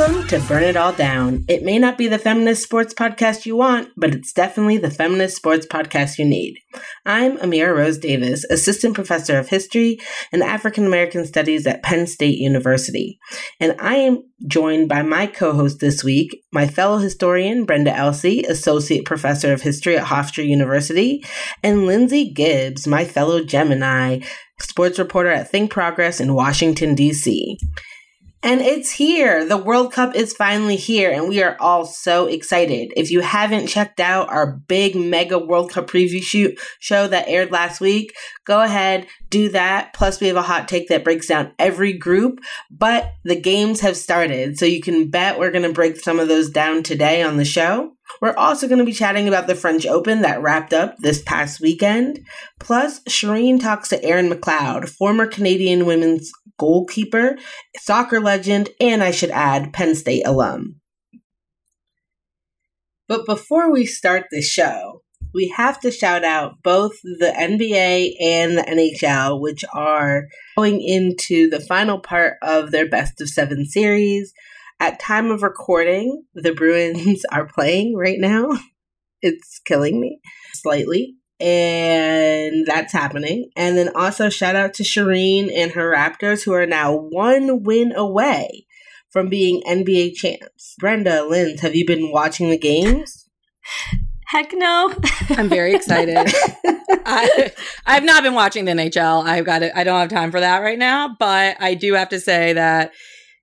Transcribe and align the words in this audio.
Welcome 0.00 0.26
to 0.28 0.40
Burn 0.48 0.62
It 0.62 0.76
All 0.78 0.94
Down. 0.94 1.44
It 1.46 1.62
may 1.62 1.78
not 1.78 1.98
be 1.98 2.08
the 2.08 2.18
feminist 2.18 2.62
sports 2.62 2.94
podcast 2.94 3.44
you 3.44 3.54
want, 3.54 3.90
but 3.98 4.14
it's 4.14 4.32
definitely 4.32 4.78
the 4.78 4.90
feminist 4.90 5.36
sports 5.36 5.66
podcast 5.66 6.18
you 6.18 6.24
need. 6.24 6.56
I'm 7.04 7.36
Amira 7.36 7.76
Rose 7.76 7.98
Davis, 7.98 8.44
Assistant 8.44 8.94
Professor 8.94 9.38
of 9.38 9.50
History 9.50 9.98
and 10.32 10.42
African 10.42 10.86
American 10.86 11.26
Studies 11.26 11.66
at 11.66 11.82
Penn 11.82 12.06
State 12.06 12.38
University. 12.38 13.18
And 13.60 13.76
I 13.78 13.96
am 13.96 14.22
joined 14.46 14.88
by 14.88 15.02
my 15.02 15.26
co 15.26 15.52
host 15.52 15.80
this 15.80 16.02
week, 16.02 16.44
my 16.50 16.66
fellow 16.66 16.96
historian, 16.96 17.66
Brenda 17.66 17.94
Elsey, 17.94 18.42
Associate 18.44 19.04
Professor 19.04 19.52
of 19.52 19.60
History 19.60 19.98
at 19.98 20.06
Hofstra 20.06 20.46
University, 20.46 21.22
and 21.62 21.84
Lindsay 21.84 22.32
Gibbs, 22.32 22.86
my 22.86 23.04
fellow 23.04 23.44
Gemini, 23.44 24.20
sports 24.62 24.98
reporter 24.98 25.28
at 25.28 25.50
Think 25.50 25.70
Progress 25.70 26.20
in 26.20 26.32
Washington, 26.32 26.94
D.C. 26.94 27.58
And 28.42 28.62
it's 28.62 28.90
here. 28.90 29.44
The 29.44 29.58
World 29.58 29.92
Cup 29.92 30.14
is 30.14 30.32
finally 30.32 30.76
here, 30.76 31.10
and 31.10 31.28
we 31.28 31.42
are 31.42 31.58
all 31.60 31.84
so 31.84 32.26
excited. 32.26 32.90
If 32.96 33.10
you 33.10 33.20
haven't 33.20 33.66
checked 33.66 34.00
out 34.00 34.30
our 34.30 34.46
big 34.46 34.96
mega 34.96 35.38
World 35.38 35.70
Cup 35.70 35.86
preview 35.88 36.22
shoot 36.22 36.58
show 36.78 37.06
that 37.06 37.28
aired 37.28 37.50
last 37.50 37.82
week, 37.82 38.16
go 38.46 38.62
ahead, 38.62 39.06
do 39.28 39.50
that. 39.50 39.92
Plus, 39.92 40.20
we 40.20 40.28
have 40.28 40.36
a 40.36 40.42
hot 40.42 40.68
take 40.68 40.88
that 40.88 41.04
breaks 41.04 41.26
down 41.26 41.52
every 41.58 41.92
group, 41.92 42.40
but 42.70 43.12
the 43.24 43.38
games 43.38 43.80
have 43.80 43.96
started, 43.96 44.58
so 44.58 44.64
you 44.64 44.80
can 44.80 45.10
bet 45.10 45.38
we're 45.38 45.50
going 45.50 45.64
to 45.64 45.72
break 45.72 45.98
some 45.98 46.18
of 46.18 46.28
those 46.28 46.48
down 46.48 46.82
today 46.82 47.22
on 47.22 47.36
the 47.36 47.44
show. 47.44 47.92
We're 48.20 48.36
also 48.36 48.68
going 48.68 48.78
to 48.78 48.84
be 48.84 48.92
chatting 48.92 49.28
about 49.28 49.46
the 49.46 49.54
French 49.54 49.86
Open 49.86 50.22
that 50.22 50.42
wrapped 50.42 50.72
up 50.72 50.96
this 50.98 51.22
past 51.22 51.60
weekend. 51.60 52.20
Plus, 52.58 53.00
Shireen 53.08 53.60
talks 53.60 53.88
to 53.88 54.04
Erin 54.04 54.30
McLeod, 54.30 54.88
former 54.88 55.26
Canadian 55.26 55.86
women's 55.86 56.30
goalkeeper, 56.58 57.36
soccer 57.78 58.20
legend, 58.20 58.70
and 58.80 59.02
I 59.02 59.10
should 59.10 59.30
add, 59.30 59.72
Penn 59.72 59.94
State 59.94 60.26
alum. 60.26 60.76
But 63.08 63.26
before 63.26 63.72
we 63.72 63.86
start 63.86 64.26
the 64.30 64.42
show, 64.42 65.02
we 65.34 65.48
have 65.56 65.80
to 65.80 65.90
shout 65.90 66.24
out 66.24 66.62
both 66.62 66.92
the 67.02 67.32
NBA 67.36 68.14
and 68.20 68.58
the 68.58 68.62
NHL, 68.62 69.40
which 69.40 69.64
are 69.72 70.26
going 70.56 70.80
into 70.80 71.48
the 71.48 71.60
final 71.60 71.98
part 71.98 72.36
of 72.42 72.70
their 72.70 72.88
best 72.88 73.20
of 73.20 73.28
seven 73.28 73.64
series. 73.64 74.32
At 74.80 74.98
time 74.98 75.30
of 75.30 75.42
recording, 75.42 76.24
the 76.34 76.52
Bruins 76.52 77.24
are 77.32 77.46
playing 77.46 77.96
right 77.96 78.18
now. 78.18 78.48
It's 79.22 79.60
killing 79.66 80.00
me 80.00 80.18
slightly 80.54 81.16
and 81.40 82.66
that's 82.66 82.92
happening. 82.92 83.50
And 83.56 83.76
then 83.76 83.90
also 83.94 84.28
shout 84.28 84.56
out 84.56 84.74
to 84.74 84.82
Shireen 84.82 85.50
and 85.54 85.72
her 85.72 85.92
Raptors, 85.92 86.44
who 86.44 86.52
are 86.52 86.66
now 86.66 86.94
one 86.94 87.62
win 87.62 87.92
away 87.94 88.66
from 89.10 89.28
being 89.28 89.62
NBA 89.66 90.14
champs. 90.14 90.74
Brenda, 90.78 91.24
Linz, 91.24 91.60
have 91.60 91.74
you 91.74 91.86
been 91.86 92.12
watching 92.12 92.50
the 92.50 92.58
games? 92.58 93.28
Heck 94.26 94.52
no. 94.52 94.94
I'm 95.30 95.48
very 95.48 95.74
excited. 95.74 96.16
I, 96.16 97.52
I've 97.84 98.04
not 98.04 98.22
been 98.22 98.34
watching 98.34 98.64
the 98.64 98.72
NHL. 98.72 99.24
I've 99.24 99.44
got 99.44 99.62
it. 99.62 99.72
I 99.74 99.82
don't 99.82 99.98
have 99.98 100.08
time 100.08 100.30
for 100.30 100.38
that 100.38 100.60
right 100.60 100.78
now, 100.78 101.16
but 101.18 101.56
I 101.58 101.74
do 101.74 101.94
have 101.94 102.10
to 102.10 102.20
say 102.20 102.52
that 102.52 102.92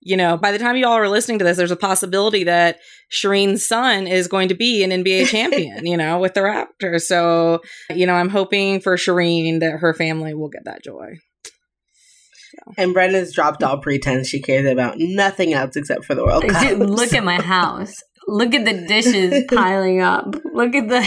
you 0.07 0.15
know, 0.15 0.37
by 0.37 0.53
the 0.53 0.57
time 0.57 0.77
you 0.77 0.87
all 0.87 0.93
are 0.93 1.09
listening 1.09 1.37
to 1.39 1.43
this, 1.43 1.57
there's 1.57 1.69
a 1.69 1.75
possibility 1.75 2.45
that 2.45 2.79
Shireen's 3.11 3.67
son 3.67 4.07
is 4.07 4.29
going 4.29 4.47
to 4.47 4.55
be 4.55 4.81
an 4.81 4.91
NBA 4.91 5.27
champion, 5.31 5.85
you 5.85 5.97
know, 5.97 6.17
with 6.17 6.33
the 6.33 6.39
Raptors. 6.39 7.01
So, 7.01 7.59
you 7.89 8.07
know, 8.07 8.13
I'm 8.13 8.29
hoping 8.29 8.79
for 8.79 8.95
Shireen 8.95 9.59
that 9.59 9.79
her 9.79 9.93
family 9.93 10.33
will 10.33 10.47
get 10.47 10.63
that 10.63 10.81
joy. 10.81 11.15
So. 11.43 12.73
And 12.77 12.93
Brenda's 12.93 13.33
dropped 13.33 13.63
all 13.63 13.79
pretense. 13.79 14.29
She 14.29 14.41
cares 14.41 14.71
about 14.71 14.95
nothing 14.97 15.53
else 15.53 15.75
except 15.75 16.05
for 16.05 16.15
the 16.15 16.23
World 16.23 16.47
Cup. 16.47 16.61
Dude, 16.61 16.79
look 16.79 17.11
at 17.13 17.25
my 17.25 17.41
house. 17.41 17.93
Look 18.29 18.53
at 18.53 18.63
the 18.63 18.87
dishes 18.87 19.43
piling 19.49 20.01
up. 20.01 20.35
Look 20.53 20.73
at 20.73 20.87
the 20.87 20.99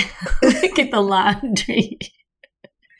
look 0.42 0.78
at 0.78 0.90
the 0.90 1.00
laundry 1.00 1.98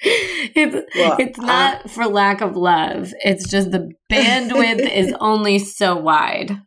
it's 0.55 0.97
well, 0.97 1.17
it's 1.19 1.39
not 1.39 1.85
uh, 1.85 1.89
for 1.89 2.07
lack 2.07 2.41
of 2.41 2.57
love. 2.57 3.13
It's 3.21 3.49
just 3.49 3.71
the 3.71 3.91
bandwidth 4.11 4.81
is 4.95 5.15
only 5.21 5.59
so 5.59 5.97
wide. 5.97 6.61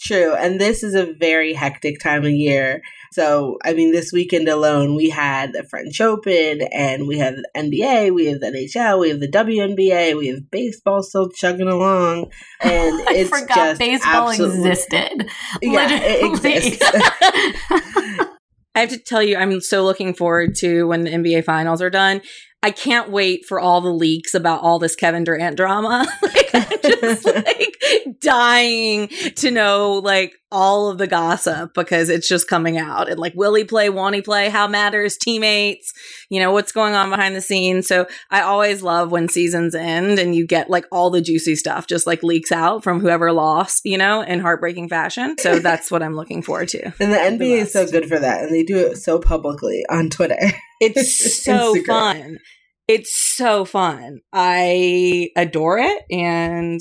True. 0.00 0.34
And 0.34 0.60
this 0.60 0.82
is 0.82 0.94
a 0.94 1.14
very 1.18 1.54
hectic 1.54 1.98
time 1.98 2.24
of 2.24 2.30
year. 2.30 2.82
So, 3.12 3.56
I 3.64 3.72
mean, 3.72 3.92
this 3.92 4.12
weekend 4.12 4.48
alone, 4.48 4.96
we 4.96 5.08
had 5.08 5.52
the 5.52 5.64
French 5.70 6.00
Open 6.00 6.62
and 6.72 7.06
we 7.06 7.18
have 7.18 7.36
the 7.36 7.48
NBA, 7.56 8.12
we 8.12 8.26
have 8.26 8.40
the 8.40 8.48
NHL, 8.48 9.00
we 9.00 9.08
have 9.10 9.20
the 9.20 9.28
WNBA, 9.28 10.18
we 10.18 10.28
have 10.28 10.50
baseball 10.50 11.02
still 11.02 11.30
chugging 11.30 11.68
along. 11.68 12.30
And 12.60 13.08
I 13.08 13.24
forgot 13.24 13.56
just 13.56 13.78
baseball 13.78 14.30
existed. 14.30 15.30
Yeah, 15.62 15.86
Literally. 15.86 16.04
it 16.04 16.24
exists. 16.32 18.30
I 18.74 18.80
have 18.80 18.90
to 18.90 18.98
tell 18.98 19.22
you, 19.22 19.36
I'm 19.36 19.60
so 19.60 19.84
looking 19.84 20.14
forward 20.14 20.56
to 20.56 20.84
when 20.84 21.04
the 21.04 21.10
NBA 21.10 21.44
finals 21.44 21.80
are 21.80 21.90
done. 21.90 22.22
I 22.64 22.70
can't 22.70 23.10
wait 23.10 23.44
for 23.44 23.60
all 23.60 23.82
the 23.82 23.92
leaks 23.92 24.32
about 24.32 24.62
all 24.62 24.78
this 24.78 24.96
Kevin 24.96 25.22
Durant 25.22 25.54
drama. 25.54 26.06
like, 26.22 26.50
I'm 26.54 26.80
just 26.82 27.26
like 27.26 27.76
dying 28.22 29.08
to 29.36 29.50
know 29.50 30.00
like 30.02 30.32
all 30.50 30.88
of 30.88 30.96
the 30.96 31.06
gossip 31.06 31.74
because 31.74 32.08
it's 32.08 32.26
just 32.26 32.48
coming 32.48 32.78
out. 32.78 33.10
And 33.10 33.20
like, 33.20 33.34
will 33.34 33.52
he 33.54 33.64
play? 33.64 33.90
Won't 33.90 34.14
he 34.14 34.22
play? 34.22 34.48
How 34.48 34.66
matters? 34.66 35.18
Teammates? 35.18 35.92
You 36.30 36.40
know 36.40 36.52
what's 36.52 36.72
going 36.72 36.94
on 36.94 37.10
behind 37.10 37.36
the 37.36 37.42
scenes. 37.42 37.86
So 37.86 38.06
I 38.30 38.40
always 38.40 38.82
love 38.82 39.10
when 39.10 39.28
seasons 39.28 39.74
end 39.74 40.18
and 40.18 40.34
you 40.34 40.46
get 40.46 40.70
like 40.70 40.86
all 40.90 41.10
the 41.10 41.20
juicy 41.20 41.56
stuff 41.56 41.86
just 41.86 42.06
like 42.06 42.22
leaks 42.22 42.50
out 42.50 42.82
from 42.82 42.98
whoever 42.98 43.30
lost. 43.30 43.82
You 43.84 43.98
know, 43.98 44.22
in 44.22 44.40
heartbreaking 44.40 44.88
fashion. 44.88 45.36
So 45.38 45.58
that's 45.58 45.90
what 45.90 46.02
I'm 46.02 46.16
looking 46.16 46.40
forward 46.40 46.68
to. 46.68 46.82
And 46.98 47.12
the 47.12 47.18
NBA 47.18 47.38
the 47.38 47.52
is 47.52 47.72
so 47.74 47.86
good 47.86 48.08
for 48.08 48.18
that, 48.18 48.42
and 48.42 48.54
they 48.54 48.62
do 48.62 48.78
it 48.78 48.96
so 48.96 49.18
publicly 49.18 49.84
on 49.90 50.08
Twitter. 50.08 50.38
It's 50.84 51.42
so 51.44 51.74
fun. 51.84 52.38
It's 52.86 53.14
so 53.14 53.64
fun. 53.64 54.20
I 54.32 55.30
adore 55.36 55.78
it. 55.78 56.02
And 56.10 56.80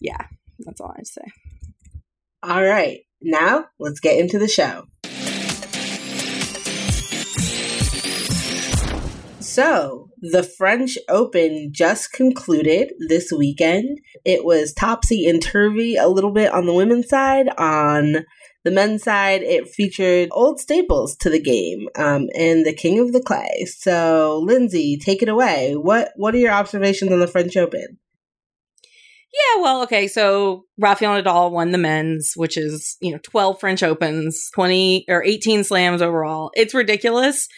yeah, 0.00 0.26
that's 0.58 0.80
all 0.80 0.94
I 0.96 1.02
say. 1.04 1.22
All 2.42 2.64
right. 2.64 3.00
Now 3.22 3.66
let's 3.78 4.00
get 4.00 4.18
into 4.18 4.38
the 4.38 4.48
show. 4.48 4.86
So, 9.40 10.10
the 10.20 10.42
French 10.42 10.98
Open 11.08 11.70
just 11.72 12.12
concluded 12.12 12.92
this 13.08 13.32
weekend. 13.32 14.00
It 14.24 14.44
was 14.44 14.74
topsy 14.74 15.26
and 15.26 15.40
turvy 15.40 15.96
a 15.96 16.08
little 16.08 16.32
bit 16.32 16.52
on 16.52 16.66
the 16.66 16.74
women's 16.74 17.08
side. 17.08 17.48
On 17.56 18.26
the 18.66 18.72
men's 18.72 19.04
side, 19.04 19.42
it 19.42 19.68
featured 19.68 20.28
old 20.32 20.58
staples 20.58 21.14
to 21.18 21.30
the 21.30 21.40
game 21.40 21.88
um, 21.94 22.28
and 22.34 22.66
the 22.66 22.74
King 22.74 22.98
of 22.98 23.12
the 23.12 23.22
Clay. 23.22 23.64
So, 23.64 24.42
Lindsay, 24.44 24.98
take 24.98 25.22
it 25.22 25.28
away. 25.28 25.74
What 25.74 26.10
What 26.16 26.34
are 26.34 26.38
your 26.38 26.52
observations 26.52 27.12
on 27.12 27.20
the 27.20 27.28
French 27.28 27.56
Open? 27.56 27.98
Yeah, 29.32 29.62
well, 29.62 29.82
okay. 29.82 30.08
So 30.08 30.64
Rafael 30.78 31.22
Nadal 31.22 31.52
won 31.52 31.70
the 31.70 31.78
men's, 31.78 32.32
which 32.34 32.56
is 32.56 32.96
you 33.00 33.12
know 33.12 33.20
twelve 33.22 33.60
French 33.60 33.84
Opens, 33.84 34.50
twenty 34.52 35.04
or 35.08 35.22
eighteen 35.22 35.62
slams 35.62 36.02
overall. 36.02 36.50
It's 36.54 36.74
ridiculous, 36.74 37.48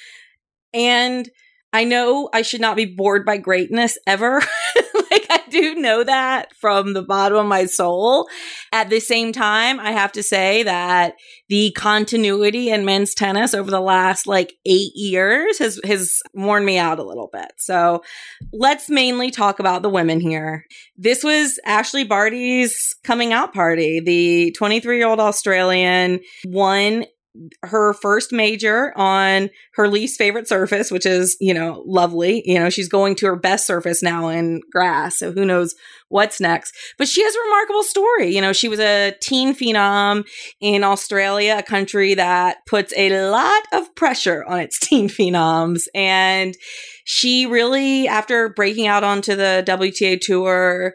and 0.74 1.26
I 1.72 1.84
know 1.84 2.28
I 2.34 2.42
should 2.42 2.60
not 2.60 2.76
be 2.76 2.84
bored 2.84 3.24
by 3.24 3.38
greatness 3.38 3.96
ever. 4.06 4.42
do 5.50 5.74
know 5.74 6.04
that 6.04 6.54
from 6.56 6.92
the 6.92 7.02
bottom 7.02 7.38
of 7.38 7.46
my 7.46 7.64
soul. 7.66 8.28
At 8.72 8.90
the 8.90 9.00
same 9.00 9.32
time, 9.32 9.80
I 9.80 9.92
have 9.92 10.12
to 10.12 10.22
say 10.22 10.62
that 10.62 11.14
the 11.48 11.72
continuity 11.72 12.70
in 12.70 12.84
men's 12.84 13.14
tennis 13.14 13.54
over 13.54 13.70
the 13.70 13.80
last 13.80 14.26
like 14.26 14.54
eight 14.66 14.92
years 14.94 15.58
has 15.58 15.80
has 15.84 16.20
worn 16.34 16.64
me 16.64 16.78
out 16.78 16.98
a 16.98 17.04
little 17.04 17.28
bit. 17.32 17.52
So 17.56 18.02
let's 18.52 18.90
mainly 18.90 19.30
talk 19.30 19.58
about 19.58 19.82
the 19.82 19.88
women 19.88 20.20
here. 20.20 20.64
This 20.96 21.24
was 21.24 21.58
Ashleigh 21.66 22.08
Barty's 22.08 22.94
coming 23.04 23.32
out 23.32 23.54
party. 23.54 24.00
The 24.00 24.52
23 24.52 24.98
year 24.98 25.06
old 25.06 25.20
Australian 25.20 26.20
won 26.44 27.04
her 27.62 27.92
first 27.92 28.32
major 28.32 28.92
on 28.96 29.50
her 29.74 29.88
least 29.88 30.18
favorite 30.18 30.48
surface, 30.48 30.90
which 30.90 31.06
is, 31.06 31.36
you 31.40 31.54
know, 31.54 31.82
lovely. 31.86 32.42
You 32.44 32.58
know, 32.58 32.70
she's 32.70 32.88
going 32.88 33.14
to 33.16 33.26
her 33.26 33.36
best 33.36 33.66
surface 33.66 34.02
now 34.02 34.28
in 34.28 34.60
grass. 34.72 35.18
So 35.18 35.32
who 35.32 35.44
knows 35.44 35.74
what's 36.08 36.40
next. 36.40 36.74
But 36.96 37.08
she 37.08 37.22
has 37.22 37.34
a 37.34 37.40
remarkable 37.40 37.82
story. 37.82 38.34
You 38.34 38.40
know, 38.40 38.52
she 38.52 38.68
was 38.68 38.80
a 38.80 39.14
teen 39.20 39.54
phenom 39.54 40.26
in 40.60 40.84
Australia, 40.84 41.56
a 41.58 41.62
country 41.62 42.14
that 42.14 42.58
puts 42.66 42.92
a 42.96 43.28
lot 43.30 43.62
of 43.72 43.94
pressure 43.94 44.44
on 44.44 44.60
its 44.60 44.78
teen 44.86 45.08
phenoms. 45.08 45.82
And 45.94 46.56
she 47.04 47.46
really, 47.46 48.08
after 48.08 48.48
breaking 48.48 48.86
out 48.86 49.04
onto 49.04 49.34
the 49.34 49.62
WTA 49.66 50.20
tour 50.20 50.94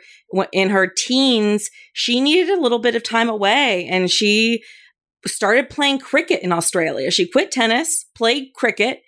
in 0.51 0.69
her 0.69 0.87
teens, 0.87 1.69
she 1.93 2.19
needed 2.19 2.49
a 2.49 2.61
little 2.61 2.79
bit 2.79 2.95
of 2.95 3.03
time 3.03 3.29
away 3.29 3.87
and 3.87 4.09
she 4.09 4.63
started 5.25 5.69
playing 5.69 5.99
cricket 5.99 6.41
in 6.41 6.51
Australia. 6.51 7.11
She 7.11 7.27
quit 7.27 7.51
tennis, 7.51 8.05
played 8.15 8.53
cricket, 8.53 9.03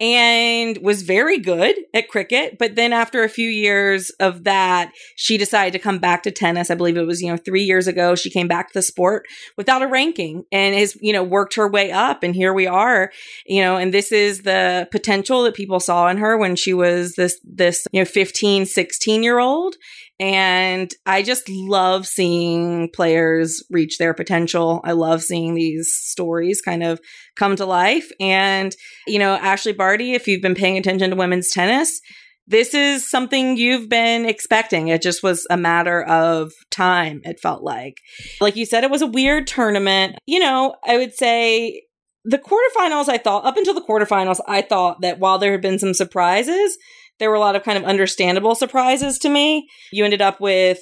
and 0.00 0.78
was 0.78 1.02
very 1.02 1.38
good 1.38 1.74
at 1.92 2.08
cricket. 2.08 2.56
But 2.58 2.76
then 2.76 2.92
after 2.92 3.24
a 3.24 3.28
few 3.28 3.48
years 3.48 4.10
of 4.20 4.44
that, 4.44 4.92
she 5.16 5.36
decided 5.36 5.72
to 5.72 5.82
come 5.82 5.98
back 5.98 6.22
to 6.22 6.30
tennis. 6.30 6.70
I 6.70 6.76
believe 6.76 6.96
it 6.96 7.06
was, 7.06 7.20
you 7.20 7.28
know, 7.30 7.36
three 7.36 7.64
years 7.64 7.88
ago, 7.88 8.14
she 8.14 8.30
came 8.30 8.46
back 8.46 8.68
to 8.68 8.74
the 8.74 8.82
sport 8.82 9.26
without 9.56 9.82
a 9.82 9.88
ranking 9.88 10.44
and 10.52 10.76
has, 10.76 10.96
you 11.00 11.12
know, 11.12 11.24
worked 11.24 11.56
her 11.56 11.68
way 11.68 11.90
up. 11.90 12.22
And 12.22 12.34
here 12.34 12.54
we 12.54 12.66
are, 12.66 13.10
you 13.44 13.60
know, 13.60 13.76
and 13.76 13.92
this 13.92 14.12
is 14.12 14.42
the 14.42 14.88
potential 14.92 15.42
that 15.42 15.54
people 15.54 15.80
saw 15.80 16.08
in 16.08 16.18
her 16.18 16.38
when 16.38 16.54
she 16.54 16.72
was 16.72 17.14
this, 17.14 17.40
this, 17.42 17.86
you 17.92 18.00
know, 18.00 18.06
15, 18.06 18.66
16 18.66 19.22
year 19.22 19.38
old. 19.38 19.74
And 20.20 20.92
I 21.06 21.22
just 21.22 21.48
love 21.48 22.06
seeing 22.06 22.90
players 22.92 23.62
reach 23.70 23.98
their 23.98 24.14
potential. 24.14 24.80
I 24.82 24.92
love 24.92 25.22
seeing 25.22 25.54
these 25.54 25.92
stories 25.92 26.60
kind 26.60 26.82
of 26.82 27.00
come 27.36 27.54
to 27.56 27.64
life. 27.64 28.10
And, 28.18 28.74
you 29.06 29.18
know, 29.18 29.38
Ashleigh 29.38 29.76
Barty, 29.76 30.14
if 30.14 30.26
you've 30.26 30.42
been 30.42 30.56
paying 30.56 30.76
attention 30.76 31.10
to 31.10 31.16
women's 31.16 31.50
tennis, 31.50 32.00
this 32.48 32.74
is 32.74 33.08
something 33.08 33.56
you've 33.56 33.88
been 33.88 34.24
expecting. 34.24 34.88
It 34.88 35.02
just 35.02 35.22
was 35.22 35.46
a 35.50 35.56
matter 35.56 36.02
of 36.02 36.52
time, 36.70 37.20
it 37.24 37.38
felt 37.38 37.62
like. 37.62 37.98
Like 38.40 38.56
you 38.56 38.64
said, 38.64 38.84
it 38.84 38.90
was 38.90 39.02
a 39.02 39.06
weird 39.06 39.46
tournament. 39.46 40.16
You 40.26 40.40
know, 40.40 40.74
I 40.84 40.96
would 40.96 41.14
say 41.14 41.82
the 42.24 42.38
quarterfinals, 42.38 43.08
I 43.08 43.18
thought, 43.18 43.44
up 43.44 43.56
until 43.56 43.74
the 43.74 43.82
quarterfinals, 43.82 44.40
I 44.48 44.62
thought 44.62 45.02
that 45.02 45.18
while 45.18 45.38
there 45.38 45.52
had 45.52 45.60
been 45.60 45.78
some 45.78 45.94
surprises, 45.94 46.76
there 47.18 47.30
were 47.30 47.36
a 47.36 47.40
lot 47.40 47.56
of 47.56 47.64
kind 47.64 47.78
of 47.78 47.84
understandable 47.84 48.54
surprises 48.54 49.18
to 49.18 49.28
me. 49.28 49.68
You 49.92 50.04
ended 50.04 50.22
up 50.22 50.40
with 50.40 50.78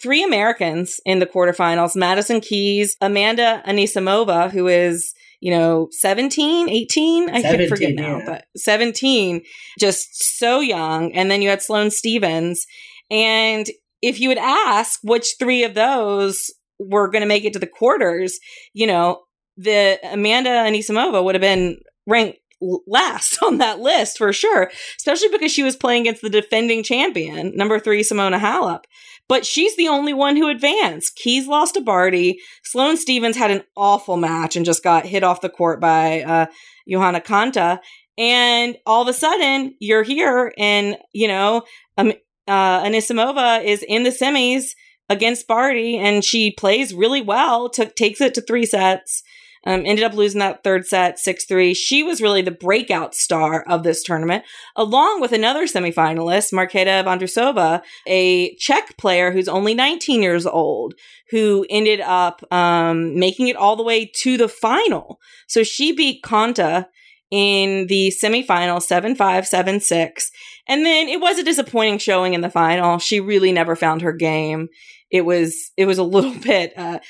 three 0.00 0.22
Americans 0.22 1.00
in 1.04 1.18
the 1.18 1.26
quarterfinals 1.26 1.96
Madison 1.96 2.40
Keys, 2.40 2.96
Amanda 3.00 3.62
Anisimova, 3.66 4.50
who 4.50 4.68
is, 4.68 5.14
you 5.40 5.50
know, 5.50 5.88
17, 5.92 6.68
18, 6.68 7.30
I 7.30 7.42
can't 7.42 7.68
forget 7.68 7.94
now, 7.94 8.18
yeah. 8.18 8.24
but 8.26 8.44
17, 8.56 9.42
just 9.78 10.38
so 10.38 10.60
young. 10.60 11.12
And 11.14 11.30
then 11.30 11.42
you 11.42 11.48
had 11.48 11.62
Sloane 11.62 11.90
Stevens. 11.90 12.66
And 13.10 13.68
if 14.02 14.20
you 14.20 14.28
would 14.28 14.38
ask 14.38 15.00
which 15.02 15.34
three 15.38 15.64
of 15.64 15.74
those 15.74 16.50
were 16.78 17.08
going 17.08 17.22
to 17.22 17.28
make 17.28 17.44
it 17.44 17.52
to 17.54 17.58
the 17.58 17.66
quarters, 17.66 18.38
you 18.72 18.86
know, 18.86 19.22
the 19.56 19.98
Amanda 20.04 20.50
Anisimova 20.50 21.22
would 21.22 21.34
have 21.34 21.42
been 21.42 21.78
ranked 22.06 22.38
last 22.60 23.42
on 23.42 23.58
that 23.58 23.80
list 23.80 24.18
for 24.18 24.32
sure, 24.32 24.70
especially 24.98 25.28
because 25.28 25.52
she 25.52 25.62
was 25.62 25.76
playing 25.76 26.02
against 26.02 26.22
the 26.22 26.30
defending 26.30 26.82
champion, 26.82 27.56
number 27.56 27.78
three, 27.78 28.02
Simona 28.02 28.38
Halep. 28.38 28.84
But 29.28 29.44
she's 29.44 29.76
the 29.76 29.88
only 29.88 30.14
one 30.14 30.36
who 30.36 30.48
advanced. 30.48 31.16
Keys 31.16 31.46
lost 31.46 31.74
to 31.74 31.82
Barty. 31.82 32.40
Sloane 32.64 32.96
Stevens 32.96 33.36
had 33.36 33.50
an 33.50 33.62
awful 33.76 34.16
match 34.16 34.56
and 34.56 34.64
just 34.64 34.82
got 34.82 35.04
hit 35.04 35.22
off 35.22 35.42
the 35.42 35.50
court 35.50 35.80
by 35.80 36.22
uh, 36.22 36.46
Johanna 36.88 37.20
Konta. 37.20 37.78
And 38.16 38.76
all 38.86 39.02
of 39.02 39.08
a 39.08 39.12
sudden, 39.12 39.76
you're 39.78 40.02
here, 40.02 40.52
and 40.58 40.96
you 41.12 41.28
know, 41.28 41.62
um, 41.98 42.12
uh, 42.48 42.82
Anisimova 42.82 43.62
is 43.62 43.84
in 43.86 44.02
the 44.02 44.10
semis 44.10 44.70
against 45.08 45.46
Barty, 45.46 45.96
and 45.96 46.24
she 46.24 46.50
plays 46.50 46.92
really 46.92 47.22
well. 47.22 47.70
Took 47.70 47.94
takes 47.94 48.20
it 48.20 48.34
to 48.34 48.40
three 48.40 48.66
sets. 48.66 49.22
Um, 49.68 49.82
ended 49.84 50.02
up 50.02 50.14
losing 50.14 50.38
that 50.38 50.64
third 50.64 50.86
set 50.86 51.18
6 51.18 51.44
3. 51.44 51.74
She 51.74 52.02
was 52.02 52.22
really 52.22 52.40
the 52.40 52.50
breakout 52.50 53.14
star 53.14 53.62
of 53.68 53.82
this 53.82 54.02
tournament, 54.02 54.44
along 54.76 55.20
with 55.20 55.32
another 55.32 55.66
semifinalist, 55.66 56.54
Marketa 56.54 57.04
Vondrousova, 57.04 57.82
a 58.06 58.54
Czech 58.54 58.96
player 58.96 59.30
who's 59.30 59.46
only 59.46 59.74
19 59.74 60.22
years 60.22 60.46
old, 60.46 60.94
who 61.30 61.66
ended 61.68 62.00
up 62.00 62.42
um, 62.50 63.18
making 63.18 63.48
it 63.48 63.56
all 63.56 63.76
the 63.76 63.82
way 63.82 64.10
to 64.22 64.38
the 64.38 64.48
final. 64.48 65.20
So 65.46 65.62
she 65.62 65.92
beat 65.92 66.22
Konta 66.22 66.86
in 67.30 67.88
the 67.88 68.10
semifinal 68.10 68.80
7 68.80 69.14
5, 69.14 69.46
7 69.46 69.80
6. 69.80 70.30
And 70.66 70.86
then 70.86 71.08
it 71.08 71.20
was 71.20 71.38
a 71.38 71.44
disappointing 71.44 71.98
showing 71.98 72.32
in 72.32 72.40
the 72.40 72.48
final. 72.48 72.98
She 72.98 73.20
really 73.20 73.52
never 73.52 73.76
found 73.76 74.00
her 74.00 74.14
game. 74.14 74.68
It 75.10 75.26
was 75.26 75.72
it 75.76 75.84
was 75.86 75.98
a 75.98 76.02
little 76.02 76.34
bit 76.42 76.72
uh, 76.76 77.00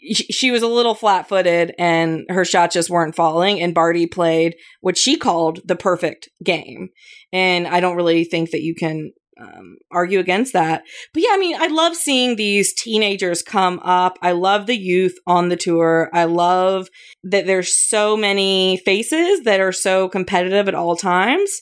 she 0.00 0.50
was 0.50 0.62
a 0.62 0.68
little 0.68 0.94
flat 0.94 1.28
footed 1.28 1.74
and 1.78 2.24
her 2.28 2.44
shots 2.44 2.74
just 2.74 2.90
weren't 2.90 3.16
falling. 3.16 3.60
And 3.60 3.74
Barty 3.74 4.06
played 4.06 4.54
what 4.80 4.96
she 4.96 5.16
called 5.16 5.60
the 5.64 5.76
perfect 5.76 6.28
game. 6.44 6.90
And 7.32 7.66
I 7.66 7.80
don't 7.80 7.96
really 7.96 8.24
think 8.24 8.50
that 8.50 8.62
you 8.62 8.74
can 8.74 9.12
um, 9.40 9.76
argue 9.90 10.18
against 10.18 10.52
that. 10.54 10.82
But 11.12 11.22
yeah, 11.22 11.30
I 11.32 11.38
mean, 11.38 11.56
I 11.60 11.66
love 11.66 11.94
seeing 11.94 12.36
these 12.36 12.72
teenagers 12.72 13.42
come 13.42 13.80
up. 13.80 14.18
I 14.22 14.32
love 14.32 14.66
the 14.66 14.76
youth 14.76 15.16
on 15.26 15.48
the 15.48 15.56
tour. 15.56 16.10
I 16.12 16.24
love 16.24 16.88
that 17.24 17.46
there's 17.46 17.74
so 17.74 18.16
many 18.16 18.78
faces 18.78 19.42
that 19.42 19.60
are 19.60 19.72
so 19.72 20.08
competitive 20.08 20.68
at 20.68 20.74
all 20.74 20.96
times. 20.96 21.60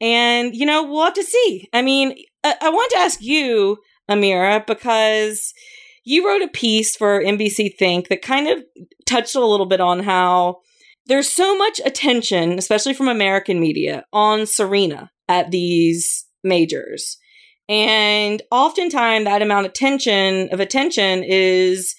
And, 0.00 0.56
you 0.56 0.64
know, 0.64 0.82
we'll 0.82 1.04
have 1.04 1.14
to 1.14 1.22
see. 1.22 1.68
I 1.72 1.82
mean, 1.82 2.16
I, 2.42 2.54
I 2.62 2.70
want 2.70 2.90
to 2.92 2.98
ask 2.98 3.20
you, 3.20 3.78
Amira, 4.10 4.66
because 4.66 5.52
you 6.04 6.26
wrote 6.26 6.42
a 6.42 6.48
piece 6.48 6.96
for 6.96 7.22
NBC 7.22 7.76
Think 7.76 8.08
that 8.08 8.22
kind 8.22 8.48
of 8.48 8.64
touched 9.06 9.34
a 9.34 9.44
little 9.44 9.66
bit 9.66 9.80
on 9.80 10.00
how 10.00 10.60
there's 11.06 11.30
so 11.30 11.56
much 11.56 11.80
attention, 11.84 12.58
especially 12.58 12.94
from 12.94 13.08
American 13.08 13.60
media, 13.60 14.04
on 14.12 14.46
Serena 14.46 15.10
at 15.28 15.50
these 15.50 16.26
majors. 16.44 17.18
And 17.68 18.42
oftentimes 18.50 19.24
that 19.24 19.42
amount 19.42 19.66
of 19.66 19.70
attention 19.70 20.48
of 20.52 20.60
attention 20.60 21.22
is 21.24 21.94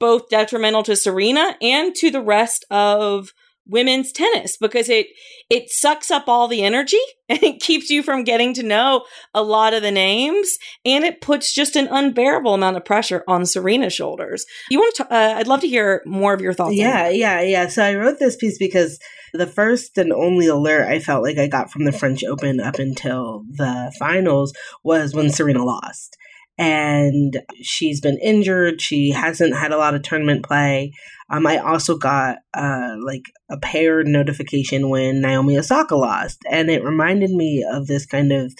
both 0.00 0.28
detrimental 0.30 0.82
to 0.84 0.96
Serena 0.96 1.56
and 1.60 1.94
to 1.96 2.10
the 2.10 2.22
rest 2.22 2.64
of 2.70 3.32
women's 3.66 4.12
tennis 4.12 4.56
because 4.56 4.88
it 4.88 5.06
it 5.48 5.70
sucks 5.70 6.10
up 6.10 6.24
all 6.26 6.48
the 6.48 6.62
energy 6.62 7.00
and 7.28 7.42
it 7.42 7.60
keeps 7.60 7.90
you 7.90 8.02
from 8.02 8.24
getting 8.24 8.52
to 8.54 8.62
know 8.62 9.04
a 9.34 9.42
lot 9.42 9.74
of 9.74 9.82
the 9.82 9.90
names 9.90 10.56
and 10.84 11.04
it 11.04 11.20
puts 11.20 11.54
just 11.54 11.76
an 11.76 11.88
unbearable 11.88 12.54
amount 12.54 12.76
of 12.76 12.84
pressure 12.84 13.22
on 13.28 13.46
Serena's 13.46 13.92
shoulders. 13.92 14.44
You 14.70 14.78
want 14.78 14.94
to 14.96 15.04
uh, 15.12 15.34
I'd 15.36 15.46
love 15.46 15.60
to 15.60 15.68
hear 15.68 16.02
more 16.06 16.34
of 16.34 16.40
your 16.40 16.52
thoughts 16.52 16.74
Yeah, 16.74 17.08
yeah, 17.08 17.40
yeah. 17.40 17.68
So 17.68 17.84
I 17.84 17.94
wrote 17.94 18.18
this 18.18 18.36
piece 18.36 18.58
because 18.58 18.98
the 19.32 19.46
first 19.46 19.96
and 19.96 20.12
only 20.12 20.46
alert 20.46 20.88
I 20.88 20.98
felt 20.98 21.22
like 21.22 21.38
I 21.38 21.46
got 21.46 21.70
from 21.70 21.84
the 21.84 21.92
French 21.92 22.22
Open 22.24 22.60
up 22.60 22.78
until 22.78 23.44
the 23.48 23.92
finals 23.98 24.52
was 24.82 25.14
when 25.14 25.30
Serena 25.30 25.64
lost 25.64 26.16
and 26.58 27.40
she's 27.62 28.00
been 28.00 28.18
injured. 28.18 28.80
She 28.80 29.10
hasn't 29.10 29.56
had 29.56 29.72
a 29.72 29.78
lot 29.78 29.94
of 29.94 30.02
tournament 30.02 30.44
play. 30.44 30.92
Um, 31.30 31.46
I 31.46 31.56
also 31.58 31.96
got 31.96 32.38
uh, 32.54 32.96
like 33.02 33.22
a 33.50 33.56
paired 33.58 34.06
notification 34.06 34.90
when 34.90 35.20
Naomi 35.22 35.58
Osaka 35.58 35.96
lost, 35.96 36.38
and 36.50 36.70
it 36.70 36.84
reminded 36.84 37.30
me 37.30 37.64
of 37.70 37.86
this 37.86 38.04
kind 38.04 38.32
of 38.32 38.52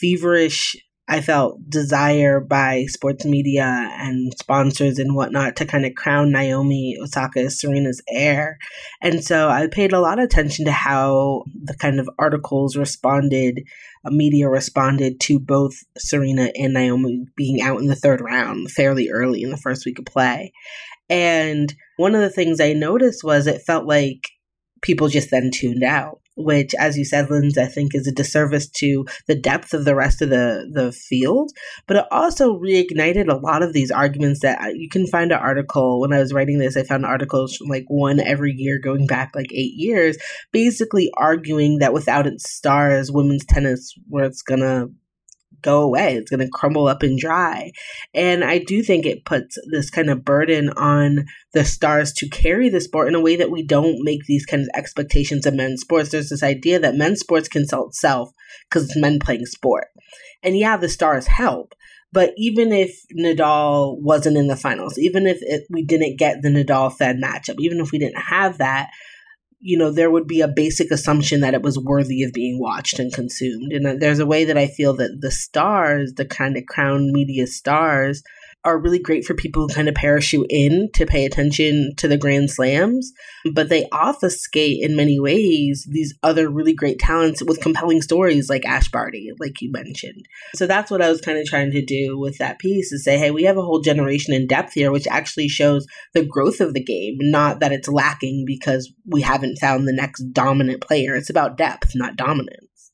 feverish 0.00 0.76
I 1.08 1.20
felt 1.20 1.60
desire 1.70 2.40
by 2.40 2.86
sports 2.88 3.24
media 3.24 3.64
and 4.00 4.34
sponsors 4.40 4.98
and 4.98 5.14
whatnot 5.14 5.54
to 5.56 5.64
kind 5.64 5.86
of 5.86 5.94
crown 5.94 6.32
Naomi 6.32 6.96
Osaka 7.00 7.42
as 7.42 7.60
Serena's 7.60 8.02
heir. 8.08 8.58
And 9.00 9.24
so 9.24 9.48
I 9.48 9.68
paid 9.68 9.92
a 9.92 10.00
lot 10.00 10.18
of 10.18 10.24
attention 10.24 10.64
to 10.64 10.72
how 10.72 11.44
the 11.62 11.76
kind 11.76 12.00
of 12.00 12.10
articles 12.18 12.76
responded, 12.76 13.62
uh, 14.04 14.10
media 14.10 14.48
responded 14.48 15.20
to 15.20 15.38
both 15.38 15.74
Serena 15.96 16.50
and 16.56 16.74
Naomi 16.74 17.26
being 17.36 17.62
out 17.62 17.78
in 17.78 17.86
the 17.86 17.94
third 17.94 18.20
round 18.20 18.72
fairly 18.72 19.08
early 19.08 19.42
in 19.42 19.50
the 19.50 19.56
first 19.56 19.86
week 19.86 20.00
of 20.00 20.06
play. 20.06 20.52
And 21.08 21.72
one 21.98 22.16
of 22.16 22.20
the 22.20 22.30
things 22.30 22.60
I 22.60 22.72
noticed 22.72 23.22
was 23.22 23.46
it 23.46 23.62
felt 23.62 23.86
like 23.86 24.28
people 24.82 25.06
just 25.08 25.30
then 25.30 25.52
tuned 25.52 25.84
out 25.84 26.20
which, 26.36 26.74
as 26.78 26.96
you 26.96 27.04
said, 27.04 27.30
Linz, 27.30 27.58
I 27.58 27.66
think 27.66 27.94
is 27.94 28.06
a 28.06 28.12
disservice 28.12 28.68
to 28.68 29.06
the 29.26 29.34
depth 29.34 29.72
of 29.74 29.84
the 29.84 29.94
rest 29.94 30.22
of 30.22 30.30
the, 30.30 30.70
the 30.72 30.92
field. 30.92 31.50
But 31.86 31.96
it 31.96 32.04
also 32.10 32.58
reignited 32.58 33.28
a 33.28 33.38
lot 33.38 33.62
of 33.62 33.72
these 33.72 33.90
arguments 33.90 34.40
that 34.40 34.76
you 34.76 34.88
can 34.88 35.06
find 35.06 35.32
an 35.32 35.38
article. 35.38 36.00
When 36.00 36.12
I 36.12 36.18
was 36.18 36.32
writing 36.32 36.58
this, 36.58 36.76
I 36.76 36.82
found 36.82 37.06
articles 37.06 37.56
from 37.56 37.68
like 37.68 37.84
one 37.88 38.20
every 38.20 38.52
year 38.52 38.78
going 38.78 39.06
back 39.06 39.32
like 39.34 39.52
eight 39.52 39.74
years, 39.74 40.16
basically 40.52 41.10
arguing 41.16 41.78
that 41.78 41.92
without 41.92 42.26
its 42.26 42.50
stars, 42.50 43.10
women's 43.10 43.44
tennis 43.46 43.94
was 44.08 44.42
going 44.42 44.60
to 44.60 44.90
go 45.66 45.82
away. 45.82 46.14
It's 46.14 46.30
going 46.30 46.40
to 46.40 46.48
crumble 46.48 46.86
up 46.86 47.02
and 47.02 47.18
dry. 47.18 47.72
And 48.14 48.44
I 48.44 48.58
do 48.58 48.82
think 48.82 49.04
it 49.04 49.24
puts 49.24 49.58
this 49.70 49.90
kind 49.90 50.08
of 50.08 50.24
burden 50.24 50.70
on 50.70 51.26
the 51.52 51.64
stars 51.64 52.12
to 52.14 52.28
carry 52.28 52.68
the 52.68 52.80
sport 52.80 53.08
in 53.08 53.14
a 53.14 53.20
way 53.20 53.36
that 53.36 53.50
we 53.50 53.62
don't 53.62 54.02
make 54.02 54.24
these 54.26 54.46
kind 54.46 54.62
of 54.62 54.68
expectations 54.74 55.44
of 55.44 55.54
men's 55.54 55.82
sports. 55.82 56.10
There's 56.10 56.30
this 56.30 56.42
idea 56.42 56.78
that 56.78 56.94
men's 56.94 57.20
sports 57.20 57.48
can 57.48 57.66
sell 57.66 57.86
itself 57.88 58.30
because 58.68 58.84
it's 58.84 58.96
men 58.96 59.18
playing 59.18 59.46
sport. 59.46 59.88
And 60.42 60.56
yeah, 60.56 60.76
the 60.76 60.88
stars 60.88 61.26
help. 61.26 61.74
But 62.12 62.32
even 62.36 62.72
if 62.72 62.98
Nadal 63.14 64.00
wasn't 64.00 64.36
in 64.36 64.46
the 64.46 64.56
finals, 64.56 64.98
even 64.98 65.26
if 65.26 65.38
it, 65.42 65.64
we 65.68 65.84
didn't 65.84 66.18
get 66.18 66.40
the 66.40 66.48
Nadal 66.48 66.96
Fed 66.96 67.16
matchup, 67.16 67.56
even 67.58 67.80
if 67.80 67.90
we 67.90 67.98
didn't 67.98 68.22
have 68.22 68.58
that, 68.58 68.90
you 69.66 69.76
know, 69.76 69.90
there 69.90 70.12
would 70.12 70.28
be 70.28 70.40
a 70.40 70.46
basic 70.46 70.92
assumption 70.92 71.40
that 71.40 71.52
it 71.52 71.60
was 71.60 71.76
worthy 71.76 72.22
of 72.22 72.32
being 72.32 72.60
watched 72.60 73.00
and 73.00 73.12
consumed. 73.12 73.72
And 73.72 73.84
uh, 73.84 73.94
there's 73.98 74.20
a 74.20 74.26
way 74.26 74.44
that 74.44 74.56
I 74.56 74.68
feel 74.68 74.94
that 74.94 75.20
the 75.20 75.30
stars, 75.32 76.12
the 76.12 76.24
kind 76.24 76.56
of 76.56 76.66
crown 76.66 77.10
media 77.12 77.48
stars, 77.48 78.22
are 78.64 78.78
really 78.78 78.98
great 78.98 79.24
for 79.24 79.34
people 79.34 79.62
who 79.62 79.74
kind 79.74 79.88
of 79.88 79.94
parachute 79.94 80.46
in 80.50 80.88
to 80.94 81.06
pay 81.06 81.24
attention 81.24 81.92
to 81.96 82.08
the 82.08 82.18
Grand 82.18 82.50
Slams, 82.50 83.12
but 83.54 83.68
they 83.68 83.86
obfuscate 83.92 84.82
in 84.82 84.96
many 84.96 85.20
ways 85.20 85.86
these 85.88 86.12
other 86.22 86.50
really 86.50 86.74
great 86.74 86.98
talents 86.98 87.42
with 87.44 87.60
compelling 87.60 88.02
stories 88.02 88.50
like 88.50 88.66
Ash 88.66 88.90
Barty, 88.90 89.30
like 89.38 89.60
you 89.60 89.70
mentioned. 89.70 90.26
So 90.54 90.66
that's 90.66 90.90
what 90.90 91.00
I 91.00 91.08
was 91.08 91.20
kind 91.20 91.38
of 91.38 91.46
trying 91.46 91.70
to 91.70 91.84
do 91.84 92.18
with 92.18 92.38
that 92.38 92.58
piece 92.58 92.90
is 92.90 93.04
say, 93.04 93.18
hey, 93.18 93.30
we 93.30 93.44
have 93.44 93.56
a 93.56 93.62
whole 93.62 93.80
generation 93.80 94.34
in 94.34 94.48
depth 94.48 94.72
here, 94.72 94.90
which 94.90 95.06
actually 95.06 95.48
shows 95.48 95.86
the 96.12 96.24
growth 96.24 96.60
of 96.60 96.74
the 96.74 96.82
game, 96.82 97.18
not 97.20 97.60
that 97.60 97.72
it's 97.72 97.88
lacking 97.88 98.44
because 98.46 98.92
we 99.06 99.22
haven't 99.22 99.58
found 99.60 99.86
the 99.86 99.92
next 99.92 100.24
dominant 100.32 100.80
player. 100.80 101.14
It's 101.14 101.30
about 101.30 101.56
depth, 101.56 101.92
not 101.94 102.16
dominance. 102.16 102.92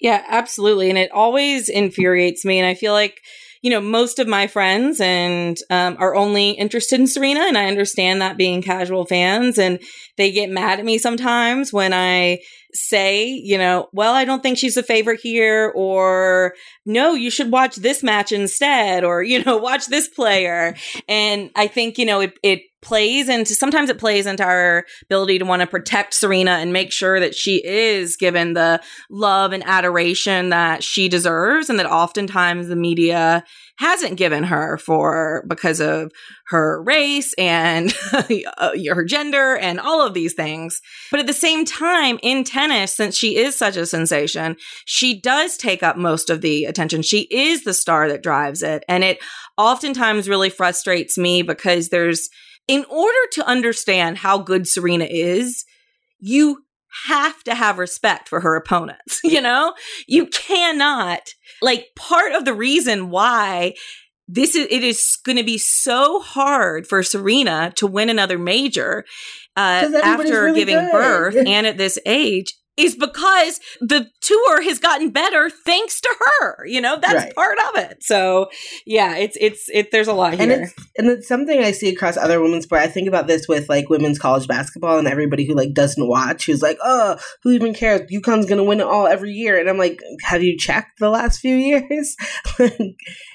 Yeah, 0.00 0.24
absolutely. 0.28 0.88
And 0.88 0.98
it 0.98 1.12
always 1.12 1.68
infuriates 1.68 2.44
me. 2.44 2.58
And 2.58 2.66
I 2.66 2.74
feel 2.74 2.92
like 2.92 3.20
you 3.62 3.70
know, 3.70 3.80
most 3.80 4.18
of 4.18 4.26
my 4.26 4.48
friends 4.48 5.00
and 5.00 5.56
um, 5.70 5.96
are 6.00 6.16
only 6.16 6.50
interested 6.50 6.98
in 6.98 7.06
Serena, 7.06 7.40
and 7.40 7.56
I 7.56 7.66
understand 7.66 8.20
that 8.20 8.36
being 8.36 8.60
casual 8.60 9.06
fans, 9.06 9.56
and 9.56 9.78
they 10.16 10.32
get 10.32 10.50
mad 10.50 10.80
at 10.80 10.84
me 10.84 10.98
sometimes 10.98 11.72
when 11.72 11.92
I 11.92 12.40
say, 12.74 13.26
you 13.26 13.56
know, 13.56 13.88
well, 13.92 14.14
I 14.14 14.24
don't 14.24 14.42
think 14.42 14.58
she's 14.58 14.76
a 14.76 14.82
favorite 14.82 15.20
here, 15.22 15.72
or 15.76 16.54
no, 16.84 17.14
you 17.14 17.30
should 17.30 17.52
watch 17.52 17.76
this 17.76 18.02
match 18.02 18.32
instead, 18.32 19.04
or 19.04 19.22
you 19.22 19.44
know, 19.44 19.56
watch 19.58 19.86
this 19.86 20.08
player. 20.08 20.74
And 21.08 21.50
I 21.54 21.68
think 21.68 21.98
you 21.98 22.04
know 22.04 22.20
it 22.20 22.38
it 22.42 22.62
plays 22.82 23.28
into 23.28 23.54
sometimes 23.54 23.88
it 23.88 23.98
plays 23.98 24.26
into 24.26 24.44
our 24.44 24.84
ability 25.04 25.38
to 25.38 25.44
want 25.44 25.60
to 25.60 25.66
protect 25.66 26.12
Serena 26.12 26.52
and 26.52 26.72
make 26.72 26.92
sure 26.92 27.20
that 27.20 27.34
she 27.34 27.64
is 27.64 28.16
given 28.16 28.52
the 28.52 28.82
love 29.08 29.52
and 29.52 29.62
adoration 29.64 30.50
that 30.50 30.82
she 30.82 31.08
deserves 31.08 31.70
and 31.70 31.78
that 31.78 31.86
oftentimes 31.86 32.66
the 32.66 32.76
media 32.76 33.44
hasn't 33.78 34.16
given 34.16 34.44
her 34.44 34.76
for 34.78 35.44
because 35.48 35.80
of 35.80 36.12
her 36.48 36.82
race 36.82 37.32
and 37.34 37.94
uh, 38.58 38.72
her 38.92 39.04
gender 39.04 39.56
and 39.56 39.80
all 39.80 40.04
of 40.06 40.14
these 40.14 40.34
things. 40.34 40.80
But 41.10 41.20
at 41.20 41.26
the 41.26 41.32
same 41.32 41.64
time, 41.64 42.18
in 42.22 42.44
tennis, 42.44 42.94
since 42.94 43.16
she 43.16 43.36
is 43.36 43.56
such 43.56 43.76
a 43.76 43.86
sensation, 43.86 44.56
she 44.84 45.20
does 45.20 45.56
take 45.56 45.82
up 45.82 45.96
most 45.96 46.30
of 46.30 46.42
the 46.42 46.64
attention. 46.64 47.02
She 47.02 47.22
is 47.30 47.64
the 47.64 47.74
star 47.74 48.08
that 48.08 48.22
drives 48.22 48.62
it. 48.62 48.84
And 48.88 49.02
it 49.02 49.18
oftentimes 49.56 50.28
really 50.28 50.50
frustrates 50.50 51.16
me 51.16 51.42
because 51.42 51.88
there's 51.88 52.28
in 52.72 52.86
order 52.88 53.18
to 53.32 53.46
understand 53.46 54.16
how 54.16 54.38
good 54.38 54.66
Serena 54.66 55.04
is, 55.04 55.66
you 56.18 56.64
have 57.06 57.42
to 57.44 57.54
have 57.54 57.76
respect 57.76 58.30
for 58.30 58.40
her 58.40 58.56
opponents. 58.56 59.20
You 59.32 59.42
know, 59.42 59.74
you 60.06 60.26
cannot 60.26 61.20
like 61.60 61.88
part 61.96 62.32
of 62.32 62.46
the 62.46 62.54
reason 62.54 63.10
why 63.10 63.74
this 64.26 64.54
is 64.54 64.66
it 64.70 64.82
is 64.82 65.18
going 65.22 65.36
to 65.36 65.44
be 65.44 65.58
so 65.58 66.20
hard 66.20 66.86
for 66.86 67.02
Serena 67.02 67.72
to 67.76 67.86
win 67.86 68.08
another 68.08 68.38
major 68.38 69.04
uh, 69.54 69.90
after 70.02 70.44
really 70.44 70.60
giving 70.60 70.78
good. 70.78 70.92
birth 70.92 71.36
and 71.46 71.66
at 71.66 71.76
this 71.76 71.98
age 72.06 72.54
is 72.82 72.94
because 72.94 73.60
the 73.80 74.08
tour 74.20 74.62
has 74.62 74.78
gotten 74.78 75.10
better 75.10 75.50
thanks 75.50 76.00
to 76.00 76.14
her. 76.18 76.66
You 76.66 76.80
know, 76.80 76.98
that's 77.00 77.14
right. 77.14 77.34
part 77.34 77.58
of 77.58 77.82
it. 77.82 78.02
So 78.02 78.48
yeah, 78.86 79.16
it's 79.16 79.36
it's 79.40 79.68
it. 79.72 79.90
There's 79.90 80.08
a 80.08 80.12
lot 80.12 80.34
here, 80.34 80.42
and 80.42 80.52
it's 80.52 80.74
and 80.96 81.08
it's 81.08 81.28
something 81.28 81.58
I 81.58 81.72
see 81.72 81.88
across 81.88 82.16
other 82.16 82.40
women's 82.40 82.64
sport. 82.64 82.82
I 82.82 82.88
think 82.88 83.08
about 83.08 83.26
this 83.26 83.48
with 83.48 83.68
like 83.68 83.88
women's 83.88 84.18
college 84.18 84.48
basketball 84.48 84.98
and 84.98 85.08
everybody 85.08 85.46
who 85.46 85.54
like 85.54 85.74
doesn't 85.74 86.08
watch, 86.08 86.46
who's 86.46 86.62
like, 86.62 86.78
oh, 86.82 87.18
who 87.42 87.50
even 87.50 87.74
cares? 87.74 88.10
UConn's 88.10 88.46
gonna 88.46 88.64
win 88.64 88.80
it 88.80 88.86
all 88.86 89.06
every 89.06 89.32
year, 89.32 89.58
and 89.58 89.68
I'm 89.68 89.78
like, 89.78 90.00
have 90.22 90.42
you 90.42 90.56
checked 90.58 90.98
the 90.98 91.10
last 91.10 91.40
few 91.40 91.56
years? 91.56 92.16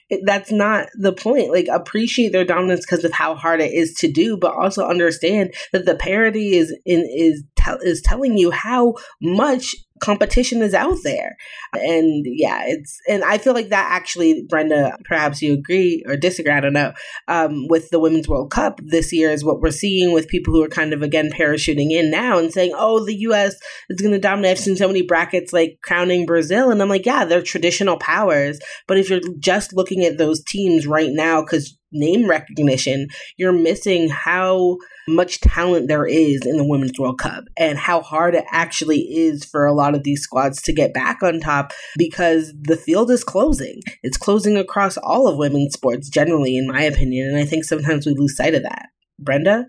it, 0.09 0.21
that's 0.25 0.51
not 0.51 0.87
the 0.97 1.13
point. 1.13 1.51
Like 1.51 1.67
appreciate 1.67 2.31
their 2.31 2.45
dominance 2.45 2.85
because 2.85 3.03
of 3.03 3.11
how 3.11 3.35
hard 3.35 3.61
it 3.61 3.73
is 3.73 3.93
to 3.95 4.11
do, 4.11 4.37
but 4.37 4.55
also 4.55 4.87
understand 4.87 5.53
that 5.73 5.85
the 5.85 5.95
parity 5.95 6.55
is 6.55 6.75
in 6.85 7.07
is 7.15 7.43
is 7.81 8.01
telling 8.01 8.37
you 8.37 8.51
how 8.51 8.93
much 9.21 9.75
competition 9.99 10.61
is 10.61 10.73
out 10.73 10.97
there. 11.03 11.35
And 11.73 12.25
yeah, 12.27 12.63
it's 12.65 12.99
and 13.07 13.23
I 13.23 13.37
feel 13.37 13.53
like 13.53 13.69
that 13.69 13.87
actually, 13.91 14.45
Brenda, 14.47 14.97
perhaps 15.05 15.41
you 15.41 15.53
agree 15.53 16.03
or 16.07 16.15
disagree, 16.15 16.53
I 16.53 16.59
don't 16.59 16.73
know, 16.73 16.93
um, 17.27 17.67
with 17.67 17.89
the 17.89 17.99
Women's 17.99 18.27
World 18.27 18.51
Cup 18.51 18.79
this 18.83 19.11
year 19.11 19.31
is 19.31 19.43
what 19.43 19.59
we're 19.59 19.71
seeing 19.71 20.13
with 20.13 20.27
people 20.27 20.53
who 20.53 20.63
are 20.63 20.69
kind 20.69 20.93
of 20.93 21.01
again 21.01 21.31
parachuting 21.31 21.91
in 21.91 22.11
now 22.11 22.37
and 22.37 22.51
saying, 22.51 22.73
Oh, 22.75 23.03
the 23.03 23.15
US 23.15 23.55
is 23.89 24.01
gonna 24.01 24.19
dominate. 24.19 24.51
I've 24.51 24.59
seen 24.59 24.75
so 24.75 24.87
many 24.87 25.01
brackets 25.01 25.53
like 25.53 25.79
crowning 25.83 26.25
Brazil 26.25 26.71
and 26.71 26.81
I'm 26.81 26.89
like, 26.89 27.05
yeah, 27.05 27.25
they're 27.25 27.41
traditional 27.41 27.97
powers. 27.97 28.59
But 28.87 28.97
if 28.97 29.09
you're 29.09 29.21
just 29.39 29.73
looking 29.73 30.05
at 30.05 30.17
those 30.17 30.43
teams 30.43 30.87
right 30.87 31.11
now, 31.11 31.41
because 31.41 31.77
name 31.91 32.29
recognition, 32.29 33.07
you're 33.37 33.53
missing 33.53 34.09
how 34.09 34.77
much 35.07 35.39
talent 35.39 35.87
there 35.87 36.05
is 36.05 36.45
in 36.45 36.57
the 36.57 36.67
Women's 36.67 36.99
World 36.99 37.19
Cup 37.19 37.45
and 37.57 37.77
how 37.77 38.01
hard 38.01 38.35
it 38.35 38.43
actually 38.51 38.99
is 38.99 39.45
for 39.45 39.65
a 39.65 39.73
lot 39.73 39.95
of 39.95 40.03
these 40.03 40.21
squads 40.21 40.61
to 40.63 40.73
get 40.73 40.93
back 40.93 41.23
on 41.23 41.39
top 41.39 41.71
because 41.97 42.53
the 42.59 42.75
field 42.75 43.09
is 43.09 43.23
closing. 43.23 43.79
It's 44.03 44.17
closing 44.17 44.57
across 44.57 44.97
all 44.97 45.27
of 45.27 45.37
women's 45.37 45.73
sports 45.73 46.09
generally, 46.09 46.57
in 46.57 46.67
my 46.67 46.81
opinion. 46.81 47.29
And 47.29 47.37
I 47.37 47.45
think 47.45 47.63
sometimes 47.63 48.05
we 48.05 48.13
lose 48.13 48.35
sight 48.35 48.55
of 48.55 48.63
that. 48.63 48.87
Brenda? 49.19 49.65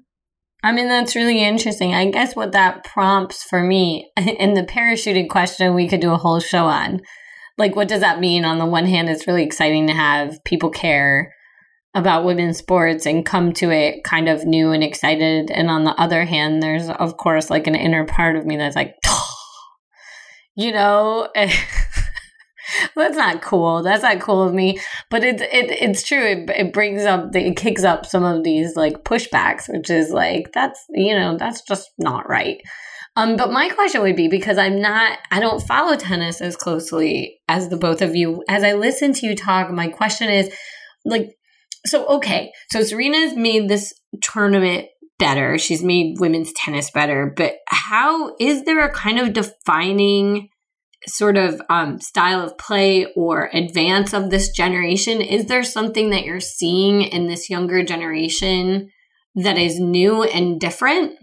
I 0.62 0.72
mean, 0.72 0.88
that's 0.88 1.14
really 1.14 1.42
interesting. 1.42 1.94
I 1.94 2.10
guess 2.10 2.34
what 2.34 2.52
that 2.52 2.82
prompts 2.82 3.44
for 3.44 3.62
me 3.62 4.10
in 4.16 4.54
the 4.54 4.64
parachuting 4.64 5.28
question, 5.28 5.74
we 5.74 5.88
could 5.88 6.00
do 6.00 6.12
a 6.12 6.18
whole 6.18 6.40
show 6.40 6.64
on. 6.64 7.00
Like, 7.56 7.76
what 7.76 7.88
does 7.88 8.00
that 8.00 8.20
mean? 8.20 8.44
On 8.44 8.58
the 8.58 8.66
one 8.66 8.86
hand, 8.86 9.08
it's 9.08 9.26
really 9.26 9.44
exciting 9.44 9.86
to 9.86 9.92
have 9.92 10.42
people 10.44 10.70
care 10.70 11.34
about 11.98 12.24
women's 12.24 12.58
sports 12.58 13.06
and 13.06 13.26
come 13.26 13.52
to 13.54 13.70
it 13.70 14.04
kind 14.04 14.28
of 14.28 14.44
new 14.44 14.70
and 14.70 14.82
excited. 14.84 15.50
And 15.50 15.68
on 15.68 15.84
the 15.84 16.00
other 16.00 16.24
hand, 16.24 16.62
there's, 16.62 16.88
of 16.88 17.16
course, 17.16 17.50
like 17.50 17.66
an 17.66 17.74
inner 17.74 18.04
part 18.04 18.36
of 18.36 18.46
me 18.46 18.56
that's 18.56 18.76
like, 18.76 18.94
you 20.56 20.72
know, 20.72 21.28
that's 22.96 23.16
not 23.16 23.42
cool. 23.42 23.82
That's 23.82 24.02
not 24.02 24.20
cool 24.20 24.42
of 24.42 24.54
me. 24.54 24.78
But 25.10 25.24
it's 25.24 25.42
it, 25.42 25.70
it's 25.70 26.02
true. 26.02 26.24
It, 26.24 26.50
it 26.50 26.72
brings 26.72 27.04
up, 27.04 27.34
it 27.34 27.56
kicks 27.56 27.84
up 27.84 28.06
some 28.06 28.24
of 28.24 28.44
these 28.44 28.76
like 28.76 29.04
pushbacks, 29.04 29.68
which 29.68 29.90
is 29.90 30.10
like, 30.10 30.52
that's, 30.54 30.82
you 30.90 31.14
know, 31.14 31.36
that's 31.36 31.62
just 31.62 31.90
not 31.98 32.28
right. 32.28 32.60
Um, 33.16 33.36
but 33.36 33.50
my 33.50 33.68
question 33.70 34.02
would 34.02 34.14
be 34.14 34.28
because 34.28 34.58
I'm 34.58 34.80
not, 34.80 35.18
I 35.32 35.40
don't 35.40 35.60
follow 35.60 35.96
tennis 35.96 36.40
as 36.40 36.56
closely 36.56 37.40
as 37.48 37.68
the 37.68 37.76
both 37.76 38.00
of 38.00 38.14
you. 38.14 38.44
As 38.48 38.62
I 38.62 38.74
listen 38.74 39.12
to 39.14 39.26
you 39.26 39.34
talk, 39.34 39.72
my 39.72 39.88
question 39.88 40.28
is 40.28 40.54
like, 41.04 41.34
so 41.86 42.06
okay, 42.06 42.52
so 42.70 42.82
Serena's 42.82 43.34
made 43.34 43.68
this 43.68 43.92
tournament 44.22 44.88
better. 45.18 45.58
She's 45.58 45.82
made 45.82 46.20
women's 46.20 46.52
tennis 46.52 46.90
better, 46.90 47.32
but 47.36 47.56
how 47.68 48.34
is 48.38 48.64
there 48.64 48.84
a 48.84 48.92
kind 48.92 49.18
of 49.18 49.32
defining 49.32 50.48
sort 51.06 51.36
of 51.36 51.60
um, 51.70 52.00
style 52.00 52.40
of 52.40 52.58
play 52.58 53.06
or 53.16 53.50
advance 53.52 54.12
of 54.12 54.30
this 54.30 54.50
generation? 54.50 55.20
Is 55.20 55.46
there 55.46 55.62
something 55.62 56.10
that 56.10 56.24
you're 56.24 56.40
seeing 56.40 57.02
in 57.02 57.26
this 57.26 57.50
younger 57.50 57.84
generation 57.84 58.90
that 59.34 59.58
is 59.58 59.78
new 59.78 60.22
and 60.22 60.60
different? 60.60 61.16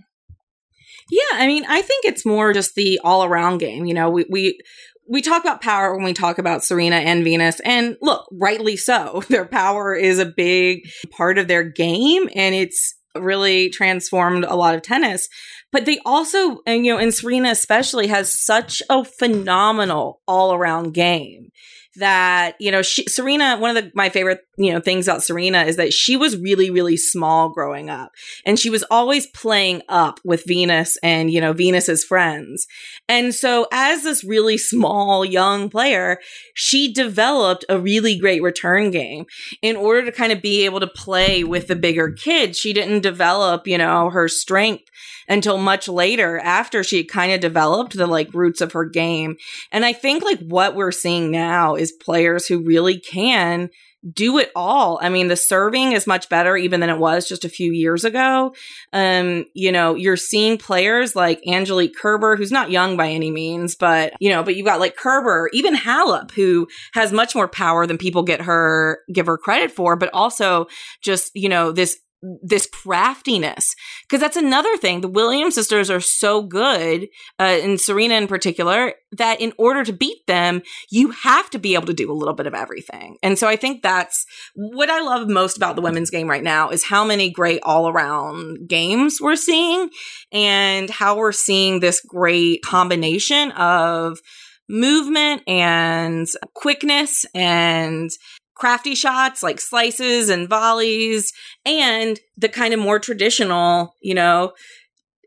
Yeah, 1.09 1.37
I 1.37 1.47
mean, 1.47 1.65
I 1.67 1.81
think 1.81 2.05
it's 2.05 2.25
more 2.25 2.51
just 2.51 2.73
the 2.75 2.99
all 3.03 3.23
around 3.23 3.59
game. 3.59 3.85
You 3.85 3.93
know, 3.93 4.09
we, 4.09 4.25
we 4.29 4.59
we 5.07 5.21
talk 5.21 5.43
about 5.43 5.61
power 5.61 5.95
when 5.95 6.03
we 6.03 6.13
talk 6.13 6.37
about 6.37 6.63
Serena 6.63 6.97
and 6.97 7.23
Venus, 7.23 7.59
and 7.61 7.97
look, 8.01 8.27
rightly 8.31 8.77
so. 8.77 9.23
Their 9.29 9.45
power 9.45 9.95
is 9.95 10.19
a 10.19 10.25
big 10.25 10.81
part 11.11 11.37
of 11.37 11.47
their 11.47 11.63
game, 11.63 12.29
and 12.35 12.55
it's 12.55 12.95
really 13.15 13.69
transformed 13.69 14.43
a 14.43 14.55
lot 14.55 14.75
of 14.75 14.81
tennis. 14.81 15.27
But 15.71 15.85
they 15.85 15.99
also, 16.05 16.59
and 16.65 16.85
you 16.85 16.93
know, 16.93 16.99
and 16.99 17.13
Serena 17.13 17.49
especially 17.49 18.07
has 18.07 18.41
such 18.43 18.81
a 18.89 19.03
phenomenal 19.03 20.21
all 20.27 20.53
around 20.53 20.93
game 20.93 21.49
that 21.97 22.55
you 22.59 22.71
know 22.71 22.81
she, 22.81 23.03
Serena. 23.07 23.57
One 23.57 23.75
of 23.75 23.83
the, 23.83 23.91
my 23.95 24.09
favorite 24.09 24.41
you 24.57 24.71
know, 24.71 24.79
things 24.79 25.07
about 25.07 25.23
Serena 25.23 25.63
is 25.63 25.75
that 25.75 25.93
she 25.93 26.15
was 26.15 26.37
really, 26.37 26.69
really 26.69 26.97
small 26.97 27.49
growing 27.49 27.89
up. 27.89 28.11
And 28.45 28.57
she 28.57 28.69
was 28.69 28.83
always 28.89 29.27
playing 29.27 29.81
up 29.89 30.19
with 30.23 30.45
Venus 30.45 30.97
and, 31.03 31.31
you 31.31 31.41
know, 31.41 31.53
Venus's 31.53 32.03
friends. 32.03 32.67
And 33.09 33.35
so 33.35 33.67
as 33.71 34.03
this 34.03 34.23
really 34.23 34.57
small 34.57 35.25
young 35.25 35.69
player, 35.69 36.19
she 36.53 36.91
developed 36.91 37.65
a 37.67 37.79
really 37.79 38.17
great 38.17 38.41
return 38.41 38.91
game 38.91 39.25
in 39.61 39.75
order 39.75 40.05
to 40.05 40.11
kind 40.11 40.31
of 40.31 40.41
be 40.41 40.65
able 40.65 40.79
to 40.79 40.87
play 40.87 41.43
with 41.43 41.67
the 41.67 41.75
bigger 41.75 42.11
kids. 42.11 42.57
She 42.57 42.73
didn't 42.73 43.01
develop, 43.01 43.67
you 43.67 43.77
know, 43.77 44.09
her 44.09 44.27
strength 44.27 44.83
until 45.27 45.57
much 45.57 45.87
later 45.87 46.39
after 46.39 46.83
she 46.83 47.03
kind 47.03 47.31
of 47.31 47.39
developed 47.39 47.95
the 47.95 48.07
like 48.07 48.33
roots 48.33 48.61
of 48.61 48.73
her 48.73 48.85
game. 48.85 49.37
And 49.71 49.85
I 49.85 49.93
think 49.93 50.23
like 50.23 50.39
what 50.39 50.75
we're 50.75 50.91
seeing 50.91 51.31
now 51.31 51.75
is 51.75 51.91
players 51.91 52.47
who 52.47 52.63
really 52.63 52.99
can 52.99 53.69
do 54.13 54.37
it 54.37 54.51
all. 54.55 54.99
I 55.01 55.09
mean, 55.09 55.29
the 55.29 55.35
serving 55.35 55.93
is 55.93 56.05
much 56.05 56.29
better 56.29 56.55
even 56.55 56.79
than 56.79 56.89
it 56.89 56.99
was 56.99 57.27
just 57.27 57.43
a 57.43 57.49
few 57.49 57.71
years 57.71 58.03
ago. 58.03 58.53
Um, 58.93 59.45
you 59.53 59.71
know, 59.71 59.95
you're 59.95 60.17
seeing 60.17 60.57
players 60.57 61.15
like 61.15 61.41
Angelique 61.47 61.95
Kerber, 61.95 62.35
who's 62.35 62.51
not 62.51 62.69
young 62.69 62.97
by 62.97 63.09
any 63.09 63.31
means, 63.31 63.75
but 63.75 64.13
you 64.19 64.29
know, 64.29 64.43
but 64.43 64.55
you've 64.55 64.65
got 64.65 64.79
like 64.79 64.95
Kerber, 64.95 65.49
even 65.53 65.75
Halep, 65.75 66.31
who 66.31 66.67
has 66.93 67.11
much 67.11 67.33
more 67.33 67.47
power 67.47 67.87
than 67.87 67.97
people 67.97 68.21
get 68.21 68.41
her 68.41 68.99
give 69.11 69.25
her 69.25 69.37
credit 69.37 69.71
for, 69.71 69.95
but 69.95 70.11
also 70.13 70.67
just, 71.01 71.31
you 71.33 71.49
know, 71.49 71.71
this 71.71 71.97
this 72.41 72.67
craftiness. 72.67 73.75
Because 74.03 74.21
that's 74.21 74.37
another 74.37 74.75
thing 74.77 75.01
the 75.01 75.07
williams 75.07 75.55
sisters 75.55 75.89
are 75.89 75.99
so 75.99 76.41
good 76.41 77.07
uh, 77.39 77.43
and 77.43 77.79
serena 77.79 78.15
in 78.15 78.27
particular 78.27 78.93
that 79.11 79.39
in 79.41 79.53
order 79.57 79.83
to 79.83 79.93
beat 79.93 80.25
them 80.27 80.61
you 80.89 81.11
have 81.11 81.49
to 81.49 81.59
be 81.59 81.73
able 81.73 81.87
to 81.87 81.93
do 81.93 82.11
a 82.11 82.13
little 82.13 82.33
bit 82.33 82.47
of 82.47 82.53
everything. 82.53 83.17
And 83.23 83.37
so 83.37 83.47
i 83.47 83.55
think 83.55 83.81
that's 83.81 84.25
what 84.55 84.89
i 84.89 85.01
love 85.01 85.27
most 85.27 85.57
about 85.57 85.75
the 85.75 85.81
women's 85.81 86.09
game 86.09 86.29
right 86.29 86.43
now 86.43 86.69
is 86.69 86.85
how 86.85 87.03
many 87.05 87.31
great 87.31 87.61
all-around 87.63 88.67
games 88.67 89.17
we're 89.21 89.35
seeing 89.35 89.89
and 90.31 90.89
how 90.89 91.17
we're 91.17 91.31
seeing 91.31 91.79
this 91.79 92.01
great 92.01 92.61
combination 92.63 93.51
of 93.51 94.19
movement 94.67 95.43
and 95.47 96.27
quickness 96.53 97.25
and 97.35 98.09
crafty 98.55 98.95
shots 98.95 99.43
like 99.43 99.59
slices 99.59 100.29
and 100.29 100.49
volleys 100.49 101.33
and 101.65 102.19
the 102.37 102.49
kind 102.49 102.73
of 102.73 102.79
more 102.79 102.99
traditional, 102.99 103.95
you 104.01 104.13
know, 104.13 104.53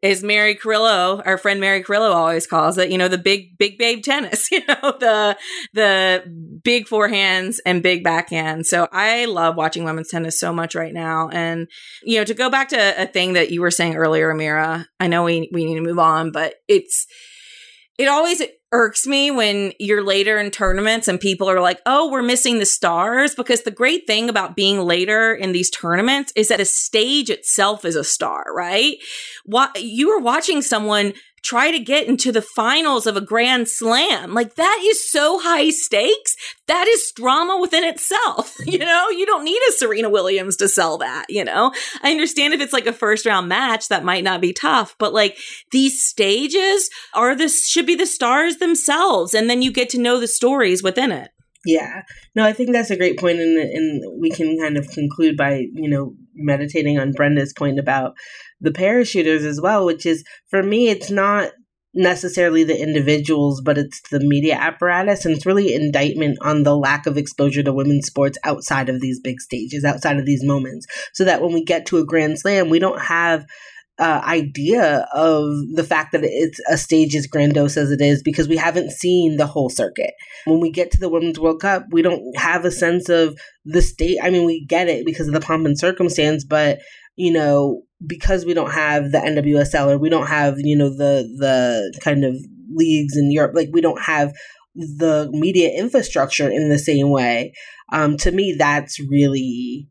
is 0.03 0.23
Mary 0.23 0.55
Carillo, 0.55 1.23
our 1.25 1.39
friend 1.39 1.61
Mary 1.61 1.83
Carillo 1.83 2.13
always 2.13 2.47
calls 2.47 2.79
it, 2.79 2.91
you 2.91 2.99
know, 2.99 3.09
the 3.09 3.19
big, 3.19 3.59
big 3.59 3.79
babe 3.79 4.03
tennis, 4.03 4.49
you 4.53 4.61
know, 4.67 4.97
the, 4.99 5.37
the 5.73 6.61
big 6.63 6.87
forehands 6.87 7.59
and 7.67 7.83
big 7.83 8.05
backhands. 8.05 8.67
So 8.67 8.89
I 8.93 9.25
love 9.25 9.57
watching 9.57 9.85
women's 9.85 10.09
tennis 10.09 10.39
so 10.39 10.53
much 10.53 10.75
right 10.75 10.95
now. 10.95 11.29
And, 11.31 11.69
you 12.03 12.19
know, 12.19 12.25
to 12.25 12.35
go 12.35 12.51
back 12.51 12.69
to 12.69 13.03
a 13.03 13.07
thing 13.07 13.33
that 13.33 13.51
you 13.51 13.61
were 13.61 13.71
saying 13.71 13.97
earlier, 13.97 14.33
Amira, 14.33 14.87
I 15.01 15.09
know 15.09 15.25
we, 15.25 15.51
we 15.53 15.65
need 15.65 15.75
to 15.75 15.81
move 15.81 15.99
on, 15.99 16.31
but 16.31 16.55
it's, 16.69 17.07
it 17.99 18.09
always 18.09 18.41
irks 18.73 19.07
me 19.07 19.31
when 19.31 19.73
you're 19.79 20.05
later 20.05 20.39
in 20.39 20.51
tournaments 20.51 21.09
and 21.09 21.19
people 21.19 21.49
are 21.49 21.61
like, 21.61 21.81
oh, 21.87 22.11
we're 22.11 22.23
missing 22.23 22.59
the 22.59 22.67
stars. 22.67 23.35
Because 23.35 23.63
the 23.63 23.71
great 23.71 24.07
thing 24.07 24.29
about 24.29 24.57
being 24.57 24.81
later 24.81 25.35
in 25.35 25.53
these 25.53 25.71
tournaments 25.71 26.33
is 26.37 26.49
that 26.49 26.61
a 26.61 26.65
stage 26.65 27.31
itself 27.31 27.85
is 27.85 27.97
a 27.97 28.05
star, 28.05 28.45
right? 28.55 28.97
What 29.45 29.83
you 29.83 30.11
are 30.11 30.21
watching 30.21 30.63
someone 30.63 31.15
try 31.43 31.71
to 31.71 31.79
get 31.79 32.07
into 32.07 32.33
the 32.33 32.43
finals 32.43 33.07
of 33.07 33.17
a 33.17 33.21
grand 33.21 33.69
slam. 33.69 34.35
Like 34.35 34.55
that 34.57 34.83
is 34.85 35.09
so 35.11 35.39
high 35.41 35.71
stakes. 35.71 36.37
That 36.67 36.87
is 36.87 37.13
drama 37.15 37.59
within 37.61 37.85
itself. 37.85 38.57
You 38.69 38.79
know, 38.81 39.09
you 39.09 39.25
don't 39.25 39.45
need 39.45 39.61
a 39.69 39.73
Serena 39.73 40.11
Williams 40.11 40.57
to 40.57 40.69
sell 40.69 40.99
that, 40.99 41.25
you 41.31 41.43
know? 41.43 41.73
I 42.03 42.11
understand 42.11 42.53
if 42.53 42.61
it's 42.61 42.73
like 42.73 42.87
a 42.87 42.93
first 42.93 43.25
round 43.25 43.49
match, 43.49 43.89
that 43.89 44.05
might 44.05 44.23
not 44.23 44.43
be 44.43 44.53
tough, 44.53 44.95
but 44.99 45.15
like 45.15 45.39
these 45.73 46.05
stages 46.05 46.91
are 47.15 47.35
this 47.35 47.67
should 47.67 47.87
be 47.87 47.95
the 47.95 48.05
stars 48.05 48.59
themselves. 48.59 49.33
And 49.33 49.49
then 49.49 49.63
you 49.63 49.73
get 49.73 49.89
to 49.91 50.01
know 50.01 50.21
the 50.21 50.29
stories 50.29 50.83
within 50.83 51.11
it. 51.11 51.31
Yeah. 51.65 52.03
No, 52.35 52.45
I 52.45 52.53
think 52.53 52.73
that's 52.73 52.91
a 52.91 52.97
great 52.97 53.19
point 53.19 53.41
and 53.41 53.59
and 53.59 54.21
we 54.21 54.31
can 54.31 54.59
kind 54.59 54.77
of 54.77 54.89
conclude 54.89 55.37
by, 55.37 55.65
you 55.75 55.89
know, 55.89 56.15
meditating 56.35 56.99
on 56.99 57.13
Brenda's 57.13 57.53
point 57.53 57.79
about 57.79 58.15
the 58.61 58.71
parachuters 58.71 59.45
as 59.45 59.61
well, 59.61 59.85
which 59.85 60.05
is 60.07 60.25
for 60.49 60.63
me, 60.63 60.89
it's 60.89 61.11
not 61.11 61.53
necessarily 61.95 62.65
the 62.65 62.81
individuals, 62.81 63.61
but 63.61 63.79
it's 63.79 64.01
the 64.11 64.21
media 64.21 64.55
apparatus. 64.55 65.25
And 65.25 65.35
it's 65.35 65.47
really 65.47 65.75
indictment 65.75 66.39
on 66.43 66.63
the 66.63 66.77
lack 66.77 67.07
of 67.07 67.17
exposure 67.17 67.63
to 67.63 67.73
women's 67.73 68.07
sports 68.07 68.39
outside 68.45 68.89
of 68.89 69.01
these 69.01 69.21
big 69.21 69.41
stages, 69.41 69.85
outside 69.85 70.19
of 70.19 70.27
these 70.27 70.45
moments. 70.45 70.87
So 71.13 71.25
that 71.25 71.43
when 71.43 71.53
we 71.53 71.65
get 71.65 71.87
to 71.87 71.99
a 71.99 72.07
Grand 72.07 72.39
Slam, 72.39 72.69
we 72.69 72.79
don't 72.79 73.01
have 73.01 73.47
uh, 73.99 74.23
idea 74.25 75.09
of 75.13 75.51
the 75.75 75.83
fact 75.83 76.13
that 76.13 76.21
it's 76.23 76.61
a 76.71 76.79
stage 76.79 77.17
as 77.17 77.27
grandiose 77.27 77.77
as 77.77 77.91
it 77.91 78.01
is 78.01 78.23
because 78.23 78.47
we 78.47 78.57
haven't 78.57 78.93
seen 78.93 79.37
the 79.37 79.47
whole 79.47 79.69
circuit. 79.69 80.13
When 80.45 80.61
we 80.61 80.71
get 80.71 80.93
to 80.93 81.01
the 81.01 81.09
Women's 81.09 81.41
World 81.41 81.61
Cup, 81.61 81.85
we 81.91 82.03
don't 82.03 82.23
have 82.37 82.65
a 82.65 82.71
sense 82.71 83.09
of 83.09 83.37
the 83.65 83.83
state. 83.83 84.19
I 84.23 84.31
mean, 84.31 84.47
we 84.47 84.65
get 84.65 84.89
it 84.89 85.05
because 85.05 85.27
of 85.27 85.35
the 85.35 85.41
pomp 85.41 85.67
and 85.67 85.77
circumstance, 85.77 86.45
but 86.45 86.79
you 87.17 87.33
know, 87.33 87.83
because 88.07 88.45
we 88.45 88.55
don't 88.55 88.73
have 88.73 89.11
the 89.11 89.19
NWSL 89.19 89.93
or 89.93 89.99
we 89.99 90.09
don't 90.09 90.29
have, 90.29 90.59
you 90.59 90.77
know, 90.77 90.91
the 90.91 91.29
the 91.39 91.99
kind 92.01 92.25
of 92.25 92.37
leagues 92.73 93.17
in 93.17 93.33
Europe, 93.33 93.53
like 93.55 93.71
we 93.73 93.81
don't 93.81 94.03
have 94.03 94.33
the 94.75 95.29
media 95.33 95.71
infrastructure 95.71 96.49
in 96.49 96.69
the 96.69 96.79
same 96.79 97.11
way. 97.11 97.53
Um, 97.93 98.17
to 98.19 98.31
me, 98.31 98.55
that's 98.57 99.01
really 99.01 99.89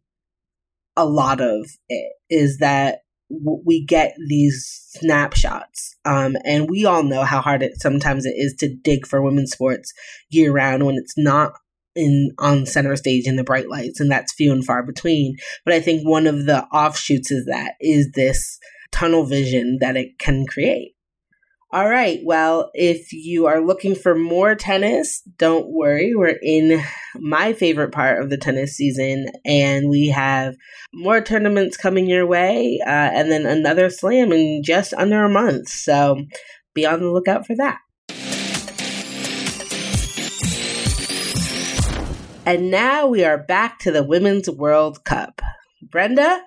a 0.96 1.06
lot 1.06 1.42
of 1.42 1.68
it 1.90 2.14
is 2.30 2.58
that 2.58 3.00
we 3.30 3.84
get 3.84 4.16
these 4.28 4.88
snapshots. 4.92 5.96
Um, 6.06 6.38
and 6.46 6.70
we 6.70 6.86
all 6.86 7.04
know 7.04 7.24
how 7.24 7.42
hard 7.42 7.62
it 7.62 7.82
sometimes 7.82 8.26
it 8.26 8.36
is 8.38 8.56
to 8.60 8.74
dig 8.74 9.06
for 9.06 9.22
women's 9.22 9.52
sports 9.52 9.94
year 10.30 10.52
round 10.52 10.86
when 10.86 10.96
it's 10.96 11.18
not 11.18 11.54
in 11.98 12.32
on 12.40 12.66
center 12.66 12.96
stage 12.96 13.28
in 13.28 13.36
the 13.36 13.44
bright 13.44 13.70
lights, 13.70 14.00
and 14.00 14.12
that's 14.12 14.34
few 14.34 14.52
and 14.52 14.66
far 14.66 14.84
between. 14.84 15.36
But 15.66 15.74
I 15.74 15.82
think 15.82 16.08
one 16.08 16.28
of 16.28 16.46
the 16.46 16.64
offshoots 16.66 17.32
is 17.32 17.46
that 17.46 17.74
is 17.82 18.12
this 18.14 18.60
tunnel 18.92 19.26
vision 19.26 19.80
that 19.82 19.98
it 19.98 20.20
can 20.20 20.46
create. 20.46 20.94
All 21.72 21.90
right. 21.90 22.22
Well, 22.24 22.72
if 22.74 23.12
you 23.12 23.46
are 23.48 23.60
looking 23.60 23.94
for 23.94 24.16
more 24.16 24.56
tennis, 24.56 25.22
don't 25.38 25.70
worry. 25.70 26.14
We're 26.16 26.40
in 26.42 26.82
my 27.16 27.52
favorite 27.52 27.92
part 27.92 28.22
of 28.22 28.30
the 28.30 28.38
tennis 28.38 28.72
season, 28.72 29.28
and 29.44 29.90
we 29.90 30.08
have 30.08 30.56
more 30.94 31.20
tournaments 31.20 31.76
coming 31.76 32.08
your 32.08 32.26
way, 32.26 32.80
uh, 32.88 32.90
and 32.90 33.30
then 33.30 33.46
another 33.46 33.90
slam 33.90 34.32
in 34.32 34.62
just 34.64 34.94
under 34.94 35.26
a 35.26 35.30
month. 35.30 35.68
So 35.68 36.24
be 36.74 36.86
on 36.86 37.02
the 37.02 37.12
lookout 37.12 37.46
for 37.46 37.56
that. 37.58 37.80
And 42.48 42.72
now 42.72 43.08
we 43.08 43.26
are 43.26 43.38
back 43.38 43.78
to 43.80 43.92
the 43.92 44.06
Women's 44.06 44.50
World 44.50 45.04
Cup. 45.04 45.42
Brenda, 45.82 46.44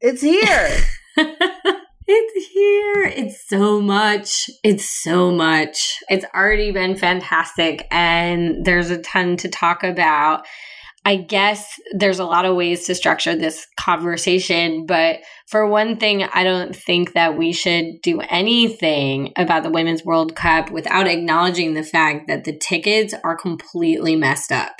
it's 0.00 0.20
here. 0.20 0.76
it's 1.16 2.48
here. 2.48 3.04
It's 3.04 3.48
so 3.48 3.80
much. 3.80 4.50
It's 4.64 4.90
so 5.04 5.30
much. 5.30 5.98
It's 6.08 6.24
already 6.34 6.72
been 6.72 6.96
fantastic, 6.96 7.86
and 7.92 8.64
there's 8.64 8.90
a 8.90 9.00
ton 9.00 9.36
to 9.36 9.48
talk 9.48 9.84
about. 9.84 10.44
I 11.04 11.18
guess 11.18 11.78
there's 11.94 12.18
a 12.18 12.24
lot 12.24 12.44
of 12.44 12.56
ways 12.56 12.86
to 12.86 12.94
structure 12.96 13.36
this 13.36 13.64
conversation, 13.78 14.86
but 14.86 15.20
for 15.46 15.68
one 15.68 15.98
thing, 15.98 16.24
I 16.24 16.42
don't 16.42 16.74
think 16.74 17.12
that 17.12 17.38
we 17.38 17.52
should 17.52 18.02
do 18.02 18.20
anything 18.22 19.32
about 19.36 19.62
the 19.62 19.70
Women's 19.70 20.04
World 20.04 20.34
Cup 20.34 20.72
without 20.72 21.06
acknowledging 21.06 21.74
the 21.74 21.84
fact 21.84 22.26
that 22.26 22.42
the 22.42 22.58
tickets 22.58 23.14
are 23.22 23.36
completely 23.36 24.16
messed 24.16 24.50
up. 24.50 24.72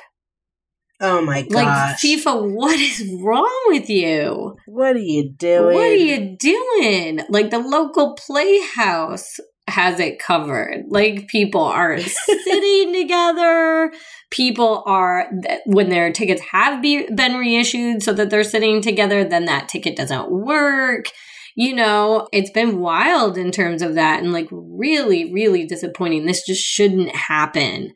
Oh 1.02 1.20
my 1.20 1.42
gosh. 1.42 1.52
Like 1.52 1.96
FIFA, 1.98 2.54
what 2.54 2.78
is 2.78 3.04
wrong 3.20 3.62
with 3.66 3.90
you? 3.90 4.56
What 4.66 4.94
are 4.94 5.00
you 5.00 5.30
doing? 5.30 5.74
What 5.74 5.84
are 5.84 5.94
you 5.94 6.36
doing? 6.38 7.20
Like 7.28 7.50
the 7.50 7.58
local 7.58 8.14
playhouse 8.14 9.40
has 9.66 9.98
it 9.98 10.20
covered. 10.20 10.84
Like 10.88 11.26
people 11.26 11.62
are 11.62 11.98
sitting 11.98 12.92
together. 12.92 13.92
People 14.30 14.84
are 14.86 15.28
when 15.66 15.88
their 15.88 16.12
tickets 16.12 16.40
have 16.52 16.80
be, 16.80 17.08
been 17.12 17.36
reissued 17.36 18.04
so 18.04 18.12
that 18.12 18.30
they're 18.30 18.44
sitting 18.44 18.80
together, 18.80 19.24
then 19.24 19.46
that 19.46 19.68
ticket 19.68 19.96
doesn't 19.96 20.30
work. 20.30 21.06
You 21.56 21.74
know, 21.74 22.28
it's 22.32 22.50
been 22.50 22.78
wild 22.78 23.36
in 23.36 23.50
terms 23.50 23.82
of 23.82 23.96
that 23.96 24.22
and 24.22 24.32
like 24.32 24.48
really, 24.52 25.32
really 25.32 25.66
disappointing. 25.66 26.26
This 26.26 26.46
just 26.46 26.62
shouldn't 26.62 27.14
happen 27.14 27.92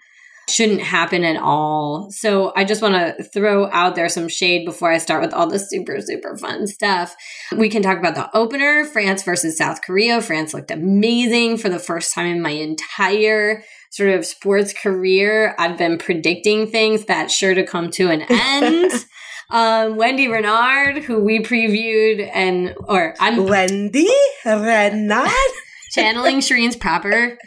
shouldn't 0.49 0.81
happen 0.81 1.25
at 1.25 1.37
all. 1.37 2.11
So 2.11 2.53
I 2.55 2.65
just 2.65 2.81
want 2.81 2.95
to 2.95 3.25
throw 3.25 3.69
out 3.73 3.97
there 3.97 4.09
some 4.09 4.29
shade 4.29 4.65
before 4.65 4.93
I 4.93 4.99
start 4.99 5.23
with 5.23 5.35
all 5.35 5.49
the 5.49 5.59
super, 5.59 6.01
super 6.01 6.37
fun 6.37 6.67
stuff. 6.67 7.17
We 7.57 7.69
can 7.69 7.83
talk 7.83 7.99
about 7.99 8.15
the 8.15 8.35
opener, 8.37 8.85
France 8.85 9.25
versus 9.25 9.59
South 9.59 9.83
Korea. 9.83 10.21
France 10.21 10.55
looked 10.55 10.71
amazing 10.71 11.59
for 11.59 11.69
the 11.69 11.81
first 11.81 12.15
time 12.15 12.27
in 12.27 12.41
my 12.41 12.51
entire 12.51 13.65
sort 13.91 14.11
of 14.11 14.25
sports 14.25 14.73
career. 14.73 15.57
I've 15.59 15.79
been 15.79 15.99
predicting 15.99 16.69
things 16.69 17.07
that 17.07 17.31
sure 17.31 17.55
to 17.55 17.67
come 17.67 17.91
to 17.93 18.11
an 18.11 18.23
end. 18.29 18.93
Um, 19.49 19.97
Wendie 19.97 20.29
Renard, 20.29 21.05
who 21.05 21.23
we 21.23 21.39
previewed, 21.39 22.29
and 22.35 22.75
or 22.89 23.15
I'm 23.21 23.47
Wendie 23.47 24.09
Renard. 24.45 25.31
Channeling 25.93 26.39
Shireen's 26.41 26.77
proper 26.77 27.39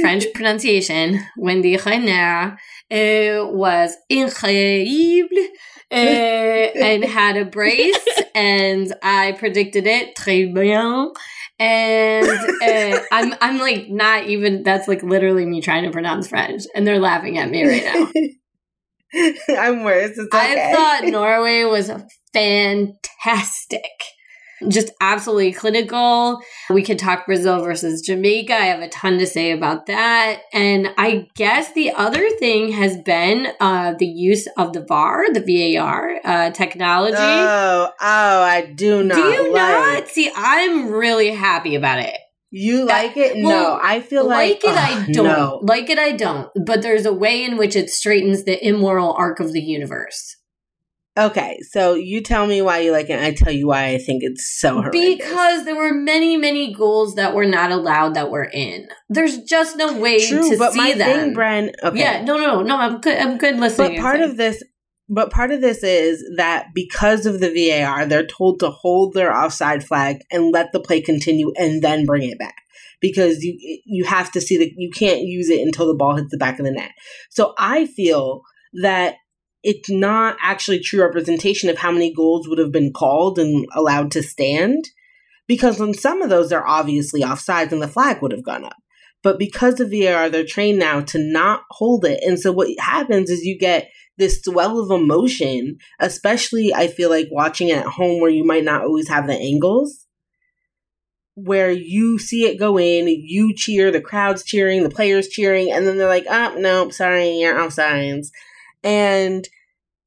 French 0.00 0.24
pronunciation. 0.34 1.20
Wendie 1.38 1.76
Renard 1.84 2.58
uh, 2.90 3.46
was 3.50 3.94
incredible 4.08 5.48
Uh, 5.90 5.96
and 6.82 7.04
had 7.04 7.36
a 7.36 7.44
brace, 7.44 7.94
and 8.34 8.92
I 9.02 9.32
predicted 9.32 9.86
it 9.86 10.16
très 10.16 10.52
bien. 10.52 11.12
And 11.60 12.26
uh, 12.26 13.00
I'm 13.12 13.34
I'm 13.40 13.58
like 13.58 13.88
not 13.88 14.24
even 14.26 14.64
that's 14.64 14.88
like 14.88 15.04
literally 15.04 15.46
me 15.46 15.60
trying 15.60 15.84
to 15.84 15.90
pronounce 15.92 16.26
French, 16.26 16.64
and 16.74 16.84
they're 16.84 16.98
laughing 16.98 17.38
at 17.38 17.48
me 17.48 17.64
right 17.64 17.84
now. 17.84 18.10
I'm 19.60 19.84
worse. 19.84 20.18
It's 20.18 20.34
okay. 20.34 20.70
I 20.70 20.74
thought 20.74 21.04
Norway 21.04 21.62
was 21.62 21.92
fantastic. 22.32 23.84
Just 24.68 24.90
absolutely 25.00 25.52
clinical. 25.52 26.40
We 26.70 26.82
could 26.82 26.98
talk 26.98 27.26
Brazil 27.26 27.62
versus 27.62 28.00
Jamaica. 28.02 28.54
I 28.54 28.66
have 28.66 28.80
a 28.80 28.88
ton 28.88 29.18
to 29.18 29.26
say 29.26 29.52
about 29.52 29.86
that. 29.86 30.42
And 30.52 30.88
I 30.98 31.28
guess 31.34 31.72
the 31.72 31.90
other 31.92 32.28
thing 32.38 32.72
has 32.72 32.96
been 32.98 33.48
uh, 33.60 33.94
the 33.98 34.06
use 34.06 34.46
of 34.56 34.72
the 34.72 34.84
VAR, 34.84 35.24
the 35.32 35.74
VAR 35.76 36.20
uh, 36.24 36.50
technology. 36.50 37.16
Oh, 37.18 37.88
oh, 38.00 38.42
I 38.42 38.72
do 38.74 39.02
not. 39.04 39.16
Do 39.16 39.22
you 39.22 39.52
like. 39.52 39.94
not? 40.02 40.08
See, 40.08 40.30
I'm 40.34 40.90
really 40.90 41.30
happy 41.30 41.74
about 41.74 41.98
it. 42.00 42.16
You 42.56 42.86
That- 42.86 43.06
like 43.06 43.16
it? 43.16 43.42
well, 43.44 43.74
no, 43.74 43.80
I 43.82 44.00
feel 44.00 44.28
like, 44.28 44.62
like 44.62 44.64
it, 44.64 44.78
I 44.78 45.10
don't. 45.12 45.24
no. 45.24 45.58
Like 45.62 45.90
it, 45.90 45.98
I 45.98 46.12
don't. 46.12 46.48
But 46.64 46.82
there's 46.82 47.04
a 47.04 47.12
way 47.12 47.42
in 47.44 47.56
which 47.56 47.74
it 47.74 47.90
straightens 47.90 48.44
the 48.44 48.64
immoral 48.64 49.12
arc 49.14 49.40
of 49.40 49.52
the 49.52 49.60
universe. 49.60 50.36
Okay, 51.16 51.60
so 51.70 51.94
you 51.94 52.20
tell 52.22 52.46
me 52.48 52.60
why 52.60 52.78
you 52.80 52.90
like 52.90 53.08
it. 53.08 53.12
And 53.12 53.24
I 53.24 53.32
tell 53.32 53.52
you 53.52 53.68
why 53.68 53.90
I 53.90 53.98
think 53.98 54.24
it's 54.24 54.58
so 54.58 54.74
horrendous. 54.82 55.00
Because 55.00 55.64
there 55.64 55.76
were 55.76 55.94
many, 55.94 56.36
many 56.36 56.74
goals 56.74 57.14
that 57.14 57.34
were 57.34 57.46
not 57.46 57.70
allowed 57.70 58.14
that 58.14 58.30
were 58.30 58.50
in. 58.52 58.88
There's 59.08 59.38
just 59.44 59.76
no 59.76 59.96
way 59.96 60.26
true, 60.26 60.50
to 60.50 60.58
but 60.58 60.72
see 60.72 60.78
my 60.78 60.94
them. 60.94 61.20
thing, 61.20 61.34
Bren. 61.34 61.72
Okay, 61.84 62.00
Yeah, 62.00 62.24
no, 62.24 62.36
no, 62.36 62.46
no, 62.56 62.62
no. 62.62 62.76
I'm 62.76 63.00
good. 63.00 63.16
I'm 63.16 63.38
good 63.38 63.60
listening. 63.60 63.96
but 63.96 64.02
part 64.02 64.20
of 64.22 64.36
this, 64.36 64.60
but 65.08 65.30
part 65.30 65.52
of 65.52 65.60
this 65.60 65.84
is 65.84 66.24
that 66.36 66.66
because 66.74 67.26
of 67.26 67.38
the 67.38 67.50
VAR, 67.70 68.06
they're 68.06 68.26
told 68.26 68.58
to 68.60 68.70
hold 68.70 69.14
their 69.14 69.32
offside 69.32 69.84
flag 69.84 70.16
and 70.32 70.52
let 70.52 70.72
the 70.72 70.80
play 70.80 71.00
continue, 71.00 71.52
and 71.56 71.80
then 71.80 72.06
bring 72.06 72.28
it 72.28 72.40
back 72.40 72.56
because 73.00 73.44
you 73.44 73.56
you 73.84 74.04
have 74.04 74.32
to 74.32 74.40
see 74.40 74.56
that 74.56 74.72
you 74.76 74.90
can't 74.90 75.20
use 75.20 75.48
it 75.48 75.60
until 75.60 75.86
the 75.86 75.94
ball 75.94 76.16
hits 76.16 76.32
the 76.32 76.38
back 76.38 76.58
of 76.58 76.64
the 76.64 76.72
net. 76.72 76.90
So 77.30 77.54
I 77.56 77.86
feel 77.86 78.40
that 78.82 79.14
it's 79.64 79.90
not 79.90 80.36
actually 80.42 80.78
true 80.78 81.02
representation 81.02 81.68
of 81.68 81.78
how 81.78 81.90
many 81.90 82.12
goals 82.12 82.46
would 82.46 82.58
have 82.58 82.70
been 82.70 82.92
called 82.92 83.38
and 83.38 83.66
allowed 83.74 84.10
to 84.12 84.22
stand 84.22 84.84
because 85.48 85.80
on 85.80 85.94
some 85.94 86.22
of 86.22 86.30
those 86.30 86.50
they're 86.50 86.66
obviously 86.66 87.22
offsides 87.22 87.72
and 87.72 87.82
the 87.82 87.88
flag 87.88 88.22
would 88.22 88.30
have 88.32 88.44
gone 88.44 88.64
up 88.64 88.76
but 89.22 89.38
because 89.38 89.80
of 89.80 89.90
VAR 89.90 90.28
they're 90.28 90.44
trained 90.44 90.78
now 90.78 91.00
to 91.00 91.18
not 91.18 91.62
hold 91.70 92.04
it 92.04 92.22
and 92.22 92.38
so 92.38 92.52
what 92.52 92.68
happens 92.78 93.30
is 93.30 93.44
you 93.44 93.58
get 93.58 93.90
this 94.16 94.40
swell 94.42 94.78
of 94.78 94.90
emotion 94.90 95.78
especially 95.98 96.72
I 96.72 96.86
feel 96.86 97.10
like 97.10 97.28
watching 97.32 97.70
at 97.70 97.86
home 97.86 98.20
where 98.20 98.30
you 98.30 98.44
might 98.44 98.64
not 98.64 98.82
always 98.82 99.08
have 99.08 99.26
the 99.26 99.34
angles 99.34 100.04
where 101.36 101.70
you 101.72 102.16
see 102.18 102.46
it 102.46 102.60
go 102.60 102.78
in, 102.78 103.08
you 103.08 103.52
cheer, 103.54 103.90
the 103.90 104.00
crowd's 104.00 104.44
cheering, 104.44 104.84
the 104.84 104.88
players 104.88 105.26
cheering, 105.26 105.72
and 105.72 105.84
then 105.84 105.98
they're 105.98 106.08
like, 106.08 106.26
oh, 106.30 106.54
nope, 106.58 106.92
sorry, 106.92 107.38
you're 107.38 107.58
offsides. 107.58 108.28
And 108.84 109.48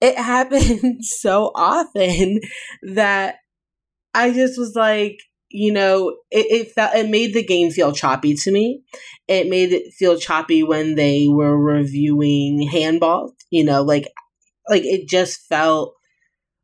it 0.01 0.17
happens 0.19 1.15
so 1.19 1.51
often 1.55 2.41
that 2.83 3.37
I 4.13 4.31
just 4.31 4.57
was 4.57 4.75
like, 4.75 5.19
you 5.49 5.71
know, 5.71 6.09
it, 6.31 6.45
it 6.51 6.71
felt 6.73 6.95
it 6.95 7.09
made 7.09 7.33
the 7.33 7.43
game 7.43 7.71
feel 7.71 7.93
choppy 7.93 8.35
to 8.35 8.51
me. 8.51 8.81
It 9.27 9.49
made 9.49 9.71
it 9.71 9.93
feel 9.93 10.17
choppy 10.19 10.63
when 10.63 10.95
they 10.95 11.27
were 11.29 11.57
reviewing 11.57 12.67
handball. 12.67 13.33
You 13.49 13.63
know, 13.63 13.83
like 13.83 14.07
like 14.69 14.83
it 14.85 15.07
just 15.07 15.47
felt 15.47 15.93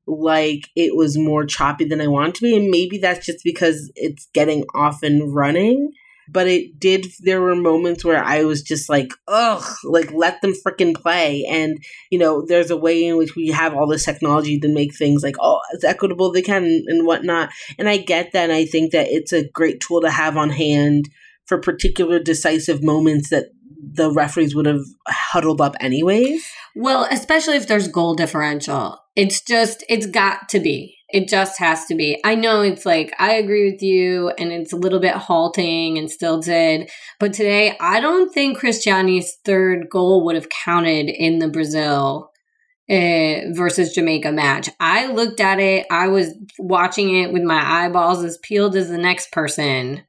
like 0.08 0.70
it 0.76 0.96
was 0.96 1.18
more 1.18 1.46
choppy 1.46 1.86
than 1.86 2.02
I 2.02 2.08
want 2.08 2.36
to 2.36 2.42
be. 2.42 2.56
And 2.58 2.70
maybe 2.70 2.98
that's 2.98 3.26
just 3.26 3.40
because 3.44 3.92
it's 3.96 4.28
getting 4.34 4.66
off 4.76 5.04
and 5.04 5.34
running. 5.34 5.92
But 6.30 6.48
it 6.48 6.80
did, 6.80 7.08
there 7.20 7.42
were 7.42 7.56
moments 7.56 8.06
where 8.06 8.24
I 8.24 8.44
was 8.44 8.62
just 8.62 8.90
like, 8.90 9.12
ugh, 9.28 9.64
like 9.84 10.12
let 10.12 10.42
them 10.42 10.54
freaking 10.66 10.96
play. 10.96 11.46
And, 11.50 11.84
you 12.10 12.20
know, 12.20 12.46
there's 12.46 12.72
a 12.72 12.78
way 12.78 13.06
in 13.06 13.18
which 13.18 13.36
we 13.36 13.48
have 13.50 13.74
all 13.74 13.88
this 13.88 14.06
technology 14.06 14.60
to 14.60 14.68
make 14.68 14.96
things 14.96 15.24
like, 15.24 15.36
oh, 15.40 15.60
as 15.76 15.84
equitable 15.84 16.32
they 16.32 16.42
can 16.42 16.84
and 16.88 17.06
whatnot. 17.06 17.50
And 17.78 17.90
I 17.90 17.98
get 17.98 18.32
that. 18.32 18.44
And 18.44 18.54
I 18.54 18.66
think 18.66 18.92
that 18.92 19.08
it's 19.10 19.34
a 19.34 19.50
great 19.50 19.80
tool 19.80 20.02
to 20.02 20.10
have 20.10 20.38
on 20.38 20.50
hand 20.50 21.10
for 21.46 21.60
particular 21.60 22.20
decisive 22.20 22.84
moments 22.84 23.30
that 23.30 23.48
the 23.96 24.12
referees 24.12 24.56
would 24.56 24.66
have 24.66 24.86
huddled 25.08 25.60
up 25.60 25.76
anyways. 25.80 26.46
Well, 26.76 27.06
especially 27.12 27.58
if 27.58 27.68
there's 27.68 27.88
goal 27.90 28.16
differential. 28.16 28.98
It's 29.16 29.42
just, 29.42 29.84
it's 29.90 30.08
got 30.08 30.50
to 30.50 30.60
be. 30.60 30.96
It 31.14 31.30
just 31.30 31.60
has 31.60 31.86
to 31.86 31.96
be. 31.96 32.20
I 32.26 32.34
know 32.34 32.64
it's 32.64 32.88
like, 32.88 33.14
I 33.20 33.34
agree 33.34 33.72
with 33.72 33.84
you, 33.84 34.30
and 34.40 34.52
it's 34.52 34.74
a 34.74 34.78
little 34.78 35.00
bit 35.00 35.14
halting 35.14 36.00
and 36.00 36.10
still 36.10 36.42
did. 36.42 36.90
But 37.20 37.34
today, 37.34 37.78
I 37.80 38.00
don't 38.00 38.34
think 38.34 38.58
Cristiane's 38.58 39.38
third 39.46 39.90
goal 39.92 40.26
would 40.26 40.34
have 40.34 40.50
counted 40.50 41.10
in 41.10 41.38
the 41.38 41.48
Brazil 41.48 42.32
uh, 42.90 43.52
versus 43.52 43.94
Jamaica 43.94 44.32
match. 44.32 44.70
I 44.80 45.06
looked 45.06 45.40
at 45.40 45.60
it, 45.60 45.86
I 45.92 46.08
was 46.08 46.34
watching 46.58 47.16
it 47.16 47.32
with 47.32 47.44
my 47.44 47.86
eyeballs 47.86 48.24
as 48.24 48.40
peeled 48.40 48.76
as 48.76 48.90
the 48.90 48.98
next 48.98 49.32
person. 49.32 50.04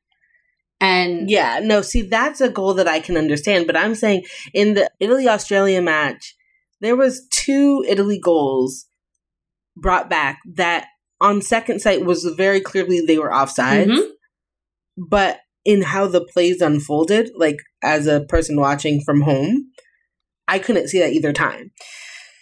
And 0.81 1.31
Yeah, 1.31 1.61
no, 1.63 1.83
see, 1.83 2.01
that's 2.01 2.41
a 2.41 2.49
goal 2.49 2.73
that 2.75 2.89
I 2.89 3.01
can 3.01 3.19
understand. 3.19 3.67
But 3.67 3.77
I'm 3.77 3.95
saying 3.95 4.25
in 4.55 4.73
the 4.73 4.91
Italy 5.01 5.29
Australia 5.29 5.83
match, 5.83 6.35
there 6.81 6.97
was 6.97 7.29
two 7.31 7.85
Italy 7.87 8.19
goals 8.19 8.87
brought 9.77 10.09
back 10.09 10.41
that 10.55 10.87
on 11.25 11.41
second 11.41 11.81
sight 11.81 12.05
was 12.05 12.25
very 12.37 12.61
clearly 12.61 13.01
they 13.01 13.19
were 13.19 13.31
offsides. 13.31 13.87
Mhm. 13.87 14.11
But 15.09 15.41
in 15.65 15.81
how 15.81 16.07
the 16.07 16.23
plays 16.23 16.61
unfolded, 16.61 17.31
like 17.35 17.57
as 17.83 18.07
a 18.07 18.27
person 18.29 18.61
watching 18.61 19.01
from 19.05 19.23
home, 19.23 19.71
I 20.47 20.59
couldn't 20.59 20.89
see 20.89 20.99
that 20.99 21.13
either 21.15 21.33
time. 21.33 21.71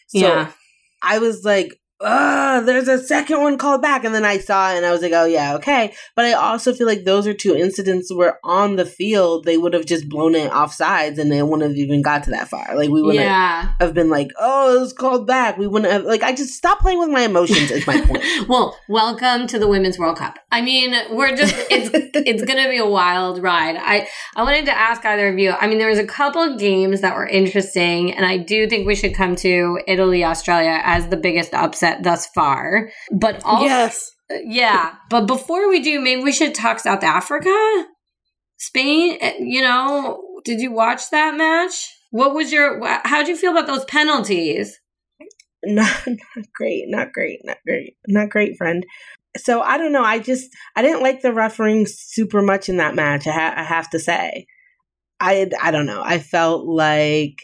So 0.08 0.18
yeah. 0.18 0.52
I 1.00 1.20
was 1.20 1.44
like, 1.44 1.78
Ugh, 2.02 2.64
there's 2.66 2.88
a 2.88 2.98
second 3.02 3.40
one 3.40 3.56
called 3.58 3.80
back. 3.82 4.04
And 4.04 4.14
then 4.14 4.24
I 4.24 4.38
saw 4.38 4.72
it 4.72 4.76
and 4.76 4.84
I 4.86 4.90
was 4.92 5.02
like, 5.02 5.12
oh, 5.12 5.24
yeah, 5.24 5.54
okay. 5.54 5.94
But 6.16 6.24
I 6.24 6.32
also 6.32 6.72
feel 6.74 6.86
like 6.86 7.04
those 7.04 7.26
are 7.26 7.34
two 7.34 7.54
incidents 7.54 8.12
where 8.12 8.38
on 8.44 8.76
the 8.76 8.84
field, 8.84 9.44
they 9.44 9.56
would 9.56 9.72
have 9.74 9.86
just 9.86 10.08
blown 10.08 10.34
it 10.34 10.50
off 10.52 10.72
sides 10.74 11.18
and 11.18 11.30
they 11.30 11.42
wouldn't 11.42 11.62
have 11.68 11.76
even 11.76 12.02
got 12.02 12.24
to 12.24 12.30
that 12.30 12.48
far. 12.48 12.74
Like, 12.76 12.90
we 12.90 13.02
wouldn't 13.02 13.24
Yeah. 13.24 13.72
have 13.80 13.94
been 13.94 14.10
like, 14.10 14.28
oh, 14.38 14.76
it 14.76 14.80
was 14.80 14.92
called 14.92 15.26
back. 15.26 15.58
We 15.58 15.66
wouldn't 15.66 15.92
have, 15.92 16.04
like, 16.04 16.22
I 16.22 16.32
just 16.32 16.54
stop 16.54 16.80
playing 16.80 16.98
with 16.98 17.10
my 17.10 17.22
emotions, 17.22 17.70
is 17.70 17.86
my 17.86 18.00
point. 18.00 18.22
well, 18.48 18.76
welcome 18.88 19.46
to 19.48 19.58
the 19.58 19.68
Women's 19.68 19.98
World 19.98 20.18
Cup. 20.18 20.38
I 20.50 20.60
mean, 20.60 20.94
we're 21.10 21.34
just 21.34 21.54
it's 21.70 21.90
it's 22.14 22.42
gonna 22.44 22.68
be 22.68 22.76
a 22.78 22.86
wild 22.86 23.42
ride. 23.42 23.76
I 23.78 24.06
I 24.36 24.42
wanted 24.42 24.66
to 24.66 24.76
ask 24.78 25.04
either 25.04 25.28
of 25.28 25.38
you. 25.38 25.52
I 25.52 25.66
mean, 25.66 25.78
there 25.78 25.88
was 25.88 25.98
a 25.98 26.06
couple 26.06 26.42
of 26.42 26.58
games 26.58 27.00
that 27.00 27.14
were 27.16 27.26
interesting, 27.26 28.12
and 28.12 28.26
I 28.26 28.36
do 28.36 28.68
think 28.68 28.86
we 28.86 28.94
should 28.94 29.14
come 29.14 29.34
to 29.36 29.78
Italy 29.86 30.24
Australia 30.24 30.80
as 30.84 31.08
the 31.08 31.16
biggest 31.16 31.54
upset 31.54 31.91
thus 32.00 32.26
far. 32.35 32.90
But 33.11 33.42
also, 33.44 33.64
yeah. 34.44 34.94
But 35.11 35.26
before 35.26 35.68
we 35.68 35.81
do, 35.81 36.00
maybe 36.00 36.22
we 36.22 36.33
should 36.33 36.55
talk 36.55 36.81
South 36.81 37.02
Africa, 37.05 37.87
Spain. 38.57 39.18
eh, 39.20 39.35
You 39.40 39.62
know, 39.62 40.20
did 40.44 40.61
you 40.61 40.72
watch 40.72 41.11
that 41.11 41.37
match? 41.37 41.90
What 42.11 42.35
was 42.35 42.52
your? 42.52 42.81
How 43.05 43.18
did 43.18 43.28
you 43.28 43.37
feel 43.37 43.52
about 43.52 43.66
those 43.66 43.85
penalties? 43.85 44.78
not 45.64 46.07
not 46.07 46.46
great, 46.55 46.85
not 46.88 47.12
great, 47.12 47.40
not 47.44 47.59
great, 47.66 47.94
not 48.09 48.28
great, 48.31 48.57
friend. 48.57 48.85
So 49.37 49.62
I 49.62 49.78
don't 49.78 49.92
know. 49.92 50.02
I 50.05 50.18
just 50.18 50.50
I 50.76 50.83
didn't 50.83 51.02
like 51.02 51.22
the 51.22 51.33
refereeing 51.33 51.87
super 51.87 52.42
much 52.42 52.68
in 52.68 52.78
that 52.78 52.94
match. 52.94 53.26
I, 53.26 53.33
ha- 53.33 53.55
I 53.57 53.62
have 53.62 53.88
to 53.90 53.98
say, 53.98 54.46
I 55.20 55.48
I 55.62 55.70
don't 55.70 55.87
know. 55.87 56.02
I 56.05 56.18
felt 56.18 56.66
like 56.66 57.37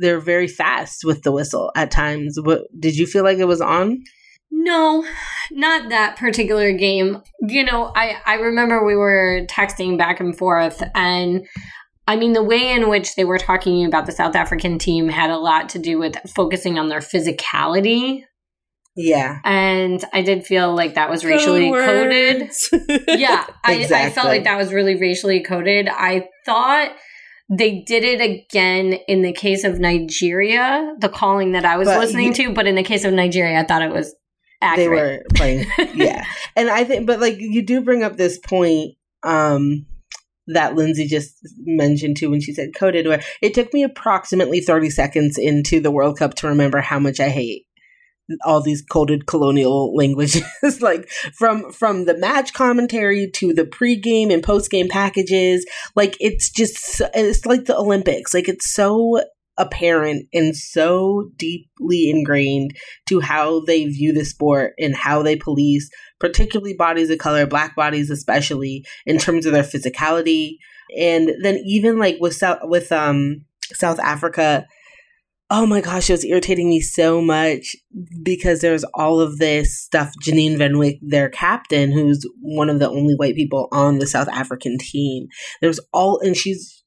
they're 0.00 0.20
very 0.20 0.48
fast 0.48 1.04
with 1.04 1.22
the 1.22 1.32
whistle 1.32 1.70
at 1.76 1.90
times. 1.90 2.38
What 2.42 2.62
did 2.78 2.96
you 2.96 3.06
feel 3.06 3.24
like 3.24 3.38
it 3.38 3.44
was 3.44 3.60
on? 3.60 4.02
No, 4.50 5.04
not 5.52 5.90
that 5.90 6.16
particular 6.16 6.72
game. 6.72 7.22
You 7.40 7.64
know, 7.64 7.92
I 7.94 8.16
I 8.26 8.34
remember 8.34 8.84
we 8.84 8.96
were 8.96 9.46
texting 9.48 9.96
back 9.96 10.20
and 10.20 10.36
forth 10.36 10.82
and 10.94 11.46
I 12.08 12.16
mean 12.16 12.32
the 12.32 12.42
way 12.42 12.72
in 12.72 12.88
which 12.88 13.14
they 13.14 13.24
were 13.24 13.38
talking 13.38 13.84
about 13.84 14.06
the 14.06 14.12
South 14.12 14.34
African 14.34 14.78
team 14.78 15.08
had 15.08 15.30
a 15.30 15.38
lot 15.38 15.68
to 15.70 15.78
do 15.78 15.98
with 15.98 16.16
focusing 16.34 16.78
on 16.78 16.88
their 16.88 16.98
physicality 16.98 18.24
Yeah, 18.96 19.38
and 19.44 20.04
I 20.12 20.22
did 20.22 20.44
feel 20.44 20.74
like 20.74 20.94
that 20.94 21.08
was 21.08 21.24
racially 21.24 21.70
coded. 21.70 22.50
Yeah, 23.08 23.46
I, 23.64 23.86
I 23.88 24.10
felt 24.10 24.26
like 24.26 24.44
that 24.44 24.58
was 24.58 24.72
really 24.72 24.96
racially 24.96 25.42
coded. 25.42 25.88
I 25.88 26.28
thought 26.44 26.90
they 27.50 27.80
did 27.80 28.04
it 28.04 28.20
again 28.20 28.92
in 29.08 29.22
the 29.22 29.32
case 29.32 29.64
of 29.64 29.80
Nigeria, 29.80 30.94
the 31.00 31.08
calling 31.08 31.52
that 31.52 31.64
I 31.64 31.76
was 31.76 31.88
but 31.88 31.98
listening 31.98 32.28
you, 32.28 32.34
to. 32.34 32.54
But 32.54 32.68
in 32.68 32.76
the 32.76 32.84
case 32.84 33.04
of 33.04 33.12
Nigeria, 33.12 33.58
I 33.58 33.64
thought 33.64 33.82
it 33.82 33.90
was 33.90 34.14
accurate. 34.62 34.88
They 34.88 34.96
were 34.96 35.24
playing, 35.34 35.66
yeah. 35.94 36.24
And 36.54 36.70
I 36.70 36.84
think, 36.84 37.06
but 37.06 37.18
like 37.18 37.38
you 37.40 37.62
do 37.62 37.80
bring 37.80 38.04
up 38.04 38.16
this 38.16 38.38
point 38.38 38.92
um, 39.24 39.84
that 40.46 40.76
Lindsay 40.76 41.08
just 41.08 41.34
mentioned 41.64 42.18
too 42.18 42.30
when 42.30 42.40
she 42.40 42.52
said 42.52 42.68
coded, 42.76 43.08
where 43.08 43.22
it 43.42 43.52
took 43.52 43.74
me 43.74 43.82
approximately 43.82 44.60
30 44.60 44.88
seconds 44.88 45.36
into 45.36 45.80
the 45.80 45.90
World 45.90 46.18
Cup 46.18 46.34
to 46.36 46.46
remember 46.46 46.80
how 46.80 47.00
much 47.00 47.18
I 47.18 47.30
hate 47.30 47.66
all 48.44 48.60
these 48.60 48.82
coded 48.82 49.26
colonial 49.26 49.94
languages 49.94 50.42
like 50.80 51.08
from 51.34 51.70
from 51.72 52.04
the 52.04 52.16
match 52.16 52.52
commentary 52.52 53.30
to 53.34 53.52
the 53.52 53.64
pregame 53.64 54.32
and 54.32 54.42
postgame 54.42 54.88
packages. 54.88 55.66
Like 55.94 56.16
it's 56.20 56.50
just 56.50 57.02
it's 57.14 57.46
like 57.46 57.64
the 57.64 57.76
olympics. 57.76 58.34
Like 58.34 58.48
it's 58.48 58.72
so 58.72 59.20
apparent 59.58 60.26
and 60.32 60.56
so 60.56 61.30
deeply 61.36 62.08
ingrained 62.08 62.74
to 63.06 63.20
how 63.20 63.60
they 63.60 63.84
view 63.84 64.12
the 64.12 64.24
sport 64.24 64.72
and 64.78 64.96
how 64.96 65.22
they 65.22 65.36
police 65.36 65.90
particularly 66.18 66.72
bodies 66.72 67.10
of 67.10 67.18
color 67.18 67.46
black 67.46 67.76
bodies 67.76 68.08
especially 68.08 68.86
in 69.04 69.18
terms 69.18 69.44
of 69.44 69.52
their 69.52 69.62
physicality. 69.62 70.56
And 70.98 71.30
then 71.42 71.60
even 71.64 71.98
like 71.98 72.16
with 72.20 72.34
south 72.34 72.60
with 72.62 72.90
um 72.90 73.44
south 73.72 74.00
africa 74.00 74.66
oh 75.50 75.66
my 75.66 75.80
gosh, 75.80 76.08
it 76.08 76.12
was 76.12 76.24
irritating 76.24 76.68
me 76.68 76.80
so 76.80 77.20
much 77.20 77.74
because 78.22 78.60
there's 78.60 78.84
all 78.94 79.20
of 79.20 79.38
this 79.38 79.80
stuff. 79.80 80.12
Janine 80.22 80.56
Van 80.56 80.74
Wyk, 80.74 80.98
their 81.02 81.28
captain, 81.28 81.90
who's 81.90 82.24
one 82.40 82.70
of 82.70 82.78
the 82.78 82.88
only 82.88 83.14
white 83.14 83.34
people 83.34 83.68
on 83.72 83.98
the 83.98 84.06
South 84.06 84.28
African 84.28 84.78
team. 84.78 85.26
There's 85.60 85.80
all, 85.92 86.20
and 86.20 86.36
she's, 86.36 86.84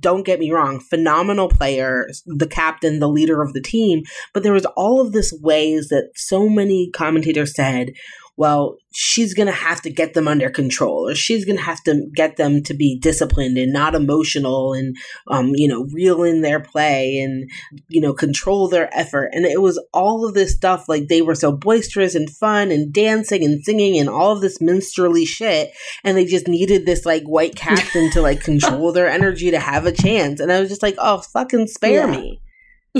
don't 0.00 0.24
get 0.24 0.38
me 0.38 0.50
wrong, 0.50 0.80
phenomenal 0.80 1.48
player, 1.48 2.06
the 2.24 2.46
captain, 2.46 3.00
the 3.00 3.08
leader 3.08 3.42
of 3.42 3.52
the 3.52 3.60
team. 3.60 4.02
But 4.32 4.42
there 4.42 4.52
was 4.52 4.66
all 4.76 5.00
of 5.00 5.12
this 5.12 5.36
ways 5.42 5.88
that 5.88 6.10
so 6.14 6.48
many 6.48 6.90
commentators 6.94 7.54
said, 7.54 7.90
well, 8.36 8.76
she's 8.92 9.32
going 9.32 9.46
to 9.46 9.52
have 9.52 9.80
to 9.82 9.90
get 9.90 10.14
them 10.14 10.28
under 10.28 10.50
control 10.50 11.08
or 11.08 11.14
she's 11.14 11.44
going 11.44 11.56
to 11.56 11.62
have 11.62 11.82
to 11.84 12.06
get 12.14 12.36
them 12.36 12.62
to 12.62 12.74
be 12.74 12.98
disciplined 12.98 13.56
and 13.56 13.72
not 13.72 13.94
emotional 13.94 14.74
and, 14.74 14.94
um, 15.28 15.52
you 15.54 15.66
know, 15.66 15.86
reel 15.92 16.22
in 16.22 16.42
their 16.42 16.60
play 16.60 17.18
and, 17.18 17.50
you 17.88 18.00
know, 18.00 18.12
control 18.12 18.68
their 18.68 18.94
effort. 18.96 19.30
And 19.32 19.46
it 19.46 19.62
was 19.62 19.82
all 19.92 20.26
of 20.26 20.34
this 20.34 20.54
stuff 20.54 20.88
like 20.88 21.08
they 21.08 21.22
were 21.22 21.34
so 21.34 21.50
boisterous 21.50 22.14
and 22.14 22.28
fun 22.28 22.70
and 22.70 22.92
dancing 22.92 23.42
and 23.42 23.64
singing 23.64 23.98
and 23.98 24.08
all 24.08 24.32
of 24.32 24.42
this 24.42 24.60
minstrelly 24.60 25.24
shit. 25.24 25.72
And 26.04 26.16
they 26.16 26.26
just 26.26 26.46
needed 26.48 26.84
this 26.84 27.06
like 27.06 27.24
white 27.24 27.56
captain 27.56 28.10
to 28.12 28.20
like 28.20 28.42
control 28.42 28.92
their 28.92 29.08
energy 29.08 29.50
to 29.50 29.60
have 29.60 29.86
a 29.86 29.92
chance. 29.92 30.40
And 30.40 30.52
I 30.52 30.60
was 30.60 30.68
just 30.68 30.82
like, 30.82 30.96
oh, 30.98 31.18
fucking 31.18 31.68
spare 31.68 32.06
yeah. 32.06 32.16
me. 32.16 32.40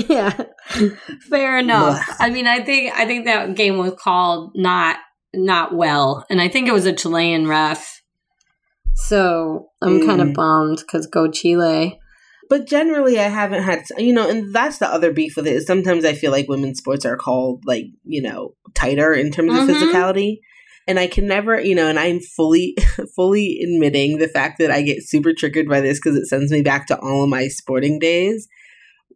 Yeah, 0.07 0.43
fair 1.27 1.57
enough. 1.57 2.05
I 2.19 2.29
mean, 2.29 2.45
I 2.45 2.63
think 2.63 2.93
I 2.93 3.05
think 3.07 3.25
that 3.25 3.55
game 3.55 3.79
was 3.79 3.93
called 3.97 4.51
not 4.53 4.97
not 5.33 5.75
well. 5.75 6.25
And 6.29 6.41
I 6.41 6.47
think 6.47 6.67
it 6.67 6.73
was 6.73 6.85
a 6.85 6.93
Chilean 6.93 7.47
ref. 7.47 8.01
So 8.95 9.69
I'm 9.81 9.99
mm. 9.99 10.05
kind 10.05 10.21
of 10.21 10.33
bummed 10.33 10.79
because 10.79 11.07
go 11.07 11.29
Chile. 11.29 11.99
But 12.49 12.65
generally, 12.65 13.19
I 13.19 13.27
haven't 13.27 13.63
had, 13.63 13.83
you 13.97 14.13
know, 14.13 14.29
and 14.29 14.53
that's 14.53 14.77
the 14.77 14.87
other 14.87 15.11
beef 15.11 15.35
with 15.35 15.47
it 15.47 15.55
is 15.55 15.67
sometimes 15.67 16.05
I 16.05 16.13
feel 16.13 16.31
like 16.31 16.47
women's 16.47 16.79
sports 16.79 17.05
are 17.05 17.17
called 17.17 17.63
like, 17.65 17.85
you 18.03 18.21
know, 18.21 18.55
tighter 18.73 19.13
in 19.13 19.31
terms 19.31 19.51
mm-hmm. 19.51 19.69
of 19.69 19.75
physicality. 19.75 20.37
And 20.87 20.97
I 20.97 21.07
can 21.07 21.27
never, 21.27 21.59
you 21.59 21.75
know, 21.75 21.89
and 21.89 21.99
I'm 21.99 22.21
fully, 22.21 22.77
fully 23.15 23.59
admitting 23.61 24.17
the 24.17 24.29
fact 24.29 24.59
that 24.59 24.71
I 24.71 24.81
get 24.81 25.03
super 25.03 25.33
triggered 25.33 25.67
by 25.67 25.81
this 25.81 25.99
because 25.99 26.15
it 26.17 26.27
sends 26.27 26.49
me 26.49 26.61
back 26.61 26.87
to 26.87 26.99
all 26.99 27.23
of 27.23 27.29
my 27.29 27.49
sporting 27.49 27.99
days 27.99 28.47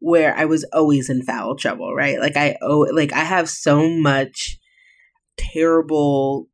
where 0.02 0.36
I 0.36 0.45
was 0.45 0.65
always 0.74 1.10
in 1.10 1.24
foul 1.24 1.56
trouble, 1.56 1.93
right? 1.95 2.19
Like 2.19 2.36
I 2.36 2.58
owe, 2.62 2.88
like 2.91 3.13
I 3.13 3.24
have 3.24 3.50
so 3.50 3.88
much 3.88 4.58
terrible 5.54 6.47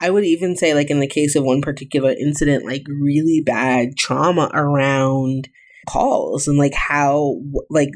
I 0.00 0.10
would 0.10 0.24
even 0.24 0.56
say, 0.56 0.74
like 0.74 0.90
in 0.90 1.00
the 1.00 1.08
case 1.08 1.34
of 1.34 1.44
one 1.44 1.60
particular 1.60 2.10
incident, 2.12 2.64
like 2.64 2.84
really 2.88 3.42
bad 3.44 3.96
trauma 3.96 4.50
around 4.54 5.48
calls 5.88 6.46
and 6.46 6.56
like 6.56 6.74
how, 6.74 7.40
like, 7.68 7.90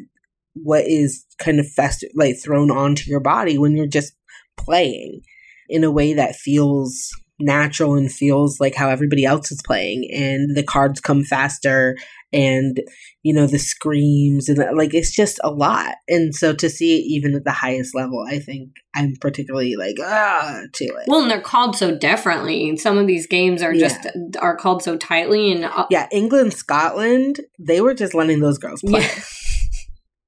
what 0.54 0.84
is 0.86 1.24
kind 1.38 1.60
of 1.60 1.70
fester, 1.70 2.08
like 2.14 2.36
thrown 2.42 2.70
onto 2.70 3.08
your 3.08 3.20
body 3.20 3.56
when 3.56 3.76
you're 3.76 3.86
just 3.86 4.14
playing 4.56 5.20
in 5.68 5.84
a 5.84 5.90
way 5.90 6.12
that 6.12 6.36
feels 6.36 7.10
natural 7.38 7.94
and 7.94 8.12
feels 8.12 8.60
like 8.60 8.74
how 8.74 8.88
everybody 8.88 9.24
else 9.24 9.50
is 9.52 9.62
playing. 9.64 10.08
And 10.12 10.56
the 10.56 10.62
cards 10.62 11.00
come 11.00 11.22
faster 11.22 11.96
and 12.32 12.80
you 13.22 13.32
know 13.32 13.46
the 13.46 13.58
screams 13.58 14.48
and 14.48 14.58
the, 14.58 14.72
like 14.74 14.94
it's 14.94 15.14
just 15.14 15.38
a 15.44 15.50
lot 15.50 15.96
and 16.08 16.34
so 16.34 16.54
to 16.54 16.68
see 16.68 16.98
it 16.98 17.04
even 17.04 17.34
at 17.34 17.44
the 17.44 17.52
highest 17.52 17.94
level 17.94 18.24
i 18.28 18.38
think 18.38 18.70
i'm 18.94 19.14
particularly 19.20 19.76
like 19.76 19.96
ah 20.00 20.62
to 20.72 20.84
it 20.84 21.04
well 21.06 21.22
and 21.22 21.30
they're 21.30 21.40
called 21.40 21.76
so 21.76 21.96
differently 21.96 22.76
some 22.76 22.98
of 22.98 23.06
these 23.06 23.26
games 23.26 23.62
are 23.62 23.74
just 23.74 24.06
are 24.40 24.56
called 24.56 24.82
so 24.82 24.96
tightly 24.96 25.52
and 25.52 25.64
uh, 25.64 25.86
yeah 25.90 26.08
england 26.10 26.52
scotland 26.52 27.40
they 27.58 27.80
were 27.80 27.94
just 27.94 28.14
letting 28.14 28.40
those 28.40 28.58
girls 28.58 28.82
play 28.82 29.02
yeah. 29.02 29.22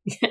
yeah. 0.22 0.28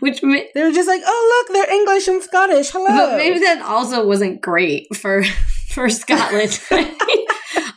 Which 0.00 0.20
they 0.20 0.62
were 0.62 0.70
just 0.70 0.88
like, 0.88 1.00
oh 1.04 1.44
look, 1.48 1.54
they're 1.54 1.74
English 1.74 2.06
and 2.06 2.22
Scottish. 2.22 2.70
Hello. 2.70 2.88
But 2.88 3.16
maybe 3.16 3.38
that 3.38 3.62
also 3.62 4.06
wasn't 4.06 4.42
great 4.42 4.94
for 4.94 5.24
for 5.70 5.88
Scotland. 5.88 6.60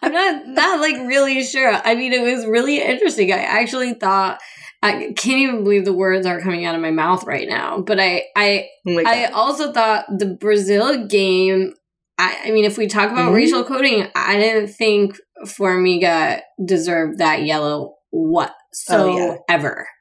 I'm 0.05 0.13
not 0.13 0.47
not 0.47 0.79
like 0.79 0.95
really 1.07 1.43
sure. 1.43 1.73
I 1.73 1.95
mean, 1.95 2.13
it 2.13 2.21
was 2.21 2.45
really 2.45 2.81
interesting. 2.81 3.31
I 3.31 3.39
actually 3.39 3.93
thought 3.93 4.39
I 4.81 5.13
can't 5.15 5.39
even 5.39 5.63
believe 5.63 5.85
the 5.85 5.93
words 5.93 6.27
are 6.27 6.41
coming 6.41 6.65
out 6.65 6.75
of 6.75 6.81
my 6.81 6.91
mouth 6.91 7.25
right 7.25 7.47
now. 7.47 7.81
But 7.81 7.99
I 7.99 8.25
I 8.35 8.67
oh 8.87 9.03
I 9.05 9.25
also 9.25 9.71
thought 9.71 10.05
the 10.17 10.27
Brazil 10.27 11.07
game. 11.07 11.73
I, 12.17 12.43
I 12.45 12.51
mean, 12.51 12.63
if 12.63 12.77
we 12.77 12.87
talk 12.87 13.11
about 13.11 13.25
mm-hmm. 13.25 13.35
racial 13.35 13.63
coding, 13.65 14.07
I 14.15 14.37
didn't 14.37 14.69
think 14.69 15.17
Formiga 15.45 16.39
deserved 16.63 17.17
that 17.17 17.43
yellow 17.43 17.95
whatsoever. 18.11 18.57
Oh, 18.89 19.17
yeah 19.49 19.94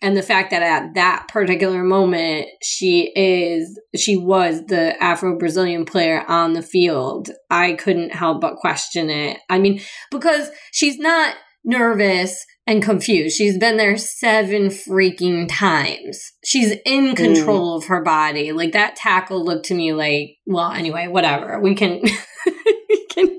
and 0.00 0.16
the 0.16 0.22
fact 0.22 0.50
that 0.50 0.62
at 0.62 0.94
that 0.94 1.26
particular 1.28 1.82
moment 1.82 2.46
she 2.62 3.12
is 3.14 3.78
she 3.96 4.16
was 4.16 4.62
the 4.66 5.00
afro-brazilian 5.02 5.84
player 5.84 6.24
on 6.28 6.52
the 6.52 6.62
field. 6.62 7.30
I 7.50 7.72
couldn't 7.72 8.14
help 8.14 8.40
but 8.40 8.56
question 8.56 9.10
it. 9.10 9.38
I 9.48 9.58
mean 9.58 9.80
because 10.10 10.50
she's 10.72 10.98
not 10.98 11.34
nervous 11.64 12.44
and 12.66 12.82
confused. 12.82 13.36
She's 13.36 13.58
been 13.58 13.76
there 13.76 13.96
seven 13.96 14.66
freaking 14.66 15.48
times. 15.50 16.20
She's 16.44 16.74
in 16.84 17.16
control 17.16 17.74
mm. 17.74 17.82
of 17.82 17.88
her 17.88 18.02
body. 18.02 18.52
Like 18.52 18.72
that 18.72 18.96
tackle 18.96 19.44
looked 19.44 19.66
to 19.66 19.74
me 19.74 19.92
like 19.92 20.36
well 20.46 20.70
anyway 20.70 21.08
whatever. 21.08 21.60
We 21.60 21.74
can 21.74 22.02
we 22.46 23.06
can 23.10 23.38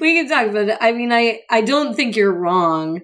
we 0.00 0.14
can 0.14 0.28
talk 0.28 0.48
about 0.48 0.68
it. 0.68 0.78
I 0.80 0.92
mean 0.92 1.12
i 1.12 1.40
i 1.50 1.62
don't 1.62 1.94
think 1.94 2.16
you're 2.16 2.34
wrong 2.34 3.00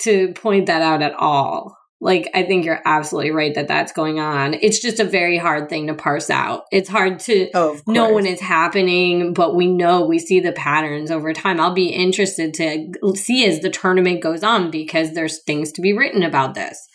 to 0.00 0.32
point 0.34 0.66
that 0.66 0.82
out 0.82 1.02
at 1.02 1.14
all 1.14 1.76
like, 2.00 2.28
I 2.34 2.42
think 2.42 2.64
you're 2.64 2.82
absolutely 2.84 3.30
right 3.30 3.54
that 3.54 3.68
that's 3.68 3.92
going 3.92 4.18
on. 4.18 4.54
It's 4.54 4.80
just 4.80 5.00
a 5.00 5.04
very 5.04 5.38
hard 5.38 5.70
thing 5.70 5.86
to 5.86 5.94
parse 5.94 6.28
out. 6.28 6.64
It's 6.70 6.88
hard 6.88 7.18
to 7.20 7.48
oh, 7.54 7.80
know 7.86 8.12
when 8.12 8.26
it's 8.26 8.42
happening, 8.42 9.32
but 9.32 9.54
we 9.54 9.68
know 9.68 10.04
we 10.04 10.18
see 10.18 10.40
the 10.40 10.52
patterns 10.52 11.10
over 11.10 11.32
time. 11.32 11.60
I'll 11.60 11.72
be 11.72 11.88
interested 11.88 12.52
to 12.54 12.92
see 13.16 13.46
as 13.46 13.60
the 13.60 13.70
tournament 13.70 14.22
goes 14.22 14.42
on 14.42 14.70
because 14.70 15.12
there's 15.12 15.42
things 15.44 15.72
to 15.72 15.80
be 15.80 15.92
written 15.92 16.22
about 16.22 16.54
this 16.54 16.88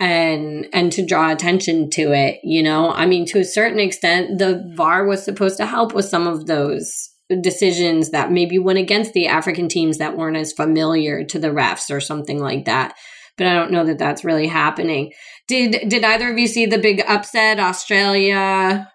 and 0.00 0.66
and 0.72 0.90
to 0.92 1.04
draw 1.04 1.30
attention 1.30 1.90
to 1.90 2.12
it 2.12 2.40
you 2.42 2.62
know 2.62 2.90
i 2.92 3.04
mean 3.04 3.26
to 3.26 3.38
a 3.38 3.44
certain 3.44 3.78
extent 3.78 4.38
the 4.38 4.64
var 4.74 5.04
was 5.04 5.22
supposed 5.22 5.58
to 5.58 5.66
help 5.66 5.92
with 5.92 6.06
some 6.06 6.26
of 6.26 6.46
those 6.46 7.10
decisions 7.42 8.10
that 8.10 8.32
maybe 8.32 8.58
went 8.58 8.78
against 8.78 9.12
the 9.12 9.26
african 9.26 9.68
teams 9.68 9.98
that 9.98 10.16
weren't 10.16 10.38
as 10.38 10.54
familiar 10.54 11.22
to 11.22 11.38
the 11.38 11.48
refs 11.48 11.94
or 11.94 12.00
something 12.00 12.38
like 12.38 12.64
that 12.64 12.94
but 13.40 13.46
I 13.46 13.54
don't 13.54 13.70
know 13.70 13.86
that 13.86 13.96
that's 13.96 14.22
really 14.22 14.46
happening. 14.46 15.14
Did 15.48 15.88
did 15.88 16.04
either 16.04 16.30
of 16.30 16.38
you 16.38 16.46
see 16.46 16.66
the 16.66 16.76
big 16.76 17.02
upset 17.08 17.58
Australia 17.58 18.92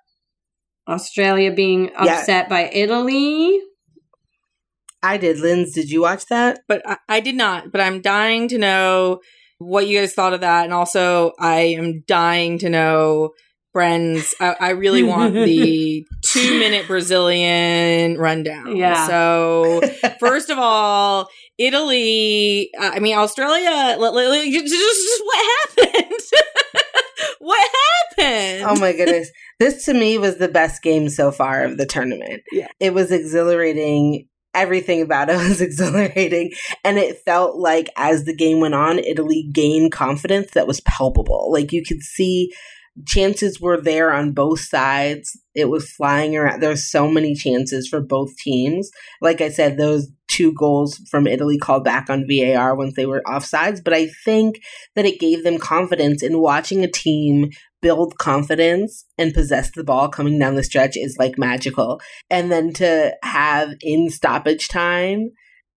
Australia 0.88 1.52
being 1.52 1.90
upset 1.96 2.46
yeah. 2.46 2.48
by 2.48 2.70
Italy? 2.72 3.60
I 5.02 5.18
did. 5.18 5.40
Linz, 5.40 5.74
did 5.74 5.90
you 5.90 6.02
watch 6.02 6.28
that? 6.28 6.60
But 6.68 6.88
I, 6.88 6.98
I 7.10 7.20
did 7.22 7.36
not. 7.36 7.72
But 7.72 7.82
I'm 7.82 8.02
dying 8.02 8.48
to 8.50 8.60
know 8.60 9.22
what 9.58 9.88
you 9.88 10.00
guys 10.00 10.14
thought 10.14 10.34
of 10.34 10.42
that, 10.42 10.66
and 10.66 10.74
also 10.74 11.32
I 11.40 11.62
am 11.80 12.04
dying 12.06 12.60
to 12.60 12.70
know 12.70 13.32
friends. 13.74 14.36
I, 14.40 14.56
I 14.60 14.70
really 14.70 15.02
want 15.02 15.34
the 15.34 16.06
two 16.32 16.60
minute 16.60 16.86
Brazilian 16.86 18.20
rundown. 18.20 18.76
Yeah. 18.76 19.08
So 19.08 19.82
first 20.20 20.52
of 20.52 20.60
all, 20.60 21.30
Italy, 21.58 22.70
uh, 22.80 22.92
I 22.94 23.00
mean, 23.00 23.18
Australia, 23.18 23.98
just, 24.00 24.74
just 24.74 25.24
what 25.24 25.58
happened? 25.78 26.14
what 27.40 27.70
happened? 28.18 28.66
Oh 28.70 28.80
my 28.80 28.92
goodness. 28.94 29.30
This 29.60 29.86
to 29.86 29.94
me 29.94 30.18
was 30.18 30.38
the 30.38 30.48
best 30.50 30.82
game 30.82 31.08
so 31.10 31.32
far 31.32 31.64
of 31.64 31.78
the 31.78 31.86
tournament. 31.86 32.44
Yeah. 32.52 32.68
It 32.80 32.94
was 32.94 33.12
exhilarating. 33.12 34.28
everything 34.54 35.02
about 35.02 35.30
it 35.30 35.36
was 35.50 35.62
exhilarating. 35.62 36.52
And 36.84 36.98
it 36.98 37.18
felt 37.26 37.58
like 37.58 37.90
as 37.98 38.24
the 38.24 38.36
game 38.36 38.60
went 38.60 38.74
on, 38.74 39.00
Italy 39.00 39.50
gained 39.52 39.92
confidence 39.92 40.52
that 40.52 40.68
was 40.68 40.82
palpable. 40.82 41.52
Like 41.52 41.72
you 41.72 41.84
could 41.84 42.02
see 42.02 42.52
chances 43.06 43.60
were 43.60 43.80
there 43.80 44.14
on 44.14 44.32
both 44.32 44.62
sides. 44.62 45.38
It 45.54 45.66
was 45.66 45.92
flying 45.92 46.36
around. 46.36 46.62
There's 46.62 46.90
so 46.90 47.10
many 47.10 47.36
chances 47.36 47.88
for 47.88 48.02
both 48.02 48.36
teams. 48.38 48.90
Like 49.22 49.42
I 49.42 49.50
said, 49.50 49.78
those 49.78 50.08
two 50.28 50.54
goals 50.54 51.02
from 51.10 51.28
Italy 51.28 51.58
called 51.58 51.84
back 51.84 52.10
on 52.10 52.26
VAR 52.28 52.76
once 52.76 52.96
they 52.96 53.06
were 53.06 53.22
offsides, 53.28 53.84
but 53.84 53.94
I 53.94 54.10
think 54.24 54.60
that 54.96 55.06
it 55.06 55.20
gave 55.20 55.44
them 55.44 55.58
confidence 55.58 56.24
in 56.24 56.40
watching 56.40 56.84
a 56.84 56.92
team 56.92 57.50
build 57.82 58.18
confidence 58.18 59.06
and 59.18 59.34
possess 59.34 59.72
the 59.72 59.84
ball 59.84 60.10
coming 60.10 60.40
down 60.40 60.56
the 60.56 60.64
stretch 60.64 60.98
is 60.98 61.18
like 61.20 61.38
magical. 61.38 62.02
And 62.30 62.52
then 62.52 62.74
to 62.74 63.16
have 63.22 63.76
in 63.82 64.10
stoppage 64.10 64.68
time 64.68 65.30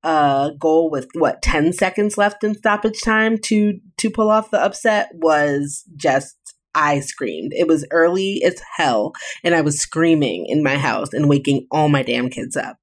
a 0.03 0.53
goal 0.59 0.91
with 0.91 1.09
what 1.15 1.43
10 1.43 1.73
seconds 1.73 2.17
left 2.17 2.45
in 2.45 2.55
stoppage 2.55 3.01
time 3.03 3.37
to 3.37 3.79
to 3.99 4.11
pull 4.11 4.31
off 4.31 4.51
the 4.51 4.63
upset 4.63 5.11
was 5.13 5.85
just 5.97 6.38
I 6.79 7.01
screamed. 7.01 7.53
It 7.55 7.67
was 7.67 7.85
early 7.91 8.43
as 8.45 8.63
hell, 8.77 9.13
and 9.43 9.55
I 9.55 9.63
was 9.63 9.81
screaming 9.81 10.47
in 10.47 10.63
my 10.63 10.77
house 10.77 11.13
and 11.13 11.29
waking 11.29 11.67
all 11.73 11.89
my 11.89 12.05
damn 12.05 12.31
kids 12.31 12.57
up. 12.57 12.77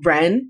Bren? 0.00 0.42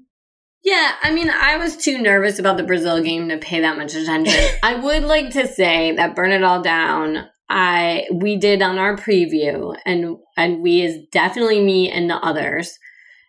Yeah, 0.63 0.93
I 1.03 1.13
mean, 1.13 1.31
I 1.31 1.57
was 1.57 1.79
too 1.79 1.99
nervous 1.99 2.39
about 2.39 2.59
the 2.59 2.65
Brazil 2.65 3.03
game 3.03 3.31
to 3.31 3.39
pay 3.39 3.61
that 3.61 3.79
much 3.79 3.95
attention. 3.95 4.35
I 4.63 4.75
would 4.75 5.05
like 5.05 5.31
to 5.31 5.47
say 5.47 5.97
that 5.97 6.15
Burn 6.15 6.33
It 6.33 6.45
All 6.45 6.61
Down, 6.61 7.27
I 7.49 8.05
we 8.13 8.37
did 8.37 8.61
on 8.61 8.79
our 8.79 8.97
preview, 8.97 9.75
and 9.87 10.19
and 10.37 10.61
we 10.61 10.83
is 10.83 10.99
definitely 11.11 11.65
me 11.65 11.91
and 11.91 12.11
the 12.11 12.17
others 12.17 12.79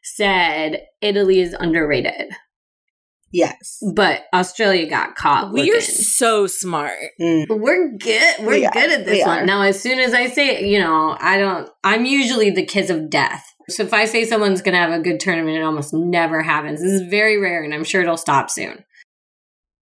said 0.04 0.82
Italy 1.02 1.40
is 1.40 1.54
underrated. 1.54 2.34
Yes. 3.32 3.82
But 3.94 4.24
Australia 4.34 4.90
got 4.90 5.16
caught. 5.16 5.52
We 5.54 5.72
are 5.72 5.82
so 5.82 6.48
smart. 6.48 6.98
Mm. 7.22 7.46
We're 7.50 7.92
good. 7.92 8.36
We're 8.40 8.52
we 8.52 8.62
good 8.62 8.92
at 8.92 9.06
this 9.06 9.26
one. 9.26 9.40
Are. 9.40 9.46
Now, 9.46 9.62
as 9.62 9.80
soon 9.80 10.00
as 10.00 10.14
I 10.14 10.28
say, 10.28 10.68
you 10.68 10.80
know, 10.80 11.16
I 11.20 11.38
don't, 11.38 11.70
I'm 11.84 12.06
usually 12.06 12.50
the 12.50 12.66
kiss 12.66 12.90
of 12.90 13.10
death. 13.10 13.46
So 13.68 13.84
if 13.84 13.94
I 13.94 14.06
say 14.06 14.26
someone's 14.26 14.62
going 14.62 14.74
to 14.74 14.80
have 14.80 14.92
a 14.92 15.00
good 15.00 15.20
tournament, 15.20 15.58
it 15.58 15.64
almost 15.64 15.94
never 15.94 16.42
happens. 16.42 16.82
This 16.82 16.92
is 16.92 17.08
very 17.08 17.38
rare, 17.38 17.64
and 17.64 17.74
I'm 17.74 17.84
sure 17.84 18.02
it'll 18.02 18.18
stop 18.18 18.50
soon. 18.50 18.84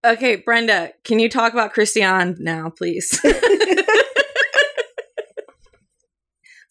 Okay, 0.05 0.35
Brenda, 0.35 0.91
can 1.03 1.19
you 1.19 1.29
talk 1.29 1.53
about 1.53 1.73
Cristiane 1.73 2.35
now, 2.39 2.69
please? 2.69 3.19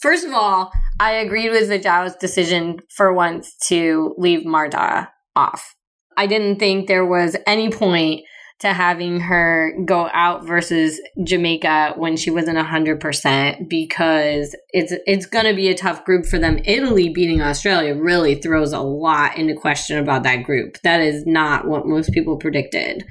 First 0.01 0.27
of 0.27 0.33
all, 0.33 0.73
I 1.01 1.13
agreed 1.13 1.51
with 1.51 1.71
Vadão's 1.71 2.17
decision 2.17 2.81
for 2.95 3.13
once 3.13 3.57
to 3.69 4.15
leave 4.19 4.45
Marta 4.45 5.11
off. 5.35 5.75
I 6.17 6.27
didn't 6.27 6.59
think 6.59 6.87
there 6.87 7.07
was 7.07 7.37
any 7.47 7.71
point 7.71 8.23
to 8.59 8.73
having 8.73 9.21
her 9.21 9.75
go 9.85 10.09
out 10.15 10.47
versus 10.47 10.99
Jamaica 11.23 11.95
when 11.97 12.17
she 12.17 12.31
wasn't 12.31 12.57
100% 12.57 13.69
because 13.69 14.57
it's 14.71 14.95
it's 15.07 15.27
going 15.27 15.45
to 15.45 15.55
be 15.55 15.69
a 15.69 15.77
tough 15.77 16.05
group 16.05 16.25
for 16.25 16.39
them. 16.39 16.59
Italy 16.65 17.11
beating 17.11 17.43
Australia 17.43 17.95
really 17.95 18.35
throws 18.35 18.73
a 18.73 18.81
lot 18.81 19.37
into 19.37 19.55
question 19.55 19.99
about 19.99 20.23
that 20.23 20.43
group. 20.43 20.79
That 20.85 21.01
is 21.01 21.25
not 21.27 21.67
what 21.67 21.87
most 21.87 22.13
people 22.13 22.39
predicted. 22.39 23.05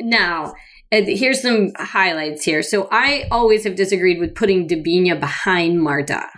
Now, 0.00 0.54
uh, 0.92 1.02
here's 1.06 1.42
some 1.42 1.72
highlights 1.76 2.44
here. 2.44 2.62
So 2.62 2.88
I 2.92 3.26
always 3.32 3.64
have 3.64 3.74
disagreed 3.74 4.20
with 4.20 4.36
putting 4.36 4.68
Debinha 4.68 5.18
behind 5.18 5.82
Marta. 5.82 6.28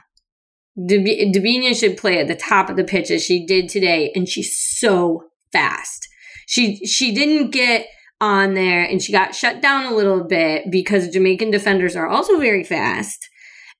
Debinha 0.78 1.78
should 1.78 1.96
play 1.96 2.18
at 2.18 2.28
the 2.28 2.34
top 2.34 2.70
of 2.70 2.76
the 2.76 2.84
pitch 2.84 3.10
as 3.10 3.22
she 3.22 3.46
did 3.46 3.68
today, 3.68 4.12
and 4.14 4.28
she's 4.28 4.56
so 4.56 5.24
fast. 5.56 6.08
She 6.46 6.76
she 6.86 7.14
didn't 7.14 7.50
get 7.50 7.86
on 8.20 8.54
there 8.54 8.82
and 8.82 9.02
she 9.02 9.12
got 9.12 9.34
shut 9.34 9.60
down 9.60 9.86
a 9.86 9.96
little 9.96 10.24
bit 10.24 10.70
because 10.70 11.08
Jamaican 11.08 11.50
defenders 11.50 11.96
are 11.96 12.08
also 12.08 12.38
very 12.38 12.64
fast 12.64 13.28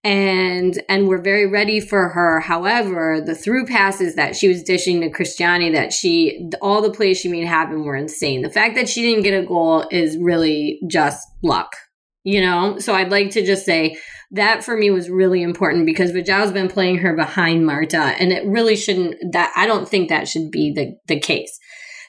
and 0.05 0.81
and 0.89 1.09
we're 1.09 1.23
very 1.23 1.47
ready 1.47 1.81
for 1.81 2.11
her. 2.11 2.41
However, 2.41 3.21
the 3.21 3.35
through 3.35 3.67
passes 3.67 4.15
that 4.15 4.37
she 4.37 4.49
was 4.49 4.63
dishing 4.63 5.01
to 5.01 5.11
Cristiane 5.11 5.73
that 5.75 5.93
she 5.93 6.49
all 6.63 6.81
the 6.81 6.93
plays 6.93 7.19
she 7.19 7.29
made 7.29 7.47
happen 7.47 7.85
were 7.85 7.97
insane. 7.97 8.43
The 8.43 8.51
fact 8.51 8.75
that 8.77 8.89
she 8.89 9.03
didn't 9.03 9.25
get 9.25 9.43
a 9.43 9.47
goal 9.47 9.87
is 9.91 10.17
really 10.17 10.81
just 10.89 11.27
luck. 11.43 11.75
You 12.23 12.41
know? 12.41 12.79
So 12.79 12.95
I'd 12.95 13.11
like 13.11 13.31
to 13.31 13.45
just 13.45 13.65
say 13.65 13.97
that 14.33 14.65
for 14.65 14.77
me 14.77 14.91
was 14.91 15.09
really 15.09 15.43
important 15.43 15.87
because 15.87 16.11
Vadão's 16.11 16.53
been 16.53 16.69
playing 16.69 16.99
her 16.99 17.15
behind 17.15 17.65
Marta 17.65 18.15
and 18.19 18.33
it 18.33 18.45
really 18.47 18.77
shouldn't 18.77 19.17
that 19.33 19.53
I 19.57 19.67
don't 19.67 19.89
think 19.89 20.09
that 20.09 20.29
should 20.29 20.51
be 20.51 20.73
the 20.73 20.97
the 21.07 21.19
case. 21.19 21.59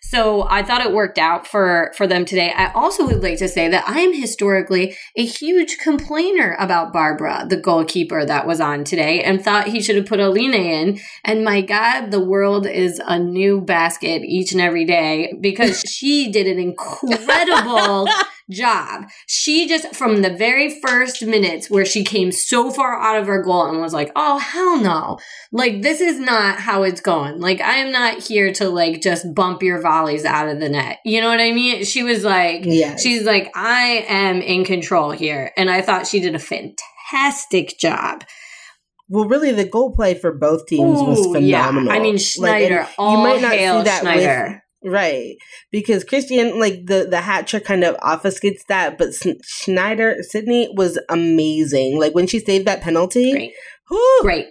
So 0.09 0.47
I 0.47 0.63
thought 0.63 0.85
it 0.85 0.93
worked 0.93 1.17
out 1.17 1.45
for 1.45 1.91
for 1.97 2.07
them 2.07 2.23
today. 2.23 2.53
I 2.55 2.71
also 2.71 3.05
would 3.05 3.21
like 3.21 3.39
to 3.39 3.49
say 3.49 3.67
that 3.67 3.83
I 3.89 3.99
am 3.99 4.13
historically 4.13 4.95
a 5.17 5.25
huge 5.25 5.77
complainer 5.79 6.55
about 6.59 6.93
Barbara, 6.93 7.45
the 7.49 7.57
goalkeeper 7.57 8.23
that 8.23 8.47
was 8.47 8.61
on 8.61 8.85
today, 8.85 9.21
and 9.21 9.43
thought 9.43 9.67
he 9.67 9.81
should 9.81 9.97
have 9.97 10.05
put 10.05 10.21
Aline 10.21 10.53
in. 10.53 11.01
And 11.25 11.43
my 11.43 11.59
God, 11.59 12.11
the 12.11 12.23
world 12.23 12.65
is 12.65 13.01
a 13.05 13.19
new 13.19 13.59
basket 13.59 14.21
each 14.23 14.53
and 14.53 14.61
every 14.61 14.85
day 14.85 15.33
because 15.41 15.81
she 15.89 16.31
did 16.31 16.47
an 16.47 16.57
incredible 16.57 18.07
job. 18.49 19.05
She 19.27 19.67
just, 19.67 19.95
from 19.95 20.21
the 20.21 20.29
very 20.29 20.79
first 20.79 21.25
minutes 21.25 21.69
where 21.69 21.85
she 21.85 22.03
came 22.03 22.31
so 22.31 22.71
far 22.71 22.99
out 22.99 23.19
of 23.19 23.27
her 23.27 23.41
goal 23.43 23.65
and 23.65 23.81
was 23.81 23.93
like, 23.93 24.11
oh, 24.15 24.37
hell 24.37 24.79
no. 24.79 25.17
Like, 25.51 25.81
this 25.81 26.01
is 26.01 26.19
not 26.19 26.59
how 26.59 26.83
it's 26.83 27.01
going. 27.01 27.39
Like, 27.39 27.61
I 27.61 27.75
am 27.75 27.91
not 27.91 28.23
here 28.23 28.53
to, 28.53 28.69
like, 28.69 29.01
just 29.01 29.33
bump 29.33 29.63
your 29.63 29.81
volleys 29.81 30.25
out 30.25 30.47
of 30.47 30.59
the 30.59 30.69
net. 30.69 30.99
You 31.03 31.21
know 31.21 31.29
what 31.29 31.41
I 31.41 31.51
mean? 31.51 31.83
She 31.83 32.03
was 32.03 32.23
like, 32.23 32.61
yes. 32.63 33.01
she's 33.01 33.23
like, 33.23 33.51
I 33.55 34.05
am 34.07 34.41
in 34.41 34.65
control 34.65 35.11
here. 35.11 35.51
And 35.57 35.69
I 35.69 35.81
thought 35.81 36.07
she 36.07 36.19
did 36.19 36.35
a 36.35 36.39
fantastic 36.39 37.77
job. 37.79 38.23
Well, 39.09 39.25
really, 39.25 39.53
the 39.53 39.67
goal 39.67 39.95
play 39.95 40.15
for 40.15 40.33
both 40.33 40.65
teams 40.67 40.99
Ooh, 40.99 41.05
was 41.05 41.25
phenomenal. 41.27 41.93
Yeah. 41.93 41.97
I 41.97 42.01
mean, 42.01 42.17
Schneider, 42.17 42.79
like, 42.79 42.89
you 42.97 43.17
might 43.17 43.41
not 43.41 43.51
see 43.51 43.89
that 43.89 44.01
Schneider. 44.01 44.47
With, 44.47 44.61
Right. 44.89 45.35
Because 45.71 46.03
Cristiane, 46.03 46.59
like 46.59 46.85
the, 46.85 47.07
the 47.09 47.21
hat 47.21 47.47
trick 47.47 47.65
kind 47.65 47.83
of 47.83 47.95
obfuscates 47.97 48.61
that, 48.67 48.97
but 48.97 49.09
Schneider, 49.43 50.17
Sydney 50.21 50.69
was 50.75 50.99
amazing. 51.09 51.99
Like 51.99 52.15
when 52.15 52.27
she 52.27 52.39
saved 52.39 52.67
that 52.67 52.81
penalty. 52.81 53.31
Great. 53.31 53.53
Whew, 53.89 54.19
Great. 54.21 54.47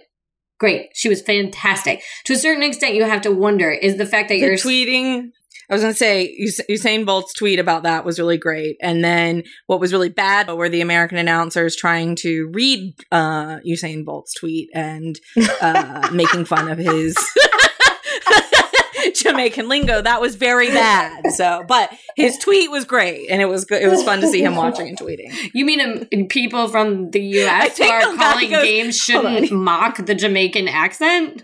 Great. 0.59 0.89
She 0.93 1.09
was 1.09 1.21
fantastic. 1.21 2.01
To 2.25 2.33
a 2.33 2.37
certain 2.37 2.63
extent, 2.63 2.95
you 2.95 3.03
have 3.03 3.21
to 3.21 3.31
wonder 3.31 3.69
is 3.69 3.97
the 3.97 4.05
fact 4.05 4.29
that 4.29 4.35
the 4.35 4.41
you're 4.41 4.55
tweeting. 4.55 5.29
I 5.69 5.73
was 5.73 5.81
going 5.81 5.93
to 5.93 5.97
say 5.97 6.33
Usain 6.69 7.05
Bolt's 7.05 7.33
tweet 7.33 7.59
about 7.59 7.83
that 7.83 8.05
was 8.05 8.19
really 8.19 8.37
great, 8.37 8.77
and 8.81 9.03
then 9.03 9.43
what 9.65 9.81
was 9.81 9.91
really 9.91 10.07
bad 10.07 10.49
were 10.49 10.69
the 10.69 10.79
American 10.79 11.17
announcers 11.17 11.75
trying 11.75 12.15
to 12.17 12.49
read 12.53 12.95
uh, 13.11 13.57
Usain 13.67 14.05
Bolt's 14.05 14.33
tweet 14.33 14.69
and 14.73 15.19
uh, 15.61 16.09
making 16.13 16.45
fun 16.45 16.69
of 16.69 16.77
his 16.77 17.17
Jamaican 19.15 19.69
lingo. 19.69 20.01
That 20.01 20.21
was 20.21 20.35
very 20.35 20.69
bad. 20.69 21.31
So, 21.31 21.63
but 21.67 21.91
his 22.15 22.37
tweet 22.37 22.71
was 22.71 22.85
great, 22.85 23.29
and 23.29 23.41
it 23.41 23.45
was 23.45 23.65
good. 23.65 23.81
It 23.81 23.87
was 23.87 24.03
fun 24.03 24.21
to 24.21 24.27
see 24.27 24.41
him 24.41 24.55
watching 24.55 24.87
and 24.87 24.97
tweeting. 24.97 25.31
You 25.53 25.65
mean 25.65 25.81
um, 25.81 26.27
people 26.27 26.67
from 26.67 27.11
the 27.11 27.21
U.S. 27.21 27.77
who 27.77 27.85
are 27.85 28.15
calling 28.15 28.49
goes, 28.49 28.63
games 28.63 28.97
shouldn't 28.97 29.51
mock 29.51 30.05
the 30.05 30.15
Jamaican 30.15 30.67
accent? 30.67 31.43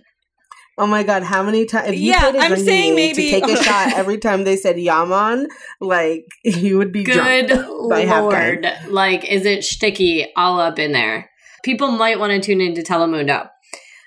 Oh 0.77 0.87
my 0.87 1.03
god, 1.03 1.21
how 1.21 1.43
many 1.43 1.65
times? 1.65 1.99
Yeah, 1.99 2.31
I'm 2.35 2.57
saying 2.57 2.95
maybe 2.95 3.29
to 3.29 3.39
take 3.41 3.47
a 3.47 3.63
shot 3.63 3.93
every 3.93 4.17
time 4.17 4.43
they 4.43 4.55
said 4.55 4.79
Yaman, 4.79 5.47
like 5.79 6.25
you 6.43 6.77
would 6.77 6.91
be 6.91 7.03
good 7.03 7.51
lord. 7.51 8.65
Like, 8.87 9.23
is 9.25 9.45
it 9.45 9.63
sticky 9.63 10.31
all 10.35 10.59
up 10.59 10.79
in 10.79 10.91
there? 10.91 11.29
People 11.63 11.91
might 11.91 12.19
want 12.19 12.31
to 12.31 12.39
tune 12.39 12.59
into 12.59 12.81
Telemundo. 12.81 13.49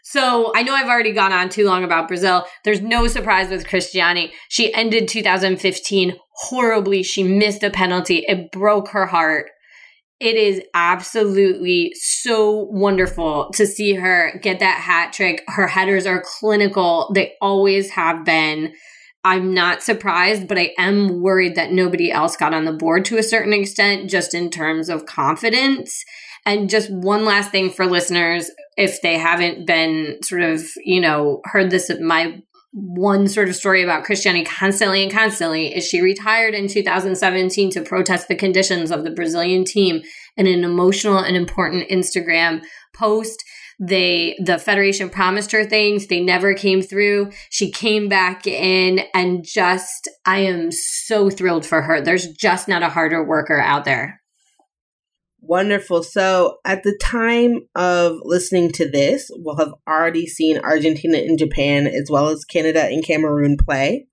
So 0.09 0.53
I 0.55 0.62
know 0.62 0.73
I've 0.73 0.87
already 0.87 1.12
gone 1.12 1.33
on 1.33 1.49
too 1.49 1.66
long 1.66 1.83
about 1.83 2.07
Brazil. 2.07 2.47
There's 2.62 2.81
no 2.81 3.09
surprise 3.09 3.51
with 3.51 3.66
Cristiane. 3.66 4.31
She 4.49 4.73
ended 4.73 5.09
2015 5.09 6.16
horribly. 6.31 7.03
She 7.03 7.25
missed 7.25 7.64
a 7.64 7.71
penalty. 7.71 8.25
It 8.29 8.53
broke 8.53 8.90
her 8.90 9.07
heart. 9.07 9.51
It 10.21 10.37
is 10.37 10.62
absolutely 10.75 11.90
so 11.97 12.69
wonderful 12.71 13.51
to 13.55 13.66
see 13.66 13.95
her 13.95 14.38
get 14.40 14.61
that 14.61 14.81
hat 14.81 15.12
trick. 15.12 15.42
Her 15.49 15.66
headers 15.66 16.07
are 16.07 16.23
clinical. 16.25 17.11
They 17.12 17.33
always 17.40 17.90
have 17.90 18.25
been. 18.25 18.75
I'm 19.25 19.55
not 19.55 19.83
surprised, 19.83 20.47
but 20.47 20.57
I 20.57 20.73
am 20.79 21.21
worried 21.21 21.57
that 21.57 21.73
nobody 21.73 22.12
else 22.12 22.37
got 22.37 22.55
on 22.55 22.64
the 22.64 22.73
board 22.73 23.05
to 23.07 23.19
a 23.19 23.25
certain 23.25 23.53
extent, 23.53 24.09
just 24.09 24.35
in 24.35 24.51
terms 24.51 24.88
of 24.88 25.05
confidence. 25.05 26.05
And 26.45 26.71
just 26.71 26.92
one 26.92 27.25
last 27.25 27.51
thing 27.51 27.71
for 27.71 27.87
listeners 27.87 28.53
if 28.76 29.00
they 29.02 29.18
haven't 29.18 29.66
been 29.66 30.18
sort 30.22 30.42
of, 30.42 30.62
you 30.85 31.00
know, 31.00 31.40
heard 31.44 31.70
this, 31.70 31.90
my 32.00 32.42
one 32.72 33.27
sort 33.27 33.48
of 33.48 33.56
story 33.56 33.83
about 33.83 34.04
Cristiane 34.04 34.44
constantly 34.44 35.02
and 35.02 35.10
constantly 35.10 35.74
is 35.74 35.87
she 35.87 36.02
retired 36.02 36.52
in 36.52 36.68
2017 36.68 37.70
to 37.70 37.81
protest 37.81 38.29
the 38.29 38.35
conditions 38.35 38.90
of 38.90 39.02
the 39.02 39.10
Brazilian 39.10 39.64
team 39.64 40.02
in 40.37 40.46
an 40.46 40.62
emotional 40.62 41.18
and 41.18 41.37
important 41.37 41.88
Instagram 41.88 42.62
post. 42.94 43.42
They 43.81 44.37
the 44.42 44.58
federation 44.58 45.08
promised 45.08 45.52
her 45.52 45.64
things, 45.64 46.06
they 46.06 46.20
never 46.20 46.52
came 46.52 46.83
through. 46.83 47.31
She 47.48 47.70
came 47.70 48.08
back 48.08 48.46
in 48.46 49.00
and 49.14 49.42
just 49.42 50.08
I 50.27 50.40
am 50.40 50.70
so 50.70 51.31
thrilled 51.31 51.64
for 51.64 51.81
her. 51.81 52.02
There's 52.02 52.29
just 52.33 52.68
not 52.68 52.83
a 52.83 52.90
harder 52.90 53.24
worker 53.24 53.58
out 53.58 53.87
there. 53.87 54.20
Wonderful. 55.49 56.03
So, 56.03 56.59
at 56.65 56.83
the 56.83 56.99
time 57.01 57.69
of 57.77 58.19
listening 58.25 58.73
to 58.73 58.90
this, 58.90 59.31
we'll 59.33 59.57
have 59.57 59.75
already 59.87 60.27
seen 60.27 60.59
Argentina 60.59 61.19
and 61.19 61.38
Japan, 61.38 61.87
as 61.87 62.11
well 62.11 62.29
as 62.29 62.44
Canada 62.44 62.85
and 62.85 63.05
Cameroon 63.05 63.57
play. 63.57 64.09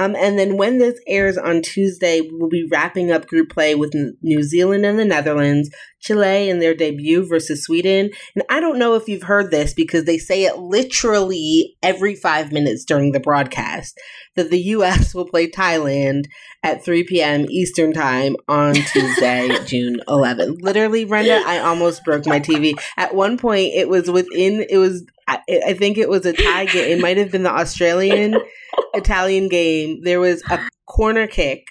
Um, 0.00 0.16
and 0.16 0.38
then 0.38 0.56
when 0.56 0.78
this 0.78 0.98
airs 1.06 1.36
on 1.36 1.60
Tuesday, 1.60 2.22
we'll 2.22 2.48
be 2.48 2.66
wrapping 2.70 3.12
up 3.12 3.26
group 3.26 3.50
play 3.50 3.74
with 3.74 3.94
New 4.22 4.42
Zealand 4.42 4.86
and 4.86 4.98
the 4.98 5.04
Netherlands, 5.04 5.68
Chile 6.00 6.48
in 6.48 6.58
their 6.58 6.74
debut 6.74 7.26
versus 7.28 7.64
Sweden. 7.64 8.08
And 8.34 8.42
I 8.48 8.60
don't 8.60 8.78
know 8.78 8.94
if 8.94 9.08
you've 9.08 9.24
heard 9.24 9.50
this 9.50 9.74
because 9.74 10.04
they 10.04 10.16
say 10.16 10.44
it 10.44 10.56
literally 10.56 11.76
every 11.82 12.14
five 12.14 12.50
minutes 12.50 12.86
during 12.86 13.12
the 13.12 13.20
broadcast 13.20 14.00
that 14.36 14.48
the 14.48 14.60
U.S. 14.60 15.14
will 15.14 15.26
play 15.26 15.50
Thailand 15.50 16.24
at 16.62 16.82
3 16.82 17.04
p.m. 17.04 17.44
Eastern 17.50 17.92
Time 17.92 18.36
on 18.48 18.72
Tuesday, 18.92 19.50
June 19.66 20.00
11th. 20.08 20.62
Literally, 20.62 21.04
Brenda, 21.04 21.42
I 21.46 21.58
almost 21.58 22.06
broke 22.06 22.24
my 22.26 22.40
TV. 22.40 22.80
At 22.96 23.14
one 23.14 23.36
point, 23.36 23.74
it 23.74 23.90
was 23.90 24.10
within, 24.10 24.64
it 24.70 24.78
was, 24.78 25.04
I, 25.30 25.60
I 25.68 25.72
think 25.74 25.98
it 25.98 26.08
was 26.08 26.26
a 26.26 26.32
tie 26.32 26.66
game. 26.66 26.98
It 26.98 27.00
might 27.00 27.16
have 27.16 27.30
been 27.30 27.42
the 27.44 27.52
Australian 27.52 28.36
Italian 28.94 29.48
game, 29.48 30.02
there 30.02 30.20
was 30.20 30.42
a 30.50 30.60
corner 30.86 31.26
kick 31.26 31.66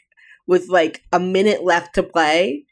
with 0.47 0.67
like 0.69 1.03
a 1.11 1.19
minute 1.19 1.63
left 1.63 1.95
to 1.95 2.03
play. 2.03 2.65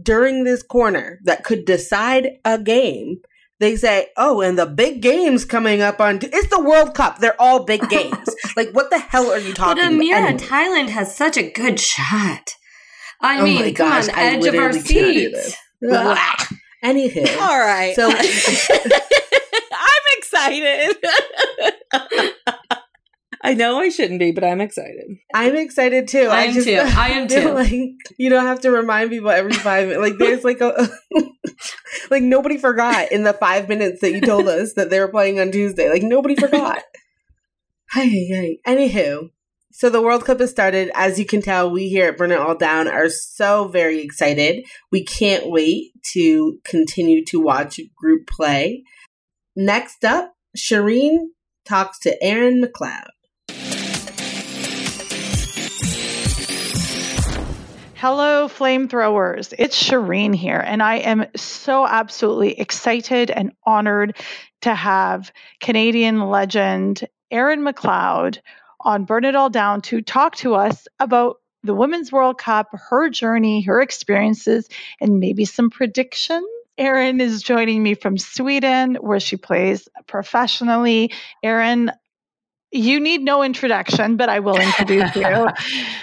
During 0.00 0.42
this 0.42 0.62
corner 0.62 1.20
that 1.22 1.44
could 1.44 1.64
decide 1.64 2.38
a 2.44 2.58
game, 2.58 3.20
they 3.60 3.76
say, 3.76 4.08
"Oh, 4.16 4.40
and 4.40 4.58
the 4.58 4.66
big 4.66 5.00
games 5.00 5.44
coming 5.44 5.80
up 5.80 6.00
on 6.00 6.18
t- 6.18 6.28
it's 6.32 6.48
the 6.48 6.60
World 6.60 6.94
Cup. 6.94 7.18
They're 7.18 7.40
all 7.40 7.64
big 7.64 7.88
games. 7.88 8.28
like, 8.56 8.70
what 8.72 8.90
the 8.90 8.98
hell 8.98 9.30
are 9.30 9.38
you 9.38 9.54
talking?" 9.54 9.82
But 9.82 9.92
Amira, 9.92 10.14
anyway. 10.16 10.44
Thailand 10.44 10.88
has 10.88 11.16
such 11.16 11.36
a 11.36 11.48
good 11.48 11.78
shot. 11.78 12.56
I 13.20 13.38
oh 13.38 13.44
mean, 13.44 13.72
come 13.74 13.88
gosh, 13.88 14.08
on, 14.08 14.18
edge 14.18 14.46
of 14.46 14.54
our 14.56 14.72
seat. 14.72 15.36
Anywho, 16.84 17.40
all 17.40 17.58
right. 17.58 17.94
So 17.94 18.10
excited. 20.52 20.96
I 23.44 23.52
know 23.52 23.78
I 23.78 23.90
shouldn't 23.90 24.20
be, 24.20 24.32
but 24.32 24.42
I'm 24.42 24.62
excited. 24.62 25.18
I'm 25.34 25.54
excited 25.54 26.08
too. 26.08 26.28
I, 26.30 26.36
I 26.36 26.44
am 26.44 26.54
just, 26.54 26.66
too. 26.66 26.80
I 26.82 27.08
am 27.10 27.28
too. 27.28 27.52
Like 27.52 27.72
you 28.16 28.30
don't 28.30 28.46
have 28.46 28.60
to 28.62 28.70
remind 28.70 29.10
people 29.10 29.30
every 29.30 29.52
five 29.52 29.88
minutes. 29.88 30.00
Like 30.00 30.18
there's 30.18 30.44
like 30.44 30.62
a 30.62 30.88
like 32.10 32.22
nobody 32.22 32.56
forgot 32.56 33.12
in 33.12 33.24
the 33.24 33.34
five 33.34 33.68
minutes 33.68 34.00
that 34.00 34.12
you 34.12 34.22
told 34.22 34.48
us 34.48 34.72
that 34.74 34.88
they 34.88 34.98
were 34.98 35.08
playing 35.08 35.40
on 35.40 35.52
Tuesday. 35.52 35.90
Like 35.90 36.02
nobody 36.02 36.36
forgot. 36.36 36.82
hey, 37.92 38.08
hey. 38.08 38.60
Anywho, 38.66 39.28
so 39.72 39.90
the 39.90 40.00
World 40.00 40.24
Cup 40.24 40.40
has 40.40 40.50
started. 40.50 40.90
As 40.94 41.18
you 41.18 41.26
can 41.26 41.42
tell, 41.42 41.70
we 41.70 41.90
here 41.90 42.08
at 42.08 42.16
Burn 42.16 42.32
It 42.32 42.38
All 42.38 42.54
Down 42.54 42.88
are 42.88 43.10
so 43.10 43.68
very 43.68 44.00
excited. 44.00 44.64
We 44.90 45.04
can't 45.04 45.50
wait 45.50 45.92
to 46.12 46.60
continue 46.64 47.24
to 47.26 47.40
watch 47.40 47.78
group 47.94 48.26
play. 48.26 48.84
Next 49.56 50.04
up, 50.04 50.33
Shireen 50.56 51.30
talks 51.64 51.98
to 52.00 52.22
Erin 52.22 52.62
McLeod. 52.62 53.08
Hello, 57.96 58.46
flamethrowers. 58.46 59.52
It's 59.58 59.82
Shireen 59.82 60.32
here, 60.32 60.62
and 60.64 60.80
I 60.80 60.96
am 60.96 61.26
so 61.34 61.86
absolutely 61.88 62.60
excited 62.60 63.32
and 63.32 63.50
honored 63.64 64.16
to 64.62 64.74
have 64.74 65.32
Canadian 65.58 66.20
legend 66.28 67.08
Erin 67.32 67.62
McLeod 67.62 68.38
on 68.80 69.06
Burn 69.06 69.24
It 69.24 69.34
All 69.34 69.50
Down 69.50 69.80
to 69.82 70.02
talk 70.02 70.36
to 70.36 70.54
us 70.54 70.86
about 71.00 71.38
the 71.64 71.74
Women's 71.74 72.12
World 72.12 72.38
Cup, 72.38 72.68
her 72.90 73.08
journey, 73.08 73.62
her 73.62 73.80
experiences, 73.80 74.68
and 75.00 75.18
maybe 75.18 75.46
some 75.46 75.70
predictions. 75.70 76.46
Erin 76.76 77.20
is 77.20 77.42
joining 77.42 77.82
me 77.82 77.94
from 77.94 78.18
Sweden, 78.18 78.96
where 78.96 79.20
she 79.20 79.36
plays 79.36 79.88
professionally. 80.06 81.12
Erin, 81.42 81.92
you 82.72 82.98
need 83.00 83.22
no 83.22 83.42
introduction, 83.42 84.16
but 84.16 84.28
I 84.28 84.40
will 84.40 84.58
introduce 84.58 85.14
you. 85.14 85.48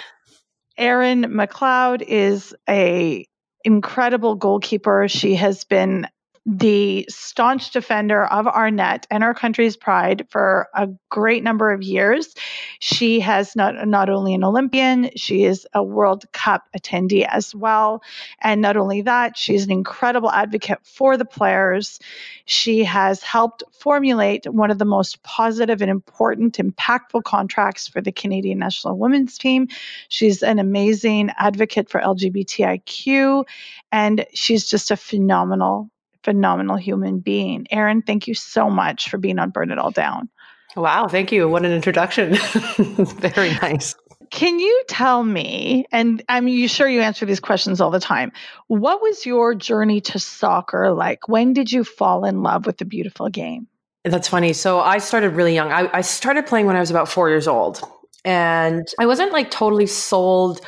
Erin 0.78 1.24
McLeod 1.26 2.01
is 2.01 2.55
a 2.69 3.28
incredible 3.63 4.36
goalkeeper. 4.36 5.07
She 5.07 5.36
has 5.36 5.63
been 5.63 6.07
the 6.46 7.06
staunch 7.08 7.70
defender 7.70 8.26
of 8.26 8.48
our 8.48 8.72
net 8.72 9.06
and 9.12 9.24
our 9.24 9.34
country's 9.34 9.78
pride 9.78 10.26
for 10.32 10.70
a 10.74 10.89
great 11.10 11.44
number 11.44 11.72
of 11.72 11.84
years. 11.84 12.34
She 12.80 13.20
has 13.20 13.56
not 13.56 13.88
not 13.88 14.10
only 14.10 14.34
an 14.34 14.44
Olympian, 14.44 15.12
she 15.16 15.44
is 15.44 15.68
a 15.76 15.84
World 15.84 16.26
Cup 16.32 16.64
attendee 16.76 17.28
as 17.28 17.54
well. 17.54 18.02
And 18.42 18.60
not 18.60 18.76
only 18.76 19.04
that, 19.04 19.38
she's 19.38 19.64
an 19.66 19.72
incredible 19.72 20.32
advocate 20.32 20.80
for 20.84 21.16
the 21.16 21.26
players. 21.26 22.00
She 22.46 22.84
has 22.86 23.22
helped 23.22 23.62
formulate 23.72 24.46
one 24.52 24.72
of 24.72 24.80
the 24.80 24.86
most 24.86 25.22
positive 25.22 25.80
and 25.80 25.92
important, 25.92 26.58
impactful 26.58 27.24
contracts 27.24 27.88
for 27.88 28.02
the 28.02 28.12
Canadian 28.12 28.58
national 28.58 28.98
women's 28.98 29.38
team. 29.38 29.68
She's 30.10 30.42
an 30.42 30.58
amazing 30.58 31.30
advocate 31.38 31.88
for 31.88 32.02
LGBTIQ, 32.02 33.46
and 33.92 34.26
she's 34.34 34.68
just 34.68 34.89
a 34.89 34.98
phenomenal 34.98 35.91
phenomenal 36.24 36.78
human 36.78 37.19
being. 37.19 37.67
Erin, 37.72 38.01
thank 38.01 38.28
you 38.28 38.34
so 38.34 38.69
much 38.69 39.09
for 39.09 39.17
being 39.17 39.39
on 39.39 39.49
Burn 39.49 39.72
It 39.72 39.80
All 39.80 39.91
Down. 39.91 40.30
Wow, 40.76 41.07
thank 41.07 41.32
you. 41.32 41.49
What 41.49 41.65
an 41.65 41.72
introduction. 41.72 42.36
Very 42.78 43.51
nice. 43.55 43.95
Can 44.30 44.59
you 44.59 44.84
tell 44.88 45.24
me, 45.24 45.86
and 45.91 46.24
I'm 46.30 46.47
you 46.47 46.69
sure 46.69 46.88
you 46.88 47.01
answer 47.01 47.26
these 47.26 47.41
questions 47.41 47.82
all 47.82 47.91
the 47.91 47.99
time, 47.99 48.32
what 48.67 49.01
was 49.01 49.26
your 49.26 49.53
journey 49.53 49.99
to 50.01 50.19
soccer 50.19 50.93
like? 50.93 51.28
When 51.28 51.51
did 51.51 51.72
you 51.72 51.84
fall 51.84 52.24
in 52.24 52.41
love 52.41 52.65
with 52.65 52.78
the 52.78 52.86
beautiful 52.86 53.28
game? 53.28 53.67
That's 54.05 54.30
funny. 54.30 54.53
So 54.53 54.80
I 54.80 54.99
started 54.99 55.32
really 55.32 55.53
young. 55.53 55.72
I, 55.72 55.89
I 55.93 56.01
started 56.01 56.45
playing 56.45 56.65
when 56.65 56.78
I 56.78 56.80
was 56.80 56.89
about 56.89 57.09
four 57.09 57.30
years 57.30 57.47
old. 57.47 57.82
And 58.24 58.88
I 58.99 59.05
wasn't 59.05 59.34
like 59.34 59.51
totally 59.51 59.88
sold 59.88 60.61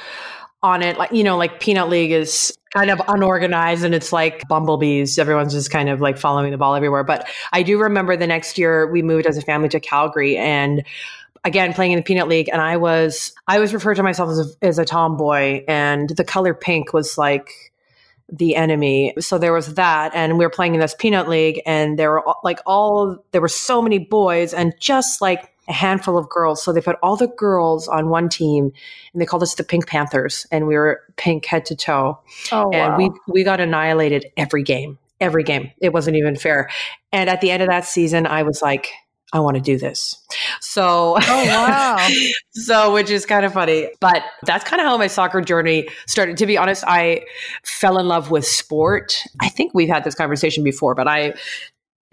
on 0.63 0.81
it. 0.81 0.97
Like, 0.97 1.11
you 1.11 1.23
know, 1.23 1.37
like 1.37 1.59
Peanut 1.59 1.89
League 1.89 2.11
is 2.11 2.57
kind 2.73 2.89
of 2.89 3.01
unorganized 3.07 3.83
and 3.83 3.93
it's 3.93 4.11
like 4.11 4.47
bumblebees. 4.47 5.19
Everyone's 5.19 5.53
just 5.53 5.69
kind 5.69 5.89
of 5.89 6.01
like 6.01 6.17
following 6.17 6.51
the 6.51 6.57
ball 6.57 6.73
everywhere. 6.73 7.03
But 7.03 7.29
I 7.51 7.61
do 7.61 7.77
remember 7.77 8.15
the 8.17 8.25
next 8.25 8.57
year 8.57 8.89
we 8.91 9.01
moved 9.01 9.27
as 9.27 9.37
a 9.37 9.41
family 9.41 9.69
to 9.69 9.79
Calgary 9.79 10.37
and 10.37 10.83
again 11.43 11.73
playing 11.73 11.91
in 11.91 11.97
the 11.97 12.03
peanut 12.03 12.29
league 12.29 12.49
and 12.53 12.61
i 12.61 12.77
was 12.77 13.33
i 13.47 13.59
was 13.59 13.73
referred 13.73 13.95
to 13.95 14.03
myself 14.03 14.29
as 14.29 14.39
a, 14.39 14.65
as 14.65 14.79
a 14.79 14.85
tomboy 14.85 15.61
and 15.67 16.09
the 16.11 16.23
color 16.23 16.53
pink 16.53 16.93
was 16.93 17.17
like 17.17 17.73
the 18.31 18.55
enemy 18.55 19.13
so 19.19 19.37
there 19.37 19.51
was 19.51 19.73
that 19.75 20.13
and 20.15 20.37
we 20.37 20.45
were 20.45 20.49
playing 20.49 20.73
in 20.73 20.79
this 20.79 20.95
peanut 20.97 21.27
league 21.27 21.61
and 21.65 21.99
there 21.99 22.11
were 22.11 22.23
like 22.43 22.59
all 22.65 23.17
there 23.31 23.41
were 23.41 23.49
so 23.49 23.81
many 23.81 23.99
boys 23.99 24.53
and 24.53 24.73
just 24.79 25.21
like 25.21 25.52
a 25.67 25.73
handful 25.73 26.17
of 26.17 26.29
girls. 26.29 26.63
So 26.63 26.73
they 26.73 26.81
put 26.81 26.97
all 27.01 27.15
the 27.15 27.27
girls 27.27 27.87
on 27.87 28.09
one 28.09 28.29
team 28.29 28.71
and 29.13 29.21
they 29.21 29.25
called 29.25 29.43
us 29.43 29.55
the 29.55 29.63
Pink 29.63 29.87
Panthers 29.87 30.45
and 30.51 30.67
we 30.67 30.75
were 30.75 31.01
pink 31.15 31.45
head 31.45 31.65
to 31.67 31.75
toe. 31.75 32.19
Oh, 32.51 32.71
and 32.71 32.93
wow. 32.93 32.97
we, 32.97 33.11
we 33.27 33.43
got 33.43 33.59
annihilated 33.59 34.25
every 34.37 34.63
game, 34.63 34.97
every 35.21 35.43
game. 35.43 35.71
It 35.79 35.93
wasn't 35.93 36.17
even 36.17 36.35
fair. 36.35 36.69
And 37.11 37.29
at 37.29 37.41
the 37.41 37.51
end 37.51 37.63
of 37.63 37.69
that 37.69 37.85
season, 37.85 38.27
I 38.27 38.43
was 38.43 38.61
like, 38.61 38.89
I 39.33 39.39
want 39.39 39.55
to 39.55 39.61
do 39.61 39.79
this. 39.79 40.15
So, 40.61 41.17
oh, 41.19 41.45
wow. 41.45 42.07
so, 42.51 42.93
which 42.93 43.09
is 43.09 43.25
kind 43.25 43.43
of 43.43 43.53
funny, 43.53 43.89
but 43.99 44.21
that's 44.43 44.63
kind 44.63 44.79
of 44.79 44.85
how 44.85 44.95
my 44.95 45.07
soccer 45.07 45.41
journey 45.41 45.87
started. 46.05 46.37
To 46.37 46.45
be 46.45 46.55
honest, 46.55 46.83
I 46.85 47.25
fell 47.63 47.97
in 47.97 48.07
love 48.07 48.29
with 48.29 48.45
sport. 48.45 49.23
I 49.41 49.49
think 49.49 49.73
we've 49.73 49.89
had 49.89 50.03
this 50.03 50.13
conversation 50.13 50.63
before, 50.63 50.93
but 50.93 51.07
I 51.07 51.33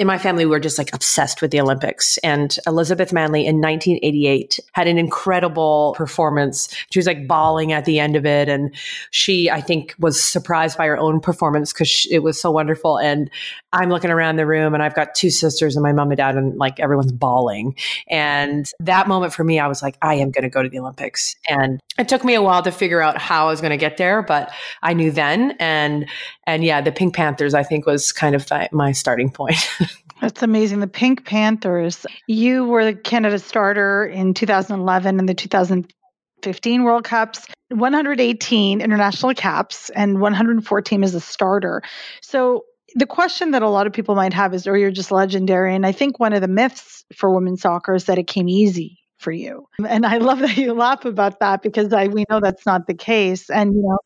in 0.01 0.07
my 0.07 0.16
family, 0.16 0.46
we 0.46 0.51
were 0.51 0.59
just 0.59 0.78
like 0.78 0.94
obsessed 0.94 1.42
with 1.42 1.51
the 1.51 1.61
Olympics. 1.61 2.16
And 2.24 2.57
Elizabeth 2.66 3.12
Manley 3.12 3.44
in 3.44 3.57
1988 3.61 4.59
had 4.72 4.88
an 4.88 4.96
incredible 4.96 5.94
performance. 5.94 6.74
She 6.90 6.98
was 6.98 7.07
like 7.07 7.28
bawling 7.28 7.72
at 7.72 7.84
the 7.84 8.01
end 8.01 8.16
of 8.16 8.24
it. 8.24 8.48
And 8.48 8.74
she, 9.11 9.51
I 9.51 9.61
think, 9.61 9.94
was 9.98 10.20
surprised 10.20 10.78
by 10.78 10.86
her 10.86 10.96
own 10.96 11.20
performance 11.20 11.74
because 11.74 12.07
it 12.11 12.20
was 12.20 12.40
so 12.40 12.51
wonderful. 12.51 12.96
And 12.96 13.30
I'm 13.74 13.90
looking 13.90 14.11
around 14.11 14.36
the 14.36 14.46
room 14.46 14.72
and 14.72 14.82
I've 14.82 14.94
got 14.94 15.14
two 15.14 15.28
sisters 15.28 15.76
and 15.76 15.82
my 15.82 15.92
mom 15.92 16.11
and 16.11 16.16
dad, 16.16 16.34
and 16.34 16.57
like 16.57 16.80
everyone's 16.80 17.12
bawling. 17.12 17.76
And 18.09 18.64
that 18.80 19.07
moment 19.07 19.34
for 19.34 19.44
me, 19.44 19.59
I 19.59 19.66
was 19.66 19.82
like, 19.82 19.98
I 20.01 20.14
am 20.14 20.30
going 20.30 20.44
to 20.44 20.48
go 20.48 20.62
to 20.62 20.70
the 20.70 20.78
Olympics. 20.78 21.36
And 21.46 21.78
it 21.98 22.09
took 22.09 22.24
me 22.24 22.32
a 22.32 22.40
while 22.40 22.62
to 22.62 22.72
figure 22.72 23.03
out 23.03 23.18
how 23.18 23.48
I 23.48 23.51
was 23.51 23.61
going 23.61 23.72
to 23.72 23.76
get 23.76 23.98
there, 23.98 24.22
but 24.22 24.51
I 24.82 24.94
knew 24.94 25.11
then. 25.11 25.57
And, 25.61 26.09
and 26.46 26.64
yeah, 26.64 26.80
the 26.80 26.90
Pink 26.90 27.14
Panthers, 27.14 27.53
I 27.53 27.64
think, 27.64 27.84
was 27.84 28.12
kind 28.12 28.34
of 28.34 28.51
my 28.72 28.92
starting 28.92 29.30
point. 29.30 29.57
That's 30.21 30.43
amazing. 30.43 30.81
The 30.81 30.87
Pink 30.87 31.25
Panthers, 31.25 32.05
you 32.27 32.64
were 32.64 32.85
the 32.85 32.95
Canada 32.95 33.39
starter 33.39 34.05
in 34.05 34.35
2011 34.35 35.18
and 35.18 35.29
the 35.29 35.35
2015 35.35 36.83
World 36.83 37.05
Cups, 37.05 37.47
118 37.71 38.81
international 38.81 39.35
caps, 39.35 39.91
and 39.91 40.21
114 40.21 41.05
as 41.05 41.14
a 41.14 41.21
starter. 41.21 41.83
So 42.21 42.64
the 42.95 43.07
question 43.07 43.53
that 43.53 43.62
a 43.62 43.68
lot 43.68 43.87
of 43.87 43.93
people 43.93 44.14
might 44.14 44.33
have 44.33 44.53
is, 44.53 44.66
or 44.66 44.75
oh, 44.75 44.77
you're 44.77 44.91
just 44.91 45.12
legendary. 45.12 45.75
And 45.75 45.87
I 45.87 45.93
think 45.93 46.18
one 46.18 46.33
of 46.33 46.41
the 46.41 46.49
myths 46.49 47.05
for 47.14 47.33
women's 47.33 47.62
soccer 47.62 47.95
is 47.95 48.05
that 48.05 48.18
it 48.18 48.27
came 48.27 48.49
easy 48.49 48.99
for 49.18 49.33
you. 49.33 49.68
And 49.87 50.05
I 50.07 50.16
love 50.18 50.41
that 50.41 50.57
you 50.57 50.73
laugh 50.73 51.05
about 51.05 51.41
that 51.41 51.62
because 51.62 51.93
I 51.93 52.09
we 52.09 52.25
know 52.31 52.41
that's 52.41 52.66
not 52.66 52.87
the 52.87 52.95
case. 52.95 53.51
And 53.51 53.75
you 53.75 53.83
know, 53.83 53.99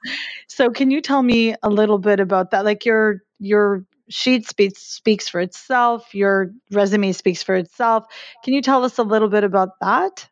so 0.48 0.70
can 0.70 0.90
you 0.90 1.00
tell 1.00 1.22
me 1.22 1.54
a 1.62 1.70
little 1.70 1.98
bit 1.98 2.20
about 2.20 2.50
that? 2.50 2.64
Like 2.64 2.84
your 2.84 3.22
your 3.38 3.84
sheet 4.08 4.48
speaks 4.48 4.80
speaks 4.80 5.28
for 5.28 5.40
itself, 5.40 6.14
your 6.14 6.50
resume 6.70 7.12
speaks 7.12 7.42
for 7.42 7.54
itself. 7.54 8.04
Can 8.44 8.54
you 8.54 8.62
tell 8.62 8.84
us 8.84 8.98
a 8.98 9.02
little 9.02 9.28
bit 9.28 9.44
about 9.44 9.70
that? 9.80 10.28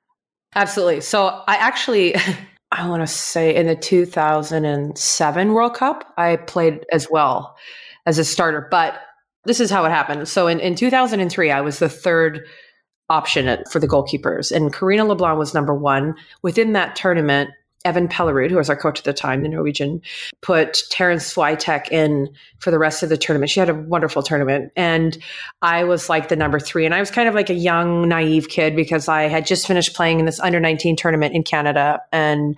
Absolutely. 0.54 1.00
So 1.00 1.42
I 1.46 1.56
actually 1.56 2.14
I 2.72 2.88
want 2.88 3.02
to 3.02 3.06
say 3.06 3.54
in 3.54 3.66
the 3.66 3.76
2007 3.76 5.52
World 5.52 5.74
Cup, 5.74 6.12
I 6.16 6.36
played 6.36 6.86
as 6.90 7.08
well 7.10 7.54
as 8.06 8.18
a 8.18 8.24
starter, 8.24 8.66
but 8.70 8.98
this 9.44 9.60
is 9.60 9.70
how 9.70 9.84
it 9.84 9.90
happened. 9.90 10.26
So 10.26 10.46
in, 10.46 10.58
in 10.58 10.74
2003, 10.74 11.50
I 11.50 11.60
was 11.60 11.80
the 11.80 11.88
third 11.88 12.46
option 13.10 13.62
for 13.70 13.78
the 13.78 13.88
goalkeepers. 13.88 14.50
And 14.50 14.72
Karina 14.72 15.04
LeBlanc 15.04 15.38
was 15.38 15.52
number 15.52 15.74
one. 15.74 16.14
Within 16.40 16.72
that 16.72 16.96
tournament, 16.96 17.50
Even 17.86 18.08
Pellerud, 18.08 18.50
who 18.50 18.56
was 18.56 18.70
our 18.70 18.76
coach 18.76 19.00
at 19.00 19.04
the 19.04 19.12
time, 19.12 19.42
the 19.42 19.48
Norwegian, 19.48 20.00
put 20.40 20.84
Taryn 20.90 21.16
Swiatek 21.16 21.90
in 21.90 22.32
for 22.58 22.70
the 22.70 22.78
rest 22.78 23.02
of 23.02 23.08
the 23.08 23.16
tournament. 23.16 23.50
She 23.50 23.60
had 23.60 23.68
a 23.68 23.74
wonderful 23.74 24.22
tournament. 24.22 24.72
And 24.76 25.18
I 25.62 25.84
was 25.84 26.08
like 26.08 26.28
the 26.28 26.36
number 26.36 26.60
three. 26.60 26.84
And 26.86 26.94
I 26.94 27.00
was 27.00 27.10
kind 27.10 27.28
of 27.28 27.34
like 27.34 27.50
a 27.50 27.54
young, 27.54 28.08
naive 28.08 28.48
kid 28.48 28.76
because 28.76 29.08
I 29.08 29.22
had 29.22 29.46
just 29.46 29.66
finished 29.66 29.94
playing 29.94 30.20
in 30.20 30.26
this 30.26 30.38
under 30.38 30.60
19 30.60 30.96
tournament 30.96 31.34
in 31.34 31.42
Canada. 31.42 32.00
And 32.12 32.56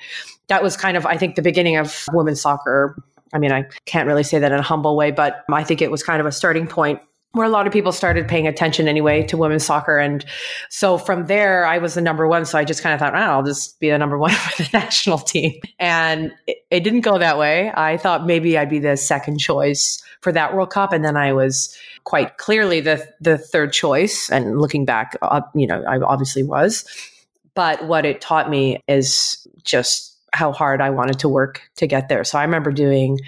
that 0.48 0.62
was 0.62 0.76
kind 0.76 0.96
of, 0.96 1.06
I 1.06 1.16
think, 1.16 1.36
the 1.36 1.42
beginning 1.42 1.76
of 1.76 2.04
women's 2.12 2.42
soccer. 2.42 2.96
I 3.32 3.38
mean, 3.38 3.50
I 3.50 3.64
can't 3.86 4.06
really 4.06 4.22
say 4.22 4.38
that 4.38 4.52
in 4.52 4.58
a 4.58 4.62
humble 4.62 4.96
way, 4.96 5.10
but 5.10 5.44
I 5.50 5.64
think 5.64 5.80
it 5.80 5.90
was 5.90 6.02
kind 6.02 6.20
of 6.20 6.26
a 6.26 6.32
starting 6.32 6.66
point 6.66 7.00
where 7.34 7.46
a 7.46 7.50
lot 7.50 7.66
of 7.66 7.72
people 7.72 7.90
started 7.90 8.28
paying 8.28 8.46
attention 8.46 8.86
anyway 8.86 9.24
to 9.24 9.36
women's 9.36 9.66
soccer. 9.66 9.98
And 9.98 10.24
so 10.70 10.96
from 10.96 11.26
there, 11.26 11.66
I 11.66 11.78
was 11.78 11.94
the 11.94 12.00
number 12.00 12.28
one. 12.28 12.44
So 12.44 12.56
I 12.56 12.64
just 12.64 12.80
kind 12.80 12.94
of 12.94 13.00
thought, 13.00 13.14
oh, 13.14 13.18
I'll 13.18 13.42
just 13.42 13.78
be 13.80 13.90
the 13.90 13.98
number 13.98 14.16
one 14.24 14.30
for 14.30 14.62
the 14.62 14.70
national 14.72 15.18
team. 15.18 15.60
And 15.80 16.32
it, 16.46 16.58
it, 16.70 16.80
didn't 16.84 17.00
go 17.00 17.18
that 17.18 17.36
way. 17.36 17.72
I 17.74 17.96
thought 17.96 18.24
maybe 18.24 18.56
I'd 18.56 18.70
be 18.70 18.78
the 18.78 18.96
second 18.96 19.38
choice 19.38 20.00
for 20.20 20.30
that 20.30 20.54
World 20.54 20.70
Cup. 20.70 20.92
And 20.92 21.04
then 21.04 21.16
I 21.16 21.32
was 21.32 21.76
quite 22.04 22.38
clearly 22.38 22.80
the, 22.80 23.06
the 23.20 23.36
third 23.36 23.72
choice. 23.72 24.30
And 24.30 24.60
looking 24.60 24.84
back, 24.84 25.16
uh, 25.20 25.40
you 25.56 25.66
know, 25.66 25.82
I 25.82 25.98
obviously 25.98 26.44
was. 26.44 26.84
But 27.54 27.84
what 27.86 28.06
it 28.06 28.20
taught 28.20 28.48
me 28.48 28.80
is 28.86 29.44
just 29.64 30.16
how 30.32 30.52
hard 30.52 30.80
I 30.80 30.90
wanted 30.90 31.18
to 31.20 31.28
work 31.28 31.62
to 31.76 31.86
get 31.88 32.08
there. 32.08 32.22
So 32.22 32.38
I 32.38 32.42
remember 32.42 32.70
doing, 32.70 33.20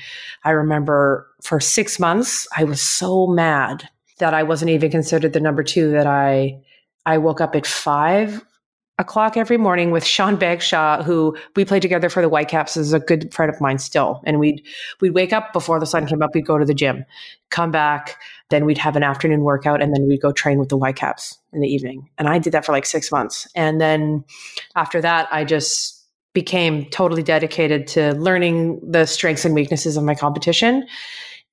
I 0.45 0.51
remember 0.51 1.29
for 1.41 1.59
six 1.61 1.99
months, 1.99 2.47
I 2.57 2.65
was 2.65 2.81
so 2.81 3.27
mad 3.27 3.89
that 4.19 4.35
I 4.35 4.43
wasn't 4.43 4.71
even 4.71 4.91
considered 4.91 5.33
the 5.33 5.41
number 5.41 5.63
two 5.63 5.91
that 5.93 6.07
I 6.07 6.61
I 7.05 7.19
woke 7.19 7.41
up 7.41 7.55
at 7.55 7.67
five 7.67 8.45
o'clock 8.99 9.37
every 9.37 9.59
morning 9.59 9.91
with 9.91 10.05
Sean 10.05 10.37
Bagshaw, 10.37 11.03
who 11.05 11.37
we 11.55 11.65
played 11.65 11.83
together 11.83 12.09
for 12.09 12.23
the 12.23 12.29
Whitecaps, 12.29 12.77
is 12.77 12.93
a 12.93 12.99
good 12.99 13.33
friend 13.33 13.53
of 13.53 13.61
mine 13.61 13.79
still. 13.79 14.23
And 14.25 14.39
we'd 14.39 14.65
we'd 15.01 15.11
wake 15.11 15.33
up 15.33 15.53
before 15.53 15.79
the 15.79 15.87
sun 15.87 16.07
came 16.07 16.23
up, 16.23 16.35
we'd 16.35 16.47
go 16.47 16.59
to 16.59 16.65
the 16.65 16.75
gym, 16.75 17.05
come 17.51 17.71
back, 17.71 18.17
then 18.51 18.65
we'd 18.65 18.79
have 18.79 18.97
an 18.97 19.03
afternoon 19.03 19.43
workout, 19.43 19.83
and 19.83 19.95
then 19.95 20.09
we'd 20.09 20.23
go 20.23 20.33
train 20.33 20.59
with 20.59 20.71
the 20.71 20.79
Whitecaps 20.79 21.39
in 21.53 21.61
the 21.61 21.69
evening. 21.69 22.09
And 22.19 22.29
I 22.29 22.39
did 22.39 22.53
that 22.53 22.65
for 22.65 22.73
like 22.73 22.87
six 22.87 23.13
months. 23.13 23.47
And 23.55 23.81
then 23.81 24.25
after 24.75 25.01
that, 25.03 25.29
I 25.31 25.45
just 25.45 26.05
became 26.33 26.85
totally 26.91 27.23
dedicated 27.23 27.87
to 27.87 28.13
learning 28.15 28.79
the 28.83 29.07
strengths 29.07 29.45
and 29.45 29.55
weaknesses 29.55 29.97
of 29.97 30.05
my 30.05 30.15
competition 30.15 30.87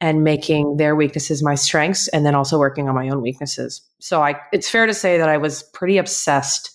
and 0.02 0.24
making 0.24 0.78
their 0.78 0.96
weaknesses 0.96 1.44
my 1.44 1.56
strengths 1.56 2.08
and 2.10 2.26
then 2.26 2.36
also 2.36 2.60
working 2.60 2.90
on 2.90 2.96
my 2.96 3.08
own 3.10 3.22
weaknesses. 3.22 3.82
So 4.00 4.22
I 4.22 4.36
it's 4.52 4.70
fair 4.70 4.86
to 4.86 4.94
say 4.94 5.18
that 5.18 5.30
I 5.30 5.38
was 5.38 5.64
pretty 5.74 5.98
obsessed 5.98 6.72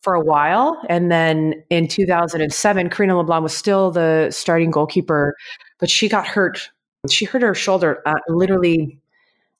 for 0.00 0.14
a 0.14 0.20
while 0.20 0.80
and 0.88 1.10
then 1.10 1.54
in 1.70 1.88
2007 1.88 2.90
Karina 2.90 3.16
LeBlanc 3.16 3.42
was 3.42 3.56
still 3.56 3.90
the 3.90 4.28
starting 4.30 4.70
goalkeeper 4.70 5.34
but 5.80 5.90
she 5.90 6.08
got 6.08 6.26
hurt. 6.26 6.70
She 7.10 7.24
hurt 7.24 7.42
her 7.42 7.54
shoulder 7.54 8.02
uh, 8.06 8.14
literally 8.28 8.98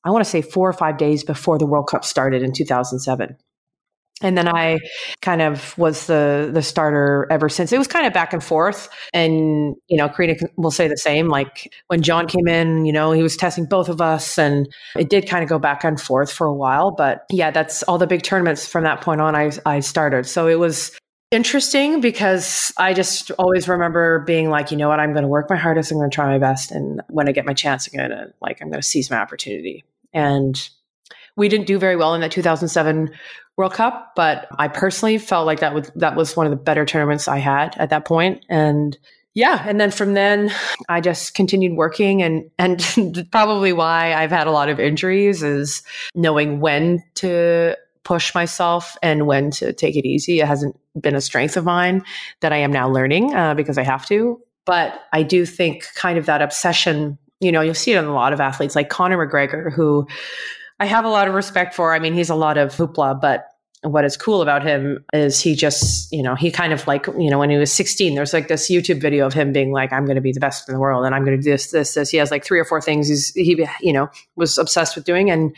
I 0.04 0.10
want 0.10 0.24
to 0.24 0.30
say 0.30 0.40
4 0.40 0.68
or 0.68 0.72
5 0.72 0.98
days 0.98 1.24
before 1.24 1.58
the 1.58 1.66
World 1.66 1.88
Cup 1.88 2.04
started 2.04 2.42
in 2.42 2.52
2007 2.52 3.36
and 4.22 4.36
then 4.36 4.48
I 4.48 4.78
kind 5.20 5.42
of 5.42 5.76
was 5.76 6.06
the 6.06 6.50
the 6.52 6.62
starter 6.62 7.26
ever 7.30 7.48
since. 7.48 7.72
It 7.72 7.78
was 7.78 7.86
kind 7.86 8.06
of 8.06 8.14
back 8.14 8.32
and 8.32 8.42
forth, 8.42 8.88
and 9.12 9.74
you 9.88 9.96
know, 9.96 10.08
Karina 10.08 10.36
will 10.56 10.70
say 10.70 10.88
the 10.88 10.96
same. 10.96 11.28
Like 11.28 11.72
when 11.88 12.02
John 12.02 12.26
came 12.26 12.48
in, 12.48 12.86
you 12.86 12.92
know, 12.92 13.12
he 13.12 13.22
was 13.22 13.36
testing 13.36 13.66
both 13.66 13.88
of 13.88 14.00
us, 14.00 14.38
and 14.38 14.72
it 14.96 15.10
did 15.10 15.28
kind 15.28 15.42
of 15.42 15.50
go 15.50 15.58
back 15.58 15.84
and 15.84 16.00
forth 16.00 16.32
for 16.32 16.46
a 16.46 16.54
while. 16.54 16.94
But 16.96 17.26
yeah, 17.30 17.50
that's 17.50 17.82
all 17.84 17.98
the 17.98 18.06
big 18.06 18.22
tournaments 18.22 18.66
from 18.66 18.84
that 18.84 19.02
point 19.02 19.20
on. 19.20 19.36
I 19.36 19.50
I 19.66 19.80
started, 19.80 20.26
so 20.26 20.46
it 20.46 20.58
was 20.58 20.98
interesting 21.30 22.00
because 22.00 22.72
I 22.78 22.94
just 22.94 23.30
always 23.32 23.68
remember 23.68 24.20
being 24.20 24.48
like, 24.48 24.70
you 24.70 24.78
know 24.78 24.88
what, 24.88 25.00
I'm 25.00 25.12
going 25.12 25.24
to 25.24 25.28
work 25.28 25.50
my 25.50 25.56
hardest. 25.56 25.90
I'm 25.90 25.98
going 25.98 26.08
to 26.08 26.14
try 26.14 26.26
my 26.26 26.38
best, 26.38 26.72
and 26.72 27.02
when 27.10 27.28
I 27.28 27.32
get 27.32 27.44
my 27.44 27.54
chance, 27.54 27.86
I'm 27.86 27.98
going 27.98 28.10
to 28.10 28.32
like 28.40 28.62
I'm 28.62 28.70
going 28.70 28.80
to 28.80 28.88
seize 28.88 29.10
my 29.10 29.18
opportunity. 29.18 29.84
And 30.14 30.58
we 31.36 31.48
didn't 31.48 31.66
do 31.66 31.78
very 31.78 31.96
well 31.96 32.14
in 32.14 32.22
that 32.22 32.32
2007 32.32 33.10
World 33.56 33.72
Cup, 33.72 34.12
but 34.14 34.48
I 34.58 34.68
personally 34.68 35.18
felt 35.18 35.46
like 35.46 35.60
that 35.60 35.74
was 35.74 35.90
that 35.96 36.14
was 36.14 36.36
one 36.36 36.46
of 36.46 36.50
the 36.50 36.56
better 36.56 36.84
tournaments 36.84 37.26
I 37.26 37.38
had 37.38 37.74
at 37.78 37.90
that 37.90 38.04
point. 38.04 38.44
And 38.48 38.96
yeah, 39.32 39.64
and 39.66 39.80
then 39.80 39.90
from 39.90 40.14
then 40.14 40.52
I 40.88 41.00
just 41.00 41.34
continued 41.34 41.76
working 41.76 42.22
and 42.22 42.50
and 42.58 43.28
probably 43.32 43.72
why 43.72 44.14
I've 44.14 44.30
had 44.30 44.46
a 44.46 44.50
lot 44.50 44.68
of 44.68 44.78
injuries 44.78 45.42
is 45.42 45.82
knowing 46.14 46.60
when 46.60 47.02
to 47.16 47.76
push 48.02 48.34
myself 48.34 48.96
and 49.02 49.26
when 49.26 49.50
to 49.50 49.72
take 49.72 49.96
it 49.96 50.06
easy. 50.06 50.40
It 50.40 50.46
hasn't 50.46 50.78
been 51.00 51.14
a 51.14 51.20
strength 51.20 51.56
of 51.56 51.64
mine 51.64 52.04
that 52.40 52.52
I 52.52 52.58
am 52.58 52.72
now 52.72 52.88
learning 52.88 53.34
uh, 53.34 53.54
because 53.54 53.78
I 53.78 53.82
have 53.82 54.06
to. 54.06 54.40
But 54.64 55.00
I 55.12 55.22
do 55.22 55.44
think 55.44 55.86
kind 55.94 56.16
of 56.16 56.26
that 56.26 56.40
obsession, 56.40 57.18
you 57.40 57.50
know, 57.50 57.62
you'll 57.62 57.74
see 57.74 57.92
it 57.92 57.98
in 57.98 58.04
a 58.04 58.14
lot 58.14 58.32
of 58.32 58.40
athletes 58.40 58.76
like 58.76 58.90
Conor 58.90 59.26
McGregor, 59.26 59.72
who 59.72 60.06
I 60.78 60.86
have 60.86 61.04
a 61.04 61.08
lot 61.08 61.28
of 61.28 61.34
respect 61.34 61.74
for. 61.74 61.94
I 61.94 61.98
mean, 61.98 62.14
he's 62.14 62.30
a 62.30 62.34
lot 62.34 62.58
of 62.58 62.74
hoopla, 62.74 63.20
but 63.20 63.46
what 63.82 64.04
is 64.04 64.16
cool 64.16 64.42
about 64.42 64.62
him 64.62 65.04
is 65.12 65.40
he 65.40 65.54
just, 65.54 66.10
you 66.12 66.22
know, 66.22 66.34
he 66.34 66.50
kind 66.50 66.72
of 66.72 66.86
like, 66.86 67.06
you 67.06 67.30
know, 67.30 67.38
when 67.38 67.50
he 67.50 67.56
was 67.56 67.72
16, 67.72 68.14
there's 68.14 68.32
like 68.32 68.48
this 68.48 68.70
YouTube 68.70 69.00
video 69.00 69.26
of 69.26 69.32
him 69.32 69.52
being 69.52 69.70
like, 69.70 69.92
I'm 69.92 70.04
going 70.04 70.16
to 70.16 70.22
be 70.22 70.32
the 70.32 70.40
best 70.40 70.68
in 70.68 70.74
the 70.74 70.80
world 70.80 71.04
and 71.04 71.14
I'm 71.14 71.24
going 71.24 71.36
to 71.36 71.42
do 71.42 71.50
this, 71.50 71.70
this, 71.70 71.94
this. 71.94 72.10
He 72.10 72.16
has 72.16 72.30
like 72.30 72.44
three 72.44 72.58
or 72.58 72.64
four 72.64 72.80
things 72.80 73.08
he's, 73.08 73.32
he, 73.34 73.64
you 73.80 73.92
know, 73.92 74.08
was 74.34 74.58
obsessed 74.58 74.96
with 74.96 75.04
doing 75.04 75.30
and 75.30 75.54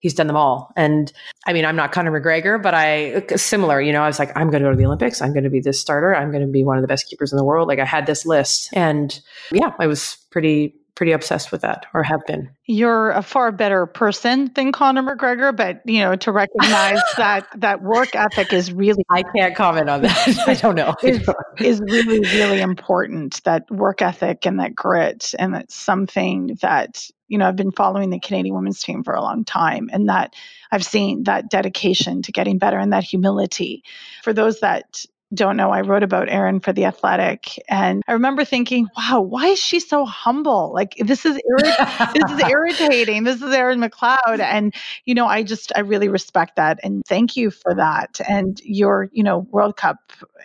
he's 0.00 0.14
done 0.14 0.26
them 0.26 0.36
all. 0.36 0.72
And 0.76 1.12
I 1.46 1.52
mean, 1.52 1.64
I'm 1.64 1.76
not 1.76 1.92
Conor 1.92 2.20
McGregor, 2.20 2.60
but 2.60 2.74
I, 2.74 3.24
similar, 3.36 3.80
you 3.80 3.92
know, 3.92 4.02
I 4.02 4.06
was 4.06 4.18
like, 4.18 4.36
I'm 4.36 4.50
going 4.50 4.62
to 4.62 4.68
go 4.68 4.70
to 4.70 4.76
the 4.76 4.86
Olympics. 4.86 5.20
I'm 5.20 5.32
going 5.32 5.44
to 5.44 5.50
be 5.50 5.60
this 5.60 5.80
starter. 5.80 6.14
I'm 6.14 6.30
going 6.30 6.46
to 6.46 6.50
be 6.50 6.64
one 6.64 6.78
of 6.78 6.82
the 6.82 6.88
best 6.88 7.06
keepers 7.08 7.32
in 7.32 7.36
the 7.36 7.44
world. 7.44 7.68
Like 7.68 7.80
I 7.80 7.84
had 7.84 8.06
this 8.06 8.24
list 8.24 8.70
and 8.72 9.20
yeah, 9.52 9.72
I 9.78 9.86
was 9.86 10.18
pretty, 10.30 10.74
pretty 10.98 11.12
obsessed 11.12 11.52
with 11.52 11.60
that 11.60 11.86
or 11.94 12.02
have 12.02 12.26
been. 12.26 12.50
You're 12.64 13.12
a 13.12 13.22
far 13.22 13.52
better 13.52 13.86
person 13.86 14.50
than 14.56 14.72
Conor 14.72 15.04
McGregor, 15.04 15.56
but 15.56 15.80
you 15.84 16.00
know, 16.00 16.16
to 16.16 16.32
recognize 16.32 16.98
that 17.16 17.46
that 17.54 17.82
work 17.82 18.16
ethic 18.16 18.52
is 18.52 18.72
really 18.72 19.04
I 19.08 19.22
can't 19.22 19.54
comment 19.54 19.88
on 19.88 20.02
that. 20.02 20.38
I 20.48 20.54
don't 20.54 20.74
know. 20.74 20.96
is, 21.04 21.26
is 21.60 21.80
really, 21.80 22.18
really 22.18 22.60
important. 22.60 23.44
That 23.44 23.70
work 23.70 24.02
ethic 24.02 24.44
and 24.44 24.58
that 24.58 24.74
grit. 24.74 25.34
And 25.38 25.54
that's 25.54 25.76
something 25.76 26.58
that, 26.62 27.08
you 27.28 27.38
know, 27.38 27.46
I've 27.46 27.54
been 27.54 27.70
following 27.70 28.10
the 28.10 28.18
Canadian 28.18 28.56
women's 28.56 28.82
team 28.82 29.04
for 29.04 29.14
a 29.14 29.22
long 29.22 29.44
time 29.44 29.88
and 29.92 30.08
that 30.08 30.34
I've 30.72 30.84
seen 30.84 31.22
that 31.24 31.48
dedication 31.48 32.22
to 32.22 32.32
getting 32.32 32.58
better 32.58 32.78
and 32.78 32.92
that 32.92 33.04
humility. 33.04 33.84
For 34.24 34.32
those 34.32 34.58
that 34.60 35.04
don't 35.34 35.58
know, 35.58 35.70
I 35.70 35.82
wrote 35.82 36.02
about 36.02 36.30
Erin 36.30 36.60
for 36.60 36.72
The 36.72 36.86
Athletic. 36.86 37.62
And 37.68 38.02
I 38.08 38.12
remember 38.12 38.46
thinking, 38.46 38.88
wow, 38.96 39.20
why 39.20 39.48
is 39.48 39.58
she 39.58 39.78
so 39.78 40.06
humble? 40.06 40.72
Like, 40.72 40.94
this 40.98 41.26
is, 41.26 41.34
this 41.34 42.30
is 42.30 42.40
irritating. 42.48 43.24
This 43.24 43.42
is 43.42 43.52
Erin 43.52 43.80
McLeod. 43.80 44.40
And, 44.40 44.74
you 45.04 45.14
know, 45.14 45.26
I 45.26 45.42
just, 45.42 45.70
I 45.76 45.80
really 45.80 46.08
respect 46.08 46.56
that. 46.56 46.80
And 46.82 47.02
thank 47.06 47.36
you 47.36 47.50
for 47.50 47.74
that. 47.74 48.22
And 48.26 48.58
your, 48.64 49.10
you 49.12 49.22
know, 49.22 49.40
World 49.50 49.76
Cup, 49.76 49.98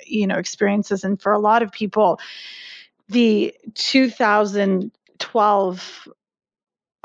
you 0.05 0.27
know, 0.27 0.35
experiences. 0.35 1.05
And 1.05 1.21
for 1.21 1.31
a 1.31 1.39
lot 1.39 1.63
of 1.63 1.71
people, 1.71 2.19
the 3.07 3.55
2012 3.75 6.07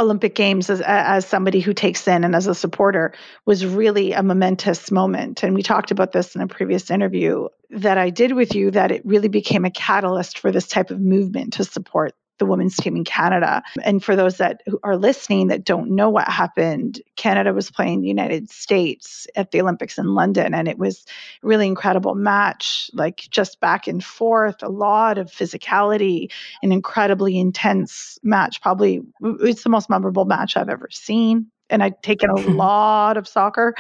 Olympic 0.01 0.35
Games 0.35 0.71
as, 0.71 0.81
as 0.81 1.27
somebody 1.27 1.61
who 1.61 1.73
takes 1.73 2.07
in 2.07 2.25
and 2.25 2.35
as 2.35 2.47
a 2.47 2.55
supporter 2.55 3.13
was 3.45 3.67
really 3.67 4.13
a 4.13 4.23
momentous 4.23 4.91
moment. 4.91 5.43
And 5.43 5.55
we 5.55 5.63
talked 5.63 5.91
about 5.91 6.13
this 6.13 6.35
in 6.35 6.41
a 6.41 6.47
previous 6.47 6.91
interview 6.91 7.49
that 7.71 7.99
I 7.99 8.11
did 8.11 8.33
with 8.33 8.55
you, 8.55 8.71
that 8.71 8.93
it 8.93 9.05
really 9.05 9.29
became 9.29 9.65
a 9.65 9.71
catalyst 9.71 10.39
for 10.39 10.53
this 10.53 10.69
type 10.69 10.91
of 10.91 11.01
movement 11.01 11.55
to 11.55 11.65
support 11.65 12.15
the 12.39 12.47
women's 12.47 12.77
team 12.77 12.97
in 12.97 13.05
Canada. 13.05 13.63
And 13.83 14.03
for 14.03 14.17
those 14.17 14.39
that 14.39 14.63
are 14.83 14.97
listening 14.97 15.49
that 15.49 15.65
don't 15.65 15.91
know 15.91 16.09
what 16.09 16.29
happened, 16.29 17.01
Canada 17.17 17.53
was 17.53 17.71
playing 17.71 18.01
the 18.01 18.09
United 18.09 18.51
States 18.51 19.27
at 19.37 19.51
the 19.51 19.61
Olympics 19.61 19.99
in 19.99 20.15
London, 20.15 20.55
and 20.55 20.69
it 20.69 20.79
was 20.79 21.05
really 21.43 21.67
incredible 21.67 22.15
match, 22.15 22.91
like 22.95 23.27
just 23.31 23.61
back 23.61 23.87
and 23.87 24.05
forth, 24.05 24.63
a 24.63 24.69
lot 24.69 25.19
of 25.19 25.31
physicality, 25.31 26.31
an 26.63 26.73
incredibly 26.73 27.39
intense 27.39 28.19
match. 28.23 28.61
Probably 28.61 29.03
it's 29.23 29.63
the 29.63 29.71
most 29.71 29.91
memorable 29.91 30.25
match 30.25 30.57
I've 30.57 30.69
ever 30.69 30.89
seen 30.91 31.51
and 31.71 31.83
I'd 31.83 32.03
taken 32.03 32.31
a 32.31 32.35
lot 32.51 33.17
of 33.17 33.29
soccer. 33.29 33.75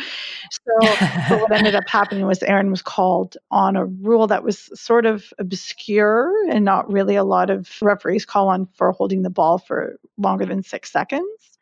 So, 0.51 1.37
what 1.37 1.53
ended 1.53 1.75
up 1.75 1.89
happening 1.89 2.27
was 2.27 2.43
Erin 2.43 2.71
was 2.71 2.83
called 2.83 3.37
on 3.51 3.77
a 3.77 3.87
rule 3.87 4.27
that 4.27 4.45
was 4.45 4.71
sort 4.75 5.07
of 5.07 5.33
obscure 5.39 6.33
and 6.51 6.65
not 6.65 6.91
really 6.91 7.17
a 7.17 7.25
lot 7.25 7.51
of 7.51 7.71
referees 7.81 8.25
call 8.25 8.49
on 8.49 8.69
for 8.75 8.93
holding 8.93 9.23
the 9.23 9.31
ball 9.31 9.59
for 9.59 9.99
longer 10.17 10.47
than 10.47 10.63
six 10.63 10.93
seconds. 10.93 11.59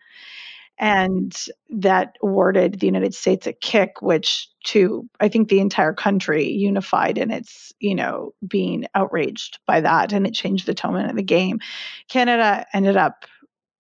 And 0.79 1.35
that 1.71 2.17
awarded 2.23 2.81
the 2.81 2.87
United 2.87 3.15
States 3.15 3.47
a 3.47 3.55
kick, 3.55 4.03
which 4.03 4.51
to 4.65 5.09
I 5.21 5.29
think 5.29 5.49
the 5.49 5.61
entire 5.61 5.95
country 5.95 6.51
unified 6.51 7.17
in 7.17 7.31
its, 7.31 7.73
you 7.81 7.95
know, 7.95 8.35
being 8.47 8.85
outraged 8.95 9.59
by 9.67 9.81
that. 9.81 10.13
And 10.13 10.27
it 10.27 10.35
changed 10.35 10.67
the 10.67 10.75
tone 10.75 10.97
of 10.97 11.17
the 11.17 11.23
game. 11.23 11.61
Canada 12.09 12.67
ended 12.75 12.97
up 12.99 13.25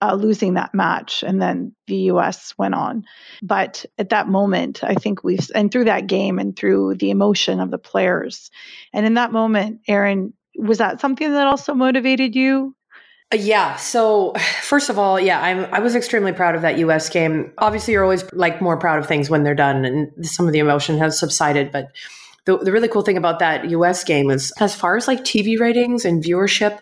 uh, 0.02 0.14
losing 0.14 0.54
that 0.54 0.74
match, 0.74 1.22
and 1.22 1.40
then 1.40 1.74
the 1.86 1.96
U.S. 1.96 2.54
went 2.58 2.74
on. 2.74 3.04
But 3.42 3.86
at 3.98 4.10
that 4.10 4.28
moment, 4.28 4.84
I 4.84 4.94
think 4.94 5.24
we've, 5.24 5.50
and 5.54 5.70
through 5.70 5.84
that 5.84 6.06
game 6.06 6.38
and 6.38 6.56
through 6.56 6.96
the 6.96 7.10
emotion 7.10 7.60
of 7.60 7.70
the 7.70 7.78
players, 7.78 8.50
and 8.92 9.06
in 9.06 9.14
that 9.14 9.32
moment, 9.32 9.80
Erin, 9.88 10.32
was 10.58 10.78
that 10.78 11.00
something 11.00 11.30
that 11.32 11.46
also 11.46 11.74
motivated 11.74 12.34
you? 12.34 12.74
Uh, 13.32 13.36
yeah. 13.36 13.76
So 13.76 14.32
first 14.62 14.90
of 14.90 14.98
all, 14.98 15.18
yeah, 15.18 15.40
I'm 15.40 15.72
I 15.72 15.80
was 15.80 15.94
extremely 15.94 16.32
proud 16.32 16.54
of 16.54 16.62
that 16.62 16.78
US 16.78 17.08
game. 17.08 17.52
Obviously, 17.58 17.92
you're 17.94 18.04
always 18.04 18.30
like 18.32 18.60
more 18.60 18.76
proud 18.76 18.98
of 18.98 19.06
things 19.06 19.30
when 19.30 19.42
they're 19.42 19.54
done 19.54 19.84
and 19.84 20.26
some 20.26 20.46
of 20.46 20.52
the 20.52 20.58
emotion 20.58 20.98
has 20.98 21.18
subsided, 21.18 21.72
but 21.72 21.90
the, 22.46 22.58
the 22.58 22.72
really 22.72 22.88
cool 22.88 23.02
thing 23.02 23.16
about 23.16 23.38
that 23.40 23.68
US 23.70 24.02
game 24.02 24.30
is 24.30 24.52
as 24.58 24.74
far 24.74 24.96
as 24.96 25.06
like 25.06 25.20
TV 25.20 25.58
ratings 25.58 26.04
and 26.04 26.22
viewership, 26.22 26.78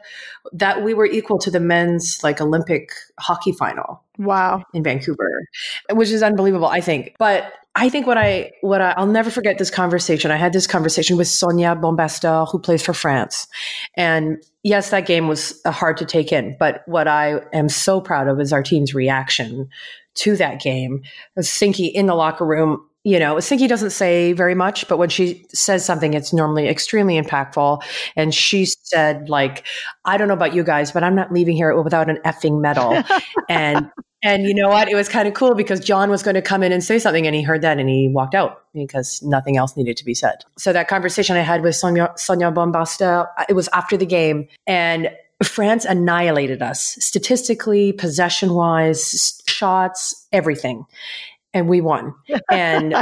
that 0.53 0.85
we 0.85 0.95
were 0.95 1.07
equal 1.07 1.39
to 1.39 1.51
the 1.51 1.61
men's 1.61 2.23
like 2.23 2.41
Olympic 2.41 2.93
hockey 3.19 3.53
final. 3.53 4.03
Wow. 4.19 4.63
In 4.73 4.85
Vancouver, 4.85 5.49
which 5.91 6.11
is 6.11 6.23
unbelievable, 6.23 6.69
I 6.69 6.81
think. 6.81 7.17
But 7.19 7.53
I 7.75 7.89
think 7.89 8.07
what 8.07 8.19
I 8.19 8.53
what 8.61 8.81
I, 8.81 8.95
will 9.01 9.11
never 9.11 9.31
forget 9.31 9.59
this 9.59 9.71
conversation. 9.71 10.31
I 10.31 10.37
had 10.37 10.53
this 10.53 10.67
conversation 10.67 11.17
with 11.17 11.27
Sonia 11.27 11.75
Bompastor, 11.75 12.49
who 12.51 12.61
plays 12.61 12.83
for 12.83 12.93
France, 12.93 13.49
and 13.95 14.41
yes, 14.63 14.91
that 14.91 15.07
game 15.07 15.27
was 15.27 15.61
uh, 15.65 15.73
hard 15.73 15.97
to 15.97 16.05
take 16.05 16.31
in. 16.31 16.57
But 16.59 16.83
what 16.87 17.09
I 17.09 17.41
am 17.53 17.69
so 17.69 18.01
proud 18.01 18.29
of 18.29 18.41
is 18.41 18.53
our 18.53 18.63
team's 18.63 18.95
reaction 18.95 19.69
to 20.15 20.37
that 20.37 20.61
game. 20.61 21.03
Sinky 21.39 21.91
in 21.91 22.07
the 22.07 22.15
locker 22.15 22.47
room 22.47 22.87
you 23.05 23.19
know, 23.19 23.37
Sinky 23.37 23.69
doesn't 23.69 23.91
say 23.91 24.33
very 24.33 24.55
much, 24.55 24.89
but 24.89 24.97
when 24.97 25.11
she 25.11 25.47
says 25.53 25.85
something, 25.85 26.15
it's 26.15 26.33
normally 26.33 26.69
extremely 26.69 27.21
impactful. 27.21 27.83
And 28.17 28.35
she 28.35 28.65
said, 28.65 29.29
like, 29.29 29.67
I 30.07 30.17
don't 30.17 30.27
know 30.27 30.35
about 30.35 30.55
you 30.55 30.65
guys, 30.65 30.91
but 30.91 31.05
I'm 31.05 31.15
not 31.15 31.31
leaving 31.31 31.55
here 31.55 31.81
without 31.81 32.09
an 32.09 32.19
effing 32.25 32.61
medal. 32.61 33.03
and 33.49 33.91
and 34.23 34.45
you 34.45 34.55
know 34.55 34.71
what? 34.71 34.89
It 34.89 34.95
was 34.95 35.07
kind 35.07 35.29
of 35.29 35.35
cool 35.35 35.55
because 35.55 35.81
John 35.81 36.09
was 36.09 36.23
going 36.23 36.35
to 36.35 36.41
come 36.41 36.63
in 36.63 36.73
and 36.73 36.83
say 36.83 36.99
something, 36.99 37.27
and 37.27 37.37
he 37.37 37.43
heard 37.43 37.61
that 37.61 37.79
and 37.79 37.91
he 37.91 38.09
walked 38.09 38.35
out 38.35 38.63
because 38.73 39.23
nothing 39.23 39.59
else 39.59 39.77
needed 39.77 39.99
to 39.99 40.05
be 40.05 40.15
said. 40.15 40.37
So 40.57 40.73
that 40.73 40.89
conversation 40.89 41.37
I 41.37 41.41
had 41.41 41.63
with 41.63 41.77
Sonia, 41.77 42.11
Sonia 42.17 42.51
Bompastor, 42.51 43.29
uh, 43.37 43.45
it 43.51 43.53
was 43.53 43.69
after 43.75 43.99
the 43.99 44.07
game, 44.07 44.49
and 44.67 45.11
France 45.43 45.85
annihilated 45.85 46.63
us 46.63 46.97
statistically, 47.01 47.93
possession 47.93 48.55
wise, 48.55 49.43
shots, 49.47 50.27
everything 50.33 50.87
and 51.55 51.69
we 51.69 51.81
won. 51.81 52.15
And 52.51 52.95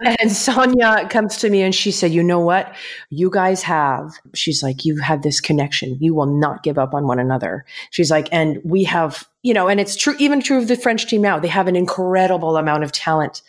and 0.00 0.30
Sonia 0.30 1.08
comes 1.08 1.38
to 1.38 1.50
me 1.50 1.62
and 1.62 1.74
she 1.74 1.90
said, 1.90 2.12
"You 2.12 2.22
know 2.22 2.40
what? 2.40 2.74
You 3.10 3.30
guys 3.30 3.62
have." 3.62 4.12
She's 4.34 4.62
like, 4.62 4.84
"You 4.84 4.98
have 4.98 5.22
this 5.22 5.40
connection. 5.40 5.96
You 6.00 6.14
will 6.14 6.26
not 6.26 6.62
give 6.62 6.78
up 6.78 6.94
on 6.94 7.06
one 7.06 7.18
another." 7.18 7.64
She's 7.90 8.10
like, 8.10 8.28
"And 8.30 8.58
we 8.64 8.84
have." 8.84 9.26
You 9.42 9.52
know, 9.52 9.68
and 9.68 9.78
it's 9.80 9.96
true, 9.96 10.14
even 10.18 10.40
true 10.40 10.58
of 10.58 10.68
the 10.68 10.76
French 10.76 11.06
team 11.06 11.22
now. 11.22 11.38
They 11.38 11.48
have 11.48 11.68
an 11.68 11.76
incredible 11.76 12.56
amount 12.56 12.84
of 12.84 12.92
talent, 12.92 13.42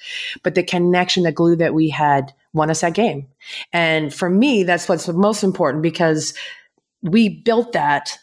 but 0.43 0.55
the 0.55 0.63
connection, 0.63 1.23
the 1.23 1.31
glue 1.31 1.55
that 1.57 1.73
we 1.73 1.89
had 1.89 2.33
won 2.53 2.69
us 2.69 2.81
that 2.81 2.93
game. 2.93 3.27
And 3.71 4.13
for 4.13 4.29
me, 4.29 4.63
that's 4.63 4.89
what's 4.89 5.07
most 5.07 5.43
important 5.43 5.83
because 5.83 6.33
we 7.01 7.29
built 7.29 7.73
that 7.73 8.17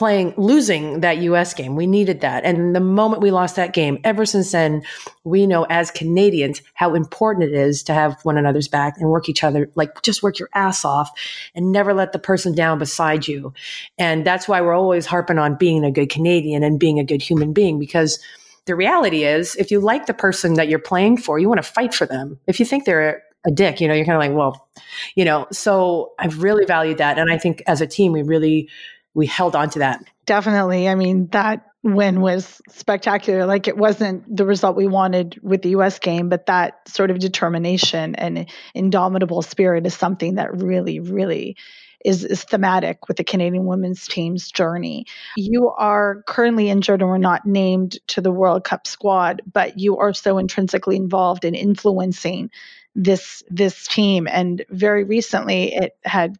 playing 0.00 0.32
losing 0.38 1.00
that 1.00 1.18
US 1.18 1.52
game. 1.52 1.76
We 1.76 1.86
needed 1.86 2.22
that. 2.22 2.42
And 2.46 2.74
the 2.74 2.80
moment 2.80 3.20
we 3.20 3.30
lost 3.30 3.56
that 3.56 3.74
game, 3.74 3.98
ever 4.02 4.24
since 4.24 4.50
then, 4.50 4.82
we 5.24 5.46
know 5.46 5.64
as 5.64 5.90
Canadians 5.90 6.62
how 6.72 6.94
important 6.94 7.52
it 7.52 7.54
is 7.54 7.82
to 7.82 7.92
have 7.92 8.18
one 8.22 8.38
another's 8.38 8.66
back 8.66 8.94
and 8.96 9.10
work 9.10 9.28
each 9.28 9.44
other, 9.44 9.70
like 9.74 10.00
just 10.00 10.22
work 10.22 10.38
your 10.38 10.48
ass 10.54 10.86
off 10.86 11.10
and 11.54 11.70
never 11.70 11.92
let 11.92 12.12
the 12.14 12.18
person 12.18 12.54
down 12.54 12.78
beside 12.78 13.28
you. 13.28 13.52
And 13.98 14.24
that's 14.24 14.48
why 14.48 14.62
we're 14.62 14.72
always 14.72 15.04
harping 15.04 15.36
on 15.36 15.56
being 15.56 15.84
a 15.84 15.92
good 15.92 16.08
Canadian 16.08 16.62
and 16.62 16.80
being 16.80 16.98
a 16.98 17.04
good 17.04 17.20
human 17.20 17.52
being 17.52 17.78
because 17.78 18.18
the 18.64 18.74
reality 18.74 19.24
is 19.24 19.54
if 19.56 19.70
you 19.70 19.80
like 19.80 20.06
the 20.06 20.14
person 20.14 20.54
that 20.54 20.70
you're 20.70 20.78
playing 20.78 21.18
for, 21.18 21.38
you 21.38 21.46
want 21.46 21.62
to 21.62 21.70
fight 21.70 21.92
for 21.92 22.06
them. 22.06 22.40
If 22.46 22.58
you 22.58 22.64
think 22.64 22.86
they're 22.86 23.22
a 23.46 23.50
dick, 23.50 23.82
you 23.82 23.88
know, 23.88 23.92
you're 23.92 24.06
kind 24.06 24.16
of 24.16 24.20
like, 24.20 24.34
well, 24.34 24.66
you 25.14 25.26
know, 25.26 25.46
so 25.52 26.12
I've 26.18 26.42
really 26.42 26.64
valued 26.64 26.96
that. 26.96 27.18
And 27.18 27.30
I 27.30 27.36
think 27.36 27.62
as 27.66 27.82
a 27.82 27.86
team, 27.86 28.12
we 28.12 28.22
really 28.22 28.70
we 29.14 29.26
held 29.26 29.56
on 29.56 29.70
to 29.70 29.80
that. 29.80 30.04
Definitely. 30.26 30.88
I 30.88 30.94
mean, 30.94 31.28
that 31.28 31.66
win 31.82 32.20
was 32.20 32.60
spectacular. 32.68 33.46
Like 33.46 33.66
it 33.66 33.76
wasn't 33.76 34.34
the 34.34 34.44
result 34.44 34.76
we 34.76 34.86
wanted 34.86 35.40
with 35.42 35.62
the 35.62 35.70
US 35.70 35.98
game, 35.98 36.28
but 36.28 36.46
that 36.46 36.88
sort 36.88 37.10
of 37.10 37.18
determination 37.18 38.14
and 38.14 38.48
indomitable 38.74 39.42
spirit 39.42 39.86
is 39.86 39.94
something 39.94 40.34
that 40.36 40.62
really, 40.62 41.00
really 41.00 41.56
is, 42.04 42.24
is 42.24 42.44
thematic 42.44 43.08
with 43.08 43.16
the 43.16 43.24
Canadian 43.24 43.66
women's 43.66 44.06
team's 44.06 44.50
journey. 44.50 45.06
You 45.36 45.70
are 45.70 46.22
currently 46.26 46.68
injured 46.68 47.00
and 47.00 47.10
were 47.10 47.18
not 47.18 47.46
named 47.46 47.98
to 48.08 48.20
the 48.20 48.32
World 48.32 48.64
Cup 48.64 48.86
squad, 48.86 49.42
but 49.50 49.78
you 49.78 49.98
are 49.98 50.12
so 50.12 50.38
intrinsically 50.38 50.96
involved 50.96 51.44
in 51.44 51.54
influencing 51.54 52.50
this 52.96 53.44
this 53.48 53.86
team 53.86 54.26
and 54.26 54.64
very 54.68 55.04
recently 55.04 55.72
it 55.72 55.96
had 56.02 56.36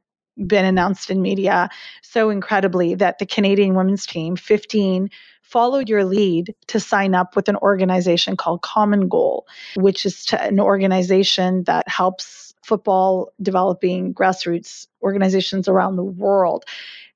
been 0.46 0.64
announced 0.64 1.10
in 1.10 1.22
media 1.22 1.68
so 2.02 2.30
incredibly 2.30 2.94
that 2.94 3.18
the 3.18 3.26
Canadian 3.26 3.74
women's 3.74 4.06
team, 4.06 4.36
15, 4.36 5.10
followed 5.42 5.88
your 5.88 6.04
lead 6.04 6.54
to 6.68 6.78
sign 6.78 7.14
up 7.14 7.34
with 7.34 7.48
an 7.48 7.56
organization 7.56 8.36
called 8.36 8.62
Common 8.62 9.08
Goal, 9.08 9.46
which 9.76 10.06
is 10.06 10.26
an 10.32 10.60
organization 10.60 11.64
that 11.64 11.88
helps 11.88 12.54
football 12.62 13.32
developing 13.42 14.14
grassroots 14.14 14.86
organizations 15.02 15.66
around 15.66 15.96
the 15.96 16.04
world. 16.04 16.64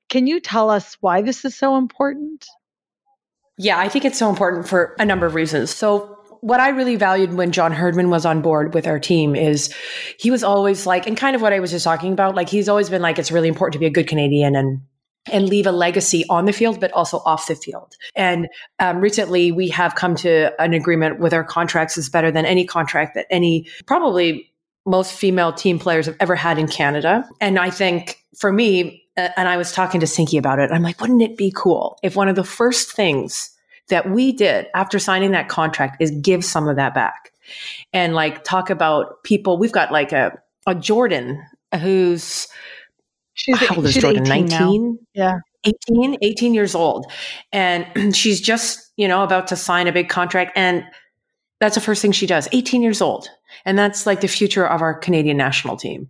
Can 0.09 0.27
you 0.27 0.41
tell 0.41 0.69
us 0.71 0.97
why 1.01 1.23
this 1.23 1.45
is 1.45 1.55
so 1.55 1.77
important? 1.77 2.47
Yeah, 3.57 3.79
I 3.79 3.89
think 3.89 4.05
it's 4.05 4.19
so 4.19 4.29
important 4.29 4.67
for 4.67 4.97
a 4.99 5.05
number 5.05 5.27
of 5.27 5.35
reasons. 5.35 5.71
So, 5.71 6.19
what 6.45 6.61
I 6.61 6.69
really 6.69 6.97
valued 6.97 7.33
when 7.33 7.53
John 7.53 7.73
Herdman 7.73 8.11
was 8.11 8.27
on 8.27 8.43
board 8.43 8.75
with 8.75 8.87
our 8.87 9.01
team 9.01 9.35
is 9.35 9.75
he 10.19 10.31
was 10.31 10.45
always 10.45 10.85
like, 10.85 11.07
and 11.07 11.17
kind 11.17 11.35
of 11.35 11.41
what 11.41 11.55
I 11.55 11.59
was 11.59 11.71
just 11.71 11.85
talking 11.85 12.13
about, 12.13 12.35
like 12.35 12.51
he's 12.51 12.69
always 12.69 12.91
been 12.91 13.01
like, 13.01 13.19
it's 13.19 13.33
really 13.33 13.49
important 13.49 13.73
to 13.73 13.79
be 13.79 13.87
a 13.87 13.91
good 13.91 14.07
Canadian 14.07 14.55
and 14.55 14.83
and 15.33 15.49
leave 15.49 15.67
a 15.67 15.73
legacy 15.73 16.23
on 16.29 16.45
the 16.45 16.53
field, 16.53 16.81
but 16.81 16.93
also 16.93 17.23
off 17.25 17.47
the 17.47 17.55
field. 17.55 17.95
And 18.15 18.47
um, 18.79 19.01
recently, 19.01 19.53
we 19.53 19.69
have 19.69 19.95
come 19.95 20.17
to 20.17 20.53
an 20.61 20.75
agreement 20.75 21.19
with 21.19 21.33
our 21.33 21.43
contracts 21.43 21.97
is 21.97 22.11
better 22.11 22.31
than 22.31 22.45
any 22.45 22.67
contract 22.67 23.15
that 23.15 23.25
any 23.31 23.67
probably 23.87 24.53
most 24.85 25.15
female 25.15 25.51
team 25.51 25.79
players 25.79 26.05
have 26.05 26.17
ever 26.21 26.35
had 26.35 26.59
in 26.59 26.69
Canada. 26.69 27.27
And 27.41 27.59
I 27.59 27.71
think 27.71 28.19
for 28.39 28.53
me, 28.53 29.03
uh, 29.17 29.31
and 29.39 29.49
I 29.49 29.57
was 29.57 29.73
talking 29.73 29.99
to 30.01 30.07
Sinky 30.07 30.39
about 30.39 30.59
it. 30.59 30.71
I'm 30.71 30.83
like, 30.83 31.01
wouldn't 31.01 31.23
it 31.23 31.39
be 31.39 31.51
cool 31.57 31.99
if 32.03 32.17
one 32.17 32.29
of 32.29 32.37
the 32.37 32.45
first 32.45 32.93
things 32.93 33.51
that 33.89 34.11
we 34.11 34.33
did 34.33 34.67
after 34.75 34.99
signing 34.99 35.33
that 35.33 35.49
contract 35.49 35.97
is 36.01 36.11
give 36.11 36.45
some 36.45 36.69
of 36.69 36.77
that 36.77 36.95
back 36.95 37.33
and 37.93 38.15
like 38.15 38.45
talk 38.45 38.71
about 38.71 39.23
people. 39.25 39.59
We've 39.59 39.73
got 39.73 39.93
like 39.93 40.13
a, 40.13 40.33
a 40.67 40.75
Jordan 40.75 41.43
who's 41.81 42.49
she's 43.35 43.59
how 43.59 43.77
old 43.77 43.87
is 43.87 43.95
Jordan? 43.95 44.25
19? 44.25 44.99
Yeah. 45.15 45.39
18, 45.65 46.19
18 46.23 46.55
years 46.55 46.75
old. 46.75 47.11
And 47.53 48.17
she's 48.17 48.41
just, 48.41 48.93
you 48.97 49.09
know, 49.09 49.23
about 49.23 49.47
to 49.49 49.57
sign 49.57 49.87
a 49.87 49.93
big 49.93 50.09
contract. 50.09 50.53
And 50.57 50.85
that's 51.61 51.75
the 51.75 51.81
first 51.81 52.03
thing 52.03 52.13
she 52.13 52.27
does, 52.27 52.49
18 52.53 52.83
years 52.83 53.01
old. 53.01 53.29
And 53.65 53.79
that's 53.79 54.07
like 54.07 54.21
the 54.21 54.29
future 54.29 54.67
of 54.67 54.83
our 54.83 54.95
Canadian 54.99 55.37
national 55.37 55.77
team. 55.77 56.09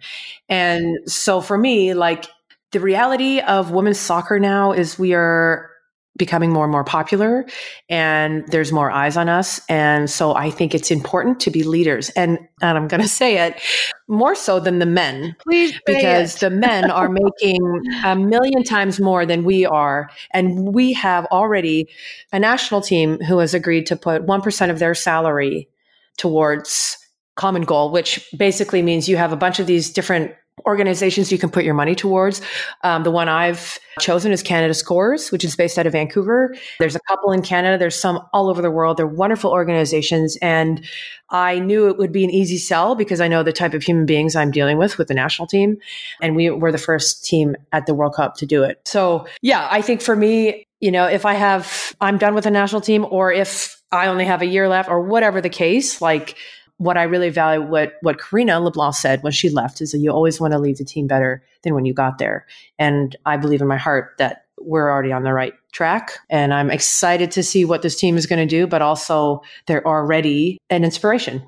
And 0.49 0.99
so 1.09 1.41
for 1.41 1.59
me, 1.59 1.95
like 1.95 2.27
the 2.73 2.81
reality 2.81 3.41
of 3.41 3.71
women's 3.71 4.01
soccer 4.01 4.41
now 4.41 4.73
is 4.73 4.99
we 4.99 5.15
are 5.15 5.71
becoming 6.17 6.53
more 6.53 6.65
and 6.65 6.73
more 6.73 6.85
popular 6.85 7.45
and 7.89 8.47
there's 8.49 8.71
more 8.71 8.91
eyes 8.91 9.17
on 9.17 9.29
us 9.29 9.61
and 9.69 10.09
so 10.09 10.35
i 10.35 10.51
think 10.51 10.75
it's 10.75 10.91
important 10.91 11.41
to 11.41 11.51
be 11.51 11.63
leaders 11.63 12.11
and 12.11 12.39
and 12.63 12.79
i'm 12.79 12.89
going 12.89 13.03
to 13.03 13.09
say 13.09 13.47
it 13.47 13.61
more 14.09 14.35
so 14.35 14.61
than 14.61 14.79
the 14.79 14.87
men. 14.87 15.35
Please, 15.41 15.79
because 15.87 16.37
the 16.37 16.51
men 16.51 16.91
are 16.91 17.09
making 17.41 17.61
a 18.05 18.15
million 18.15 18.63
times 18.63 19.01
more 19.01 19.25
than 19.25 19.45
we 19.45 19.65
are. 19.65 20.11
And 20.33 20.75
we 20.75 20.93
have 20.93 21.27
already 21.27 21.89
a 22.33 22.39
national 22.39 22.81
team 22.81 23.19
who 23.21 23.39
has 23.39 23.55
agreed 23.55 23.87
to 23.87 23.97
put 23.97 24.27
1% 24.27 24.71
of 24.71 24.79
their 24.79 24.95
salary 24.95 25.69
towards 26.17 26.99
common 27.37 27.63
goal, 27.63 27.91
which 27.91 28.25
basically 28.37 28.83
means 28.83 29.09
you 29.09 29.17
have 29.17 29.33
a 29.33 29.37
bunch 29.37 29.59
of 29.59 29.67
these 29.67 29.91
different 29.91 30.33
organizations 30.67 31.33
you 31.33 31.39
can 31.39 31.51
put 31.51 31.65
your 31.65 31.75
money 31.75 31.95
towards. 31.95 32.41
Um, 32.83 33.03
the 33.03 33.11
one 33.11 33.29
I've 33.29 33.79
chosen 34.01 34.33
is 34.33 34.43
Canada 34.43 34.73
Scores, 34.73 35.31
which 35.31 35.45
is 35.45 35.57
based 35.57 35.79
out 35.79 35.87
of 35.87 35.93
Vancouver. 35.93 36.55
There's 36.79 36.95
a 36.95 37.01
couple 37.09 37.33
in 37.33 37.43
Canada, 37.43 37.77
there's 37.77 37.99
some 37.99 38.21
all 38.33 38.49
over 38.49 38.63
the 38.63 38.71
world. 38.71 38.97
They're 38.97 39.07
wonderful 39.07 39.51
organizations. 39.51 40.37
And 40.41 40.85
I 41.31 41.59
knew 41.59 41.89
it 41.89 41.99
would 41.99 42.13
be 42.13 42.25
an 42.25 42.31
easy 42.31 42.57
sell 42.57 42.95
because 42.95 43.21
I 43.21 43.29
know 43.29 43.43
the 43.43 43.53
type 43.53 43.75
of 43.75 43.83
human 43.83 44.07
beings 44.07 44.37
I'm 44.37 44.51
dealing 44.51 44.79
with 44.79 44.97
with 44.97 45.09
the 45.09 45.15
national 45.15 45.49
team. 45.49 45.77
And 46.23 46.37
we 46.37 46.51
were 46.51 46.73
the 46.73 46.79
first 46.79 47.25
team 47.25 47.57
at 47.73 47.87
the 47.87 47.95
World 47.95 48.15
Cup 48.15 48.37
to 48.37 48.47
do 48.47 48.63
it. 48.63 48.81
So, 48.85 49.27
yeah, 49.43 49.69
I 49.71 49.83
think 49.83 50.01
for 50.01 50.15
me, 50.15 50.67
you 50.81 50.93
know, 50.93 51.07
if 51.07 51.27
I 51.27 51.35
have, 51.35 51.95
I'm 52.01 52.19
done 52.19 52.35
with 52.35 52.45
the 52.45 52.51
national 52.51 52.81
team, 52.81 53.07
or 53.11 53.33
if 53.33 53.83
I 53.91 54.07
only 54.07 54.25
have 54.25 54.43
a 54.43 54.47
year 54.47 54.69
left, 54.69 54.89
or 54.89 55.01
whatever 55.01 55.41
the 55.41 55.49
case, 55.49 56.01
like, 56.01 56.37
what 56.79 56.97
I 56.97 57.05
really 57.05 57.31
value, 57.31 57.63
what 57.63 57.95
what 58.03 58.19
Karina 58.19 58.61
LeBlanc 58.61 58.95
said 58.95 59.23
when 59.23 59.33
she 59.33 59.49
left, 59.49 59.81
is 59.81 59.93
that 59.93 59.99
you 59.99 60.11
always 60.11 60.41
want 60.41 60.53
to 60.53 60.59
leave 60.59 60.79
the 60.79 60.85
team 60.85 61.07
better 61.07 61.43
than 61.63 61.75
when 61.75 61.85
you 61.85 61.95
got 61.95 62.19
there. 62.19 62.47
And 62.79 63.17
I 63.27 63.37
believe 63.37 63.63
in 63.63 63.69
my 63.69 63.77
heart 63.77 64.15
that 64.19 64.45
we're 64.61 64.91
already 64.91 65.13
on 65.13 65.25
the 65.25 65.33
right 65.33 65.53
track. 65.73 66.19
And 66.31 66.55
I'm 66.55 66.71
excited 66.71 67.31
to 67.33 67.43
see 67.43 67.65
what 67.65 67.83
this 67.83 67.97
team 67.97 68.17
is 68.17 68.27
going 68.27 68.39
to 68.39 68.47
do, 68.47 68.67
but 68.67 68.83
also 68.83 69.43
they're 69.67 69.87
already 69.87 70.59
an 70.71 70.85
inspiration. 70.85 71.43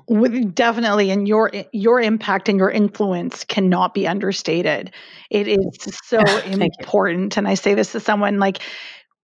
Definitely. 0.53 1.09
And 1.11 1.27
your 1.27 1.51
your 1.71 1.99
impact 1.99 2.49
and 2.49 2.59
your 2.59 2.69
influence 2.69 3.43
cannot 3.45 3.93
be 3.93 4.07
understated. 4.07 4.91
It 5.29 5.47
is 5.47 5.59
so 6.05 6.19
important. 6.45 7.37
And 7.37 7.47
I 7.47 7.55
say 7.55 7.73
this 7.73 7.93
to 7.93 7.99
someone 7.99 8.39
like 8.39 8.59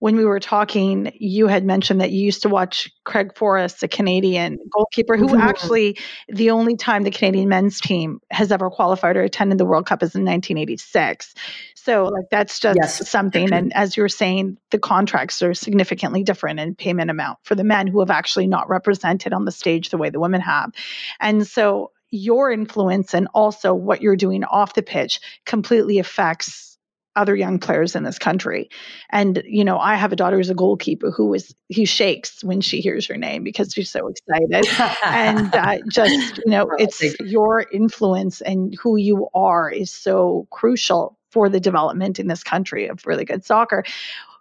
when 0.04 0.18
we 0.18 0.26
were 0.26 0.42
talking, 0.42 1.14
you 1.18 1.48
had 1.48 1.64
mentioned 1.64 2.02
that 2.02 2.12
you 2.12 2.26
used 2.26 2.42
to 2.42 2.50
watch 2.50 2.92
Craig 3.06 3.38
Forrest, 3.38 3.80
the 3.80 3.88
Canadian 3.88 4.60
goalkeeper, 4.70 5.16
who 5.16 5.28
mm-hmm. 5.28 5.40
actually 5.40 5.98
the 6.28 6.50
only 6.50 6.76
time 6.76 7.04
the 7.04 7.10
Canadian 7.10 7.48
men's 7.48 7.80
team 7.80 8.20
has 8.30 8.52
ever 8.52 8.70
qualified 8.70 9.16
or 9.16 9.22
attended 9.22 9.60
the 9.60 9.66
World 9.66 9.86
Cup 9.86 10.04
is 10.04 10.14
in 10.14 10.26
1986. 10.26 11.34
So, 11.76 12.04
like, 12.04 12.26
that's 12.30 12.60
just 12.60 12.80
yes. 12.82 13.10
something. 13.10 13.54
And 13.54 13.72
as 13.74 13.96
you 13.96 14.04
were 14.04 14.10
saying, 14.10 14.58
the 14.72 14.78
contracts 14.78 15.42
are 15.42 15.54
significantly 15.54 16.22
different 16.22 16.60
in 16.60 16.76
payment 16.76 17.10
amount 17.10 17.40
for 17.44 17.56
the 17.56 17.64
men 17.64 17.88
who 17.88 18.02
have 18.02 18.12
actually 18.12 18.48
not 18.48 18.68
represented 18.68 19.32
on 19.32 19.46
the 19.46 19.54
stage 19.54 19.90
the 19.90 19.98
way 19.98 20.10
the 20.10 20.20
women 20.20 20.42
have. 20.42 20.74
And 21.22 21.48
so, 21.48 21.92
your 22.12 22.52
influence 22.52 23.14
and 23.14 23.30
also 23.34 23.74
what 23.74 24.02
you're 24.02 24.18
doing 24.18 24.44
off 24.44 24.74
the 24.74 24.84
pitch 24.84 25.22
completely 25.46 26.00
affects 26.00 26.73
other 27.16 27.36
young 27.36 27.60
players 27.60 27.96
in 27.96 28.04
this 28.04 28.18
country. 28.18 28.70
And, 29.10 29.42
you 29.46 29.64
know, 29.64 29.78
I 29.78 29.96
have 29.96 30.12
a 30.12 30.16
daughter 30.16 30.38
who's 30.38 30.50
a 30.50 30.56
goalkeeper 30.56 31.12
who 31.12 31.34
is, 31.34 31.54
he 31.70 31.86
shakes 31.86 32.44
when 32.44 32.62
she 32.62 32.82
hears 32.82 33.08
your 33.08 33.18
name 33.18 33.44
because 33.44 33.74
she's 33.74 33.92
so 33.92 34.08
excited. 34.08 34.66
and 35.06 35.54
uh, 35.54 35.78
just, 35.92 36.38
you 36.38 36.52
know, 36.52 36.68
it's 36.78 37.02
your 37.20 37.66
influence 37.72 38.42
and 38.42 38.76
who 38.82 38.98
you 38.98 39.30
are 39.34 39.70
is 39.70 39.92
so 39.92 40.48
crucial 40.50 41.18
for 41.30 41.50
the 41.50 41.60
development 41.60 42.20
in 42.20 42.28
this 42.28 42.44
country 42.44 42.88
of 42.88 43.06
really 43.06 43.26
good 43.26 43.44
soccer. 43.46 43.84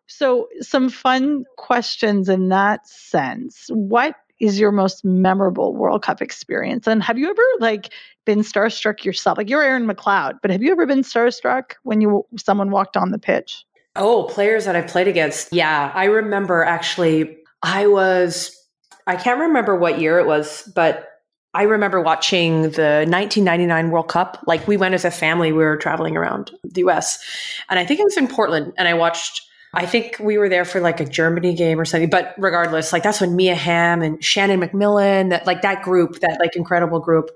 So, 0.07 0.49
some 0.61 0.91
fun 0.91 1.45
questions 1.57 2.29
in 2.29 2.51
that 2.51 2.87
sense. 2.87 3.69
What 3.71 4.15
is 4.43 4.59
your 4.59 4.73
most 4.73 5.05
memorable 5.05 5.73
World 5.73 6.03
Cup 6.03 6.21
experience? 6.21 6.89
And 6.89 7.01
have 7.01 7.17
you 7.17 7.31
ever 7.31 7.43
like 7.61 7.95
been 8.27 8.41
starstruck 8.41 9.05
yourself? 9.05 9.39
Like 9.39 9.49
you're 9.49 9.63
Erin 9.63 9.87
McLeod, 9.87 10.41
but 10.43 10.51
have 10.51 10.61
you 10.61 10.73
ever 10.73 10.85
been 10.85 11.03
starstruck 11.03 11.75
when 11.85 12.01
you 12.01 12.27
someone 12.37 12.73
walked 12.73 12.97
on 12.97 13.13
the 13.13 13.21
pitch? 13.21 13.65
Oh, 13.95 14.25
players 14.25 14.65
that 14.65 14.75
I've 14.75 14.89
played 14.89 15.07
against. 15.07 15.53
Yeah, 15.53 15.93
I 15.95 16.05
remember 16.07 16.65
actually 16.65 17.39
I 17.63 17.87
was 17.87 18.59
I 19.07 19.15
can't 19.15 19.39
remember 19.39 19.77
what 19.77 20.01
year 20.01 20.19
it 20.19 20.27
was, 20.27 20.69
but 20.75 21.09
I 21.55 21.63
remember 21.63 22.01
watching 22.01 22.63
the 22.63 23.07
1999 23.07 23.91
World 23.91 24.09
Cup. 24.09 24.43
Like 24.49 24.67
we 24.67 24.77
went 24.77 24.95
as 24.95 25.05
a 25.05 25.11
family, 25.13 25.53
we 25.53 25.63
were 25.63 25.77
traveling 25.77 26.17
around 26.17 26.51
the 26.65 26.81
US. 26.89 27.23
And 27.71 27.79
I 27.79 27.87
think 27.87 28.01
it 28.01 28.05
was 28.05 28.17
in 28.17 28.27
Portland 28.27 28.73
and 28.77 28.89
I 28.89 28.95
watched 28.95 29.43
I 29.75 29.87
think 29.87 30.17
we 30.21 30.37
were 30.37 30.49
there 30.49 30.65
for 30.65 30.81
like 30.81 31.01
a 31.01 31.05
Germany 31.05 31.55
game 31.55 31.81
or 31.81 31.85
something. 31.85 32.11
But 32.11 32.35
regardless, 32.37 32.93
like 32.93 33.03
that's 33.03 33.21
when 33.21 33.37
Mia 33.37 33.55
Hamm 33.55 34.03
and 34.03 34.23
Shannon 34.23 34.61
MacMillan, 34.61 35.31
that 35.31 35.47
like 35.47 35.63
that 35.63 35.83
group, 35.83 36.21
that 36.21 36.39
like 36.41 36.57
incredible 36.57 37.01
group. 37.01 37.31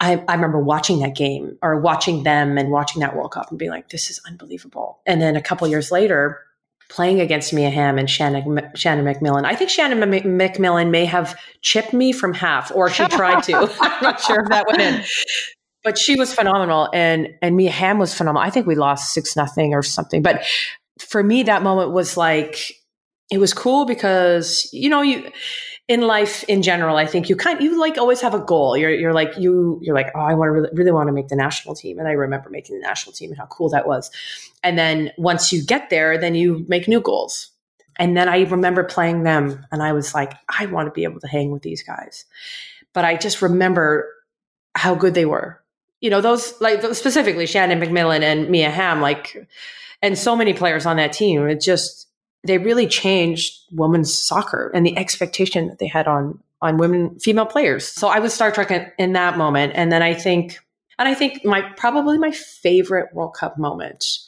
I, 0.00 0.22
I 0.28 0.34
remember 0.34 0.60
watching 0.60 1.00
that 1.00 1.16
game 1.16 1.58
or 1.60 1.80
watching 1.80 2.22
them 2.22 2.56
and 2.56 2.70
watching 2.70 3.00
that 3.00 3.16
World 3.16 3.32
Cup 3.32 3.50
and 3.50 3.58
being 3.58 3.72
like, 3.72 3.88
this 3.88 4.10
is 4.10 4.20
unbelievable. 4.28 5.00
And 5.06 5.20
then 5.20 5.34
a 5.34 5.42
couple 5.42 5.66
years 5.66 5.90
later, 5.90 6.40
playing 6.88 7.20
against 7.20 7.52
Mia 7.52 7.70
Hamm 7.70 7.98
and 7.98 8.08
Shannon, 8.08 8.70
Shannon 8.74 9.04
MacMillan. 9.04 9.44
I 9.44 9.54
think 9.54 9.70
Shannon 9.70 10.02
M- 10.02 10.38
MacMillan 10.38 10.90
may 10.90 11.04
have 11.04 11.38
chipped 11.62 11.92
me 11.92 12.12
from 12.12 12.32
half, 12.34 12.70
or 12.74 12.90
she 12.90 13.06
tried 13.08 13.42
to. 13.44 13.56
I'm 13.80 14.02
not 14.02 14.20
sure 14.20 14.40
if 14.42 14.48
that 14.48 14.66
went 14.66 14.80
in. 14.80 15.04
But 15.84 15.98
she 15.98 16.16
was 16.16 16.34
phenomenal, 16.34 16.88
and 16.92 17.28
and 17.40 17.56
Mia 17.56 17.70
Hamm 17.70 17.98
was 17.98 18.12
phenomenal. 18.12 18.46
I 18.46 18.50
think 18.50 18.66
we 18.66 18.74
lost 18.74 19.14
six 19.14 19.36
nothing 19.36 19.74
or 19.74 19.82
something. 19.82 20.22
But 20.22 20.44
for 21.00 21.22
me, 21.22 21.44
that 21.44 21.62
moment 21.62 21.92
was 21.92 22.16
like, 22.16 22.72
it 23.30 23.38
was 23.38 23.52
cool 23.52 23.84
because, 23.84 24.68
you 24.72 24.88
know, 24.88 25.02
you, 25.02 25.30
in 25.88 26.02
life 26.02 26.44
in 26.44 26.62
general, 26.62 26.96
I 26.96 27.06
think 27.06 27.30
you 27.30 27.36
kind 27.36 27.62
you 27.62 27.80
like 27.80 27.96
always 27.96 28.20
have 28.20 28.34
a 28.34 28.38
goal. 28.38 28.76
You're 28.76 28.90
you're 28.90 29.14
like 29.14 29.38
you 29.38 29.80
you're 29.82 29.94
like 29.94 30.12
oh 30.14 30.20
I 30.20 30.34
want 30.34 30.48
to 30.48 30.52
really, 30.52 30.68
really 30.74 30.92
want 30.92 31.08
to 31.08 31.12
make 31.12 31.28
the 31.28 31.36
national 31.36 31.74
team, 31.74 31.98
and 31.98 32.06
I 32.06 32.12
remember 32.12 32.50
making 32.50 32.78
the 32.78 32.86
national 32.86 33.14
team 33.14 33.30
and 33.30 33.38
how 33.38 33.46
cool 33.46 33.70
that 33.70 33.88
was. 33.88 34.10
And 34.62 34.78
then 34.78 35.12
once 35.16 35.50
you 35.50 35.64
get 35.64 35.88
there, 35.88 36.18
then 36.18 36.34
you 36.34 36.64
make 36.68 36.88
new 36.88 37.00
goals. 37.00 37.50
And 37.96 38.16
then 38.16 38.28
I 38.28 38.42
remember 38.42 38.84
playing 38.84 39.22
them, 39.22 39.66
and 39.72 39.82
I 39.82 39.92
was 39.92 40.14
like 40.14 40.34
I 40.48 40.66
want 40.66 40.88
to 40.88 40.92
be 40.92 41.04
able 41.04 41.20
to 41.20 41.28
hang 41.28 41.50
with 41.50 41.62
these 41.62 41.82
guys. 41.82 42.26
But 42.92 43.06
I 43.06 43.16
just 43.16 43.40
remember 43.40 44.12
how 44.74 44.94
good 44.94 45.14
they 45.14 45.26
were. 45.26 45.62
You 46.00 46.10
know 46.10 46.20
those 46.20 46.60
like 46.60 46.82
specifically 46.94 47.46
Shannon 47.46 47.80
MacMillan 47.80 48.20
and 48.20 48.50
Mia 48.50 48.70
Hamm 48.70 49.00
like 49.00 49.48
and 50.02 50.16
so 50.16 50.36
many 50.36 50.52
players 50.52 50.86
on 50.86 50.96
that 50.96 51.12
team. 51.12 51.46
It 51.48 51.60
just 51.60 52.06
they 52.44 52.58
really 52.58 52.86
changed 52.86 53.58
women's 53.72 54.16
soccer 54.16 54.70
and 54.74 54.86
the 54.86 54.96
expectation 54.96 55.68
that 55.68 55.78
they 55.78 55.86
had 55.86 56.06
on 56.06 56.38
on 56.60 56.76
women 56.76 57.18
female 57.18 57.46
players. 57.46 57.86
So 57.86 58.08
I 58.08 58.18
was 58.18 58.34
Star 58.34 58.50
Trek 58.50 58.70
in, 58.70 58.90
in 58.98 59.12
that 59.12 59.38
moment, 59.38 59.72
and 59.76 59.92
then 59.92 60.02
I 60.02 60.14
think, 60.14 60.58
and 60.98 61.08
I 61.08 61.14
think 61.14 61.44
my 61.44 61.62
probably 61.76 62.18
my 62.18 62.32
favorite 62.32 63.14
World 63.14 63.34
Cup 63.34 63.58
moment 63.58 64.18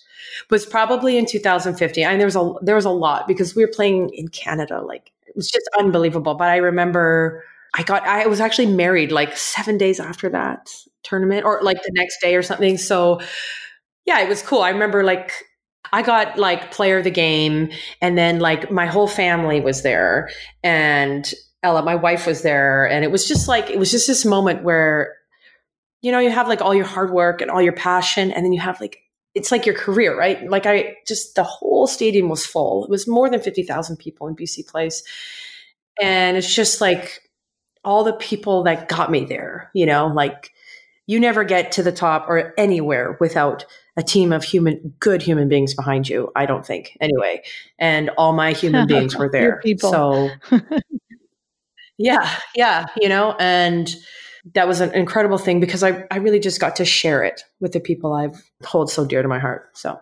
was 0.51 0.65
probably 0.65 1.19
in 1.19 1.27
2015. 1.27 2.05
And 2.05 2.21
there 2.21 2.27
was 2.27 2.37
a 2.37 2.53
there 2.63 2.77
was 2.77 2.85
a 2.85 2.91
lot 2.91 3.27
because 3.27 3.55
we 3.55 3.65
were 3.65 3.73
playing 3.73 4.11
in 4.11 4.29
Canada. 4.29 4.81
Like 4.81 5.13
it 5.27 5.37
was 5.37 5.51
just 5.51 5.69
unbelievable. 5.79 6.35
But 6.35 6.51
I 6.51 6.57
remember 6.57 7.45
I 7.75 7.83
got 7.83 8.05
I 8.05 8.27
was 8.27 8.41
actually 8.41 8.67
married 8.67 9.13
like 9.13 9.37
seven 9.37 9.79
days 9.79 10.01
after 10.01 10.29
that 10.31 10.71
tournament, 11.03 11.45
or 11.45 11.61
like 11.63 11.83
the 11.83 11.93
next 11.95 12.21
day 12.21 12.37
or 12.37 12.43
something. 12.43 12.79
So 12.79 13.21
yeah, 14.07 14.21
it 14.21 14.29
was 14.29 14.43
cool. 14.43 14.63
I 14.63 14.71
remember 14.71 15.05
like 15.05 15.33
I 15.93 16.03
got 16.03 16.39
like 16.39 16.71
player 16.71 16.99
of 16.99 17.05
the 17.05 17.11
game, 17.11 17.71
and 18.01 18.17
then 18.17 18.39
like 18.39 18.71
my 18.71 18.87
whole 18.87 19.09
family 19.09 19.61
was 19.61 19.83
there, 19.83 20.31
and 20.63 21.33
Ella, 21.63 21.83
my 21.83 21.95
wife, 21.95 22.27
was 22.27 22.43
there, 22.43 22.89
and 22.89 23.05
it 23.05 23.11
was 23.11 23.27
just 23.27 23.49
like 23.49 23.71
it 23.71 23.79
was 23.79 23.91
just 23.91 24.07
this 24.07 24.25
moment 24.25 24.63
where, 24.63 25.17
you 26.03 26.13
know, 26.13 26.19
you 26.19 26.31
have 26.31 26.49
like 26.49 26.63
all 26.63 26.75
your 26.75 26.85
hard 26.85 27.11
work 27.11 27.41
and 27.41 27.51
all 27.51 27.63
your 27.63 27.73
passion, 27.73 28.31
and 28.33 28.45
then 28.45 28.53
you 28.53 28.61
have 28.61 28.81
like 28.81 28.99
it's 29.35 29.53
like 29.53 29.67
your 29.67 29.75
career, 29.75 30.17
right? 30.19 30.49
Like 30.49 30.67
I 30.67 30.97
just 31.07 31.35
the 31.35 31.45
whole 31.45 31.87
stadium 31.87 32.29
was 32.29 32.47
full. 32.47 32.85
It 32.85 32.91
was 32.91 33.07
more 33.07 33.31
than 33.31 33.41
fifty 33.41 33.63
thousand 33.63 33.99
people 33.99 34.27
in 34.29 34.37
BC 34.37 34.67
Place, 34.67 35.03
and 36.01 36.37
it's 36.37 36.55
just 36.55 36.81
like 36.81 37.21
all 37.85 38.05
the 38.05 38.13
people 38.13 38.63
that 38.65 38.89
got 38.89 39.11
me 39.11 39.25
there. 39.25 39.71
You 39.75 39.87
know, 39.87 40.07
like 40.09 40.51
you 41.07 41.19
never 41.19 41.45
get 41.45 41.73
to 41.73 41.83
the 41.83 41.93
top 41.93 42.29
or 42.29 42.55
anywhere 42.57 43.17
without 43.21 43.67
a 43.97 44.03
team 44.03 44.33
of 44.33 44.45
human, 44.45 44.95
good 45.01 45.23
human 45.23 45.49
beings 45.49 45.75
behind 45.75 46.09
you. 46.09 46.31
I 46.37 46.47
don't 46.47 46.65
think, 46.65 46.97
anyway. 47.01 47.43
And 47.79 48.11
all 48.17 48.33
my 48.33 48.53
human 48.53 48.87
beings 48.89 49.17
were 49.17 49.31
there. 49.31 49.63
So, 49.79 50.31
yeah, 51.99 52.39
yeah, 52.55 52.87
you 52.97 53.09
know, 53.09 53.37
and 53.39 53.95
that 54.55 54.67
was 54.67 54.81
an 54.81 54.95
incredible 54.95 55.39
thing 55.39 55.61
because 55.61 55.83
I, 55.83 56.05
I 56.11 56.17
really 56.17 56.41
just 56.41 56.61
got 56.61 56.77
to 56.77 56.85
share 56.85 57.23
it 57.23 57.43
with 57.61 57.73
the 57.73 57.81
people 57.81 58.15
I 58.15 58.29
hold 58.65 58.91
so 58.91 59.05
dear 59.05 59.23
to 59.23 59.29
my 59.29 59.39
heart. 59.39 59.77
So 59.77 59.99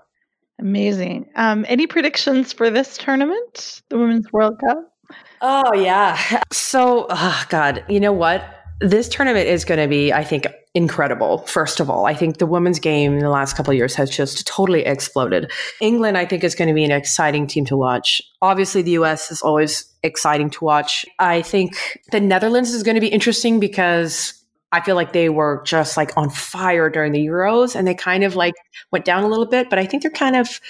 amazing. 0.61 1.27
Um, 1.35 1.65
any 1.69 1.87
predictions 1.87 2.53
for 2.53 2.71
this 2.71 2.99
tournament, 2.99 3.83
the 3.89 3.99
Women's 3.99 4.33
World 4.33 4.61
Cup? 4.61 4.93
Oh 5.41 5.75
yeah. 5.75 6.43
So, 6.53 7.07
oh 7.09 7.45
God, 7.49 7.85
you 7.89 8.01
know 8.01 8.13
what? 8.13 8.45
This 8.81 9.09
tournament 9.09 9.49
is 9.49 9.65
going 9.65 9.81
to 9.81 9.89
be, 9.89 10.13
I 10.13 10.23
think, 10.23 10.47
incredible. 10.79 11.39
First 11.39 11.81
of 11.81 11.91
all, 11.91 12.07
I 12.07 12.15
think 12.15 12.39
the 12.39 12.47
women's 12.47 12.79
game 12.79 13.15
in 13.15 13.19
the 13.19 13.31
last 13.31 13.57
couple 13.57 13.75
years 13.75 13.97
has 13.97 14.09
just 14.09 14.47
totally 14.47 14.85
exploded. 14.85 15.51
England, 15.81 16.17
I 16.17 16.25
think, 16.25 16.45
is 16.45 16.55
going 16.55 16.69
to 16.69 16.75
be 16.75 16.85
an 16.85 16.93
exciting 16.93 17.49
team 17.49 17.65
to 17.65 17.77
watch. 17.77 18.23
Obviously, 18.41 18.83
the 18.83 18.93
US 18.93 19.33
is 19.33 19.43
always 19.43 19.93
exciting 20.05 20.51
to 20.51 20.65
watch. 20.65 21.05
I 21.19 21.43
think 21.43 21.99
the 22.13 22.21
Netherlands 22.21 22.71
is 22.71 22.85
going 22.85 22.95
to 22.95 23.01
be 23.01 23.09
interesting 23.09 23.59
because 23.59 24.38
I 24.71 24.81
feel 24.83 24.97
like 24.97 25.13
they 25.13 25.31
were 25.31 25.63
just 25.65 25.97
like 25.97 26.17
on 26.17 26.29
fire 26.29 26.91
during 26.91 27.13
the 27.13 27.25
Euros 27.25 27.75
and 27.75 27.87
they 27.87 27.95
kind 27.95 28.23
of 28.23 28.37
like 28.37 28.55
went 28.91 29.05
down 29.05 29.25
a 29.25 29.29
little 29.29 29.47
bit, 29.47 29.71
but 29.71 29.79
I 29.79 29.87
think 29.87 30.03
they're 30.03 30.11
kind 30.11 30.37
of 30.37 30.61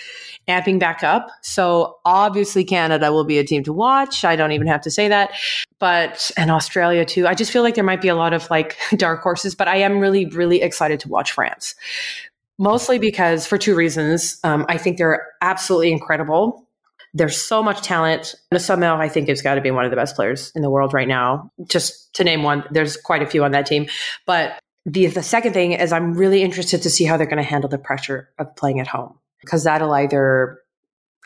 amping 0.46 0.78
back 0.78 1.02
up. 1.02 1.28
So 1.42 1.98
obviously 2.04 2.64
Canada 2.64 3.12
will 3.12 3.24
be 3.24 3.38
a 3.38 3.44
team 3.44 3.64
to 3.64 3.72
watch. 3.72 4.24
I 4.24 4.36
don't 4.36 4.52
even 4.52 4.68
have 4.68 4.80
to 4.82 4.90
say 4.90 5.08
that. 5.08 5.32
But 5.80 6.30
and 6.36 6.50
Australia 6.50 7.04
too. 7.04 7.26
I 7.26 7.34
just 7.34 7.50
feel 7.50 7.62
like 7.62 7.74
there 7.74 7.84
might 7.84 8.00
be 8.00 8.08
a 8.08 8.14
lot 8.14 8.32
of 8.32 8.48
like 8.50 8.76
dark 8.96 9.22
horses, 9.22 9.54
but 9.54 9.66
I 9.66 9.76
am 9.76 9.98
really 9.98 10.26
really 10.26 10.62
excited 10.62 11.00
to 11.00 11.08
watch 11.08 11.32
France. 11.32 11.74
Mostly 12.58 12.98
because 12.98 13.46
for 13.46 13.58
two 13.58 13.74
reasons. 13.74 14.38
Um, 14.42 14.66
I 14.68 14.78
think 14.78 14.98
they're 14.98 15.26
absolutely 15.40 15.92
incredible. 15.92 16.67
There's 17.14 17.40
so 17.40 17.62
much 17.62 17.82
talent. 17.82 18.34
Sommer, 18.56 18.92
I 18.92 19.08
think, 19.08 19.28
has 19.28 19.42
got 19.42 19.54
to 19.54 19.60
be 19.60 19.70
one 19.70 19.84
of 19.84 19.90
the 19.90 19.96
best 19.96 20.14
players 20.14 20.52
in 20.54 20.62
the 20.62 20.70
world 20.70 20.92
right 20.92 21.08
now. 21.08 21.50
Just 21.68 22.12
to 22.14 22.24
name 22.24 22.42
one, 22.42 22.64
there's 22.70 22.96
quite 22.96 23.22
a 23.22 23.26
few 23.26 23.44
on 23.44 23.52
that 23.52 23.66
team. 23.66 23.86
But 24.26 24.58
the, 24.84 25.06
the 25.06 25.22
second 25.22 25.52
thing 25.52 25.72
is 25.72 25.92
I'm 25.92 26.14
really 26.14 26.42
interested 26.42 26.82
to 26.82 26.90
see 26.90 27.04
how 27.04 27.16
they're 27.16 27.26
going 27.26 27.38
to 27.38 27.42
handle 27.42 27.68
the 27.68 27.78
pressure 27.78 28.30
of 28.38 28.54
playing 28.56 28.80
at 28.80 28.86
home 28.86 29.18
because 29.40 29.64
that'll 29.64 29.92
either 29.92 30.60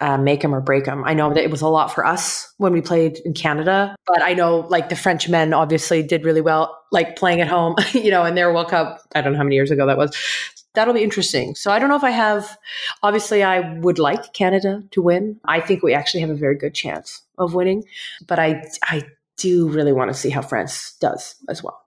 uh, 0.01 0.19
make 0.19 0.41
them 0.41 0.55
or 0.55 0.61
break 0.61 0.85
them. 0.85 1.05
I 1.05 1.15
know 1.15 1.33
that 1.33 1.43
it 1.43 1.51
was 1.51 1.61
a 1.61 1.69
lot 1.69 1.95
for 1.95 2.05
us 2.05 2.53
when 2.59 2.73
we 2.73 2.81
played 2.81 3.19
in 3.25 3.35
Canada, 3.35 3.95
but 4.07 4.21
I 4.21 4.35
know 4.35 4.67
like 4.69 4.89
the 4.89 4.97
French 4.97 5.29
men 5.29 5.53
obviously 5.53 6.03
did 6.03 6.25
really 6.25 6.41
well, 6.41 6.77
like 6.91 7.17
playing 7.17 7.41
at 7.41 7.49
home, 7.49 7.77
you 7.93 8.11
know, 8.11 8.25
in 8.25 8.35
their 8.35 8.53
World 8.53 8.69
Cup. 8.69 9.01
I 9.15 9.21
don't 9.21 9.33
know 9.33 9.39
how 9.39 9.45
many 9.45 9.55
years 9.55 9.71
ago 9.71 9.87
that 9.87 9.97
was. 9.97 10.17
That'll 10.75 10.95
be 10.95 11.03
interesting. 11.03 11.55
So 11.55 11.71
I 11.71 11.79
don't 11.79 11.89
know 11.89 11.97
if 11.97 12.05
I 12.05 12.11
have, 12.11 12.59
obviously, 13.03 13.43
I 13.43 13.79
would 13.79 13.99
like 13.99 14.33
Canada 14.33 14.83
to 14.93 15.03
win. 15.03 15.39
I 15.45 15.61
think 15.61 15.83
we 15.83 15.95
actually 15.95 16.21
have 16.21 16.31
a 16.31 16.35
very 16.35 16.57
good 16.57 16.75
chance 16.75 17.23
of 17.39 17.55
winning, 17.55 17.85
but 18.27 18.39
I, 18.39 18.65
I 18.83 19.03
do 19.37 19.69
really 19.69 19.93
want 19.93 20.11
to 20.11 20.15
see 20.15 20.31
how 20.31 20.43
France 20.43 20.97
does 21.01 21.35
as 21.49 21.63
well. 21.63 21.81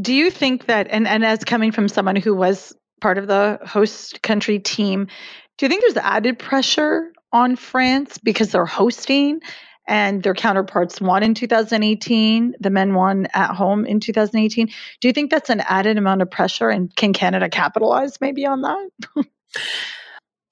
Do 0.00 0.14
you 0.14 0.30
think 0.30 0.66
that, 0.66 0.88
and, 0.90 1.06
and 1.06 1.24
as 1.24 1.44
coming 1.44 1.72
from 1.72 1.88
someone 1.88 2.16
who 2.16 2.34
was 2.34 2.74
part 3.00 3.18
of 3.18 3.26
the 3.26 3.60
host 3.64 4.22
country 4.22 4.58
team, 4.58 5.06
do 5.56 5.66
you 5.66 5.70
think 5.70 5.82
there's 5.82 5.96
added 5.96 6.38
pressure 6.38 7.12
on 7.32 7.56
France 7.56 8.18
because 8.18 8.52
they're 8.52 8.64
hosting 8.64 9.40
and 9.88 10.22
their 10.22 10.34
counterparts 10.34 11.00
won 11.00 11.22
in 11.22 11.34
2018? 11.34 12.54
The 12.60 12.70
men 12.70 12.94
won 12.94 13.26
at 13.34 13.54
home 13.54 13.84
in 13.84 13.98
2018. 13.98 14.68
Do 15.00 15.08
you 15.08 15.12
think 15.12 15.30
that's 15.30 15.50
an 15.50 15.60
added 15.60 15.98
amount 15.98 16.22
of 16.22 16.30
pressure 16.30 16.68
and 16.68 16.94
can 16.94 17.12
Canada 17.12 17.48
capitalize 17.48 18.20
maybe 18.20 18.46
on 18.46 18.62
that? 18.62 18.88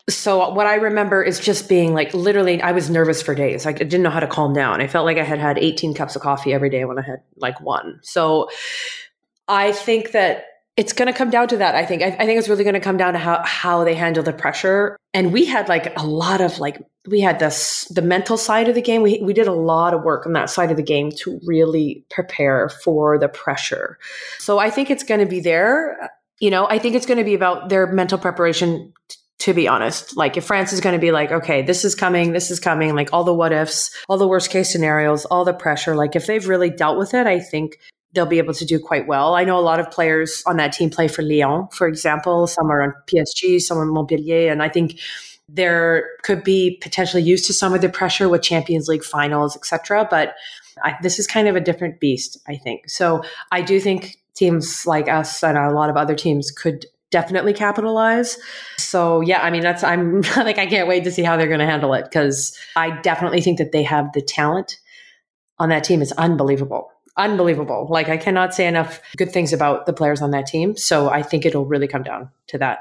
so 0.09 0.49
what 0.51 0.67
I 0.67 0.77
remember 0.77 1.23
is 1.23 1.39
just 1.39 1.69
being 1.69 1.95
like 1.95 2.15
literally 2.15 2.61
I 2.63 2.73
was 2.73 2.91
nervous 2.91 3.23
for 3.23 3.35
days. 3.35 3.67
I 3.67 3.73
didn't 3.73 4.03
know 4.03 4.11
how 4.11 4.21
to 4.21 4.27
calm 4.27 4.53
down. 4.53 4.81
I 4.81 4.87
felt 4.87 5.05
like 5.05 5.19
I 5.19 5.25
had 5.25 5.39
had 5.39 5.59
18 5.59 5.95
cups 5.95 6.17
of 6.17 6.23
coffee 6.23 6.53
every 6.53 6.71
day 6.71 6.85
when 6.85 6.99
I 6.99 7.03
had 7.03 7.23
like 7.37 7.61
one. 7.61 8.01
So 8.03 8.49
I 9.49 9.73
think 9.73 10.13
that 10.13 10.47
it's 10.77 10.93
going 10.93 11.11
to 11.11 11.17
come 11.17 11.31
down 11.31 11.49
to 11.49 11.57
that. 11.57 11.75
I 11.75 11.87
think. 11.87 12.03
I, 12.03 12.09
I 12.09 12.27
think 12.27 12.39
it's 12.39 12.49
really 12.49 12.65
going 12.65 12.75
to 12.75 12.81
come 12.81 12.97
down 12.97 13.15
to 13.15 13.19
how 13.19 13.43
how 13.45 13.85
they 13.85 13.95
handle 13.95 14.23
the 14.23 14.33
pressure. 14.33 14.97
And 15.15 15.33
we 15.33 15.47
had 15.47 15.69
like 15.69 15.99
a 15.99 16.07
lot 16.07 16.41
of 16.41 16.59
like 16.59 16.83
we 17.07 17.21
had 17.21 17.39
this 17.39 17.87
the 17.91 18.03
mental 18.03 18.37
side 18.37 18.69
of 18.69 18.75
the 18.75 18.83
game. 18.83 19.03
We 19.03 19.21
we 19.23 19.33
did 19.33 19.47
a 19.47 19.53
lot 19.53 19.95
of 19.95 20.03
work 20.03 20.27
on 20.27 20.33
that 20.33 20.51
side 20.51 20.71
of 20.71 20.77
the 20.77 20.83
game 20.83 21.11
to 21.23 21.41
really 21.45 22.05
prepare 22.11 22.69
for 22.69 23.19
the 23.19 23.29
pressure. 23.29 23.99
So 24.39 24.59
I 24.59 24.71
think 24.71 24.91
it's 24.91 25.05
going 25.05 25.21
to 25.21 25.27
be 25.27 25.41
there. 25.41 26.11
You 26.41 26.51
know, 26.51 26.67
I 26.69 26.79
think 26.79 26.95
it's 26.95 27.07
going 27.07 27.19
to 27.19 27.25
be 27.25 27.35
about 27.35 27.69
their 27.69 27.87
mental 27.87 28.19
preparation. 28.19 28.93
T- 29.09 29.17
to 29.39 29.53
be 29.53 29.69
honest, 29.69 30.17
like 30.17 30.39
if 30.39 30.47
France 30.47 30.73
is 30.73 30.81
going 30.81 30.95
to 30.95 30.99
be 30.99 31.13
like, 31.13 31.31
okay, 31.31 31.61
this 31.61 31.85
is 31.85 31.95
coming, 31.95 32.33
this 32.33 32.51
is 32.51 32.59
coming, 32.59 32.95
like 32.95 33.11
all 33.13 33.23
the 33.23 33.35
what 33.35 33.53
ifs, 33.53 33.95
all 34.09 34.17
the 34.17 34.27
worst 34.27 34.51
case 34.51 34.73
scenarios, 34.73 35.27
all 35.27 35.45
the 35.45 35.53
pressure, 35.53 35.95
like 35.95 36.17
if 36.17 36.27
they've 36.27 36.49
really 36.49 36.71
dealt 36.71 36.99
with 36.99 37.13
it, 37.13 37.27
I 37.27 37.39
think 37.39 37.79
they'll 38.15 38.27
be 38.27 38.39
able 38.39 38.55
to 38.55 38.65
do 38.65 38.81
quite 38.81 39.07
well. 39.07 39.35
I 39.35 39.45
know 39.45 39.59
a 39.59 39.61
lot 39.61 39.79
of 39.79 39.91
players 39.91 40.43
on 40.47 40.57
that 40.57 40.73
team 40.73 40.89
play 40.89 41.07
for 41.07 41.23
Lyon, 41.23 41.69
for 41.71 41.87
example. 41.87 42.47
Some 42.47 42.71
are 42.71 42.83
on 42.83 42.95
PSG, 43.07 43.61
some 43.61 43.79
are 43.79 43.85
Montpellier, 43.85 44.51
and 44.51 44.63
I 44.63 44.71
think 44.71 44.99
there 45.49 46.09
could 46.23 46.43
be 46.43 46.79
potentially 46.83 47.23
used 47.23 47.47
to 47.47 47.53
some 47.53 47.73
of 47.73 47.81
the 47.81 47.89
pressure 47.89 48.29
with 48.29 48.43
Champions 48.43 48.89
League 48.89 49.05
finals, 49.05 49.57
etc. 49.57 50.07
But 50.11 50.35
I, 50.83 50.97
this 51.03 51.19
is 51.19 51.27
kind 51.27 51.49
of 51.49 51.57
a 51.57 51.61
different 51.61 52.01
beast, 52.01 52.39
I 52.49 52.57
think. 52.57 52.89
So 52.89 53.23
I 53.53 53.63
do 53.63 53.81
think 53.81 54.17
teams 54.35 54.87
like 54.87 55.09
us 55.09 55.43
and 55.43 55.57
a 55.57 55.71
lot 55.71 55.89
of 55.89 55.97
other 55.97 56.15
teams 56.15 56.51
could 56.51 56.85
definitely 57.11 57.53
capitalize. 57.53 58.39
So 58.77 59.21
yeah, 59.21 59.41
I 59.41 59.51
mean 59.51 59.63
that's 59.63 59.85
I'm 59.85 60.21
like 60.37 60.59
I 60.59 60.67
can't 60.67 60.89
wait 60.89 61.05
to 61.05 61.11
see 61.11 61.23
how 61.23 61.37
they're 61.37 61.47
going 61.47 61.61
to 61.61 61.67
handle 61.67 61.95
it 61.95 62.05
because 62.05 62.57
I 62.75 62.91
definitely 63.01 63.41
think 63.41 63.59
that 63.59 63.73
they 63.73 63.85
have 63.85 64.13
the 64.13 64.23
talent 64.23 64.79
on 65.59 65.69
that 65.71 65.85
team 65.85 66.03
is 66.03 66.13
unbelievable 66.13 66.91
unbelievable. 67.17 67.87
Like 67.89 68.09
I 68.09 68.17
cannot 68.17 68.55
say 68.55 68.67
enough 68.67 69.01
good 69.17 69.33
things 69.33 69.53
about 69.53 69.87
the 69.87 69.93
players 69.93 70.21
on 70.21 70.33
that 70.33 70.47
team. 70.47 70.77
So 70.77 71.09
I 71.09 71.23
think 71.23 71.47
it'll 71.47 71.65
really 71.65 71.89
come 71.89 72.03
down 72.03 72.31
to 72.49 72.59
that. 72.59 72.81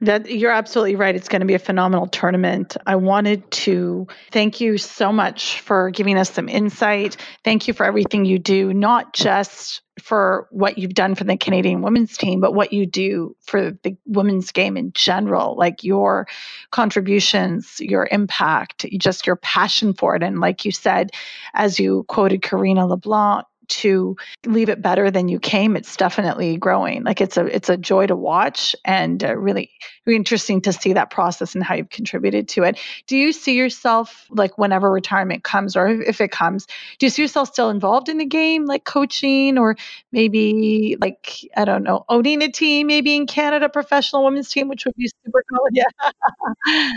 That 0.00 0.30
you're 0.30 0.52
absolutely 0.52 0.96
right. 0.96 1.14
It's 1.14 1.28
going 1.28 1.40
to 1.40 1.46
be 1.46 1.54
a 1.54 1.58
phenomenal 1.58 2.06
tournament. 2.06 2.76
I 2.86 2.96
wanted 2.96 3.50
to 3.50 4.06
thank 4.30 4.60
you 4.60 4.78
so 4.78 5.12
much 5.12 5.60
for 5.60 5.90
giving 5.90 6.16
us 6.16 6.30
some 6.30 6.48
insight. 6.48 7.16
Thank 7.44 7.68
you 7.68 7.74
for 7.74 7.84
everything 7.84 8.24
you 8.24 8.38
do, 8.38 8.72
not 8.72 9.12
just 9.12 9.82
for 10.00 10.48
what 10.50 10.78
you've 10.78 10.94
done 10.94 11.14
for 11.14 11.24
the 11.24 11.36
Canadian 11.36 11.82
women's 11.82 12.16
team, 12.16 12.40
but 12.40 12.54
what 12.54 12.72
you 12.72 12.86
do 12.86 13.36
for 13.42 13.72
the 13.82 13.96
women's 14.06 14.50
game 14.52 14.76
in 14.76 14.92
general, 14.92 15.56
like 15.56 15.84
your 15.84 16.26
contributions, 16.70 17.76
your 17.80 18.08
impact, 18.10 18.86
just 18.98 19.26
your 19.26 19.36
passion 19.36 19.92
for 19.92 20.16
it. 20.16 20.22
And 20.22 20.40
like 20.40 20.64
you 20.64 20.72
said, 20.72 21.10
as 21.54 21.78
you 21.78 22.04
quoted 22.08 22.42
Karina 22.42 22.86
LeBlanc, 22.86 23.44
to 23.70 24.16
leave 24.44 24.68
it 24.68 24.82
better 24.82 25.10
than 25.10 25.28
you 25.28 25.38
came, 25.38 25.76
it's 25.76 25.96
definitely 25.96 26.56
growing. 26.56 27.04
Like 27.04 27.20
it's 27.20 27.36
a 27.36 27.46
it's 27.46 27.68
a 27.68 27.76
joy 27.76 28.06
to 28.06 28.16
watch 28.16 28.74
and 28.84 29.22
uh, 29.24 29.36
really 29.36 29.70
really 30.06 30.16
interesting 30.16 30.60
to 30.62 30.72
see 30.72 30.92
that 30.92 31.10
process 31.10 31.54
and 31.54 31.64
how 31.64 31.74
you've 31.74 31.90
contributed 31.90 32.48
to 32.48 32.64
it. 32.64 32.78
Do 33.06 33.16
you 33.16 33.32
see 33.32 33.54
yourself 33.56 34.26
like 34.30 34.58
whenever 34.58 34.90
retirement 34.90 35.44
comes 35.44 35.76
or 35.76 35.88
if 35.88 36.20
it 36.20 36.30
comes, 36.30 36.66
do 36.98 37.06
you 37.06 37.10
see 37.10 37.22
yourself 37.22 37.48
still 37.48 37.70
involved 37.70 38.08
in 38.08 38.18
the 38.18 38.26
game 38.26 38.66
like 38.66 38.84
coaching 38.84 39.58
or 39.58 39.76
maybe 40.12 40.96
like 41.00 41.40
I 41.56 41.64
don't 41.64 41.82
know, 41.84 42.04
owning 42.08 42.42
a 42.42 42.50
team 42.50 42.88
maybe 42.88 43.14
in 43.14 43.26
Canada 43.26 43.68
professional 43.68 44.24
women's 44.24 44.50
team 44.50 44.68
which 44.68 44.84
would 44.84 44.96
be 44.96 45.08
super 45.24 45.44
cool. 45.50 45.66
Yeah. 45.72 46.92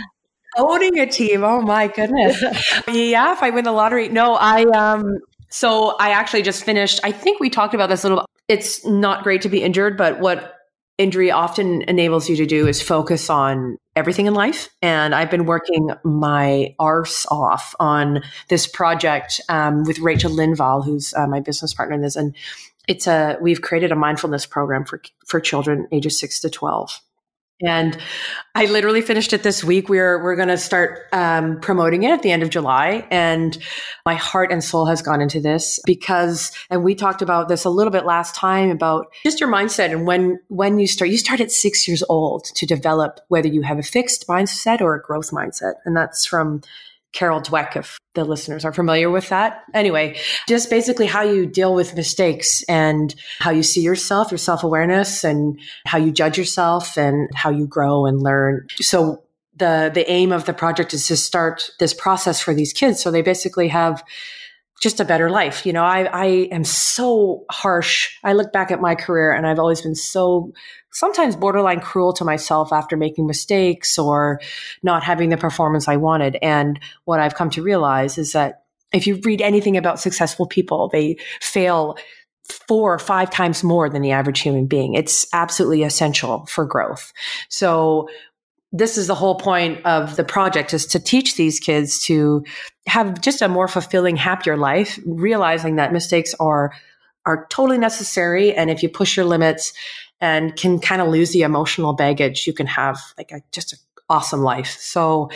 owning 0.56 0.98
a 0.98 1.06
team. 1.06 1.44
Oh 1.44 1.60
my 1.60 1.88
goodness. 1.88 2.42
yeah, 2.88 3.32
if 3.32 3.42
I 3.42 3.50
win 3.50 3.64
the 3.64 3.72
lottery. 3.72 4.08
No, 4.08 4.34
I 4.34 4.64
um 4.64 5.18
so 5.54 5.96
I 5.98 6.10
actually 6.10 6.42
just 6.42 6.64
finished. 6.64 6.98
I 7.04 7.12
think 7.12 7.38
we 7.38 7.48
talked 7.48 7.74
about 7.74 7.88
this 7.88 8.02
a 8.02 8.08
little. 8.08 8.26
It's 8.48 8.84
not 8.84 9.22
great 9.22 9.40
to 9.42 9.48
be 9.48 9.62
injured, 9.62 9.96
but 9.96 10.18
what 10.18 10.56
injury 10.98 11.30
often 11.30 11.82
enables 11.82 12.28
you 12.28 12.34
to 12.34 12.44
do 12.44 12.66
is 12.66 12.82
focus 12.82 13.30
on 13.30 13.78
everything 13.94 14.26
in 14.26 14.34
life. 14.34 14.68
And 14.82 15.14
I've 15.14 15.30
been 15.30 15.46
working 15.46 15.90
my 16.02 16.74
arse 16.80 17.24
off 17.26 17.72
on 17.78 18.24
this 18.48 18.66
project 18.66 19.40
um, 19.48 19.84
with 19.84 20.00
Rachel 20.00 20.32
Linval, 20.32 20.84
who's 20.84 21.14
uh, 21.14 21.28
my 21.28 21.38
business 21.38 21.72
partner 21.72 21.94
in 21.94 22.02
this. 22.02 22.16
And 22.16 22.34
it's 22.88 23.06
a 23.06 23.38
we've 23.40 23.62
created 23.62 23.92
a 23.92 23.96
mindfulness 23.96 24.46
program 24.46 24.84
for 24.84 25.00
for 25.24 25.38
children 25.38 25.86
ages 25.92 26.18
six 26.18 26.40
to 26.40 26.50
twelve. 26.50 27.00
And 27.62 27.96
I 28.56 28.66
literally 28.66 29.00
finished 29.00 29.32
it 29.32 29.44
this 29.44 29.62
week. 29.62 29.88
We're 29.88 30.22
we're 30.22 30.34
going 30.34 30.48
to 30.48 30.58
start 30.58 31.06
um, 31.12 31.60
promoting 31.60 32.02
it 32.02 32.10
at 32.10 32.22
the 32.22 32.32
end 32.32 32.42
of 32.42 32.50
July, 32.50 33.06
and 33.10 33.56
my 34.04 34.14
heart 34.14 34.50
and 34.50 34.62
soul 34.62 34.86
has 34.86 35.02
gone 35.02 35.20
into 35.20 35.40
this 35.40 35.78
because, 35.86 36.50
and 36.68 36.82
we 36.82 36.96
talked 36.96 37.22
about 37.22 37.48
this 37.48 37.64
a 37.64 37.70
little 37.70 37.92
bit 37.92 38.04
last 38.04 38.34
time 38.34 38.70
about 38.70 39.06
just 39.22 39.38
your 39.38 39.48
mindset 39.48 39.92
and 39.92 40.04
when 40.04 40.40
when 40.48 40.80
you 40.80 40.88
start. 40.88 41.10
You 41.10 41.18
start 41.18 41.40
at 41.40 41.52
six 41.52 41.86
years 41.86 42.02
old 42.08 42.44
to 42.56 42.66
develop 42.66 43.20
whether 43.28 43.48
you 43.48 43.62
have 43.62 43.78
a 43.78 43.84
fixed 43.84 44.26
mindset 44.26 44.80
or 44.80 44.96
a 44.96 45.02
growth 45.02 45.30
mindset, 45.30 45.74
and 45.84 45.96
that's 45.96 46.26
from 46.26 46.60
Carol 47.14 47.40
Dweck, 47.40 47.76
if 47.76 47.98
the 48.14 48.24
listeners 48.24 48.64
are 48.64 48.72
familiar 48.72 49.08
with 49.08 49.28
that. 49.30 49.62
Anyway, 49.72 50.18
just 50.46 50.68
basically 50.68 51.06
how 51.06 51.22
you 51.22 51.46
deal 51.46 51.74
with 51.74 51.94
mistakes 51.94 52.62
and 52.68 53.14
how 53.38 53.50
you 53.50 53.62
see 53.62 53.80
yourself, 53.80 54.30
your 54.30 54.38
self 54.38 54.62
awareness, 54.62 55.24
and 55.24 55.58
how 55.86 55.96
you 55.96 56.12
judge 56.12 56.36
yourself 56.36 56.98
and 56.98 57.28
how 57.34 57.50
you 57.50 57.66
grow 57.66 58.04
and 58.04 58.20
learn. 58.20 58.66
So 58.80 59.22
the 59.56 59.90
the 59.94 60.10
aim 60.10 60.32
of 60.32 60.44
the 60.44 60.52
project 60.52 60.92
is 60.92 61.06
to 61.06 61.16
start 61.16 61.70
this 61.78 61.94
process 61.94 62.40
for 62.40 62.52
these 62.52 62.72
kids, 62.72 63.00
so 63.00 63.10
they 63.10 63.22
basically 63.22 63.68
have 63.68 64.02
just 64.80 65.00
a 65.00 65.04
better 65.04 65.30
life. 65.30 65.64
You 65.64 65.72
know, 65.72 65.84
I, 65.84 66.02
I 66.04 66.26
am 66.50 66.64
so 66.64 67.44
harsh. 67.50 68.18
I 68.24 68.32
look 68.32 68.52
back 68.52 68.70
at 68.70 68.80
my 68.80 68.94
career 68.94 69.32
and 69.32 69.46
I've 69.46 69.58
always 69.58 69.80
been 69.80 69.94
so 69.94 70.52
sometimes 70.94 71.36
borderline 71.36 71.80
cruel 71.80 72.12
to 72.14 72.24
myself 72.24 72.72
after 72.72 72.96
making 72.96 73.26
mistakes 73.26 73.98
or 73.98 74.40
not 74.82 75.02
having 75.02 75.28
the 75.28 75.36
performance 75.36 75.88
I 75.88 75.96
wanted. 75.96 76.38
And 76.40 76.80
what 77.04 77.20
I've 77.20 77.34
come 77.34 77.50
to 77.50 77.62
realize 77.62 78.16
is 78.16 78.32
that 78.32 78.62
if 78.92 79.06
you 79.06 79.20
read 79.24 79.42
anything 79.42 79.76
about 79.76 80.00
successful 80.00 80.46
people, 80.46 80.88
they 80.88 81.16
fail 81.40 81.98
four 82.68 82.94
or 82.94 82.98
five 82.98 83.30
times 83.30 83.64
more 83.64 83.90
than 83.90 84.02
the 84.02 84.12
average 84.12 84.40
human 84.40 84.66
being. 84.66 84.94
It's 84.94 85.26
absolutely 85.32 85.82
essential 85.82 86.46
for 86.46 86.64
growth. 86.64 87.12
So 87.48 88.08
this 88.70 88.98
is 88.98 89.06
the 89.06 89.14
whole 89.14 89.36
point 89.36 89.84
of 89.86 90.16
the 90.16 90.24
project 90.24 90.74
is 90.74 90.86
to 90.86 91.00
teach 91.00 91.36
these 91.36 91.58
kids 91.58 92.04
to 92.04 92.44
have 92.86 93.20
just 93.20 93.40
a 93.40 93.48
more 93.48 93.68
fulfilling, 93.68 94.16
happier 94.16 94.56
life, 94.56 94.98
realizing 95.06 95.76
that 95.76 95.92
mistakes 95.92 96.34
are 96.38 96.72
are 97.26 97.46
totally 97.48 97.78
necessary. 97.78 98.52
And 98.52 98.70
if 98.70 98.82
you 98.82 98.88
push 98.90 99.16
your 99.16 99.24
limits 99.24 99.72
and 100.20 100.56
can 100.56 100.78
kind 100.78 101.02
of 101.02 101.08
lose 101.08 101.32
the 101.32 101.42
emotional 101.42 101.92
baggage, 101.92 102.46
you 102.46 102.52
can 102.52 102.66
have 102.66 102.98
like 103.18 103.30
a, 103.32 103.42
just 103.52 103.72
an 103.72 103.78
awesome 104.08 104.42
life. 104.42 104.76
So 104.78 105.30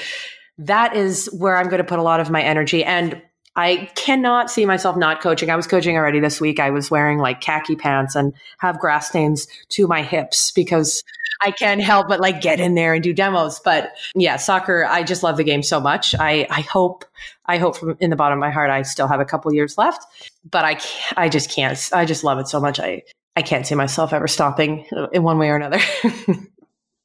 that 0.59 0.97
is 0.97 1.27
where 1.33 1.57
I'm 1.57 1.67
going 1.67 1.79
to 1.79 1.85
put 1.85 1.99
a 1.99 2.03
lot 2.03 2.21
of 2.21 2.31
my 2.31 2.43
energy. 2.43 2.85
And 2.85 3.23
I 3.57 3.91
cannot 3.97 4.51
see 4.51 4.65
myself 4.67 4.97
not 4.97 5.21
coaching. 5.21 5.51
I 5.51 5.57
was 5.57 5.67
coaching 5.67 5.97
already 5.97 6.21
this 6.21 6.41
week. 6.41 6.61
I 6.61 6.71
was 6.71 6.93
wearing 6.93 7.19
like 7.19 7.41
khaki 7.41 7.75
pants 7.75 8.15
and 8.15 8.33
have 8.59 8.79
grass 8.79 9.09
stains 9.09 9.49
to 9.71 9.89
my 9.89 10.03
hips 10.03 10.53
because 10.53 11.03
I 11.41 11.51
can't 11.51 11.83
help 11.83 12.09
but 12.09 12.21
like 12.21 12.41
get 12.41 12.61
in 12.61 12.77
there 12.77 12.95
and 12.95 13.03
do 13.03 13.13
demos. 13.13 13.59
But 13.59 13.93
yeah, 14.15 14.37
soccer, 14.37 14.85
I 14.85 15.03
just 15.03 15.25
love 15.25 15.37
the 15.37 15.45
game 15.45 15.65
so 15.65 15.81
much. 15.81 16.15
I, 16.19 16.47
I 16.51 16.61
hope, 16.61 17.05
I 17.47 17.59
hope 17.59 17.77
from 17.77 17.97
in 17.99 18.11
the 18.11 18.17
bottom 18.17 18.39
of 18.39 18.41
my 18.41 18.51
heart, 18.51 18.71
I 18.71 18.83
still 18.83 19.09
have 19.09 19.21
a 19.21 19.25
couple 19.25 19.53
years 19.53 19.77
left, 19.77 20.07
but 20.49 20.65
I, 20.65 20.75
can't. 20.75 21.19
I 21.19 21.29
just 21.29 21.51
can't, 21.51 21.79
I 21.93 22.05
just 22.05 22.23
love 22.23 22.39
it 22.39 22.47
so 22.47 22.61
much. 22.61 22.79
I, 22.79 23.03
I 23.39 23.43
can't 23.43 23.65
see 23.65 23.77
myself 23.77 24.13
ever 24.13 24.27
stopping 24.27 24.85
uh, 24.91 25.07
in 25.13 25.23
one 25.23 25.39
way 25.39 25.49
or 25.49 25.55
another. 25.55 25.79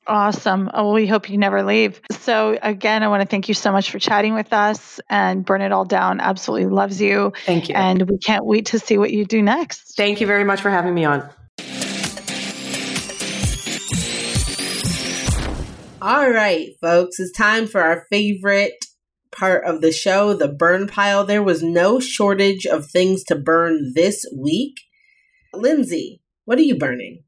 Awesome. 0.06 0.70
Oh, 0.74 0.92
we 0.92 1.08
hope 1.08 1.30
you 1.30 1.38
never 1.38 1.64
leave. 1.64 2.02
So, 2.12 2.60
again, 2.62 3.04
I 3.04 3.08
want 3.08 3.22
to 3.22 3.26
thank 3.26 3.48
you 3.48 3.54
so 3.54 3.72
much 3.72 3.90
for 3.90 4.00
chatting 4.00 4.34
with 4.34 4.52
us 4.52 5.00
and 5.10 5.46
Burn 5.46 5.62
It 5.62 5.72
All 5.72 5.86
Down 5.86 6.20
absolutely 6.20 6.66
loves 6.66 7.00
you. 7.00 7.32
Thank 7.46 7.70
you. 7.70 7.76
And 7.76 8.10
we 8.10 8.18
can't 8.18 8.46
wait 8.46 8.66
to 8.66 8.80
see 8.80 8.98
what 8.98 9.14
you 9.14 9.24
do 9.24 9.42
next. 9.42 9.96
Thank 9.96 10.20
you 10.20 10.28
very 10.28 10.44
much 10.44 10.60
for 10.60 10.70
having 10.70 10.94
me 10.94 11.06
on. 11.06 11.22
All 16.02 16.30
right, 16.30 16.72
folks, 16.82 17.18
it's 17.18 17.32
time 17.32 17.66
for 17.66 17.80
our 17.80 18.06
favorite 18.12 18.74
part 19.34 19.64
of 19.64 19.80
the 19.80 19.94
show, 19.94 20.34
the 20.34 20.50
burn 20.50 20.88
pile. 20.88 21.24
There 21.24 21.42
was 21.42 21.64
no 21.64 22.02
shortage 22.02 22.66
of 22.66 22.88
things 22.88 23.24
to 23.26 23.38
burn 23.38 23.94
this 23.96 24.26
week. 24.38 24.74
Lindsay, 25.54 26.23
what 26.46 26.58
are 26.58 26.64
you 26.64 26.78
burning? 26.78 27.24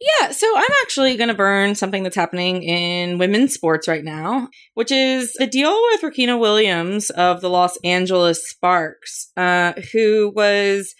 Yeah, 0.00 0.32
so 0.32 0.52
I'm 0.56 0.70
actually 0.82 1.16
going 1.16 1.28
to 1.28 1.34
burn 1.34 1.74
something 1.74 2.02
that's 2.02 2.16
happening 2.16 2.62
in 2.62 3.16
women's 3.18 3.54
sports 3.54 3.86
right 3.86 4.04
now, 4.04 4.48
which 4.74 4.90
is 4.90 5.32
the 5.38 5.46
deal 5.46 5.74
with 5.92 6.02
Riquna 6.02 6.38
Williams 6.38 7.10
of 7.10 7.40
the 7.40 7.48
Los 7.48 7.78
Angeles 7.84 8.46
Sparks, 8.48 9.30
uh, 9.36 9.72
who 9.92 10.32
was 10.34 10.94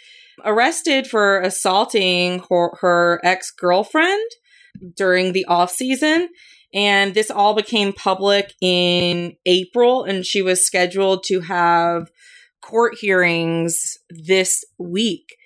arrested 0.45 1.07
for 1.07 1.41
assaulting 1.41 2.43
her, 2.49 2.71
her 2.81 3.21
ex 3.25 3.51
girlfriend 3.51 4.31
during 4.97 5.33
the 5.33 5.45
off 5.47 5.71
season. 5.71 6.29
And 6.73 7.15
this 7.15 7.31
all 7.31 7.55
became 7.55 7.93
public 7.93 8.53
in 8.61 9.37
April, 9.47 10.05
and 10.05 10.25
she 10.25 10.43
was 10.43 10.67
scheduled 10.67 11.25
to 11.27 11.41
have 11.41 12.11
court 12.63 12.95
hearings 12.99 13.99
this 14.09 14.65
week. 14.79 15.37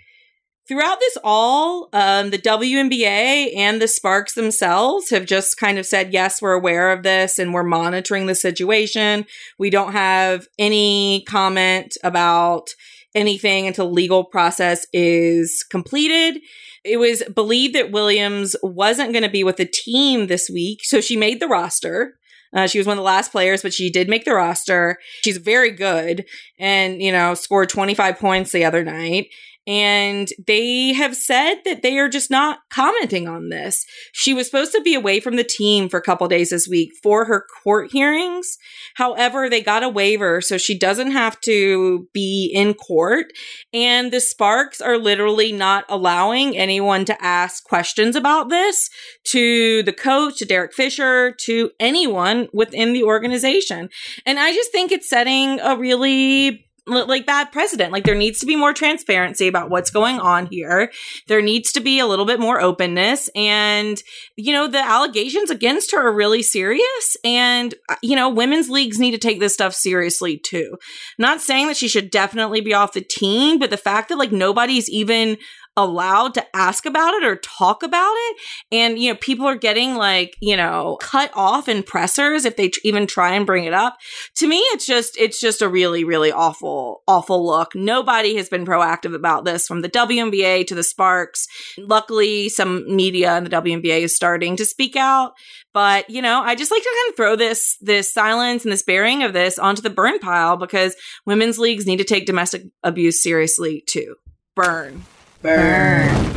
Throughout 0.69 1.01
this 1.01 1.17
all, 1.25 1.89
um, 1.95 2.29
the 2.29 2.37
WNBA 2.37 3.57
and 3.57 3.81
the 3.81 3.89
Sparks 3.89 4.35
themselves 4.35 5.09
have 5.09 5.25
just 5.25 5.57
kind 5.57 5.79
of 5.79 5.87
said, 5.87 6.13
yes, 6.13 6.43
we're 6.43 6.53
aware 6.53 6.93
of 6.93 7.03
this 7.03 7.39
and 7.39 7.55
we're 7.55 7.63
monitoring 7.63 8.27
the 8.27 8.35
situation. 8.35 9.25
We 9.59 9.71
don't 9.71 9.93
have 9.93 10.47
any 10.59 11.25
comment 11.27 11.97
about 12.05 12.69
anything 13.15 13.67
until 13.67 13.91
legal 13.91 14.25
process 14.25 14.87
is 14.93 15.65
completed. 15.71 16.43
It 16.85 16.99
was 16.99 17.23
believed 17.35 17.75
that 17.75 17.91
Williams 17.91 18.55
wasn't 18.63 19.13
going 19.13 19.23
to 19.23 19.31
be 19.31 19.45
with 19.45 19.57
the 19.57 19.65
team 19.65 20.27
this 20.27 20.51
week, 20.51 20.81
so 20.85 21.01
she 21.01 21.17
made 21.17 21.41
the 21.41 21.49
roster. 21.49 22.19
Uh, 22.55 22.67
she 22.67 22.79
was 22.79 22.87
one 22.87 22.99
of 22.99 23.03
the 23.03 23.03
last 23.03 23.33
players, 23.33 23.63
but 23.63 23.73
she 23.73 23.91
did 23.91 24.09
make 24.09 24.27
the 24.27 24.35
roster. 24.35 24.99
She's 25.23 25.39
very 25.39 25.71
good 25.71 26.27
and, 26.59 27.01
you 27.01 27.13
know, 27.13 27.33
scored 27.35 27.71
25 27.71 28.19
points 28.19 28.53
the 28.53 28.65
other 28.65 28.85
night. 28.85 29.29
And 29.69 30.31
they 30.47 30.95
have 30.95 31.15
said 31.15 31.57
that 31.67 31.83
they 31.83 31.99
are 31.99 32.09
just 32.09 32.31
not 32.31 32.61
commenting 32.71 33.29
on 33.29 33.51
this. 33.51 33.85
She 34.13 34.33
was 34.33 34.47
supposed 34.47 34.73
to 34.73 34.81
be 34.81 34.95
away 34.95 35.21
from 35.21 35.37
the 35.37 35.45
team 35.45 35.91
for 35.91 35.99
a 35.99 36.03
couple 36.03 36.27
days 36.27 36.49
this 36.49 36.67
week 36.67 36.93
for 37.03 37.27
her 37.27 37.45
court 37.63 37.93
hearings. 37.93 38.57
However, 38.95 39.51
they 39.51 39.61
got 39.61 39.83
a 39.83 39.89
waiver, 39.91 40.41
so 40.41 40.57
she 40.57 40.77
doesn't 40.77 41.11
have 41.11 41.39
to 41.43 42.09
be 42.15 42.51
in 42.55 42.73
court. 42.73 43.27
And 43.75 44.11
the 44.11 44.21
Sparks 44.21 44.81
are 44.81 44.97
literally 44.97 45.53
not 45.53 45.85
allowing 45.91 46.57
anyone 46.57 47.05
to 47.05 47.23
ask 47.23 47.63
questions 47.65 48.17
about 48.17 48.49
this 48.49 48.89
to 49.33 49.83
the 49.83 49.93
coach, 49.93 50.39
to 50.39 50.47
Derek 50.47 50.73
Fisher, 50.73 51.35
to 51.45 51.71
anyone 51.79 52.49
within 52.55 52.95
the 52.95 53.03
organization. 53.05 53.91
And 54.25 54.39
I 54.39 54.55
just 54.55 54.73
think 54.73 54.93
it's 54.93 55.11
setting 55.11 55.61
a 55.61 55.77
really 55.77 56.65
like 56.89 57.27
bad 57.27 57.53
precedent. 57.53 57.93
Like 57.93 58.05
there 58.05 58.15
needs 58.15 58.41
to 58.41 58.47
be 58.47 58.57
more 58.57 58.73
transparency 58.73 59.49
about 59.49 59.71
what's 59.71 59.91
going 59.91 60.19
on 60.19 60.47
here. 60.47 60.91
There 61.27 61.43
needs 61.43 61.73
to 61.73 61.81
be 61.81 61.99
a 61.99 62.07
little 62.07 62.25
bit 62.25 62.41
more 62.41 62.61
openness. 62.61 63.29
And, 63.35 64.03
you 64.37 64.53
know, 64.53 64.67
the 64.67 64.79
allegations 64.79 65.51
against 65.51 65.93
her 65.93 66.09
are 66.09 66.13
really 66.13 66.43
serious. 66.43 67.17
And, 67.25 67.75
uh, 67.89 67.97
you 68.03 68.17
know, 68.17 68.29
women's 68.29 68.71
leagues 68.71 68.99
need 68.99 69.13
to 69.13 69.19
take 69.19 69.41
this 69.41 69.55
stuff 69.55 69.75
seriously 69.75 70.39
too. 70.39 70.77
not 71.19 71.41
saying 71.41 71.67
that 71.69 71.77
she 71.77 71.89
should 71.89 72.11
definitely 72.11 72.61
be 72.61 72.75
off 72.75 72.93
the 72.93 73.01
team, 73.01 73.59
but 73.59 73.71
the 73.71 73.77
fact 73.77 74.09
that 74.09 74.19
like 74.19 74.33
nobody's 74.33 74.89
even 74.89 75.37
allowed 75.79 76.35
to 76.35 76.45
ask 76.57 76.85
about 76.87 77.15
it 77.15 77.25
or 77.25 77.37
talk 77.37 77.85
about 77.85 78.13
it. 78.13 78.37
And, 78.73 78.99
you 78.99 79.13
know, 79.13 79.19
people 79.21 79.47
are 79.47 79.55
getting 79.55 79.95
like, 79.95 80.37
you 80.41 80.57
know, 80.57 80.99
cut 81.01 81.31
off 81.35 81.69
in 81.69 81.85
pressers 81.85 82.45
if 82.45 82.57
they 82.57 82.69
tr- 82.69 82.81
even 82.83 83.07
try 83.07 83.35
and 83.35 83.47
bring 83.47 83.65
it 83.65 83.73
up. 83.73 83.97
To 84.37 84.49
me, 84.49 84.59
it's 84.73 84.85
just, 84.85 85.17
it's 85.17 85.41
just 85.41 85.63
a 85.63 85.69
really, 85.69 86.03
really 86.03 86.33
awful, 86.33 87.03
awful 87.07 87.47
look. 87.47 87.77
Nobody 87.77 88.35
has 88.37 88.49
been 88.49 88.67
proactive 88.67 89.15
about 89.15 89.45
this 89.45 89.69
from 89.69 89.83
the 89.83 89.89
WNBA 89.89 90.67
to 90.67 90.75
the 90.75 90.83
Sparks. 90.83 91.47
Luckily, 91.79 92.49
some 92.49 92.85
media 92.95 93.39
in 93.39 93.45
the 93.45 93.51
WNBA 93.51 94.01
is 94.01 94.17
starting 94.17 94.57
to 94.57 94.65
speak 94.65 94.97
out. 94.97 95.35
But, 95.73 96.11
you 96.11 96.21
know, 96.21 96.43
I 96.43 96.57
just 96.57 96.73
like 96.73 96.83
to 96.83 96.89
kind 96.89 97.11
of 97.11 97.17
throw 97.17 97.37
this, 97.37 97.77
this 97.81 98.13
silence 98.13 98.65
and 98.65 98.73
this 98.73 98.83
bearing 98.83 99.23
of 99.23 99.33
this 99.33 99.61
onto 99.61 99.83
the 99.83 99.91
burn 99.91 100.19
pile 100.19 100.57
because 100.57 100.97
women's 101.25 101.57
leagues 101.57 101.87
need 101.87 101.99
to 101.99 102.05
take 102.05 102.27
domestic 102.27 102.65
abuse 102.83 103.23
seriously 103.23 103.85
too. 103.87 104.17
Burn. 104.57 105.05
Burn. 105.43 106.29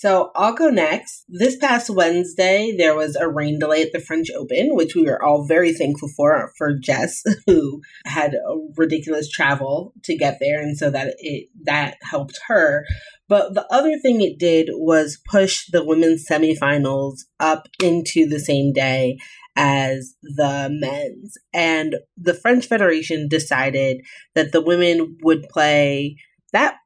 So 0.00 0.30
I'll 0.34 0.54
go 0.54 0.70
next. 0.70 1.26
This 1.28 1.56
past 1.56 1.90
Wednesday, 1.90 2.74
there 2.74 2.94
was 2.94 3.16
a 3.16 3.28
rain 3.28 3.58
delay 3.58 3.82
at 3.82 3.92
the 3.92 4.00
French 4.00 4.28
Open, 4.34 4.74
which 4.74 4.94
we 4.94 5.02
were 5.02 5.22
all 5.22 5.46
very 5.46 5.74
thankful 5.74 6.08
for 6.16 6.50
for 6.56 6.72
Jess, 6.82 7.22
who 7.46 7.82
had 8.06 8.32
a 8.32 8.56
ridiculous 8.78 9.28
travel 9.28 9.92
to 10.04 10.16
get 10.16 10.38
there, 10.40 10.58
and 10.58 10.78
so 10.78 10.90
that 10.90 11.16
it 11.18 11.48
that 11.64 11.98
helped 12.02 12.40
her. 12.48 12.86
But 13.28 13.52
the 13.52 13.66
other 13.70 13.98
thing 13.98 14.22
it 14.22 14.38
did 14.38 14.70
was 14.72 15.20
push 15.30 15.66
the 15.70 15.84
women's 15.84 16.26
semifinals 16.26 17.18
up 17.38 17.68
into 17.82 18.26
the 18.26 18.40
same 18.40 18.72
day 18.72 19.18
as 19.54 20.14
the 20.22 20.68
men's, 20.70 21.36
and 21.52 21.96
the 22.16 22.32
French 22.32 22.66
Federation 22.66 23.28
decided 23.28 24.00
that 24.34 24.52
the 24.52 24.62
women 24.62 25.18
would 25.22 25.42
play 25.50 26.16
that 26.52 26.76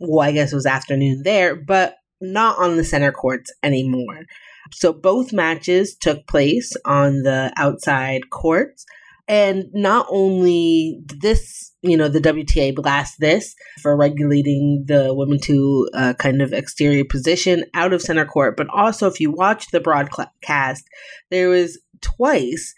well, 0.00 0.26
I 0.26 0.32
guess 0.32 0.52
it 0.52 0.56
was 0.56 0.66
afternoon 0.66 1.22
there, 1.24 1.54
but 1.54 1.96
not 2.20 2.58
on 2.58 2.76
the 2.76 2.84
center 2.84 3.12
courts 3.12 3.52
anymore. 3.62 4.24
So 4.72 4.92
both 4.92 5.32
matches 5.32 5.96
took 5.96 6.26
place 6.26 6.72
on 6.84 7.22
the 7.22 7.52
outside 7.56 8.30
courts. 8.30 8.84
And 9.28 9.66
not 9.72 10.06
only 10.10 11.00
this, 11.06 11.72
you 11.82 11.96
know, 11.96 12.08
the 12.08 12.18
WTA 12.18 12.74
blast 12.74 13.14
this 13.20 13.54
for 13.80 13.96
regulating 13.96 14.84
the 14.86 15.14
women 15.14 15.38
to 15.40 15.88
a 15.94 16.14
kind 16.14 16.42
of 16.42 16.52
exterior 16.52 17.04
position 17.04 17.64
out 17.74 17.92
of 17.92 18.02
center 18.02 18.24
court, 18.24 18.56
but 18.56 18.66
also 18.74 19.06
if 19.06 19.20
you 19.20 19.30
watch 19.30 19.68
the 19.70 19.80
broadcast, 19.80 20.84
there 21.30 21.48
was 21.48 21.78
twice 22.00 22.74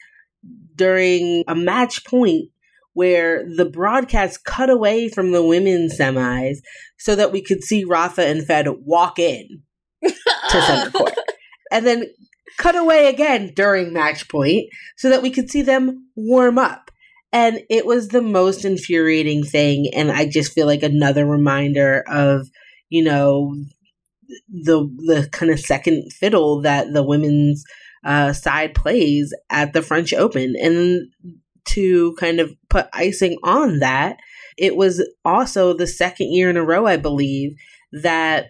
during 0.75 1.45
a 1.49 1.55
match 1.55 2.05
point 2.05 2.51
where 2.95 3.45
the 3.57 3.65
broadcast 3.65 4.45
cut 4.45 4.71
away 4.71 5.09
from 5.09 5.33
the 5.33 5.45
women's 5.45 5.99
semis 5.99 6.59
so 6.99 7.15
that 7.15 7.33
we 7.33 7.43
could 7.43 7.63
see 7.65 7.85
Rafa 7.85 8.27
and 8.27 8.47
Fed 8.47 8.67
walk 8.85 9.19
in 9.19 9.63
to 10.03 10.13
center 10.51 10.91
court. 10.91 11.15
And 11.71 11.87
then 11.87 12.05
cut 12.59 12.77
away 12.77 13.09
again 13.09 13.53
during 13.55 13.93
match 13.93 14.29
point 14.29 14.69
so 14.97 15.09
that 15.09 15.23
we 15.23 15.31
could 15.31 15.51
see 15.51 15.63
them 15.63 16.09
warm 16.17 16.59
up. 16.59 16.91
And 17.33 17.61
it 17.71 17.87
was 17.87 18.09
the 18.09 18.21
most 18.21 18.65
infuriating 18.65 19.43
thing. 19.43 19.91
And 19.95 20.13
I 20.13 20.29
just 20.29 20.53
feel 20.53 20.67
like 20.67 20.83
another 20.83 21.25
reminder 21.25 22.05
of, 22.07 22.49
you 22.91 23.03
know, 23.03 23.55
the 24.49 24.83
the 25.07 25.29
kind 25.33 25.51
of 25.51 25.61
second 25.61 26.13
fiddle 26.13 26.61
that 26.63 26.93
the 26.93 27.03
women's 27.03 27.65
uh, 28.05 28.33
side 28.33 28.75
plays 28.75 29.35
at 29.51 29.73
the 29.73 29.83
French 29.83 30.13
Open. 30.13 30.55
And 30.61 31.09
to 31.67 32.15
kind 32.15 32.41
of 32.41 32.53
put 32.69 32.89
icing 32.93 33.39
on 33.43 33.79
that, 33.81 34.19
it 34.57 34.77
was 34.77 35.07
also 35.25 35.73
the 35.73 35.87
second 35.87 36.33
year 36.33 36.51
in 36.51 36.57
a 36.57 36.65
row, 36.65 36.87
I 36.87 36.97
believe, 36.97 37.55
that 37.93 38.47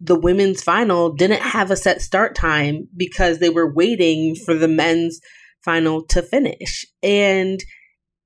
the 0.00 0.18
women's 0.18 0.62
final 0.62 1.12
didn't 1.12 1.42
have 1.42 1.70
a 1.70 1.76
set 1.76 2.02
start 2.02 2.34
time 2.34 2.88
because 2.96 3.38
they 3.38 3.48
were 3.48 3.72
waiting 3.72 4.34
for 4.34 4.54
the 4.54 4.68
men's 4.68 5.20
final 5.64 6.04
to 6.06 6.22
finish. 6.22 6.84
And 7.02 7.60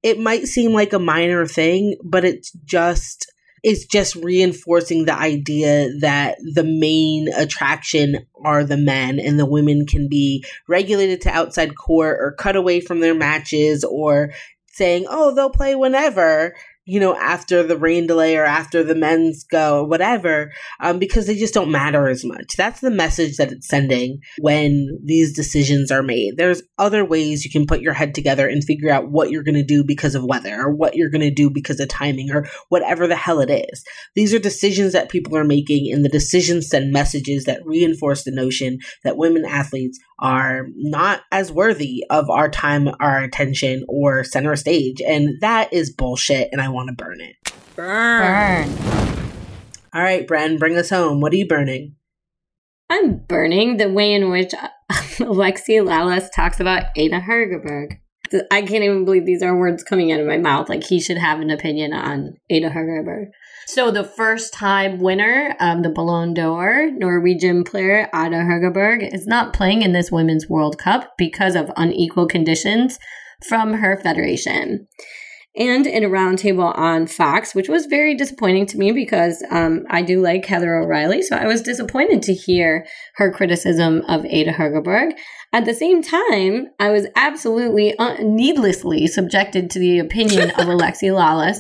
it 0.02 0.18
might 0.18 0.46
seem 0.46 0.72
like 0.72 0.92
a 0.92 0.98
minor 0.98 1.46
thing, 1.46 1.96
but 2.04 2.24
it's 2.24 2.52
just 2.64 3.30
it's 3.62 3.84
just 3.84 4.16
reinforcing 4.16 5.04
the 5.04 5.14
idea 5.14 5.90
that 6.00 6.38
the 6.54 6.64
main 6.64 7.28
attraction 7.28 8.26
are 8.44 8.64
the 8.64 8.76
men 8.76 9.18
and 9.18 9.38
the 9.38 9.46
women 9.46 9.86
can 9.86 10.08
be 10.08 10.44
regulated 10.68 11.20
to 11.22 11.30
outside 11.30 11.76
court 11.76 12.18
or 12.20 12.32
cut 12.32 12.56
away 12.56 12.80
from 12.80 13.00
their 13.00 13.14
matches 13.14 13.84
or 13.84 14.32
saying, 14.72 15.06
oh, 15.08 15.34
they'll 15.34 15.50
play 15.50 15.74
whenever 15.74 16.54
you 16.90 16.98
know, 16.98 17.14
after 17.14 17.62
the 17.62 17.78
rain 17.78 18.08
delay 18.08 18.36
or 18.36 18.44
after 18.44 18.82
the 18.82 18.96
men's 18.96 19.44
go 19.44 19.78
or 19.78 19.86
whatever, 19.86 20.50
um, 20.80 20.98
because 20.98 21.28
they 21.28 21.36
just 21.36 21.54
don't 21.54 21.70
matter 21.70 22.08
as 22.08 22.24
much. 22.24 22.56
That's 22.56 22.80
the 22.80 22.90
message 22.90 23.36
that 23.36 23.52
it's 23.52 23.68
sending 23.68 24.18
when 24.40 24.98
these 25.04 25.32
decisions 25.32 25.92
are 25.92 26.02
made. 26.02 26.36
There's 26.36 26.62
other 26.78 27.04
ways 27.04 27.44
you 27.44 27.50
can 27.52 27.64
put 27.64 27.80
your 27.80 27.92
head 27.92 28.12
together 28.12 28.48
and 28.48 28.64
figure 28.64 28.90
out 28.90 29.08
what 29.08 29.30
you're 29.30 29.44
going 29.44 29.54
to 29.54 29.62
do 29.62 29.84
because 29.84 30.16
of 30.16 30.24
weather 30.24 30.62
or 30.62 30.74
what 30.74 30.96
you're 30.96 31.10
going 31.10 31.20
to 31.20 31.30
do 31.30 31.48
because 31.48 31.78
of 31.78 31.86
timing 31.86 32.32
or 32.32 32.48
whatever 32.70 33.06
the 33.06 33.14
hell 33.14 33.38
it 33.38 33.50
is. 33.50 33.84
These 34.16 34.34
are 34.34 34.40
decisions 34.40 34.92
that 34.92 35.10
people 35.10 35.36
are 35.36 35.44
making, 35.44 35.92
and 35.92 36.04
the 36.04 36.08
decisions 36.08 36.68
send 36.68 36.92
messages 36.92 37.44
that 37.44 37.64
reinforce 37.64 38.24
the 38.24 38.32
notion 38.32 38.80
that 39.04 39.16
women 39.16 39.44
athletes 39.44 40.00
are 40.20 40.66
not 40.76 41.22
as 41.32 41.50
worthy 41.50 42.04
of 42.10 42.28
our 42.30 42.48
time, 42.48 42.88
our 43.00 43.22
attention, 43.22 43.84
or 43.88 44.24
center 44.24 44.54
stage. 44.56 45.00
And 45.00 45.40
that 45.40 45.72
is 45.72 45.90
bullshit, 45.90 46.48
and 46.52 46.60
I 46.60 46.68
want 46.68 46.88
to 46.88 46.94
burn 46.94 47.20
it. 47.20 47.36
Burn. 47.76 48.68
Burn. 48.68 49.30
All 49.92 50.02
right, 50.02 50.26
Bren, 50.26 50.58
bring 50.58 50.76
us 50.76 50.90
home. 50.90 51.20
What 51.20 51.32
are 51.32 51.36
you 51.36 51.48
burning? 51.48 51.96
I'm 52.90 53.18
burning 53.18 53.76
the 53.76 53.88
way 53.88 54.12
in 54.12 54.30
which 54.30 54.52
uh, 54.52 54.68
Alexi 54.90 55.80
Lalas 55.80 56.28
talks 56.34 56.60
about 56.60 56.84
Ada 56.96 57.20
Hegerberg. 57.20 57.98
I 58.50 58.62
can't 58.62 58.84
even 58.84 59.04
believe 59.04 59.26
these 59.26 59.42
are 59.42 59.56
words 59.56 59.82
coming 59.82 60.12
out 60.12 60.20
of 60.20 60.26
my 60.26 60.38
mouth. 60.38 60.68
Like 60.68 60.84
he 60.84 61.00
should 61.00 61.18
have 61.18 61.40
an 61.40 61.50
opinion 61.50 61.92
on 61.92 62.34
Ada 62.48 62.70
Hegerberg. 62.70 63.30
So 63.72 63.92
the 63.92 64.02
first 64.02 64.52
time 64.52 64.98
winner 64.98 65.54
of 65.60 65.84
the 65.84 65.90
Ballon 65.90 66.34
d'Or, 66.34 66.90
Norwegian 66.90 67.62
player 67.62 68.08
Ada 68.12 68.38
Hegerberg, 68.38 69.14
is 69.14 69.28
not 69.28 69.52
playing 69.52 69.82
in 69.82 69.92
this 69.92 70.10
Women's 70.10 70.48
World 70.48 70.76
Cup 70.76 71.12
because 71.16 71.54
of 71.54 71.70
unequal 71.76 72.26
conditions 72.26 72.98
from 73.48 73.74
her 73.74 73.96
federation 73.96 74.88
and 75.56 75.86
in 75.86 76.02
a 76.02 76.08
roundtable 76.08 76.76
on 76.76 77.06
Fox, 77.06 77.54
which 77.54 77.68
was 77.68 77.86
very 77.86 78.16
disappointing 78.16 78.66
to 78.66 78.76
me 78.76 78.90
because 78.90 79.44
um, 79.52 79.84
I 79.88 80.02
do 80.02 80.20
like 80.20 80.46
Heather 80.46 80.74
O'Reilly. 80.74 81.22
So 81.22 81.36
I 81.36 81.46
was 81.46 81.62
disappointed 81.62 82.22
to 82.22 82.34
hear 82.34 82.84
her 83.16 83.32
criticism 83.32 84.02
of 84.08 84.24
Ada 84.24 84.52
Hegerberg. 84.52 85.12
At 85.52 85.64
the 85.64 85.74
same 85.74 86.02
time, 86.02 86.68
I 86.80 86.90
was 86.90 87.06
absolutely 87.14 87.96
uh, 87.98 88.14
needlessly 88.20 89.06
subjected 89.06 89.70
to 89.70 89.78
the 89.78 90.00
opinion 90.00 90.50
of 90.50 90.56
Alexi 90.66 91.10
Lalas. 91.10 91.58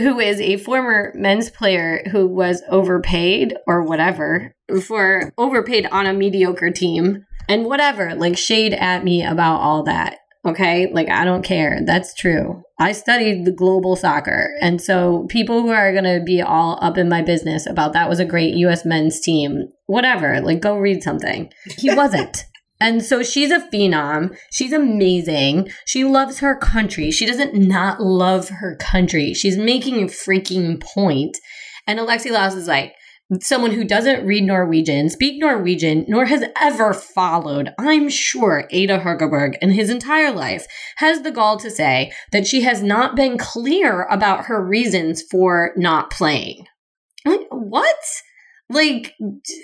Who 0.00 0.18
is 0.18 0.40
a 0.40 0.56
former 0.56 1.12
men's 1.14 1.50
player 1.50 2.02
who 2.10 2.26
was 2.26 2.62
overpaid 2.68 3.56
or 3.66 3.82
whatever 3.82 4.54
for 4.82 5.32
overpaid 5.38 5.86
on 5.90 6.06
a 6.06 6.12
mediocre 6.12 6.70
team 6.70 7.26
and 7.48 7.64
whatever, 7.64 8.14
like 8.14 8.36
shade 8.36 8.74
at 8.74 9.04
me 9.04 9.24
about 9.24 9.60
all 9.60 9.82
that. 9.84 10.18
Okay. 10.46 10.90
Like, 10.92 11.10
I 11.10 11.24
don't 11.24 11.42
care. 11.42 11.80
That's 11.84 12.14
true. 12.14 12.62
I 12.78 12.92
studied 12.92 13.44
the 13.44 13.52
global 13.52 13.96
soccer. 13.96 14.56
And 14.60 14.80
so 14.80 15.26
people 15.28 15.62
who 15.62 15.70
are 15.70 15.92
going 15.92 16.04
to 16.04 16.22
be 16.24 16.40
all 16.40 16.78
up 16.80 16.96
in 16.96 17.08
my 17.08 17.22
business 17.22 17.66
about 17.66 17.92
that 17.94 18.08
was 18.08 18.20
a 18.20 18.24
great 18.24 18.54
US 18.54 18.84
men's 18.84 19.20
team, 19.20 19.68
whatever, 19.86 20.40
like, 20.40 20.60
go 20.60 20.78
read 20.78 21.02
something. 21.02 21.52
He 21.76 21.94
wasn't. 21.94 22.44
And 22.80 23.02
so 23.02 23.22
she's 23.22 23.50
a 23.50 23.68
phenom. 23.72 24.36
She's 24.52 24.72
amazing. 24.72 25.70
She 25.86 26.04
loves 26.04 26.38
her 26.38 26.56
country. 26.56 27.10
She 27.10 27.26
doesn't 27.26 27.54
not 27.54 28.00
love 28.00 28.48
her 28.48 28.76
country. 28.76 29.34
She's 29.34 29.56
making 29.56 30.02
a 30.02 30.06
freaking 30.06 30.80
point. 30.80 31.36
And 31.86 31.98
Alexi 31.98 32.30
Lalas 32.30 32.56
is 32.56 32.68
like, 32.68 32.94
someone 33.42 33.72
who 33.72 33.84
doesn't 33.84 34.24
read 34.24 34.44
Norwegian, 34.44 35.10
speak 35.10 35.38
Norwegian, 35.38 36.06
nor 36.08 36.26
has 36.26 36.44
ever 36.60 36.94
followed, 36.94 37.74
I'm 37.78 38.08
sure, 38.08 38.66
Ada 38.70 39.00
Hegerberg 39.00 39.56
in 39.60 39.72
his 39.72 39.90
entire 39.90 40.32
life, 40.32 40.66
has 40.96 41.22
the 41.22 41.30
gall 41.30 41.58
to 41.58 41.70
say 41.70 42.10
that 42.32 42.46
she 42.46 42.62
has 42.62 42.82
not 42.82 43.16
been 43.16 43.36
clear 43.36 44.04
about 44.04 44.46
her 44.46 44.64
reasons 44.64 45.22
for 45.30 45.72
not 45.76 46.10
playing. 46.10 46.64
What? 47.50 47.96
Like, 48.70 49.14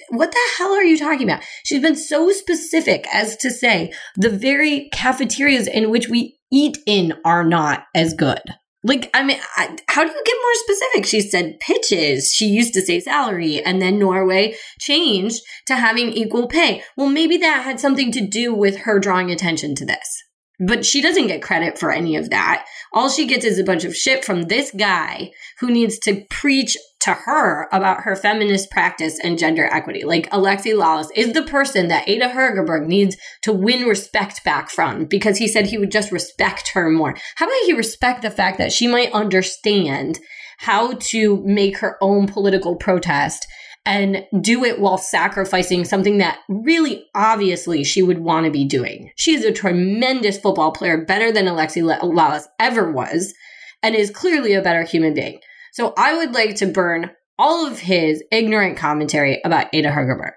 what 0.09 0.33
the 0.33 0.39
hell 0.57 0.73
are 0.73 0.85
you 0.85 0.99
talking 0.99 1.29
about? 1.29 1.43
She's 1.65 1.83
been 1.83 1.97
so 1.97 2.31
specific 2.31 3.07
as 3.13 3.37
to 3.39 3.51
say 3.51 3.93
the 4.17 4.31
very 4.31 4.89
cafeterias 4.93 5.67
in 5.67 5.91
which 5.91 6.09
we 6.09 6.39
eat 6.51 6.79
in 6.87 7.15
are 7.25 7.45
not 7.45 7.85
as 7.95 8.15
good. 8.15 8.41
Like, 8.87 9.11
I 9.15 9.25
mean, 9.25 9.39
I, 9.57 9.77
how 9.89 10.05
do 10.05 10.11
you 10.11 10.23
get 10.25 10.37
more 10.43 10.55
specific? 10.55 11.07
She 11.07 11.23
said 11.23 11.59
pitches. 11.59 12.33
She 12.33 12.47
used 12.47 12.75
to 12.75 12.83
say 12.83 13.01
salary, 13.01 13.63
and 13.63 13.81
then 13.81 13.99
Norway 13.99 14.57
changed 14.79 15.41
to 15.67 15.77
having 15.77 16.13
equal 16.13 16.47
pay. 16.49 16.83
Well, 16.95 17.09
maybe 17.09 17.39
that 17.39 17.65
had 17.65 17.81
something 17.81 18.13
to 18.13 18.27
do 18.27 18.53
with 18.55 18.81
her 18.81 18.99
drawing 18.99 19.31
attention 19.31 19.75
to 19.77 19.87
this. 19.87 20.23
But 20.61 20.85
she 20.85 21.01
doesn't 21.01 21.27
get 21.27 21.43
credit 21.43 21.79
for 21.79 21.91
any 21.91 22.15
of 22.15 22.31
that. 22.31 22.67
All 22.93 23.09
she 23.09 23.27
gets 23.27 23.45
is 23.45 23.59
a 23.59 23.65
bunch 23.65 23.85
of 23.85 23.97
shit 23.97 24.25
from 24.25 24.43
this 24.43 24.71
guy 24.71 25.33
who 25.61 25.71
needs 25.71 25.99
to 26.01 26.23
preach 26.31 26.77
to 27.05 27.13
her 27.13 27.69
about 27.71 28.03
her 28.03 28.17
feminist 28.17 28.71
practice 28.71 29.19
and 29.23 29.39
gender 29.39 29.67
equity. 29.71 30.05
Like 30.05 30.31
Alexi 30.31 30.73
Lalas 30.73 31.09
is 31.15 31.33
the 31.33 31.43
person 31.43 31.89
that 31.89 32.09
Ada 32.09 32.29
Hegerberg 32.29 32.87
needs 32.87 33.17
to 33.43 33.53
win 33.53 33.85
respect 33.85 34.43
back 34.43 34.71
from 34.71 35.05
because 35.05 35.37
he 35.37 35.47
said 35.47 35.67
he 35.67 35.79
would 35.79 35.93
just 35.93 36.11
respect 36.11 36.69
her 36.69 36.89
more. 36.89 37.15
How 37.37 37.45
about 37.47 37.67
he 37.67 37.75
respect 37.75 38.23
the 38.23 38.31
fact 38.31 38.57
that 38.57 38.73
she 38.73 38.87
might 38.87 39.13
understand 39.13 40.19
how 40.59 40.95
to 40.95 41.43
make 41.45 41.79
her 41.79 41.99
own 42.01 42.27
political 42.27 42.77
protest 42.77 43.47
and 43.85 44.25
do 44.41 44.65
it 44.65 44.81
while 44.81 44.97
sacrificing 44.97 45.85
something 45.85 46.17
that 46.19 46.39
really 46.49 47.05
obviously 47.15 47.85
she 47.85 48.03
would 48.03 48.19
want 48.19 48.47
to 48.47 48.51
be 48.51 48.65
doing. 48.65 49.11
She 49.15 49.35
is 49.35 49.45
a 49.45 49.53
tremendous 49.53 50.39
football 50.39 50.73
player, 50.73 51.05
better 51.05 51.31
than 51.31 51.45
Alexi 51.45 51.83
Lalas 51.83 52.45
ever 52.59 52.91
was, 52.91 53.35
and 53.83 53.95
is 53.95 54.11
clearly 54.11 54.55
a 54.55 54.63
better 54.63 54.85
human 54.85 55.13
being. 55.13 55.41
So 55.75 55.93
I 55.99 56.17
would 56.17 56.33
like 56.35 56.55
to 56.57 56.67
burn 56.67 57.11
all 57.37 57.67
of 57.67 57.81
his 57.81 58.23
ignorant 58.31 58.77
commentary 58.77 59.41
about 59.45 59.67
Ada 59.73 59.91
Hegerberg. 59.91 60.35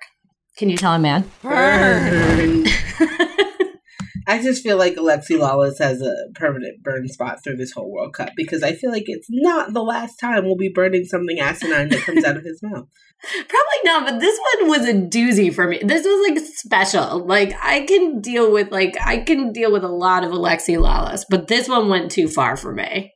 Can 0.58 0.68
you 0.72 0.78
tell 0.78 0.96
him, 0.96 1.04
man? 1.04 1.30
Burn. 1.44 2.66
I 4.30 4.42
just 4.42 4.64
feel 4.64 4.78
like 4.78 4.96
Alexi 4.96 5.38
Lalas 5.38 5.78
has 5.78 6.02
a 6.02 6.14
permanent 6.34 6.82
burn 6.82 7.08
spot 7.08 7.44
through 7.44 7.58
this 7.58 7.72
whole 7.72 7.92
World 7.92 8.16
Cup 8.16 8.30
because 8.36 8.64
I 8.64 8.74
feel 8.74 8.90
like 8.90 9.04
it's 9.06 9.28
not 9.30 9.74
the 9.74 9.84
last 9.84 10.16
time 10.16 10.44
we'll 10.44 10.58
be 10.58 10.72
burning 10.74 11.06
something 11.06 11.40
asinine 11.40 11.90
that 11.90 12.02
comes 12.02 12.26
out 12.26 12.36
of 12.36 12.44
his 12.44 12.60
mouth. 12.64 12.88
Probably 13.22 13.82
not, 13.84 14.08
but 14.08 14.20
this 14.20 14.40
one 14.56 14.70
was 14.70 14.88
a 14.88 14.94
doozy 14.94 15.54
for 15.54 15.68
me. 15.68 15.80
This 15.84 16.04
was 16.04 16.30
like 16.30 16.44
special. 16.44 17.24
Like 17.24 17.54
I 17.62 17.82
can 17.82 18.22
deal 18.22 18.52
with 18.52 18.72
like 18.72 18.98
I 19.06 19.20
can 19.20 19.54
deal 19.54 19.72
with 19.72 19.84
a 19.84 19.88
lot 19.88 20.24
of 20.24 20.32
Alexi 20.32 20.80
Lalas, 20.80 21.26
but 21.30 21.48
this 21.48 21.70
one 21.70 21.90
went 21.90 22.10
too 22.10 22.28
far 22.28 22.58
for 22.58 22.74
me. 22.74 23.14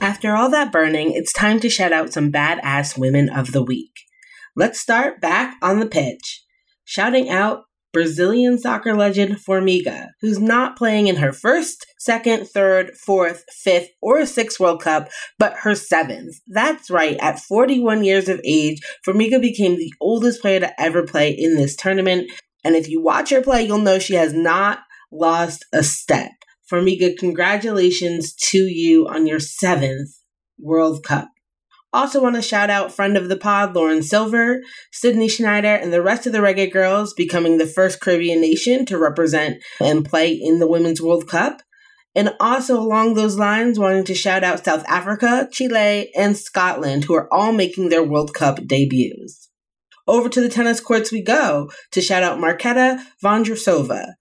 After 0.00 0.34
all 0.34 0.48
that 0.50 0.72
burning, 0.72 1.12
it's 1.12 1.32
time 1.32 1.60
to 1.60 1.68
shout 1.68 1.92
out 1.92 2.12
some 2.12 2.32
badass 2.32 2.96
women 2.96 3.28
of 3.28 3.52
the 3.52 3.62
week. 3.62 3.92
Let's 4.56 4.80
start 4.80 5.20
back 5.20 5.56
on 5.60 5.78
the 5.78 5.86
pitch, 5.86 6.42
shouting 6.84 7.28
out 7.28 7.64
Brazilian 7.92 8.58
soccer 8.58 8.96
legend 8.96 9.36
Formiga, 9.46 10.08
who's 10.22 10.38
not 10.38 10.76
playing 10.76 11.08
in 11.08 11.16
her 11.16 11.32
first, 11.32 11.84
second, 11.98 12.46
third, 12.48 12.92
fourth, 12.96 13.44
fifth, 13.50 13.90
or 14.00 14.24
sixth 14.24 14.58
World 14.58 14.82
Cup, 14.82 15.08
but 15.38 15.52
her 15.58 15.74
seventh. 15.74 16.36
That's 16.46 16.90
right, 16.90 17.18
at 17.20 17.38
41 17.38 18.02
years 18.02 18.30
of 18.30 18.40
age, 18.42 18.80
Formiga 19.06 19.38
became 19.38 19.76
the 19.76 19.92
oldest 20.00 20.40
player 20.40 20.60
to 20.60 20.80
ever 20.80 21.02
play 21.02 21.30
in 21.30 21.56
this 21.56 21.76
tournament. 21.76 22.30
And 22.64 22.74
if 22.74 22.88
you 22.88 23.02
watch 23.02 23.28
her 23.30 23.42
play, 23.42 23.64
you'll 23.64 23.78
know 23.78 23.98
she 23.98 24.14
has 24.14 24.32
not 24.32 24.78
lost 25.12 25.66
a 25.74 25.82
step. 25.82 26.30
Formiga, 26.70 27.16
congratulations 27.16 28.32
to 28.34 28.58
you 28.58 29.08
on 29.08 29.26
your 29.26 29.40
seventh 29.40 30.10
World 30.58 31.02
Cup. 31.02 31.28
Also, 31.92 32.22
want 32.22 32.36
to 32.36 32.42
shout 32.42 32.70
out 32.70 32.92
friend 32.92 33.16
of 33.16 33.28
the 33.28 33.36
pod, 33.36 33.74
Lauren 33.74 34.02
Silver, 34.02 34.60
Sydney 34.92 35.28
Schneider, 35.28 35.74
and 35.74 35.92
the 35.92 36.02
rest 36.02 36.24
of 36.24 36.32
the 36.32 36.38
Reggae 36.38 36.72
Girlz 36.72 37.10
becoming 37.16 37.58
the 37.58 37.66
first 37.66 38.00
Caribbean 38.00 38.40
nation 38.40 38.86
to 38.86 38.96
represent 38.96 39.60
and 39.80 40.04
play 40.04 40.32
in 40.32 40.60
the 40.60 40.68
Women's 40.68 41.02
World 41.02 41.26
Cup. 41.26 41.62
And 42.14 42.34
also, 42.38 42.78
along 42.78 43.14
those 43.14 43.36
lines, 43.36 43.78
wanting 43.78 44.04
to 44.04 44.14
shout 44.14 44.44
out 44.44 44.64
South 44.64 44.84
Africa, 44.86 45.48
Chile, 45.50 46.12
and 46.16 46.36
Scotland, 46.36 47.04
who 47.04 47.14
are 47.14 47.32
all 47.32 47.52
making 47.52 47.88
their 47.88 48.04
World 48.04 48.34
Cup 48.34 48.64
debuts. 48.66 49.48
Over 50.06 50.28
to 50.28 50.40
the 50.40 50.48
tennis 50.48 50.80
courts 50.80 51.10
we 51.10 51.22
go 51.22 51.70
to 51.90 52.00
shout 52.00 52.22
out 52.22 52.38
Marketa 52.38 53.00
Vondrousova, 53.22 54.14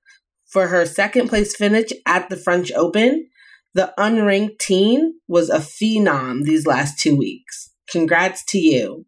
for 0.50 0.68
her 0.68 0.86
second 0.86 1.30
place 1.30 1.56
finish 1.56 1.90
at 2.06 2.30
the 2.30 2.38
French 2.38 2.72
Open. 2.74 3.28
The 3.74 3.94
unranked 3.98 4.60
teen 4.60 5.20
was 5.28 5.50
a 5.50 5.60
phenom 5.60 6.44
these 6.44 6.66
last 6.66 7.00
two 7.00 7.16
weeks. 7.16 7.72
Congrats 7.90 8.44
to 8.46 8.58
you. 8.58 9.06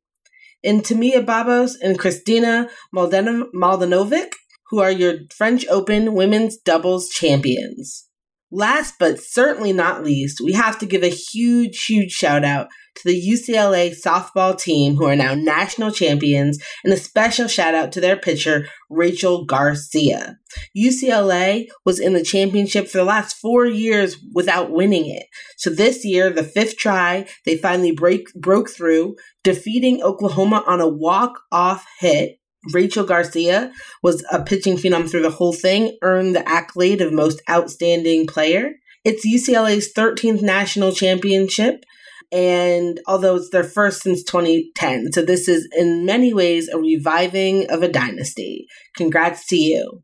And 0.64 0.84
Timea 0.84 1.26
Babos 1.26 1.76
and 1.82 2.00
Kristina 2.00 2.70
Mladenovic, 2.96 4.34
who 4.70 4.80
are 4.80 4.92
your 4.92 5.16
French 5.36 5.66
Open 5.68 6.14
women's 6.14 6.58
doubles 6.58 7.10
champions. 7.10 8.08
Last 8.52 8.96
but 9.00 9.20
certainly 9.20 9.74
not 9.74 10.04
least, 10.04 10.42
we 10.42 10.54
have 10.54 10.78
to 10.80 10.86
give 10.86 11.04
a 11.04 11.10
huge, 11.10 11.86
huge 11.86 12.12
shout 12.12 12.44
out 12.44 12.68
to 12.96 13.02
the 13.06 13.30
UCLA 13.30 13.96
softball 13.96 14.58
team, 14.58 14.96
who 14.96 15.06
are 15.06 15.16
now 15.16 15.34
national 15.34 15.92
champions, 15.92 16.62
and 16.84 16.94
a 16.94 16.98
special 16.98 17.48
shout 17.48 17.74
out 17.74 17.92
to 17.94 18.02
their 18.02 18.18
pitcher, 18.18 18.68
Rachel 18.90 19.46
Garcia. 19.46 20.38
UCLA 20.78 21.68
was 21.86 22.00
in 22.00 22.14
the 22.14 22.24
championship 22.24 22.88
for 22.88 22.98
the 22.98 23.04
last 23.04 23.36
four 23.38 23.66
years 23.66 24.18
without 24.34 24.72
winning 24.72 25.10
it. 25.10 25.28
So 25.58 25.70
this 25.70 26.04
year, 26.04 26.30
the 26.30 26.44
fifth 26.44 26.78
try, 26.78 27.28
they 27.46 27.58
finally 27.58 27.92
break, 27.92 28.34
broke 28.34 28.70
through, 28.70 29.16
defeating 29.44 30.04
Oklahoma 30.04 30.64
on 30.68 30.82
a 30.82 30.88
walk-off 30.88 31.86
hit. 32.00 32.38
Rachel 32.74 33.06
Garcia 33.06 33.72
was 34.04 34.24
a 34.32 34.44
pitching 34.44 34.78
phenom 34.78 35.10
through 35.10 35.24
the 35.24 35.32
whole 35.32 35.54
thing, 35.54 35.98
earned 36.04 36.36
the 36.36 36.48
accolade 36.48 37.02
of 37.02 37.12
most 37.12 37.42
outstanding 37.50 38.28
player. 38.28 38.74
It's 39.04 39.26
UCLA's 39.26 39.92
13th 39.94 40.44
national 40.44 40.92
championship 40.92 41.84
and 42.32 43.00
although 43.08 43.36
it's 43.36 43.50
their 43.50 43.64
first 43.64 44.02
since 44.02 44.24
2010. 44.24 45.12
So 45.12 45.22
this 45.22 45.48
is 45.48 45.68
in 45.78 46.06
many 46.06 46.34
ways 46.34 46.70
a 46.70 46.78
reviving 46.78 47.70
of 47.70 47.84
a 47.84 47.88
dynasty. 47.88 48.68
Congrats 48.96 49.46
to 49.48 49.56
you. 49.58 50.04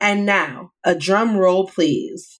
And 0.00 0.26
now, 0.26 0.72
a 0.84 0.94
drum 0.94 1.36
roll, 1.36 1.66
please. 1.66 2.38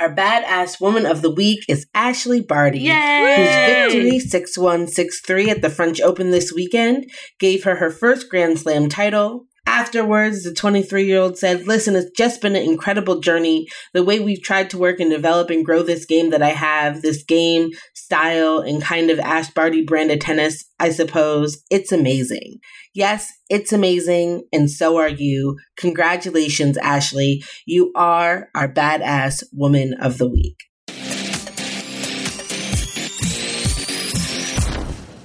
Our 0.00 0.14
badass 0.14 0.80
woman 0.80 1.04
of 1.04 1.20
the 1.20 1.30
week 1.30 1.60
is 1.68 1.86
Ashleigh 1.94 2.48
Barty, 2.48 2.80
Yay! 2.80 3.34
whose 3.36 3.92
victory 3.92 4.18
6 4.18 4.56
1 4.56 4.86
6 4.86 5.20
3 5.20 5.50
at 5.50 5.60
the 5.60 5.68
French 5.68 6.00
Open 6.00 6.30
this 6.30 6.50
weekend 6.54 7.10
gave 7.38 7.64
her 7.64 7.76
her 7.76 7.90
first 7.90 8.30
Grand 8.30 8.58
Slam 8.58 8.88
title. 8.88 9.44
Afterwards, 9.80 10.44
the 10.44 10.52
23 10.52 11.06
year 11.06 11.20
old 11.20 11.38
said, 11.38 11.66
Listen, 11.66 11.96
it's 11.96 12.10
just 12.10 12.42
been 12.42 12.54
an 12.54 12.62
incredible 12.62 13.20
journey. 13.20 13.66
The 13.94 14.04
way 14.04 14.20
we've 14.20 14.42
tried 14.42 14.68
to 14.70 14.78
work 14.78 15.00
and 15.00 15.10
develop 15.10 15.48
and 15.48 15.64
grow 15.64 15.82
this 15.82 16.04
game 16.04 16.28
that 16.30 16.42
I 16.42 16.50
have, 16.50 17.00
this 17.00 17.22
game, 17.22 17.70
style, 17.94 18.58
and 18.58 18.82
kind 18.82 19.08
of 19.08 19.18
Ash 19.18 19.48
Barty 19.48 19.82
brand 19.82 20.10
of 20.10 20.18
tennis, 20.18 20.66
I 20.78 20.90
suppose, 20.90 21.62
it's 21.70 21.92
amazing. 21.92 22.58
Yes, 22.92 23.32
it's 23.48 23.72
amazing, 23.72 24.42
and 24.52 24.70
so 24.70 24.98
are 24.98 25.08
you. 25.08 25.56
Congratulations, 25.78 26.76
Ashleigh. 26.76 27.42
You 27.64 27.90
are 27.96 28.50
our 28.54 28.70
badass 28.70 29.42
woman 29.50 29.94
of 29.94 30.18
the 30.18 30.28
week. 30.28 30.58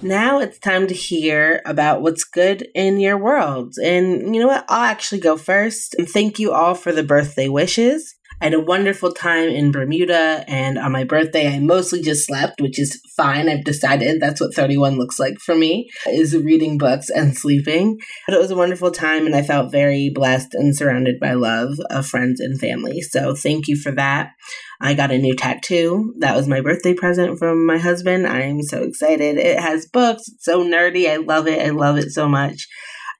Now 0.05 0.37
it's 0.37 0.59
time 0.59 0.85
to 0.85 0.93
hear 0.93 1.63
about 1.65 2.03
what's 2.03 2.23
good 2.23 2.67
in 2.75 2.99
your 2.99 3.17
world. 3.17 3.73
And 3.83 4.35
you 4.35 4.39
know 4.39 4.45
what? 4.45 4.63
I'll 4.69 4.83
actually 4.83 5.19
go 5.19 5.35
first. 5.35 5.95
And 5.95 6.07
thank 6.07 6.37
you 6.37 6.51
all 6.51 6.75
for 6.75 6.91
the 6.91 7.01
birthday 7.01 7.47
wishes. 7.47 8.13
I 8.39 8.45
had 8.45 8.53
a 8.53 8.59
wonderful 8.59 9.13
time 9.13 9.47
in 9.47 9.71
Bermuda, 9.71 10.43
and 10.47 10.77
on 10.77 10.91
my 10.91 11.05
birthday, 11.05 11.47
I 11.47 11.59
mostly 11.59 12.01
just 12.01 12.27
slept, 12.27 12.59
which 12.59 12.77
is 12.77 13.01
fine. 13.15 13.47
I've 13.47 13.63
decided 13.63 14.19
that's 14.19 14.41
what 14.41 14.53
31 14.53 14.97
looks 14.97 15.17
like 15.17 15.39
for 15.39 15.55
me, 15.55 15.89
is 16.05 16.35
reading 16.35 16.77
books 16.77 17.09
and 17.09 17.35
sleeping. 17.35 17.97
But 18.27 18.35
it 18.35 18.41
was 18.41 18.51
a 18.51 18.55
wonderful 18.55 18.91
time, 18.91 19.25
and 19.25 19.35
I 19.35 19.41
felt 19.41 19.71
very 19.71 20.11
blessed 20.13 20.53
and 20.53 20.75
surrounded 20.75 21.17
by 21.17 21.33
love 21.33 21.79
of 21.89 22.05
friends 22.05 22.41
and 22.41 22.59
family. 22.59 23.01
So 23.01 23.35
thank 23.35 23.69
you 23.69 23.77
for 23.77 23.93
that. 23.93 24.31
I 24.81 24.93
got 24.93 25.11
a 25.11 25.17
new 25.17 25.35
tattoo. 25.35 26.13
That 26.19 26.35
was 26.35 26.47
my 26.47 26.61
birthday 26.61 26.93
present 26.93 27.39
from 27.39 27.65
my 27.65 27.77
husband. 27.77 28.27
I'm 28.27 28.61
so 28.61 28.83
excited. 28.83 29.37
It 29.37 29.59
has 29.59 29.87
books. 29.87 30.27
It's 30.27 30.45
so 30.45 30.63
nerdy. 30.63 31.09
I 31.09 31.17
love 31.17 31.47
it. 31.47 31.65
I 31.65 31.69
love 31.69 31.97
it 31.97 32.11
so 32.11 32.27
much. 32.27 32.67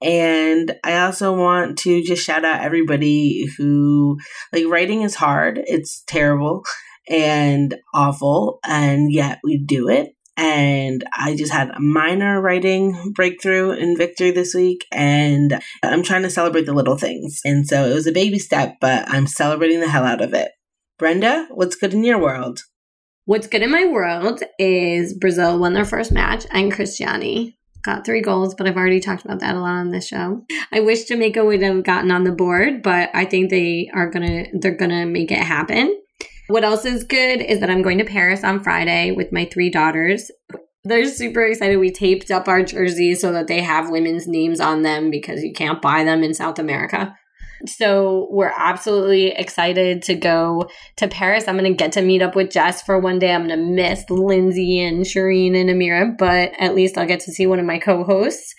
And 0.02 0.76
I 0.84 1.00
also 1.00 1.36
want 1.36 1.78
to 1.80 2.04
just 2.04 2.24
shout 2.24 2.44
out 2.44 2.62
everybody 2.62 3.48
who, 3.58 4.18
like, 4.52 4.66
writing 4.68 5.02
is 5.04 5.16
hard. 5.16 5.62
It's 5.66 6.04
terrible 6.06 6.64
and 7.08 7.76
awful, 7.94 8.60
and 8.66 9.12
yet 9.12 9.40
we 9.44 9.58
do 9.58 9.88
it. 9.88 10.10
And 10.38 11.02
I 11.18 11.36
just 11.38 11.54
had 11.54 11.70
a 11.70 11.80
minor 11.80 12.42
writing 12.42 13.14
breakthrough 13.16 13.72
and 13.72 13.98
victory 13.98 14.32
this 14.32 14.54
week, 14.54 14.86
and 14.92 15.62
I'm 15.82 16.04
trying 16.04 16.24
to 16.24 16.30
celebrate 16.30 16.66
the 16.66 16.74
little 16.74 16.98
things. 16.98 17.40
And 17.46 17.66
so 17.66 17.86
it 17.86 17.94
was 17.94 18.06
a 18.06 18.12
baby 18.12 18.38
step, 18.38 18.76
but 18.82 19.08
I'm 19.08 19.28
celebrating 19.28 19.80
the 19.80 19.88
hell 19.88 20.04
out 20.04 20.22
of 20.22 20.34
it. 20.34 20.52
Brenda, 20.98 21.48
what's 21.52 21.76
good 21.76 21.94
in 21.94 22.06
your 22.06 22.20
world? 22.20 22.62
What's 23.26 23.48
good 23.48 23.62
in 23.62 23.72
my 23.72 23.86
world 23.86 24.42
is 24.58 25.14
Brazil 25.14 25.60
won 25.60 25.74
their 25.74 25.84
first 25.84 26.12
match 26.12 26.46
and 26.52 26.72
Cristiane 26.72 27.54
got 27.84 28.06
three 28.06 28.22
goals, 28.22 28.56
but 28.56 28.66
I've 28.66 28.78
already 28.78 29.02
talked 29.02 29.26
about 29.26 29.42
that 29.42 29.56
a 29.56 29.60
lot 29.60 29.76
on 29.76 29.92
this 29.92 30.08
show. 30.08 30.44
I 30.72 30.80
wish 30.80 31.06
Jamaica 31.06 31.44
would 31.44 31.62
have 31.62 31.84
gotten 31.84 32.12
on 32.12 32.24
the 32.24 32.32
board, 32.32 32.82
but 32.82 33.10
I 33.14 33.26
think 33.26 33.50
they 33.50 33.92
are 33.94 34.10
gonna 34.10 34.46
they're 34.54 34.76
gonna 34.76 35.06
make 35.06 35.32
it 35.32 35.40
happen. 35.40 36.02
What 36.48 36.64
else 36.64 36.86
is 36.86 37.04
good 37.04 37.42
is 37.42 37.60
that 37.60 37.70
I'm 37.70 37.82
going 37.82 37.98
to 37.98 38.06
Paris 38.06 38.44
on 38.44 38.64
Friday 38.64 39.12
with 39.12 39.32
my 39.32 39.46
three 39.46 39.70
daughters. 39.70 40.32
They're 40.84 41.06
super 41.08 41.42
excited. 41.42 41.78
We 41.78 41.92
taped 41.92 42.32
up 42.32 42.48
our 42.48 42.64
jerseys 42.64 43.20
so 43.20 43.32
that 43.32 43.48
they 43.48 43.62
have 43.62 43.90
women's 43.90 44.28
names 44.28 44.60
on 44.60 44.84
them 44.84 45.10
because 45.10 45.44
you 45.44 45.54
can't 45.54 45.82
buy 45.82 46.04
them 46.04 46.24
in 46.24 46.34
South 46.34 46.60
America. 46.60 47.16
So 47.66 48.28
we're 48.32 48.54
absolutely 48.56 49.28
excited 49.28 50.02
to 50.04 50.16
go 50.16 50.70
to 50.98 51.08
Paris. 51.08 51.48
I'm 51.48 51.58
going 51.58 51.72
to 51.72 51.78
get 51.78 51.94
to 51.94 52.02
meet 52.02 52.22
up 52.22 52.36
with 52.36 52.52
Jess 52.52 52.82
for 52.82 53.00
one 53.00 53.20
day. 53.20 53.34
I'm 53.34 53.48
going 53.48 53.60
to 53.60 53.66
miss 53.66 54.10
Lindsay 54.10 54.82
and 54.82 55.06
Shireen 55.06 55.56
and 55.56 55.70
Amira, 55.70 56.18
but 56.18 56.52
at 56.60 56.76
least 56.76 56.98
I'll 56.98 57.08
get 57.08 57.22
to 57.22 57.32
see 57.32 57.48
one 57.48 57.60
of 57.60 57.66
my 57.66 57.80
co-hosts. 57.80 58.54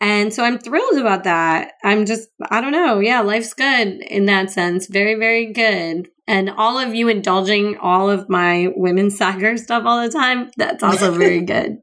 And 0.00 0.32
so 0.32 0.44
I'm 0.44 0.58
thrilled 0.58 0.98
about 0.98 1.24
that. 1.24 1.72
I'm 1.82 2.06
just, 2.06 2.28
I 2.50 2.60
don't 2.60 2.72
know. 2.72 3.00
Yeah, 3.00 3.20
life's 3.20 3.52
good 3.52 3.88
in 3.88 4.26
that 4.26 4.50
sense. 4.50 4.86
Very, 4.86 5.16
very 5.16 5.52
good. 5.52 6.08
And 6.28 6.50
all 6.50 6.78
of 6.78 6.94
you 6.94 7.08
indulging 7.08 7.76
all 7.78 8.08
of 8.08 8.28
my 8.28 8.72
women's 8.76 9.18
soccer 9.18 9.56
stuff 9.56 9.84
all 9.84 10.02
the 10.02 10.12
time, 10.12 10.50
that's 10.56 10.82
also 10.82 11.12
very 11.12 11.40
good. 11.44 11.78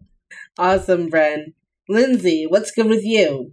awesome, 0.58 1.10
Bren. 1.10 1.54
Lindsay, 1.90 2.46
what's 2.48 2.72
good 2.72 2.88
with 2.88 3.04
you? 3.04 3.52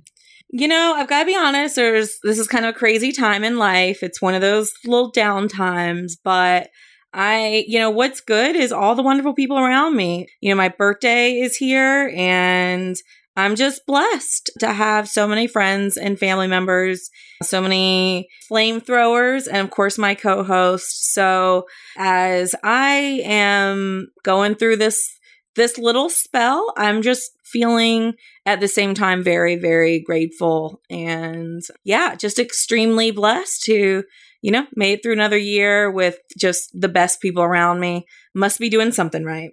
You 0.54 0.68
know, 0.68 0.94
I've 0.96 1.08
got 1.08 1.20
to 1.20 1.26
be 1.26 1.36
honest. 1.36 1.76
There's 1.76 2.18
this 2.22 2.38
is 2.38 2.46
kind 2.46 2.66
of 2.66 2.74
a 2.74 2.78
crazy 2.78 3.10
time 3.10 3.42
in 3.42 3.56
life. 3.56 4.02
It's 4.02 4.20
one 4.20 4.34
of 4.34 4.42
those 4.42 4.70
little 4.84 5.10
down 5.10 5.48
times, 5.48 6.16
but 6.22 6.68
I, 7.14 7.64
you 7.66 7.78
know, 7.78 7.90
what's 7.90 8.20
good 8.20 8.54
is 8.54 8.70
all 8.70 8.94
the 8.94 9.02
wonderful 9.02 9.32
people 9.32 9.58
around 9.58 9.96
me. 9.96 10.28
You 10.40 10.50
know, 10.50 10.56
my 10.56 10.68
birthday 10.68 11.40
is 11.40 11.56
here 11.56 12.12
and 12.14 12.96
I'm 13.34 13.56
just 13.56 13.86
blessed 13.86 14.50
to 14.60 14.72
have 14.72 15.08
so 15.08 15.26
many 15.26 15.46
friends 15.46 15.96
and 15.96 16.18
family 16.18 16.48
members, 16.48 17.08
so 17.42 17.62
many 17.62 18.28
flamethrowers, 18.50 19.46
and 19.46 19.58
of 19.58 19.70
course, 19.70 19.96
my 19.96 20.14
co 20.14 20.44
host. 20.44 21.14
So, 21.14 21.64
as 21.96 22.54
I 22.62 23.22
am 23.24 24.08
going 24.22 24.54
through 24.56 24.76
this 24.76 25.18
this 25.54 25.78
little 25.78 26.08
spell, 26.08 26.72
I'm 26.76 27.02
just 27.02 27.32
feeling 27.44 28.14
at 28.46 28.60
the 28.60 28.68
same 28.68 28.94
time 28.94 29.22
very, 29.22 29.56
very 29.56 30.00
grateful 30.00 30.80
and 30.88 31.62
yeah, 31.84 32.14
just 32.14 32.38
extremely 32.38 33.10
blessed 33.10 33.62
to, 33.64 34.04
you 34.40 34.50
know, 34.50 34.66
made 34.74 34.94
it 34.94 35.02
through 35.02 35.12
another 35.12 35.36
year 35.36 35.90
with 35.90 36.18
just 36.38 36.70
the 36.78 36.88
best 36.88 37.20
people 37.20 37.42
around 37.42 37.80
me. 37.80 38.06
Must 38.34 38.58
be 38.58 38.70
doing 38.70 38.92
something 38.92 39.24
right. 39.24 39.50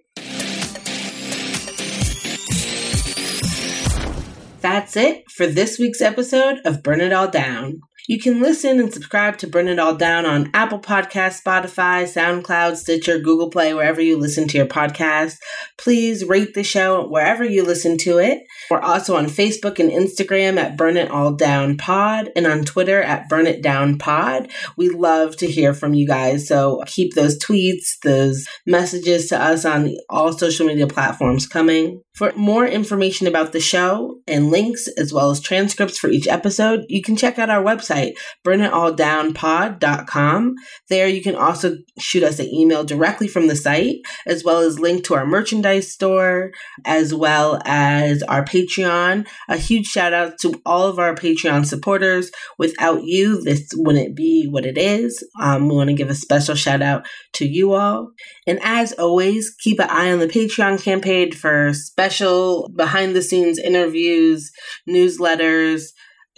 That's 4.61 4.97
it 4.97 5.23
for 5.31 5.47
this 5.47 5.79
week's 5.79 6.01
episode 6.01 6.59
of 6.65 6.83
Burn 6.83 7.01
It 7.01 7.13
All 7.13 7.29
Down. 7.29 7.81
You 8.09 8.17
can 8.17 8.41
listen 8.41 8.79
and 8.79 8.91
subscribe 8.91 9.37
to 9.37 9.45
Burn 9.45 9.67
It 9.67 9.77
All 9.77 9.93
Down 9.93 10.25
on 10.25 10.49
Apple 10.55 10.79
Podcasts, 10.79 11.43
Spotify, 11.43 12.05
SoundCloud, 12.05 12.75
Stitcher, 12.75 13.19
Google 13.19 13.51
Play, 13.51 13.71
wherever 13.75 14.01
you 14.01 14.17
listen 14.17 14.47
to 14.47 14.57
your 14.57 14.65
podcast. 14.65 15.35
Please 15.77 16.25
rate 16.25 16.55
the 16.55 16.63
show 16.63 17.07
wherever 17.07 17.45
you 17.45 17.63
listen 17.63 17.99
to 17.99 18.17
it. 18.17 18.47
We're 18.71 18.79
also 18.79 19.15
on 19.15 19.27
Facebook 19.27 19.77
and 19.77 19.91
Instagram 19.91 20.57
at 20.57 20.75
Burn 20.75 20.97
It 20.97 21.11
All 21.11 21.33
Down 21.33 21.77
Pod 21.77 22.31
and 22.35 22.47
on 22.47 22.63
Twitter 22.63 22.99
at 22.99 23.29
Burn 23.29 23.45
It 23.45 23.61
Down 23.61 23.99
Pod. 23.99 24.49
We 24.75 24.89
love 24.89 25.37
to 25.37 25.45
hear 25.45 25.75
from 25.75 25.93
you 25.93 26.07
guys. 26.07 26.47
So 26.47 26.81
keep 26.87 27.13
those 27.13 27.37
tweets, 27.37 27.99
those 28.03 28.43
messages 28.65 29.27
to 29.27 29.39
us 29.39 29.65
on 29.65 29.95
all 30.09 30.33
social 30.33 30.65
media 30.65 30.87
platforms 30.87 31.45
coming. 31.45 32.01
For 32.19 32.31
more 32.35 32.67
information 32.67 33.25
about 33.27 33.53
the 33.53 33.61
show 33.61 34.19
and 34.27 34.51
links, 34.51 34.89
as 34.97 35.13
well 35.13 35.31
as 35.31 35.39
transcripts 35.39 35.97
for 35.97 36.09
each 36.09 36.27
episode, 36.27 36.83
you 36.89 37.01
can 37.01 37.15
check 37.15 37.39
out 37.39 37.49
our 37.49 37.63
website 37.63 38.15
burnitalldownpod.com. 38.45 40.55
There 40.89 41.07
you 41.07 41.21
can 41.21 41.35
also 41.35 41.77
shoot 41.97 42.23
us 42.23 42.39
an 42.39 42.47
email 42.47 42.83
directly 42.83 43.29
from 43.29 43.47
the 43.47 43.55
site, 43.55 43.99
as 44.27 44.43
well 44.43 44.59
as 44.59 44.81
link 44.81 45.05
to 45.05 45.15
our 45.15 45.25
merchandise 45.25 45.93
store, 45.93 46.51
as 46.83 47.13
well 47.13 47.61
as 47.63 48.21
our 48.23 48.43
Patreon. 48.43 49.25
A 49.47 49.55
huge 49.55 49.85
shout 49.85 50.11
out 50.11 50.37
to 50.39 50.61
all 50.65 50.89
of 50.89 50.99
our 50.99 51.15
Patreon 51.15 51.65
supporters. 51.65 52.31
Without 52.57 53.03
you, 53.03 53.41
this 53.41 53.69
wouldn't 53.75 54.17
be 54.17 54.45
what 54.45 54.65
it 54.65 54.77
is. 54.77 55.23
Um, 55.41 55.69
we 55.69 55.75
want 55.75 55.89
to 55.89 55.95
give 55.95 56.09
a 56.09 56.15
special 56.15 56.55
shout 56.55 56.81
out 56.81 57.07
to 57.35 57.47
you 57.47 57.71
all. 57.71 58.11
And 58.49 58.59
as 58.63 58.93
always, 58.93 59.53
keep 59.59 59.79
an 59.79 59.89
eye 59.89 60.11
on 60.11 60.17
the 60.17 60.27
Patreon 60.27 60.83
campaign 60.83 61.33
for 61.33 61.71
special 61.71 62.67
behind 62.75 63.15
the 63.15 63.21
scenes 63.21 63.59
interviews, 63.59 64.51
newsletters, 64.89 65.83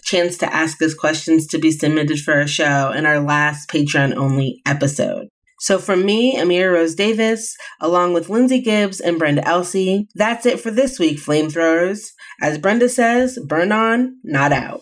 chance 0.03 0.37
to 0.39 0.53
ask 0.53 0.81
us 0.81 0.93
questions 0.93 1.47
to 1.47 1.57
be 1.57 1.71
submitted 1.71 2.19
for 2.19 2.33
our 2.33 2.47
show 2.47 2.91
in 2.91 3.05
our 3.05 3.21
last 3.21 3.69
Patreon 3.69 4.15
only 4.15 4.61
episode. 4.65 5.29
So 5.59 5.79
from 5.79 6.03
me, 6.03 6.35
Amira 6.35 6.73
Rose 6.73 6.95
Davis, 6.95 7.55
along 7.79 8.13
with 8.13 8.29
Lindsay 8.29 8.61
Gibbs 8.61 8.99
and 8.99 9.17
Brenda 9.17 9.47
Elsey, 9.47 10.09
that's 10.13 10.45
it 10.45 10.59
for 10.59 10.71
this 10.71 10.99
week, 10.99 11.17
flamethrowers. 11.17 12.09
As 12.41 12.57
Brenda 12.57 12.89
says, 12.89 13.39
burn 13.47 13.71
on, 13.71 14.17
not 14.23 14.51
out. 14.51 14.81